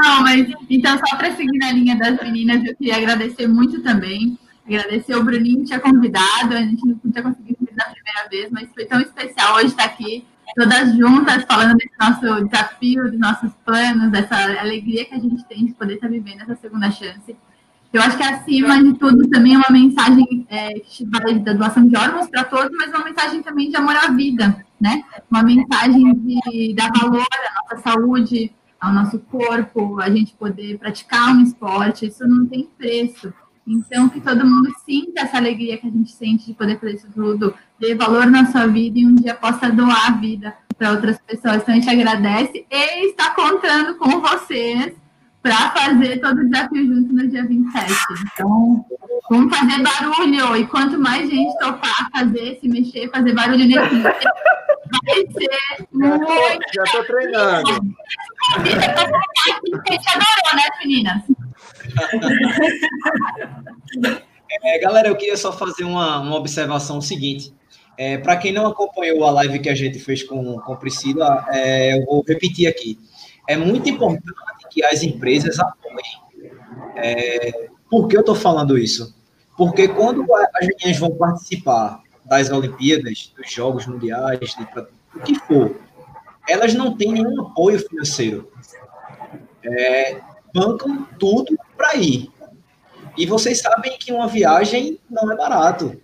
Não, 0.02 0.22
mas 0.22 0.52
então, 0.68 0.98
só 0.98 1.16
para 1.16 1.34
seguir 1.34 1.58
na 1.58 1.72
linha 1.72 1.96
das 1.96 2.20
meninas, 2.20 2.64
eu 2.64 2.76
queria 2.76 2.96
agradecer 2.96 3.46
muito 3.46 3.82
também. 3.82 4.38
Agradecer 4.66 5.16
o 5.16 5.24
Bruninho 5.24 5.60
que 5.60 5.64
tinha 5.64 5.80
convidado, 5.80 6.54
a 6.54 6.60
gente 6.60 6.86
não 6.86 6.98
tinha 6.98 7.22
conseguido 7.22 7.58
da 7.72 7.86
primeira 7.86 8.28
vez, 8.28 8.50
mas 8.50 8.68
foi 8.74 8.84
tão 8.84 9.00
especial 9.00 9.54
hoje 9.54 9.68
estar 9.68 9.84
aqui, 9.84 10.26
todas 10.54 10.94
juntas, 10.94 11.44
falando 11.44 11.76
desse 11.76 11.94
nosso 11.98 12.44
desafio, 12.44 13.10
dos 13.10 13.18
nossos 13.18 13.52
planos, 13.64 14.10
dessa 14.10 14.36
alegria 14.60 15.04
que 15.06 15.14
a 15.14 15.18
gente 15.18 15.42
tem 15.44 15.64
de 15.66 15.72
poder 15.72 15.94
estar 15.94 16.08
vivendo 16.08 16.42
essa 16.42 16.56
segunda 16.56 16.90
chance. 16.90 17.34
Eu 17.92 18.02
acho 18.02 18.18
que, 18.18 18.22
acima 18.22 18.82
de 18.82 18.92
tudo, 18.94 19.28
também 19.28 19.54
é 19.54 19.58
uma 19.58 19.70
mensagem 19.70 20.46
é, 20.50 20.74
da 21.40 21.54
doação 21.54 21.86
de 21.86 21.96
órgãos 21.96 22.28
para 22.28 22.44
todos, 22.44 22.70
mas 22.76 22.90
uma 22.90 23.04
mensagem 23.04 23.42
também 23.42 23.70
de 23.70 23.76
amor 23.76 23.96
à 23.96 24.08
vida, 24.10 24.64
né? 24.78 25.02
Uma 25.30 25.42
mensagem 25.42 26.14
de 26.14 26.74
dar 26.74 26.90
valor 26.92 27.22
à 27.22 27.62
nossa 27.62 27.82
saúde, 27.82 28.52
ao 28.78 28.92
nosso 28.92 29.18
corpo, 29.18 30.00
a 30.00 30.10
gente 30.10 30.34
poder 30.34 30.78
praticar 30.78 31.34
um 31.34 31.42
esporte, 31.42 32.06
isso 32.06 32.26
não 32.28 32.46
tem 32.46 32.68
preço. 32.76 33.32
Então, 33.66 34.08
que 34.08 34.20
todo 34.20 34.46
mundo 34.46 34.70
sinta 34.84 35.22
essa 35.22 35.38
alegria 35.38 35.78
que 35.78 35.86
a 35.86 35.90
gente 35.90 36.12
sente 36.12 36.46
de 36.46 36.54
poder 36.54 36.78
fazer 36.78 36.94
isso 36.94 37.08
tudo, 37.14 37.54
dê 37.78 37.94
valor 37.94 38.26
na 38.26 38.46
sua 38.46 38.66
vida 38.66 38.98
e 38.98 39.06
um 39.06 39.14
dia 39.14 39.34
possa 39.34 39.70
doar 39.70 40.08
a 40.08 40.10
vida 40.12 40.54
para 40.76 40.92
outras 40.92 41.18
pessoas. 41.18 41.62
Então, 41.62 41.74
a 41.74 41.76
gente 41.78 41.90
agradece 41.90 42.66
e 42.70 43.08
está 43.08 43.30
contando 43.30 43.96
com 43.96 44.20
vocês 44.20 44.94
para 45.42 45.70
fazer 45.70 46.20
todo 46.20 46.40
o 46.40 46.48
desafio 46.48 46.86
junto 46.86 47.12
no 47.12 47.28
dia 47.28 47.46
27. 47.46 47.92
Então, 48.32 48.84
vamos 49.30 49.56
fazer 49.56 49.82
barulho. 49.82 50.56
E 50.56 50.66
quanto 50.66 50.98
mais 50.98 51.28
gente 51.28 51.56
topar 51.58 52.10
fazer, 52.12 52.58
se 52.60 52.68
mexer, 52.68 53.10
fazer 53.10 53.32
barulho 53.34 53.64
nesse 53.64 53.94
dia, 53.94 54.02
vai 54.02 55.26
ser 55.32 55.86
muito. 55.92 56.26
Já 56.74 56.82
estou 56.84 57.04
treinando. 57.04 57.96
A 58.54 58.64
gente 59.92 60.08
adorou, 60.08 60.54
né, 60.54 60.68
meninas? 60.80 61.22
É, 64.64 64.78
galera, 64.78 65.08
eu 65.08 65.16
queria 65.16 65.36
só 65.36 65.52
fazer 65.52 65.84
uma, 65.84 66.20
uma 66.20 66.36
observação 66.36 67.00
seguinte. 67.00 67.54
É, 67.96 68.16
Para 68.16 68.36
quem 68.36 68.52
não 68.52 68.66
acompanhou 68.66 69.24
a 69.24 69.30
live 69.32 69.58
que 69.58 69.68
a 69.68 69.74
gente 69.74 69.98
fez 69.98 70.22
com, 70.22 70.58
com 70.60 70.76
Priscila, 70.76 71.44
é, 71.50 71.98
eu 71.98 72.04
vou 72.04 72.24
repetir 72.26 72.66
aqui. 72.68 72.98
É 73.48 73.56
muito 73.56 73.88
importante 73.88 74.22
que 74.70 74.84
as 74.84 75.02
empresas 75.02 75.58
apoiem. 75.58 76.52
É, 76.96 77.68
por 77.90 78.08
que 78.08 78.16
eu 78.16 78.20
estou 78.20 78.34
falando 78.34 78.78
isso? 78.78 79.14
Porque 79.56 79.88
quando 79.88 80.24
as 80.34 80.66
meninas 80.66 80.98
vão 80.98 81.10
participar 81.16 82.02
das 82.24 82.50
Olimpíadas, 82.50 83.32
dos 83.36 83.50
Jogos 83.50 83.86
Mundiais, 83.86 84.38
de, 84.38 84.68
o 85.16 85.20
que 85.20 85.34
for, 85.40 85.76
elas 86.48 86.74
não 86.74 86.96
têm 86.96 87.12
nenhum 87.12 87.40
apoio 87.42 87.78
financeiro. 87.78 88.50
É, 89.62 90.20
bancam 90.54 91.06
tudo 91.18 91.58
para 91.76 91.96
ir. 91.96 92.30
E 93.16 93.26
vocês 93.26 93.60
sabem 93.60 93.98
que 93.98 94.12
uma 94.12 94.28
viagem 94.28 94.98
não 95.10 95.30
é 95.32 95.36
barato, 95.36 96.00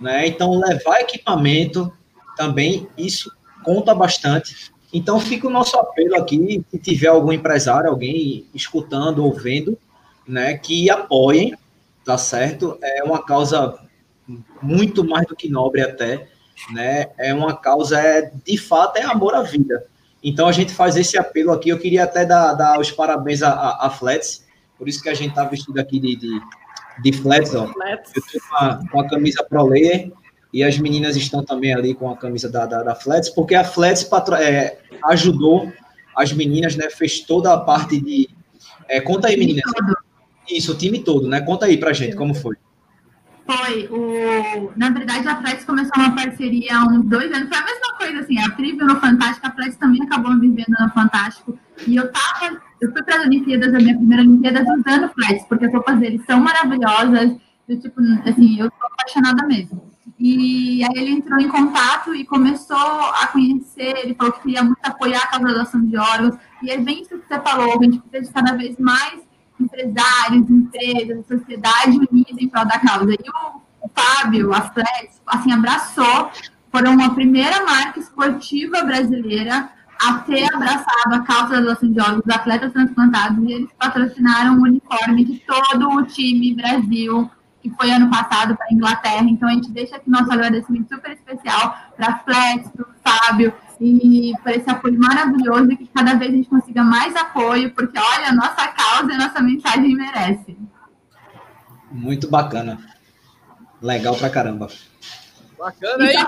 né? 0.00 0.26
Então 0.26 0.58
levar 0.58 1.00
equipamento 1.00 1.92
também 2.36 2.88
isso 2.96 3.30
conta 3.62 3.94
bastante. 3.94 4.72
Então 4.94 5.18
fica 5.18 5.48
o 5.48 5.50
nosso 5.50 5.76
apelo 5.76 6.14
aqui, 6.14 6.64
se 6.70 6.78
tiver 6.78 7.08
algum 7.08 7.32
empresário, 7.32 7.90
alguém 7.90 8.46
escutando 8.54 9.24
ou 9.24 9.34
vendo, 9.34 9.76
né, 10.26 10.56
que 10.56 10.88
apoiem, 10.88 11.58
tá 12.04 12.16
certo? 12.16 12.78
É 12.80 13.02
uma 13.02 13.20
causa 13.24 13.76
muito 14.62 15.04
mais 15.04 15.26
do 15.26 15.34
que 15.34 15.50
nobre 15.50 15.82
até, 15.82 16.28
né? 16.72 17.08
É 17.18 17.34
uma 17.34 17.56
causa 17.56 17.98
é 17.98 18.30
de 18.44 18.56
fato 18.56 18.96
é 18.96 19.02
amor 19.02 19.34
à 19.34 19.42
vida. 19.42 19.84
Então 20.22 20.46
a 20.46 20.52
gente 20.52 20.72
faz 20.72 20.96
esse 20.96 21.18
apelo 21.18 21.50
aqui. 21.50 21.70
Eu 21.70 21.78
queria 21.78 22.04
até 22.04 22.24
dar, 22.24 22.54
dar 22.54 22.78
os 22.78 22.90
parabéns 22.90 23.42
a, 23.42 23.50
a, 23.50 23.86
a 23.86 23.90
Flats, 23.90 24.46
por 24.78 24.88
isso 24.88 25.02
que 25.02 25.08
a 25.08 25.14
gente 25.14 25.30
está 25.30 25.44
vestido 25.44 25.78
aqui 25.80 25.98
de, 25.98 26.16
de, 26.16 26.40
de 27.02 27.12
flats, 27.12 27.52
ó. 27.54 27.66
Flats. 27.66 28.12
Eu 28.14 28.22
estou 28.24 28.40
com 28.48 28.56
a, 28.56 28.80
com 28.90 29.00
a 29.00 29.08
camisa 29.08 29.44
Pro 29.44 29.66
Layer 29.66 30.12
e 30.54 30.62
as 30.62 30.78
meninas 30.78 31.16
estão 31.16 31.44
também 31.44 31.74
ali 31.74 31.94
com 31.94 32.08
a 32.08 32.16
camisa 32.16 32.48
da, 32.48 32.64
da, 32.64 32.84
da 32.84 32.94
Flats, 32.94 33.28
porque 33.28 33.56
a 33.56 33.64
Flats 33.64 34.04
patro, 34.04 34.36
é, 34.36 34.78
ajudou 35.06 35.72
as 36.16 36.32
meninas, 36.32 36.76
né? 36.76 36.88
Fez 36.90 37.18
toda 37.18 37.52
a 37.52 37.58
parte 37.58 38.00
de. 38.00 38.28
É, 38.88 39.00
conta 39.00 39.26
aí, 39.26 39.36
meninas. 39.36 39.64
Isso, 40.48 40.70
o 40.70 40.78
time 40.78 41.02
todo, 41.02 41.26
né? 41.26 41.40
Conta 41.40 41.66
aí 41.66 41.76
pra 41.76 41.92
gente 41.92 42.14
como 42.14 42.34
foi. 42.34 42.54
Foi. 43.44 43.88
O... 43.88 44.70
Na 44.76 44.90
verdade, 44.90 45.26
a 45.26 45.42
Flex 45.42 45.64
começou 45.64 45.92
uma 45.96 46.14
parceria 46.14 46.76
há 46.76 46.84
uns 46.84 47.04
dois 47.06 47.32
anos. 47.32 47.48
Foi 47.48 47.58
a 47.58 47.64
mesma 47.64 47.98
coisa, 47.98 48.20
assim. 48.20 48.38
A 48.38 48.50
Pri 48.50 48.74
no 48.74 49.00
Fantástico, 49.00 49.46
a 49.48 49.50
Flex 49.50 49.76
também 49.76 50.02
acabou 50.02 50.38
vivendo 50.38 50.76
no 50.78 50.88
Fantástico. 50.90 51.58
E 51.84 51.96
eu 51.96 52.12
tava 52.12 52.62
eu 52.80 52.92
fui 52.92 53.02
para 53.02 53.16
as 53.16 53.26
Olimpíadas, 53.26 53.74
a 53.74 53.78
minha 53.78 53.96
primeira 53.96 54.22
Olimpíada, 54.22 54.62
usando 54.62 55.08
flats, 55.14 55.44
porque 55.48 55.64
as 55.64 55.72
roupas 55.72 55.98
deles 55.98 56.24
são 56.26 56.38
maravilhosas, 56.38 57.36
eu, 57.66 57.80
tipo, 57.80 58.00
assim, 58.24 58.60
eu 58.60 58.70
tô 58.70 58.86
apaixonada 58.86 59.46
mesmo. 59.46 59.93
E 60.18 60.84
aí 60.84 61.02
ele 61.02 61.12
entrou 61.12 61.40
em 61.40 61.48
contato 61.48 62.14
e 62.14 62.24
começou 62.24 62.76
a 62.76 63.26
conhecer, 63.28 63.96
ele 63.98 64.14
falou 64.14 64.32
que 64.32 64.42
queria 64.42 64.62
muito 64.62 64.78
apoiar 64.82 65.20
a 65.20 65.26
causa 65.28 65.46
da 65.46 65.52
doação 65.54 65.84
de 65.84 65.96
órgãos, 65.96 66.36
e 66.62 66.70
é 66.70 66.78
bem 66.78 67.02
isso 67.02 67.18
que 67.18 67.26
você 67.26 67.40
falou, 67.40 67.78
a 67.80 67.84
gente 67.84 67.98
precisa 68.00 68.28
de 68.28 68.34
cada 68.34 68.56
vez 68.56 68.78
mais 68.78 69.20
empresários, 69.58 70.50
empresas, 70.50 71.26
sociedade 71.26 71.98
unidas 72.10 72.36
em 72.38 72.48
prol 72.48 72.64
da 72.64 72.78
causa. 72.78 73.12
E 73.12 73.30
o, 73.30 73.90
Fábio, 73.94 74.52
a 74.52 74.62
Flex, 74.62 75.20
assim, 75.26 75.52
abraçou, 75.52 76.30
foram 76.70 77.02
a 77.02 77.10
primeira 77.10 77.64
marca 77.64 78.00
esportiva 78.00 78.82
brasileira 78.82 79.70
a 80.00 80.14
ter 80.18 80.52
abraçado 80.52 81.14
a 81.14 81.20
causa 81.20 81.54
da 81.54 81.60
doação 81.60 81.92
de 81.92 82.00
órgãos 82.00 82.28
atletas 82.28 82.72
transplantados. 82.72 83.44
E 83.44 83.52
eles 83.52 83.70
patrocinaram 83.78 84.58
o 84.58 84.62
uniforme 84.62 85.24
de 85.24 85.38
todo 85.40 85.88
o 85.90 86.02
time 86.04 86.54
Brasil 86.54 87.30
que 87.64 87.70
foi 87.70 87.90
ano 87.90 88.10
passado 88.10 88.54
para 88.54 88.66
a 88.66 88.74
Inglaterra. 88.74 89.24
Então, 89.26 89.48
a 89.48 89.52
gente 89.52 89.70
deixa 89.70 89.96
aqui 89.96 90.10
nosso 90.10 90.30
agradecimento 90.30 90.94
super 90.94 91.12
especial 91.12 91.74
para 91.96 92.08
a 92.08 92.18
Flex, 92.18 92.68
para 92.68 92.82
o 92.82 92.94
Fábio, 93.02 93.54
e 93.80 94.34
por 94.42 94.52
esse 94.52 94.68
apoio 94.68 95.00
maravilhoso 95.00 95.72
e 95.72 95.76
que 95.78 95.86
cada 95.86 96.14
vez 96.14 96.30
a 96.30 96.36
gente 96.36 96.48
consiga 96.50 96.84
mais 96.84 97.16
apoio, 97.16 97.72
porque, 97.74 97.98
olha, 97.98 98.28
a 98.28 98.34
nossa 98.34 98.68
causa 98.68 99.10
e 99.10 99.14
a 99.14 99.18
nossa 99.18 99.40
mensagem 99.40 99.96
merece. 99.96 100.58
Muito 101.90 102.28
bacana. 102.28 102.78
Legal 103.80 104.14
pra 104.14 104.28
caramba. 104.28 104.68
Bacana, 105.58 106.04
e 106.04 106.16
aí. 106.16 106.26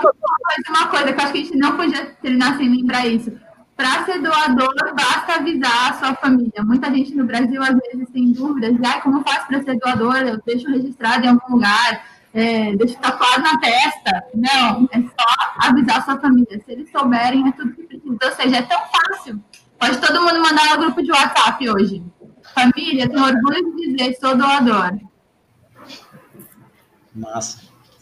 uma 0.69 0.87
coisa 0.87 1.13
que 1.13 1.19
eu 1.19 1.23
acho 1.23 1.33
que 1.33 1.39
a 1.39 1.43
gente 1.43 1.57
não 1.57 1.77
podia 1.77 2.05
terminar 2.19 2.57
sem 2.57 2.67
lembrar 2.67 3.05
isso 3.05 3.31
para 3.77 4.03
ser 4.05 4.19
doador, 4.19 4.73
basta 4.95 5.35
avisar 5.35 5.91
a 5.91 5.93
sua 5.93 6.15
família. 6.15 6.63
Muita 6.63 6.89
gente 6.89 7.13
no 7.13 7.25
Brasil, 7.25 7.61
às 7.61 7.75
vezes, 7.75 8.09
tem 8.11 8.31
dúvidas. 8.31 8.75
Ah, 8.83 8.99
como 9.01 9.23
faço 9.23 9.47
para 9.47 9.61
ser 9.61 9.77
doador? 9.77 10.15
Eu 10.17 10.41
deixo 10.43 10.67
registrado 10.67 11.23
em 11.23 11.29
algum 11.29 11.53
lugar, 11.53 12.03
é, 12.33 12.75
deixo 12.75 12.97
tatuado 12.97 13.43
na 13.43 13.59
testa. 13.59 14.23
Não, 14.33 14.89
é 14.91 14.99
só 14.99 15.69
avisar 15.69 15.99
a 15.99 16.01
sua 16.01 16.19
família. 16.19 16.59
Se 16.65 16.71
eles 16.71 16.91
souberem, 16.91 17.47
é 17.47 17.51
tudo 17.51 17.75
que 17.75 17.83
precisa. 17.83 18.17
Ou 18.19 18.31
seja, 18.31 18.57
é 18.57 18.61
tão 18.63 18.79
fácil. 18.79 19.43
Pode 19.79 20.01
todo 20.01 20.23
mundo 20.23 20.41
mandar 20.41 20.75
no 20.75 20.81
grupo 20.81 21.03
de 21.03 21.11
WhatsApp 21.11 21.69
hoje. 21.69 22.03
Família, 22.55 23.07
tenho 23.07 23.23
orgulho 23.23 23.75
de 23.75 23.93
dizer, 23.93 24.15
sou 24.15 24.35
doador. 24.35 24.97
Massa. 27.13 27.61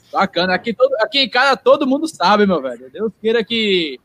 Bacana. 0.10 0.56
Aqui, 0.56 0.74
todo, 0.74 0.94
aqui 1.02 1.20
em 1.20 1.30
casa 1.30 1.58
todo 1.58 1.86
mundo 1.86 2.08
sabe, 2.08 2.46
meu 2.46 2.62
velho. 2.62 2.90
Deus 2.90 3.12
queira 3.22 3.44
que 3.44 4.00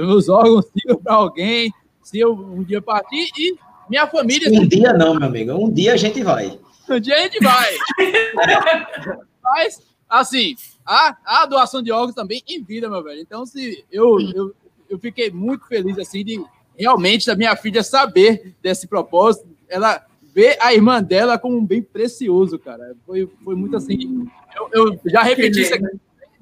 os 0.00 0.28
órgãos 0.28 0.66
sirvam 0.66 1.02
para 1.02 1.14
alguém, 1.14 1.72
se 2.02 2.18
eu 2.18 2.32
um 2.32 2.62
dia 2.62 2.80
partir 2.80 3.30
e 3.36 3.56
minha 3.88 4.06
família. 4.06 4.48
Um 4.50 4.66
dia 4.66 4.92
não, 4.92 5.14
meu 5.14 5.28
amigo, 5.28 5.52
um 5.52 5.70
dia 5.70 5.94
a 5.94 5.96
gente 5.96 6.22
vai. 6.22 6.58
Um 6.88 7.00
dia 7.00 7.14
a 7.14 7.18
gente 7.18 7.38
vai. 7.40 7.74
Mas, 9.42 9.80
assim, 10.08 10.54
a, 10.84 11.16
a 11.24 11.46
doação 11.46 11.82
de 11.82 11.92
órgãos 11.92 12.14
também 12.14 12.42
em 12.48 12.62
vida, 12.62 12.88
meu 12.88 13.02
velho. 13.02 13.20
Então, 13.20 13.44
se 13.44 13.84
eu, 13.90 14.20
eu, 14.34 14.54
eu 14.88 14.98
fiquei 14.98 15.30
muito 15.30 15.66
feliz, 15.66 15.98
assim, 15.98 16.24
de 16.24 16.42
realmente 16.76 17.26
da 17.26 17.36
minha 17.36 17.54
filha 17.56 17.82
saber 17.82 18.54
desse 18.62 18.86
propósito, 18.86 19.48
ela 19.68 20.04
ver 20.34 20.56
a 20.60 20.72
irmã 20.72 21.02
dela 21.02 21.38
como 21.38 21.58
um 21.58 21.66
bem 21.66 21.82
precioso, 21.82 22.58
cara. 22.58 22.96
Foi, 23.04 23.28
foi 23.44 23.54
muito 23.54 23.76
assim. 23.76 24.26
Eu, 24.54 24.68
eu 24.72 25.00
já 25.04 25.22
repeti 25.22 25.60
isso 25.60 25.74
aqui 25.74 25.86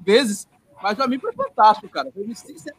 vezes, 0.03 0.47
mas 0.81 0.95
para 0.95 1.07
mim 1.07 1.19
foi 1.19 1.33
fantástico, 1.33 1.89
cara. 1.89 2.09
Foi 2.13 2.27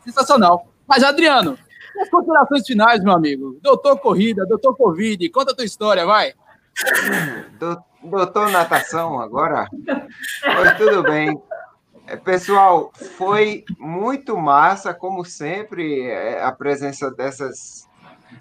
sensacional. 0.04 0.68
Mas, 0.86 1.02
Adriano, 1.02 1.58
as 2.00 2.08
considerações 2.08 2.66
finais, 2.66 3.02
meu 3.02 3.12
amigo. 3.12 3.58
Doutor 3.62 3.98
Corrida, 3.98 4.46
doutor 4.46 4.76
Covid, 4.76 5.28
conta 5.30 5.52
a 5.52 5.54
tua 5.54 5.64
história, 5.64 6.04
vai. 6.04 6.34
Doutor 8.02 8.50
Natação, 8.50 9.20
agora. 9.20 9.68
Foi 10.42 10.74
tudo 10.76 11.02
bem. 11.02 11.40
É, 12.06 12.16
pessoal, 12.16 12.92
foi 13.16 13.64
muito 13.78 14.36
massa, 14.36 14.92
como 14.92 15.24
sempre, 15.24 16.02
é, 16.02 16.42
a 16.42 16.50
presença 16.50 17.10
dessas 17.10 17.88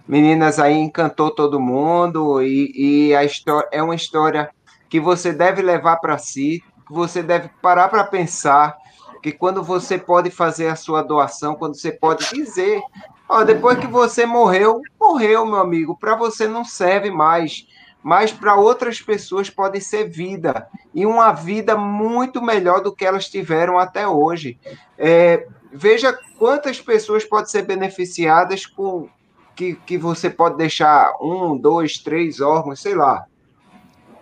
meninas 0.08 0.58
aí 0.58 0.74
encantou 0.74 1.30
todo 1.30 1.60
mundo 1.60 2.42
e, 2.42 3.10
e 3.10 3.16
a 3.16 3.24
história 3.24 3.68
é 3.72 3.84
uma 3.84 3.96
história 3.96 4.50
que 4.90 5.00
você 5.00 5.32
deve 5.32 5.62
levar 5.62 5.98
para 5.98 6.18
si, 6.18 6.64
que 6.88 6.94
você 6.94 7.22
deve 7.22 7.50
parar 7.62 7.88
para 7.88 8.04
pensar 8.04 8.76
que 9.22 9.32
quando 9.32 9.64
você 9.64 9.98
pode 9.98 10.32
fazer 10.32 10.68
a 10.68 10.76
sua 10.76 11.02
doação, 11.02 11.56
quando 11.56 11.76
você 11.76 11.92
pode 11.92 12.30
dizer, 12.34 12.82
ó, 13.30 13.44
depois 13.44 13.80
que 13.80 13.88
você 13.88 14.26
morreu, 14.26 14.82
morreu, 15.00 15.46
meu 15.46 15.60
amigo, 15.60 15.96
para 15.98 16.16
você 16.16 16.48
não 16.48 16.66
serve 16.66 17.12
mais, 17.12 17.68
mas 18.04 18.32
para 18.32 18.56
outras 18.56 19.00
pessoas 19.00 19.50
pode 19.50 19.80
ser 19.80 20.10
vida, 20.10 20.68
e 20.94 21.06
uma 21.06 21.32
vida 21.32 21.78
muito 21.78 22.42
melhor 22.42 22.82
do 22.82 22.94
que 22.94 23.06
elas 23.06 23.30
tiveram 23.30 23.78
até 23.78 24.08
hoje. 24.08 24.60
É, 24.98 25.48
veja 25.72 26.18
quantas 26.38 26.82
pessoas 26.82 27.24
podem 27.24 27.50
ser 27.50 27.62
beneficiadas 27.62 28.66
com 28.66 29.08
que, 29.56 29.76
que 29.76 29.98
você 29.98 30.30
pode 30.30 30.58
deixar 30.58 31.14
um, 31.22 31.56
dois, 31.56 32.00
três 32.00 32.42
órgãos, 32.42 32.82
sei 32.82 32.96
lá, 32.96 33.26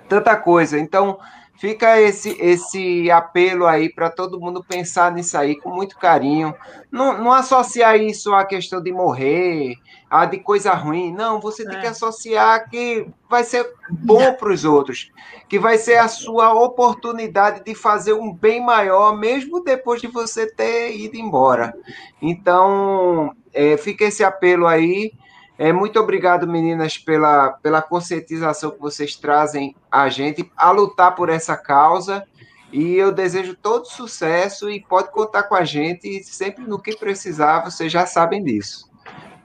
tanta 0.10 0.36
coisa. 0.36 0.78
Então, 0.78 1.18
Fica 1.60 2.00
esse, 2.00 2.38
esse 2.40 3.12
apelo 3.12 3.68
aí 3.68 3.92
para 3.92 4.10
todo 4.10 4.40
mundo 4.40 4.64
pensar 4.64 5.12
nisso 5.12 5.38
aí 5.38 5.58
com 5.58 5.70
muito 5.70 5.98
carinho. 5.98 6.56
Não, 6.90 7.22
não 7.22 7.34
associar 7.34 7.98
isso 7.98 8.34
à 8.34 8.46
questão 8.46 8.82
de 8.82 8.94
morrer, 8.94 9.76
a 10.10 10.26
de 10.26 10.40
coisa 10.40 10.74
ruim. 10.74 11.12
Não, 11.12 11.42
você 11.42 11.66
tem 11.66 11.78
que 11.82 11.86
é. 11.86 11.90
associar 11.90 12.70
que 12.70 13.06
vai 13.30 13.44
ser 13.44 13.70
bom 13.90 14.32
para 14.40 14.54
os 14.54 14.64
outros, 14.64 15.12
que 15.50 15.60
vai 15.60 15.78
ser 15.78 15.98
a 15.98 16.08
sua 16.08 16.54
oportunidade 16.54 17.62
de 17.66 17.76
fazer 17.76 18.14
um 18.14 18.34
bem 18.34 18.64
maior, 18.64 19.18
mesmo 19.18 19.62
depois 19.62 20.00
de 20.00 20.08
você 20.08 20.50
ter 20.50 20.96
ido 20.96 21.18
embora. 21.18 21.76
Então, 22.22 23.36
é, 23.54 23.76
fica 23.76 24.06
esse 24.06 24.24
apelo 24.24 24.66
aí. 24.66 25.12
É, 25.60 25.74
muito 25.74 26.00
obrigado, 26.00 26.48
meninas, 26.48 26.98
pela, 26.98 27.50
pela 27.52 27.82
conscientização 27.82 28.72
que 28.72 28.80
vocês 28.80 29.18
trazem 29.18 29.76
a 29.92 30.08
gente 30.08 30.50
a 30.56 30.72
lutar 30.72 31.14
por 31.14 31.28
essa 31.28 31.58
causa. 31.58 32.26
E 32.72 32.96
eu 32.96 33.12
desejo 33.12 33.58
todo 33.62 33.84
sucesso 33.84 34.70
e 34.70 34.82
pode 34.82 35.12
contar 35.12 35.44
com 35.44 35.56
a 35.56 35.66
gente 35.66 36.24
sempre 36.24 36.64
no 36.66 36.80
que 36.82 36.96
precisar, 36.96 37.66
vocês 37.66 37.92
já 37.92 38.06
sabem 38.06 38.42
disso. 38.42 38.90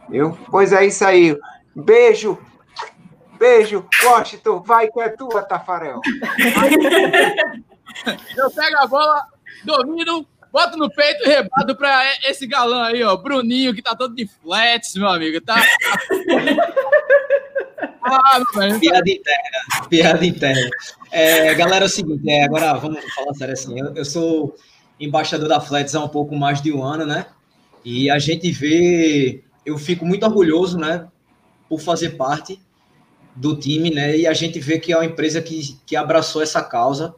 Eu, 0.09 0.39
pois 0.53 0.73
é 0.73 0.87
isso 0.87 1.05
aí. 1.05 1.37
Beijo. 1.75 2.39
Beijo, 3.37 3.85
Washington. 4.05 4.63
Vai 4.63 4.87
que 4.87 5.01
é 5.01 5.09
tua, 5.09 5.43
Tafarel. 5.43 6.01
Eu 8.37 8.51
pego 8.53 8.77
a 8.77 8.87
bola, 8.87 9.27
domino, 9.65 10.25
Bota 10.55 10.77
no 10.77 10.89
peito 10.89 11.25
e 11.25 11.27
rebado 11.27 11.75
pra 11.75 12.05
esse 12.23 12.47
galã 12.47 12.85
aí, 12.85 13.03
ó. 13.03 13.17
Bruninho, 13.17 13.75
que 13.75 13.83
tá 13.83 13.97
todo 13.97 14.15
de 14.15 14.25
flats, 14.25 14.95
meu 14.95 15.09
amigo. 15.09 15.41
Tá. 15.41 15.57
ah, 18.01 18.41
piada 18.79 19.11
interna. 19.11 19.89
Piada 19.91 20.25
interna. 20.25 20.71
É, 21.11 21.53
galera, 21.57 21.87
é 21.87 21.89
o 21.89 21.91
seguinte, 21.91 22.31
é, 22.31 22.45
agora 22.45 22.73
vamos 22.75 23.03
falar 23.13 23.35
sério 23.35 23.53
assim. 23.53 23.81
Eu, 23.81 23.97
eu 23.97 24.05
sou 24.05 24.55
embaixador 25.01 25.49
da 25.49 25.61
Flats 25.61 25.93
há 25.93 26.05
um 26.05 26.09
pouco 26.09 26.37
mais 26.37 26.63
de 26.63 26.73
um 26.73 26.85
ano, 26.85 27.05
né? 27.05 27.27
E 27.85 28.09
a 28.09 28.21
gente 28.21 28.53
vê. 28.53 29.43
Eu 29.67 29.77
fico 29.77 30.07
muito 30.07 30.25
orgulhoso, 30.25 30.79
né? 30.79 31.09
Por 31.69 31.81
fazer 31.81 32.11
parte 32.11 32.61
do 33.35 33.57
time, 33.57 33.91
né? 33.91 34.17
E 34.17 34.25
a 34.25 34.33
gente 34.33 34.61
vê 34.61 34.79
que 34.79 34.93
é 34.93 34.97
uma 34.97 35.05
empresa 35.05 35.43
que, 35.43 35.77
que 35.85 35.97
abraçou 35.97 36.41
essa 36.41 36.63
causa. 36.63 37.13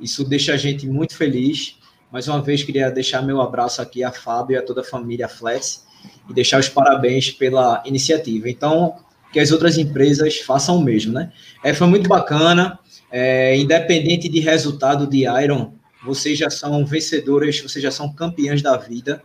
Isso 0.00 0.28
deixa 0.28 0.54
a 0.54 0.56
gente 0.56 0.88
muito 0.88 1.16
feliz. 1.16 1.78
Mais 2.12 2.26
uma 2.26 2.42
vez, 2.42 2.64
queria 2.64 2.90
deixar 2.90 3.22
meu 3.22 3.40
abraço 3.40 3.80
aqui 3.80 4.02
a 4.02 4.10
Fábio 4.10 4.54
e 4.54 4.58
a 4.58 4.62
toda 4.62 4.80
a 4.80 4.84
família 4.84 5.28
Flats 5.28 5.84
e 6.28 6.34
deixar 6.34 6.58
os 6.58 6.68
parabéns 6.68 7.30
pela 7.30 7.82
iniciativa. 7.86 8.50
Então, 8.50 8.96
que 9.32 9.38
as 9.38 9.52
outras 9.52 9.78
empresas 9.78 10.38
façam 10.38 10.76
o 10.76 10.82
mesmo, 10.82 11.12
né? 11.12 11.32
É, 11.62 11.72
foi 11.72 11.86
muito 11.86 12.08
bacana, 12.08 12.78
é, 13.12 13.56
independente 13.56 14.28
de 14.28 14.40
resultado 14.40 15.06
de 15.06 15.24
Iron, 15.42 15.72
vocês 16.04 16.36
já 16.36 16.50
são 16.50 16.84
vencedoras, 16.84 17.60
vocês 17.60 17.82
já 17.82 17.92
são 17.92 18.12
campeãs 18.12 18.60
da 18.60 18.76
vida. 18.76 19.22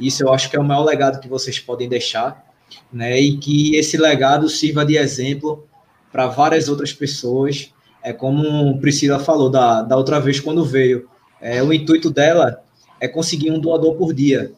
Isso 0.00 0.24
eu 0.24 0.32
acho 0.32 0.50
que 0.50 0.56
é 0.56 0.60
o 0.60 0.64
maior 0.64 0.82
legado 0.82 1.20
que 1.20 1.28
vocês 1.28 1.60
podem 1.60 1.88
deixar, 1.88 2.44
né? 2.92 3.20
E 3.20 3.36
que 3.36 3.76
esse 3.76 3.96
legado 3.96 4.48
sirva 4.48 4.84
de 4.84 4.96
exemplo 4.96 5.68
para 6.10 6.26
várias 6.26 6.68
outras 6.68 6.92
pessoas. 6.92 7.72
É 8.02 8.12
como 8.12 8.78
Priscila 8.80 9.20
falou 9.20 9.48
da, 9.48 9.82
da 9.82 9.96
outra 9.96 10.18
vez 10.18 10.40
quando 10.40 10.64
veio. 10.64 11.08
É, 11.40 11.62
o 11.62 11.72
intuito 11.72 12.10
dela 12.10 12.62
é 13.00 13.08
conseguir 13.08 13.50
um 13.50 13.58
doador 13.58 13.94
por 13.96 14.14
dia, 14.14 14.52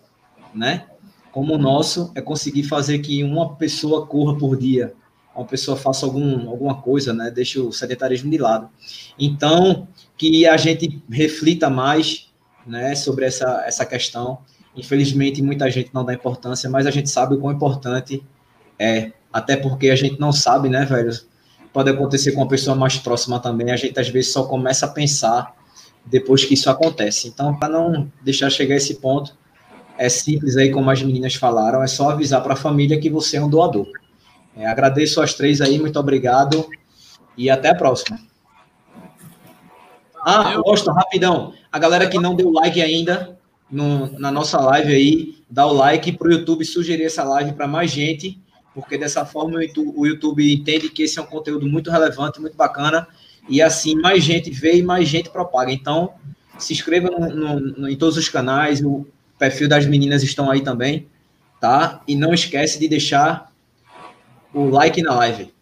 né? 0.55 0.86
Como 1.32 1.55
o 1.55 1.59
nosso 1.59 2.12
é 2.15 2.20
conseguir 2.20 2.62
fazer 2.62 3.01
que 3.01 3.23
uma 3.23 3.57
pessoa 3.57 4.07
corra 4.07 4.36
por 4.39 4.57
dia, 4.57 4.94
uma 5.35 5.44
pessoa 5.44 5.77
faça 5.77 6.07
algum, 6.07 6.48
alguma 6.48 6.81
coisa, 6.81 7.12
né? 7.12 7.31
Deixe 7.31 7.59
o 7.59 7.73
sedentarismo 7.73 8.31
de 8.31 8.39
lado. 8.39 8.70
Então, 9.19 9.86
que 10.16 10.47
a 10.47 10.57
gente 10.57 11.03
reflita 11.11 11.69
mais, 11.69 12.31
né, 12.66 12.94
sobre 12.94 13.27
essa, 13.27 13.65
essa 13.66 13.85
questão. 13.85 14.39
Infelizmente, 14.74 15.43
muita 15.43 15.70
gente 15.70 15.90
não 15.93 16.05
dá 16.05 16.15
importância, 16.15 16.69
mas 16.69 16.86
a 16.86 16.90
gente 16.90 17.09
sabe 17.09 17.35
o 17.35 17.39
quão 17.39 17.53
importante 17.53 18.23
é 18.78 19.12
até 19.32 19.57
porque 19.57 19.90
a 19.90 19.97
gente 19.97 20.19
não 20.19 20.32
sabe, 20.32 20.69
né, 20.69 20.85
velho? 20.85 21.11
Pode 21.73 21.90
acontecer 21.90 22.32
com 22.32 22.40
uma 22.40 22.48
pessoa 22.48 22.74
mais 22.74 22.97
próxima 22.98 23.39
também, 23.39 23.70
a 23.70 23.77
gente 23.77 23.98
às 23.98 24.09
vezes 24.09 24.32
só 24.32 24.44
começa 24.44 24.86
a 24.86 24.89
pensar 24.89 25.55
depois 26.07 26.45
que 26.45 26.55
isso 26.55 26.70
acontece. 26.70 27.28
Então, 27.28 27.59
para 27.59 27.69
não 27.69 28.11
deixar 28.23 28.49
chegar 28.51 28.74
a 28.74 28.78
esse 28.78 28.97
ponto, 28.97 29.37
é 29.99 30.09
simples 30.09 30.57
aí, 30.57 30.70
como 30.70 30.91
as 30.91 31.03
meninas 31.03 31.35
falaram, 31.35 31.83
é 31.83 31.87
só 31.87 32.11
avisar 32.11 32.43
para 32.43 32.53
a 32.53 32.57
família 32.57 33.01
que 33.01 33.11
você 33.11 33.37
é 33.37 33.45
um 33.45 33.49
doador. 33.49 33.89
É, 34.57 34.66
agradeço 34.66 35.20
as 35.20 35.35
três 35.35 35.61
aí, 35.61 35.78
muito 35.78 35.99
obrigado 35.99 36.66
e 37.37 37.51
até 37.51 37.70
a 37.70 37.74
próxima. 37.74 38.19
Ah, 40.24 40.57
Austin, 40.65 40.91
rapidão. 40.91 41.53
A 41.70 41.78
galera 41.78 42.09
que 42.09 42.19
não 42.19 42.35
deu 42.35 42.51
like 42.51 42.81
ainda 42.81 43.39
no, 43.70 44.19
na 44.19 44.31
nossa 44.31 44.59
live 44.59 44.93
aí, 44.93 45.37
dá 45.49 45.66
o 45.66 45.73
like 45.73 46.12
para 46.12 46.28
o 46.28 46.33
YouTube 46.33 46.65
sugerir 46.65 47.05
essa 47.05 47.23
live 47.23 47.53
para 47.53 47.66
mais 47.66 47.91
gente, 47.91 48.41
porque 48.74 48.99
dessa 48.99 49.24
forma 49.24 49.59
o 49.77 50.07
YouTube 50.07 50.53
entende 50.53 50.89
que 50.91 51.03
esse 51.03 51.19
é 51.19 51.23
um 51.23 51.27
conteúdo 51.27 51.66
muito 51.66 51.91
relevante, 51.91 52.41
muito 52.41 52.57
bacana, 52.57 53.07
e 53.48 53.62
assim 53.62 53.94
mais 53.94 54.23
gente 54.23 54.51
vê 54.51 54.77
e 54.77 54.82
mais 54.82 55.09
gente 55.09 55.31
propaga. 55.31 55.73
Então, 55.73 56.14
se 56.59 56.73
inscreva 56.73 57.10
no, 57.10 57.28
no, 57.28 57.60
no, 57.60 57.89
em 57.89 57.97
todos 57.97 58.16
os 58.16 58.28
canais, 58.28 58.82
o 58.82 59.06
perfil 59.39 59.68
das 59.68 59.86
meninas 59.86 60.23
estão 60.23 60.51
aí 60.51 60.62
também, 60.62 61.06
tá? 61.60 62.02
E 62.06 62.16
não 62.16 62.32
esquece 62.32 62.78
de 62.78 62.89
deixar 62.89 63.51
o 64.52 64.68
like 64.68 65.02
na 65.02 65.14
live. 65.14 65.55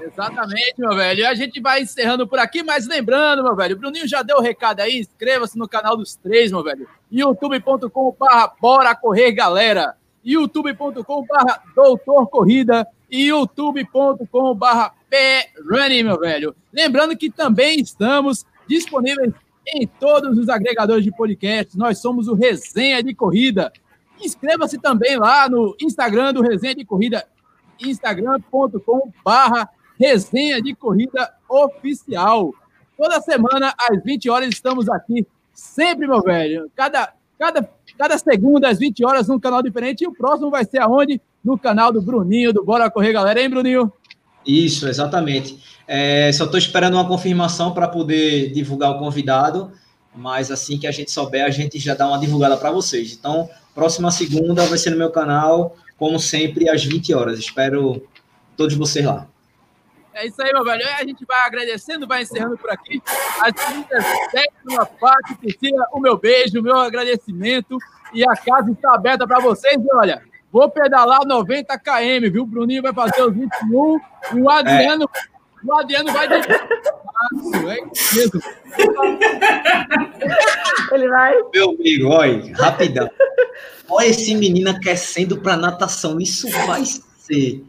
Exatamente, 0.00 0.74
meu 0.78 0.94
velho. 0.94 1.20
E 1.20 1.26
a 1.26 1.34
gente 1.34 1.60
vai 1.60 1.82
encerrando 1.82 2.26
por 2.26 2.38
aqui, 2.38 2.62
mas 2.62 2.86
lembrando, 2.86 3.42
meu 3.42 3.54
velho, 3.54 3.76
o 3.76 3.78
Bruninho 3.78 4.08
já 4.08 4.22
deu 4.22 4.38
o 4.38 4.42
recado 4.42 4.80
aí, 4.80 4.98
inscreva-se 4.98 5.58
no 5.58 5.68
canal 5.68 5.96
dos 5.96 6.16
três, 6.16 6.50
meu 6.50 6.62
velho. 6.62 6.88
youtube.com.br 7.10 8.24
Bora 8.60 8.94
Correr 8.94 9.32
Galera, 9.32 9.94
youtube.com.br 10.24 11.04
Doutor 11.74 12.28
Corrida 12.28 12.86
e 13.10 13.26
youtube.com.br 13.26 15.00
meu 16.04 16.18
velho. 16.18 16.54
Lembrando 16.72 17.16
que 17.16 17.30
também 17.30 17.80
estamos 17.80 18.46
disponíveis 18.68 19.32
em 19.66 19.86
todos 19.86 20.38
os 20.38 20.48
agregadores 20.48 21.04
de 21.04 21.10
podcast. 21.10 21.76
Nós 21.76 21.98
somos 21.98 22.28
o 22.28 22.34
Resenha 22.34 23.02
de 23.02 23.14
Corrida. 23.14 23.72
Inscreva-se 24.20 24.78
também 24.78 25.16
lá 25.16 25.48
no 25.48 25.76
Instagram 25.80 26.32
do 26.34 26.42
Resenha 26.42 26.74
de 26.74 26.84
Corrida, 26.84 27.26
instagram.com.br 27.80 29.64
Resenha 29.98 30.62
de 30.62 30.74
Corrida 30.74 31.32
Oficial. 31.48 32.54
Toda 32.96 33.20
semana, 33.20 33.74
às 33.78 34.02
20 34.02 34.28
horas, 34.30 34.48
estamos 34.50 34.88
aqui. 34.88 35.26
Sempre, 35.52 36.06
meu 36.06 36.20
velho. 36.20 36.70
Cada, 36.76 37.12
cada, 37.38 37.68
cada 37.96 38.18
segunda, 38.18 38.68
às 38.68 38.78
20 38.78 39.04
horas, 39.04 39.28
num 39.28 39.40
canal 39.40 39.62
diferente. 39.62 40.04
E 40.04 40.06
o 40.06 40.12
próximo 40.12 40.50
vai 40.50 40.64
ser 40.64 40.80
aonde? 40.80 41.20
No 41.42 41.58
canal 41.58 41.92
do 41.92 42.02
Bruninho, 42.02 42.52
do 42.52 42.64
Bora 42.64 42.90
Correr, 42.90 43.12
galera. 43.12 43.40
Hein, 43.40 43.50
Bruninho? 43.50 43.92
Isso, 44.46 44.88
exatamente. 44.88 45.58
É, 45.86 46.30
só 46.32 46.44
estou 46.44 46.58
esperando 46.58 46.94
uma 46.94 47.06
confirmação 47.06 47.72
para 47.72 47.88
poder 47.88 48.52
divulgar 48.52 48.90
o 48.90 48.98
convidado, 48.98 49.72
mas 50.14 50.50
assim 50.50 50.78
que 50.78 50.86
a 50.86 50.90
gente 50.92 51.10
souber, 51.10 51.44
a 51.44 51.50
gente 51.50 51.78
já 51.78 51.94
dá 51.94 52.06
uma 52.06 52.18
divulgada 52.18 52.56
para 52.56 52.70
vocês. 52.70 53.12
Então, 53.12 53.48
próxima 53.74 54.10
segunda 54.10 54.66
vai 54.66 54.78
ser 54.78 54.90
no 54.90 54.96
meu 54.96 55.10
canal, 55.10 55.76
como 55.98 56.18
sempre, 56.18 56.68
às 56.68 56.84
20 56.84 57.14
horas. 57.14 57.38
Espero 57.38 58.06
todos 58.56 58.76
vocês 58.76 59.04
lá. 59.04 59.26
É 60.12 60.26
isso 60.26 60.42
aí, 60.42 60.52
meu 60.52 60.64
velho. 60.64 60.84
A 60.98 61.04
gente 61.04 61.24
vai 61.24 61.40
agradecendo, 61.46 62.06
vai 62.06 62.22
encerrando 62.22 62.58
por 62.58 62.70
aqui. 62.70 63.00
As 63.40 63.52
meninas, 63.68 64.04
uma 64.68 64.84
parte, 64.84 65.34
Priscila, 65.36 65.86
o 65.92 66.00
meu 66.00 66.18
beijo, 66.18 66.60
o 66.60 66.62
meu 66.62 66.76
agradecimento. 66.76 67.78
E 68.12 68.22
a 68.22 68.34
casa 68.36 68.70
está 68.70 68.94
aberta 68.94 69.26
para 69.26 69.40
vocês. 69.40 69.76
E 69.76 69.94
olha, 69.94 70.22
Vou 70.52 70.68
pedalar 70.70 71.24
90 71.24 71.78
km, 71.78 72.30
viu? 72.32 72.42
O 72.42 72.46
Bruninho 72.46 72.82
vai 72.82 72.92
fazer 72.92 73.22
os 73.22 73.34
21 73.34 74.00
e 74.34 74.40
o 74.40 74.50
Adriano, 74.50 75.04
é. 75.04 75.18
o 75.64 75.74
Adriano 75.78 76.12
vai 76.12 76.28
de 76.28 76.34
é 76.34 77.80
mesmo. 78.14 78.40
Ele 80.92 81.08
vai. 81.08 81.34
Meu 81.54 81.70
amigo, 81.70 82.08
olha, 82.08 82.56
rapidão. 82.56 83.08
Olha 83.88 84.06
esse 84.06 84.34
menino 84.34 84.70
aquecendo 84.70 85.40
para 85.40 85.56
natação. 85.56 86.20
Isso 86.20 86.48
vai 86.66 86.84
ser. 86.84 87.64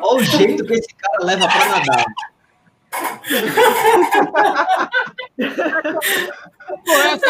Olha 0.00 0.20
o 0.20 0.24
jeito 0.24 0.64
que 0.64 0.72
esse 0.74 0.94
cara 0.94 1.24
leva 1.24 1.46
para 1.48 1.68
nadar. 1.68 2.04
essa 6.88 7.26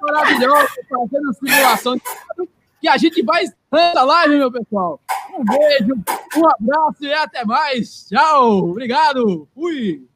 maravilhosa, 0.00 0.68
fazendo 0.88 1.34
simulação 1.34 2.00
que 2.80 2.88
a 2.88 2.96
gente 2.96 3.22
vai 3.22 3.44
nessa 3.72 4.02
live, 4.02 4.36
meu 4.36 4.52
pessoal. 4.52 5.00
Um 5.36 5.44
beijo, 5.44 5.94
um 6.36 6.48
abraço 6.48 7.04
e 7.04 7.12
até 7.12 7.44
mais. 7.44 8.06
Tchau, 8.08 8.70
obrigado, 8.70 9.48
fui. 9.54 10.07